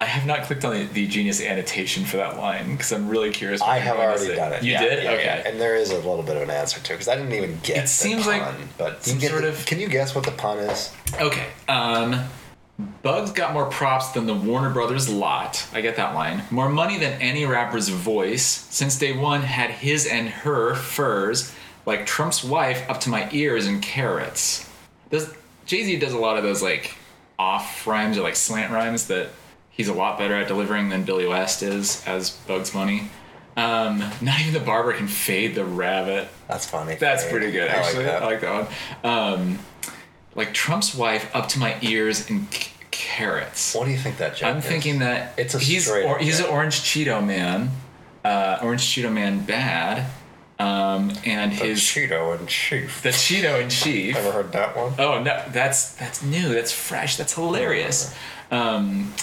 I 0.04 0.06
have 0.06 0.26
not 0.28 0.44
clicked 0.44 0.66
on 0.66 0.74
the, 0.74 0.84
the 0.84 1.08
genius 1.08 1.42
annotation 1.42 2.04
for 2.04 2.18
that 2.18 2.36
line 2.36 2.72
because 2.74 2.92
I'm 2.92 3.08
really 3.08 3.32
curious. 3.32 3.62
I 3.62 3.78
have 3.78 3.96
already 3.96 4.26
say. 4.26 4.36
done 4.36 4.52
it. 4.52 4.62
You 4.62 4.74
Yeah, 4.74 4.82
did? 4.82 5.04
yeah, 5.04 5.12
okay. 5.12 5.24
yeah. 5.24 5.48
And 5.50 5.62
there 5.62 5.76
is 5.78 5.92
a 5.92 5.96
little 5.96 6.24
bit 6.24 6.36
of 6.36 6.42
an 6.44 6.50
answer 6.50 6.82
to 6.82 6.92
it 6.94 6.96
because 6.96 7.08
I 7.08 7.16
didn't 7.16 7.32
even 7.32 7.58
get. 7.64 7.78
It 7.78 7.82
the 7.84 7.88
seems 7.88 8.28
like 8.28 8.44
but 8.78 9.02
some 9.06 9.22
sort 9.22 9.44
the- 9.44 9.48
of- 9.50 9.66
Can 9.66 9.80
you 9.80 9.88
guess 9.88 10.14
what 10.14 10.26
the 10.26 10.32
pun 10.32 10.58
is? 10.58 10.94
Okay. 11.22 11.48
Um, 11.70 12.26
Bugs 13.02 13.32
got 13.32 13.54
more 13.54 13.68
props 13.68 14.10
than 14.10 14.26
the 14.26 14.34
Warner 14.34 14.72
Brothers 14.72 15.08
lot. 15.08 15.66
I 15.74 15.80
get 15.80 15.96
that 15.96 16.16
line. 16.16 16.44
More 16.52 16.68
money 16.68 16.98
than 16.98 17.22
any 17.22 17.46
rapper's 17.46 17.88
voice. 17.88 18.44
Since 18.46 19.00
day 19.00 19.16
one, 19.16 19.42
had 19.44 19.70
his 19.72 20.06
and 20.06 20.28
her 20.28 20.76
furs 20.76 21.54
like 21.86 22.06
Trump's 22.06 22.44
wife 22.44 22.84
up 22.90 23.00
to 23.02 23.10
my 23.10 23.30
ears 23.32 23.68
in 23.68 23.80
carrots. 23.80 24.70
Jay 25.66 25.84
Z 25.86 25.98
does 26.00 26.12
a 26.12 26.18
lot 26.18 26.36
of 26.36 26.44
those 26.44 26.62
like 26.62 26.96
off 27.40 27.88
rhymes 27.88 28.18
or 28.18 28.22
like 28.22 28.36
slant 28.36 28.74
rhymes 28.74 29.08
that 29.08 29.30
he's 29.74 29.90
a 29.90 29.94
lot 29.94 30.18
better 30.18 30.36
at 30.36 30.48
delivering 30.48 30.88
than 30.90 31.04
Billy 31.04 31.28
West 31.28 31.62
is 31.62 32.02
as 32.08 32.30
Bugs 32.30 32.72
Bunny. 32.72 33.10
Um, 33.56 34.00
not 34.22 34.40
even 34.42 34.54
the 34.54 34.60
barber 34.60 34.94
can 34.94 35.08
fade 35.08 35.54
the 35.54 35.64
rabbit. 35.66 36.28
That's 36.48 36.66
funny. 36.66 36.96
That's 36.96 37.28
pretty 37.30 37.52
good, 37.52 37.70
I 37.70 37.76
like 37.76 37.86
actually. 37.86 38.04
that. 38.06 38.24
I 38.24 38.26
like 38.26 38.42
that 38.42 38.68
one. 39.04 39.14
Um, 39.14 39.60
like 40.34 40.54
Trump's 40.56 40.96
wife 40.96 41.30
up 41.36 41.50
to 41.50 41.60
my 41.60 41.78
ears 41.82 42.30
in 42.32 42.48
c- 42.52 42.72
carrots. 42.90 43.76
What 43.76 43.86
do 43.86 43.92
you 43.92 43.98
think 44.00 44.18
that 44.18 44.36
joke 44.38 44.50
I'm 44.50 44.58
is? 44.58 44.66
thinking 44.66 45.00
that 45.00 45.34
It's 45.38 45.54
a 45.54 45.60
he's 45.60 45.88
or, 45.88 46.18
he's 46.18 46.40
an 46.40 46.48
orange 46.48 46.82
Cheeto 46.82 47.24
man, 47.24 47.70
uh, 48.26 48.58
orange 48.64 48.82
Cheeto 48.82 49.14
man 49.14 49.46
bad, 49.46 50.10
um, 50.58 51.12
and 51.24 51.52
The 51.52 51.66
his 51.66 51.80
Cheeto 51.82 52.36
and 52.40 52.48
Chief. 52.50 53.04
the 53.04 53.10
Cheeto 53.10 53.62
in 53.62 53.70
chief. 53.70 54.16
Ever 54.16 54.32
heard 54.32 54.52
that 54.54 54.76
one? 54.76 54.94
Oh 54.98 55.22
no, 55.22 55.44
that's 55.50 55.94
that's 55.94 56.24
new. 56.24 56.50
That's 56.56 56.72
fresh. 56.72 57.18
That's 57.18 57.36
hilarious. 57.36 58.16
Um, 58.50 59.14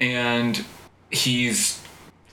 and 0.00 0.64
he's 1.10 1.82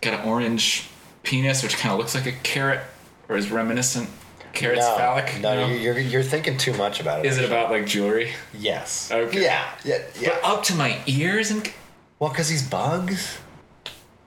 got 0.01 0.19
an 0.19 0.27
orange 0.27 0.89
penis, 1.23 1.63
which 1.63 1.77
kind 1.77 1.93
of 1.93 1.99
looks 1.99 2.15
like 2.15 2.25
a 2.25 2.31
carrot, 2.31 2.81
or 3.29 3.37
is 3.37 3.51
reminiscent. 3.51 4.09
Carrot's 4.53 4.81
no, 4.81 4.95
phallic. 4.97 5.41
No, 5.41 5.67
you're 5.67 5.97
you're 5.97 6.21
thinking 6.23 6.57
too 6.57 6.73
much 6.73 6.99
about 6.99 7.25
it. 7.25 7.25
Is 7.25 7.39
it 7.39 7.45
about 7.45 7.71
like 7.71 7.87
jewelry? 7.87 8.33
Yes. 8.53 9.11
Okay. 9.11 9.41
Yeah. 9.43 9.65
Yeah. 9.83 9.99
Yeah. 10.19 10.37
But 10.41 10.47
up 10.47 10.63
to 10.65 10.75
my 10.75 11.01
ears 11.07 11.49
and 11.49 11.71
well, 12.19 12.29
because 12.29 12.49
he's 12.49 12.67
bugs. 12.67 13.39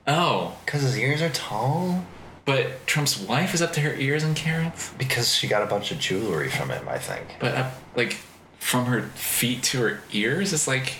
oh, 0.07 0.57
Because 0.65 0.83
his 0.83 0.99
ears 0.99 1.23
are 1.23 1.31
tall. 1.31 2.05
but 2.45 2.87
Trump's 2.87 3.19
wife 3.19 3.55
is 3.55 3.63
up 3.63 3.73
to 3.75 3.81
her 3.81 3.95
ears 3.95 4.25
in 4.25 4.35
carrots. 4.35 4.93
Because 4.99 5.33
she 5.33 5.47
got 5.47 5.63
a 5.63 5.67
bunch 5.67 5.93
of 5.93 5.99
jewelry 5.99 6.51
from 6.51 6.71
him, 6.71 6.89
I 6.89 6.99
think. 6.99 7.37
But 7.39 7.55
up 7.55 7.73
like 7.95 8.17
from 8.59 8.87
her 8.87 9.03
feet 9.15 9.63
to 9.65 9.79
her 9.83 10.01
ears, 10.13 10.53
it's 10.53 10.67
like 10.67 10.95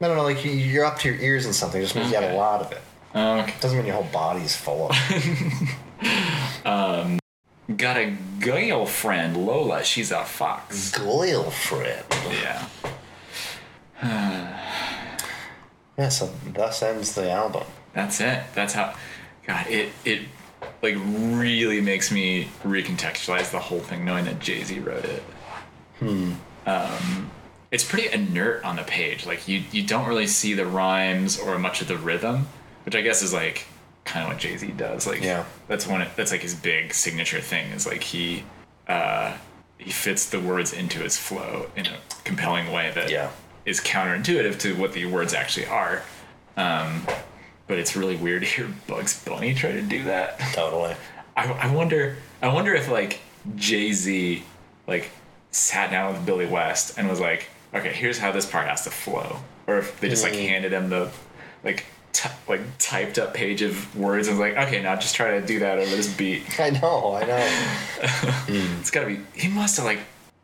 No, 0.00 0.08
no, 0.08 0.14
no. 0.14 0.22
Like 0.22 0.44
you- 0.44 0.50
you're 0.52 0.84
up 0.84 0.98
to 1.00 1.08
your 1.10 1.20
ears 1.20 1.46
in 1.46 1.52
something. 1.52 1.80
It 1.80 1.84
just 1.84 1.94
means 1.96 2.08
you 2.10 2.14
have 2.16 2.24
Okay. 2.24 2.34
a 2.34 2.38
lot 2.38 2.60
of 2.62 2.72
it. 2.72 2.80
oh, 3.14 3.38
okay. 3.40 3.54
Doesn't 3.60 3.76
mean 3.76 3.86
your 3.86 3.96
whole 3.96 4.08
body's 4.12 4.56
full 4.56 4.88
of. 4.90 4.96
it. 5.10 5.76
Got 7.76 7.96
a 7.98 8.16
girlfriend, 8.40 9.36
Lola. 9.46 9.84
She's 9.84 10.10
a 10.10 10.24
fox. 10.24 10.90
Girlfriend. 10.90 12.04
Yeah. 12.42 12.66
Yeah, 15.98 16.08
so 16.08 16.30
thus 16.54 16.82
ends 16.82 17.14
the 17.14 17.30
album. 17.30 17.64
That's 17.92 18.20
it. 18.22 18.42
That's 18.54 18.72
how. 18.72 18.94
God, 19.46 19.66
it 19.66 19.90
it 20.06 20.22
like 20.82 20.96
really 20.98 21.82
makes 21.82 22.10
me 22.10 22.48
recontextualize 22.64 23.50
the 23.50 23.58
whole 23.58 23.80
thing, 23.80 24.06
knowing 24.06 24.24
that 24.24 24.38
Jay 24.38 24.64
Z 24.64 24.78
wrote 24.80 25.04
it. 25.04 25.22
Hmm. 25.98 26.32
Um, 26.66 27.30
it's 27.70 27.84
pretty 27.84 28.12
inert 28.12 28.64
on 28.64 28.76
the 28.76 28.82
page. 28.82 29.26
Like 29.26 29.46
you 29.48 29.62
you 29.72 29.82
don't 29.82 30.08
really 30.08 30.26
see 30.26 30.54
the 30.54 30.66
rhymes 30.66 31.38
or 31.38 31.58
much 31.58 31.80
of 31.82 31.88
the 31.88 31.96
rhythm, 31.96 32.48
which 32.84 32.94
I 32.94 33.00
guess 33.00 33.22
is 33.22 33.32
like 33.32 33.66
kind 34.04 34.24
of 34.24 34.32
what 34.32 34.38
Jay 34.38 34.56
Z 34.56 34.66
does. 34.72 35.06
Like 35.06 35.22
Yeah. 35.22 35.44
that's 35.68 35.86
one. 35.86 36.02
of- 36.02 36.14
That's 36.16 36.32
like 36.32 36.40
his 36.42 36.54
big 36.54 36.92
signature 36.94 37.40
thing. 37.40 37.70
Is 37.72 37.86
like 37.86 38.02
he 38.02 38.44
uh, 38.88 39.36
he 39.78 39.90
fits 39.90 40.28
the 40.28 40.40
words 40.40 40.72
into 40.72 40.98
his 41.00 41.16
flow 41.16 41.66
in 41.76 41.86
a 41.86 41.96
compelling 42.24 42.72
way 42.72 42.90
that 42.94 43.10
Yeah. 43.10 43.30
is 43.64 43.80
counterintuitive 43.80 44.58
to 44.60 44.74
what 44.76 44.92
the 44.94 45.06
words 45.06 45.32
actually 45.32 45.66
are. 45.66 46.02
Um, 46.56 47.06
but 47.68 47.78
it's 47.78 47.94
really 47.94 48.16
weird 48.16 48.42
to 48.42 48.48
hear 48.48 48.68
Bugs 48.88 49.22
Bunny 49.24 49.54
try 49.54 49.70
to 49.72 49.82
do 49.82 50.02
that. 50.04 50.40
Totally. 50.54 50.96
I, 51.36 51.44
I 51.52 51.72
wonder. 51.72 52.16
I 52.42 52.48
wonder 52.52 52.74
if 52.74 52.88
like 52.90 53.20
Jay 53.54 53.92
Z 53.92 54.42
like 54.88 55.10
sat 55.52 55.90
down 55.92 56.12
with 56.14 56.26
Billy 56.26 56.46
West 56.46 56.98
and 56.98 57.08
was 57.08 57.20
like, 57.20 57.46
okay, 57.74 57.92
here's 57.92 58.18
how 58.18 58.32
this 58.32 58.46
part 58.46 58.66
has 58.68 58.82
to 58.84 58.90
flow, 58.90 59.38
or 59.66 59.78
if 59.78 59.98
they 60.00 60.08
just 60.08 60.24
like 60.24 60.32
Mm. 60.34 60.48
handed 60.48 60.72
him 60.72 60.88
the 60.90 61.10
like 61.64 61.84
t- 62.12 62.28
like 62.48 62.60
typed 62.78 63.18
up 63.18 63.34
page 63.34 63.62
of 63.62 63.94
words 63.96 64.28
and 64.28 64.38
was 64.38 64.48
like, 64.48 64.56
okay, 64.66 64.82
now 64.82 64.96
just 64.96 65.14
try 65.14 65.38
to 65.38 65.46
do 65.46 65.58
that 65.60 65.78
over 65.78 65.94
this 65.96 66.12
beat. 66.12 66.58
I 66.60 66.70
know, 66.70 67.14
I 67.14 67.24
know. 67.24 68.34
It's 68.80 68.90
got 68.90 69.00
to 69.02 69.06
be. 69.06 69.20
He 69.34 69.48
must 69.48 69.76
have 69.76 69.84
like. 69.86 70.00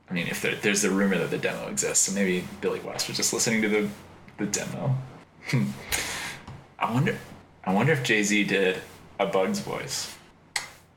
I 0.08 0.12
mean, 0.14 0.28
if 0.28 0.40
there, 0.40 0.54
there's 0.54 0.82
the 0.82 0.90
rumor 0.90 1.18
that 1.18 1.30
the 1.30 1.38
demo 1.38 1.66
exists, 1.68 2.06
so 2.08 2.12
maybe 2.14 2.46
Billy 2.60 2.78
West 2.80 3.08
was 3.08 3.16
just 3.16 3.32
listening 3.32 3.62
to 3.62 3.68
the 3.68 3.88
the 4.38 4.46
demo. 4.46 4.94
Hmm. 5.50 5.64
I 6.78 6.92
wonder. 6.92 7.16
I 7.64 7.72
wonder 7.72 7.92
if 7.92 8.04
Jay 8.04 8.22
Z 8.22 8.44
did 8.44 8.80
a 9.18 9.26
Bugs 9.26 9.58
voice. 9.58 10.14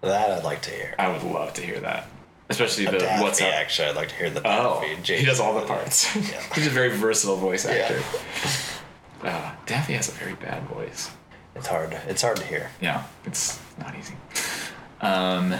That 0.01 0.29
I'd 0.31 0.43
like 0.43 0.61
to 0.63 0.69
hear. 0.71 0.93
I 0.99 1.07
would 1.11 1.23
love 1.23 1.53
to 1.55 1.61
hear 1.61 1.79
that, 1.79 2.07
especially 2.49 2.85
the 2.85 2.97
Daffy, 2.97 3.23
what's 3.23 3.41
up. 3.41 3.47
actually. 3.53 3.87
I'd 3.89 3.95
like 3.95 4.09
to 4.09 4.15
hear 4.15 4.29
the 4.29 4.41
Oh, 4.45 4.81
Daffy. 4.81 5.17
he 5.17 5.25
does 5.25 5.39
all 5.39 5.53
the 5.59 5.65
parts. 5.65 6.05
He's 6.55 6.67
a 6.67 6.69
very 6.71 6.89
versatile 6.95 7.37
voice 7.37 7.65
Yeah. 7.65 7.71
actor. 7.73 8.01
Uh, 9.23 9.51
Daffy 9.65 9.93
has 9.93 10.07
a 10.09 10.11
very 10.13 10.33
bad 10.33 10.63
voice. 10.63 11.11
It's 11.55 11.67
hard. 11.67 11.97
It's 12.07 12.21
hard 12.21 12.37
to 12.37 12.45
hear. 12.45 12.69
Yeah, 12.81 13.03
it's 13.25 13.59
not 13.77 13.93
easy. 13.97 14.13
Um, 15.01 15.55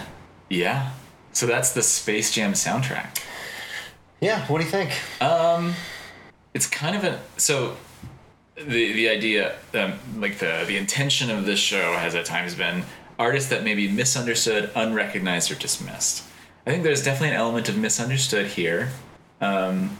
yeah. 0.49 0.91
So 1.33 1.45
that's 1.45 1.73
the 1.73 1.81
Space 1.83 2.31
Jam 2.31 2.53
soundtrack. 2.53 3.21
Yeah. 4.21 4.45
What 4.47 4.59
do 4.59 4.65
you 4.65 4.69
think? 4.71 4.91
Um, 5.21 5.73
it's 6.53 6.67
kind 6.67 6.95
of 6.95 7.03
a 7.03 7.19
so 7.37 7.75
the 8.55 8.93
the 8.93 9.09
idea, 9.09 9.55
um, 9.73 9.93
like 10.17 10.37
the 10.39 10.63
the 10.67 10.77
intention 10.77 11.29
of 11.29 11.45
this 11.45 11.59
show 11.59 11.93
has 11.93 12.15
at 12.15 12.25
times 12.25 12.55
been 12.55 12.83
artists 13.17 13.49
that 13.49 13.63
may 13.63 13.75
be 13.75 13.87
misunderstood, 13.89 14.71
unrecognized, 14.75 15.51
or 15.51 15.55
dismissed. 15.55 16.23
I 16.69 16.71
think 16.71 16.83
there's 16.83 17.03
definitely 17.03 17.29
an 17.29 17.41
element 17.41 17.67
of 17.67 17.79
misunderstood 17.79 18.45
here. 18.45 18.89
Um, 19.41 19.97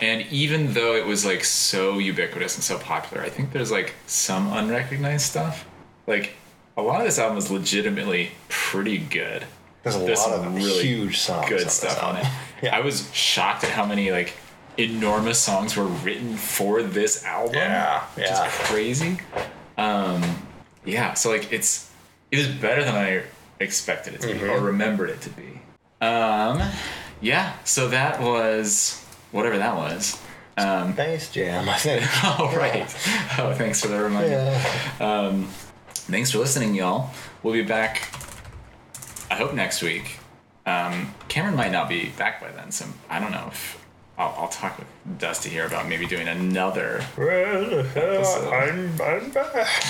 and 0.00 0.22
even 0.30 0.72
though 0.72 0.94
it 0.94 1.04
was 1.04 1.26
like 1.26 1.42
so 1.42 1.98
ubiquitous 1.98 2.54
and 2.54 2.62
so 2.62 2.78
popular, 2.78 3.24
I 3.24 3.28
think 3.28 3.50
there's 3.50 3.72
like 3.72 3.94
some 4.06 4.52
unrecognized 4.52 5.26
stuff. 5.26 5.66
Like 6.06 6.34
a 6.76 6.82
lot 6.82 7.00
of 7.00 7.06
this 7.06 7.18
album 7.18 7.38
is 7.38 7.50
legitimately 7.50 8.30
pretty 8.48 8.98
good. 8.98 9.44
There's 9.82 9.96
a 9.96 9.98
lot 9.98 10.16
some 10.16 10.56
of 10.56 10.58
huge 10.62 11.18
songs 11.18 11.42
on 11.42 11.48
good 11.48 11.66
this 11.66 11.74
stuff 11.74 12.00
on 12.04 12.18
it. 12.18 12.24
album. 12.62 12.70
I 12.72 12.80
was 12.82 13.12
shocked 13.12 13.64
at 13.64 13.70
how 13.70 13.84
many 13.84 14.12
like 14.12 14.34
enormous 14.78 15.40
songs 15.40 15.76
were 15.76 15.86
written 15.86 16.36
for 16.36 16.84
this 16.84 17.24
album. 17.24 17.56
Yeah, 17.56 18.04
which 18.14 18.26
yeah. 18.26 18.46
is 18.46 18.52
crazy. 18.68 19.18
Um, 19.76 20.22
yeah, 20.84 21.14
so 21.14 21.30
like 21.30 21.52
it's 21.52 21.90
it 22.30 22.36
was 22.36 22.46
better 22.46 22.84
than 22.84 22.94
I 22.94 23.24
expected 23.58 24.14
it 24.14 24.20
to 24.20 24.28
be 24.28 24.34
Mhm. 24.34 24.50
or 24.52 24.60
remembered 24.60 25.10
it 25.10 25.20
to 25.22 25.30
be. 25.30 25.59
Um, 26.00 26.62
yeah, 27.20 27.52
so 27.64 27.88
that 27.88 28.20
was 28.20 29.04
whatever 29.32 29.58
that 29.58 29.76
was. 29.76 30.20
Um, 30.56 30.92
Space 30.94 31.30
Jam, 31.30 31.68
I 31.68 31.76
think. 31.76 32.04
oh 32.24 32.52
right. 32.56 32.82
Oh, 33.38 33.54
thanks 33.54 33.80
for 33.80 33.88
the 33.88 34.02
reminder. 34.02 34.30
Yeah. 34.30 34.96
Um, 35.00 35.48
thanks 35.94 36.30
for 36.32 36.38
listening, 36.38 36.74
y'all. 36.74 37.10
We'll 37.42 37.54
be 37.54 37.62
back. 37.62 38.12
I 39.30 39.34
hope 39.36 39.54
next 39.54 39.82
week. 39.82 40.18
Um, 40.66 41.14
Cameron 41.28 41.56
might 41.56 41.72
not 41.72 41.88
be 41.88 42.10
back 42.10 42.40
by 42.40 42.50
then, 42.50 42.70
so 42.70 42.84
I 43.08 43.20
don't 43.20 43.32
know 43.32 43.48
if 43.50 43.79
I'll, 44.20 44.34
I'll 44.36 44.48
talk 44.48 44.76
with 44.78 44.86
Dusty 45.18 45.48
here 45.48 45.64
about 45.64 45.88
maybe 45.88 46.06
doing 46.06 46.28
another. 46.28 47.02
episode. 47.96 48.52
I'm, 48.52 49.00
I'm 49.00 49.30
back. 49.30 49.54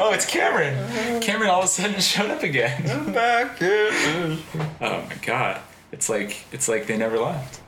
oh, 0.00 0.10
it's 0.12 0.26
Cameron. 0.26 1.22
Cameron 1.22 1.48
all 1.48 1.60
of 1.60 1.66
a 1.66 1.68
sudden 1.68 2.00
showed 2.00 2.28
up 2.28 2.42
again. 2.42 2.90
I'm 2.90 3.12
back. 3.12 3.58
Oh 3.62 4.38
my 4.80 5.14
god. 5.24 5.60
It's 5.92 6.08
like 6.08 6.44
it's 6.50 6.68
like 6.68 6.88
they 6.88 6.96
never 6.96 7.20
left. 7.20 7.60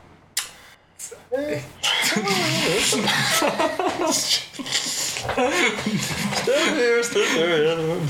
Still 5.28 6.74
here, 6.74 7.02
still 7.02 7.24
here. 7.24 8.00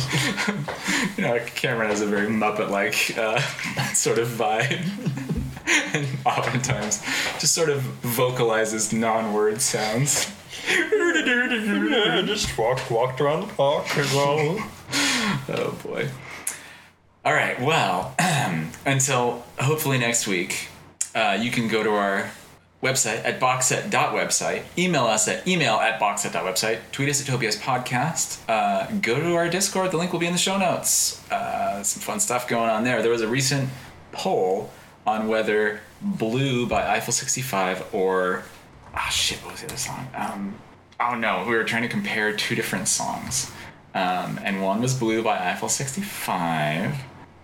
You 1.17 1.23
know, 1.23 1.39
Cameron 1.55 1.91
has 1.91 2.01
a 2.01 2.07
very 2.07 2.29
Muppet-like 2.29 3.19
uh, 3.19 3.41
sort 3.93 4.19
of 4.19 4.29
vibe, 4.29 4.85
and 5.95 6.07
oftentimes 6.25 7.03
just 7.39 7.55
sort 7.55 7.71
of 7.71 7.81
vocalizes 7.81 8.93
non-word 8.93 9.61
sounds. 9.61 10.33
Yeah, 10.69 12.23
just 12.27 12.57
walked 12.59 12.91
walked 12.91 13.21
around 13.21 13.49
the 13.49 13.55
park 13.55 13.97
as 13.97 14.13
well. 14.13 14.71
Oh 15.51 15.73
boy. 15.83 16.09
All 17.25 17.33
right. 17.33 17.61
Well, 17.61 18.15
until 18.87 19.45
hopefully 19.59 19.99
next 19.99 20.27
week, 20.27 20.69
uh, 21.15 21.39
you 21.41 21.51
can 21.51 21.69
go 21.69 21.83
to 21.83 21.91
our 21.91 22.31
website 22.83 23.25
at 23.25 23.41
boxset.website, 23.41 24.63
email 24.77 25.05
us 25.05 25.27
at 25.27 25.47
email 25.49 25.75
at 25.77 26.01
boxset.website, 26.01 26.79
tweet 26.93 27.09
us 27.09 27.21
at 27.21 27.27
Tobias 27.27 27.57
Podcast, 27.57 28.41
uh, 28.49 28.91
go 29.01 29.19
to 29.19 29.35
our 29.35 29.49
Discord. 29.49 29.91
The 29.91 29.97
link 29.97 30.13
will 30.13 30.21
be 30.21 30.27
in 30.27 30.33
the 30.33 30.39
show 30.39 30.59
notes. 30.59 31.29
Uh, 31.31 31.83
some 31.83 32.03
fun 32.03 32.21
stuff 32.21 32.47
going 32.47 32.71
on 32.71 32.85
there. 32.85 33.03
There 33.03 33.11
was 33.11 33.23
a 33.23 33.29
recent 33.29 33.69
poll 34.13 34.71
on 35.09 35.27
whether 35.27 35.81
Blue 36.03 36.67
by 36.67 36.87
Eiffel 36.87 37.13
65 37.13 37.95
or 37.95 38.45
ah 38.95 39.09
shit, 39.11 39.39
what 39.39 39.53
was 39.53 39.63
the 39.63 39.69
other 39.69 39.77
song? 39.77 40.07
Um, 40.15 40.55
oh 41.01 41.15
no, 41.15 41.45
we 41.49 41.57
were 41.57 41.65
trying 41.65 41.83
to 41.83 41.89
compare 41.89 42.33
two 42.37 42.55
different 42.55 42.89
songs, 42.89 43.51
um, 43.95 44.39
and 44.45 44.63
one 44.63 44.83
was 44.83 44.95
Blue 44.95 45.23
by 45.23 45.51
Eiffel 45.51 45.69
65. 45.69 46.95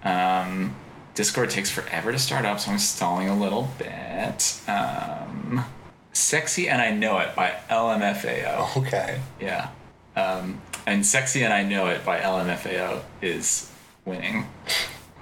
Um, 0.05 0.77
Discord 1.15 1.51
takes 1.51 1.71
forever 1.71 2.13
to 2.13 2.19
start 2.19 2.45
up, 2.45 2.61
so 2.61 2.71
I'm 2.71 2.79
stalling 2.79 3.29
a 3.29 3.39
little 3.39 3.69
bit. 3.79 4.61
Um, 4.69 5.65
Sexy 6.13 6.69
and 6.69 6.83
I 6.83 6.91
Know 6.91 7.19
It 7.19 7.35
by 7.35 7.55
LMFAO. 7.71 8.77
Okay. 8.77 9.21
Yeah. 9.41 9.71
Um, 10.17 10.61
and 10.87 11.05
Sexy 11.07 11.43
and 11.43 11.53
I 11.53 11.63
Know 11.63 11.87
It 11.87 12.05
by 12.05 12.21
LMFAO 12.21 13.03
is 13.23 13.71
winning. 14.05 14.47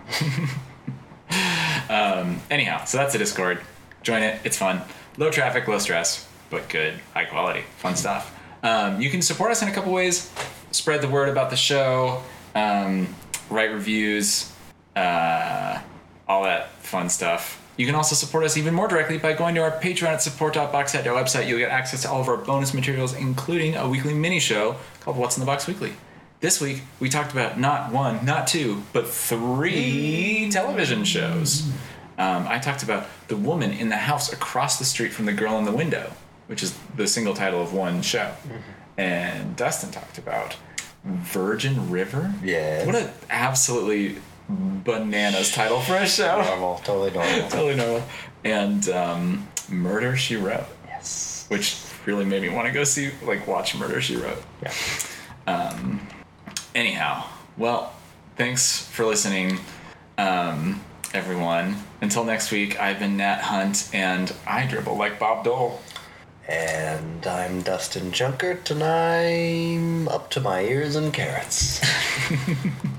um, 1.89 2.41
anyhow, 2.51 2.85
so 2.85 2.99
that's 2.99 3.13
the 3.13 3.19
Discord. 3.19 3.61
Join 4.03 4.23
it. 4.23 4.41
It's 4.45 4.57
fun. 4.57 4.83
Low 5.17 5.31
traffic, 5.31 5.69
low 5.69 5.79
stress, 5.79 6.29
but 6.51 6.69
good, 6.69 6.95
high 7.15 7.25
quality, 7.25 7.65
fun 7.79 7.97
stuff. 7.97 8.37
Um, 8.63 9.01
you 9.01 9.11
can 9.11 9.23
support 9.23 9.51
us 9.51 9.63
in 9.63 9.69
a 9.69 9.73
couple 9.73 9.93
ways. 9.93 10.31
Spread 10.71 11.03
the 11.03 11.09
word 11.09 11.29
about 11.29 11.51
the 11.51 11.57
show. 11.57 12.23
Um, 12.55 13.15
write 13.51 13.73
reviews. 13.73 14.53
Uh, 14.97 15.81
all 16.29 16.45
that 16.45 16.71
fun 16.73 17.09
stuff. 17.09 17.59
You 17.77 17.87
can 17.87 17.95
also 17.95 18.15
support 18.15 18.45
us 18.45 18.57
even 18.57 18.75
more 18.75 18.87
directly 18.87 19.19
by 19.19 19.33
going 19.33 19.55
to 19.55 19.63
our 19.63 19.71
Patreon 19.71 20.09
at 20.09 20.23
support.boxset.website. 20.23 21.05
website. 21.05 21.49
You'll 21.49 21.59
get 21.59 21.71
access 21.71 22.03
to 22.03 22.11
all 22.11 22.21
of 22.21 22.29
our 22.29 22.37
bonus 22.37 22.75
materials, 22.75 23.15
including 23.15 23.77
a 23.77 23.89
weekly 23.89 24.15
mini 24.15 24.39
show 24.41 24.77
called 25.01 25.17
What's 25.17 25.37
in 25.37 25.41
the 25.41 25.47
Box 25.47 25.67
Weekly. 25.67 25.95
This 26.43 26.61
week, 26.61 26.83
we 26.99 27.09
talked 27.09 27.31
about 27.31 27.57
not 27.61 27.93
one, 27.93 28.25
not 28.25 28.49
two, 28.49 28.83
but 28.93 29.07
three 29.07 30.49
television 30.51 31.05
shows. 31.05 31.71
Um, 32.19 32.49
I 32.49 32.59
talked 32.59 32.83
about 32.83 33.07
The 33.29 33.37
Woman 33.37 33.71
in 33.73 33.91
the 33.91 33.97
House 33.97 34.33
Across 34.33 34.81
the 34.81 34.85
Street 34.85 35.13
from 35.13 35.27
the 35.27 35.33
Girl 35.33 35.57
in 35.59 35.65
the 35.65 35.71
Window, 35.71 36.13
which 36.49 36.65
is 36.65 36.77
the 36.97 37.07
single 37.07 37.33
title 37.33 37.63
of 37.63 37.73
one 37.73 38.03
show. 38.03 38.33
And 38.99 39.55
Dustin 39.55 39.93
talked 39.93 40.19
about 40.19 40.57
Virgin 41.05 41.93
River. 41.93 42.35
Yeah. 42.43 42.87
What 42.87 42.97
an 42.97 43.11
absolutely 43.31 44.17
bananas 44.49 45.53
title 45.53 45.79
for 45.79 45.95
a 45.95 46.09
show. 46.09 46.43
Normal. 46.43 46.79
Totally 46.79 47.13
normal. 47.13 47.49
totally 47.51 47.77
normal. 47.77 48.03
And 48.43 48.89
um, 48.89 49.49
Murder 49.69 50.17
She 50.17 50.35
Wrote. 50.35 50.67
Yes. 50.89 51.47
Which 51.47 51.81
really 52.05 52.25
made 52.25 52.43
me 52.43 52.49
want 52.49 52.67
to 52.67 52.73
go 52.73 52.83
see, 52.83 53.13
like, 53.25 53.47
watch 53.47 53.77
Murder 53.77 54.01
She 54.01 54.17
Wrote. 54.17 54.43
Yeah. 54.61 54.73
Um, 55.47 56.01
anyhow, 56.75 57.27
well, 57.57 57.93
thanks 58.37 58.87
for 58.87 59.05
listening, 59.05 59.59
um, 60.19 60.81
everyone. 61.15 61.77
Until 62.01 62.25
next 62.25 62.51
week, 62.51 62.81
I've 62.81 62.99
been 62.99 63.17
Nat 63.17 63.41
Hunt, 63.41 63.91
and 63.93 64.33
I 64.47 64.67
dribble 64.67 64.97
like 64.97 65.19
Bob 65.19 65.45
Dole. 65.45 65.81
And 66.49 67.27
I'm 67.27 67.63
Dustin 67.63 68.11
Junkert, 68.11 68.71
and 68.71 68.83
I'm 68.83 70.09
up 70.09 70.31
to 70.31 70.41
my 70.41 70.63
ears 70.63 70.97
in 70.97 71.13
carrots. 71.13 71.81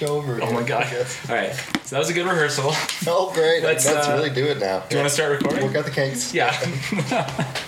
We'll 0.00 0.22
start 0.22 0.24
the 0.24 0.32
show 0.32 0.34
over. 0.34 0.42
Oh 0.42 0.52
my 0.52 0.62
god. 0.62 0.86
All 1.28 1.34
right. 1.34 1.54
So 1.84 1.96
that 1.96 1.98
was 1.98 2.10
a 2.10 2.12
good 2.12 2.26
rehearsal. 2.26 2.72
Oh, 3.06 3.32
great. 3.32 3.62
Let's, 3.62 3.86
Let's, 3.86 4.08
uh, 4.08 4.12
really 4.16 4.30
do 4.30 4.46
it 4.46 4.58
now. 4.58 4.80
Do 4.80 4.96
you 4.96 5.00
want 5.00 5.08
to 5.08 5.14
start 5.14 5.30
recording? 5.30 5.64
Work 5.64 5.76
out 5.76 5.84
the 5.84 5.90
kinks. 5.90 6.34
Yeah. 6.34 6.52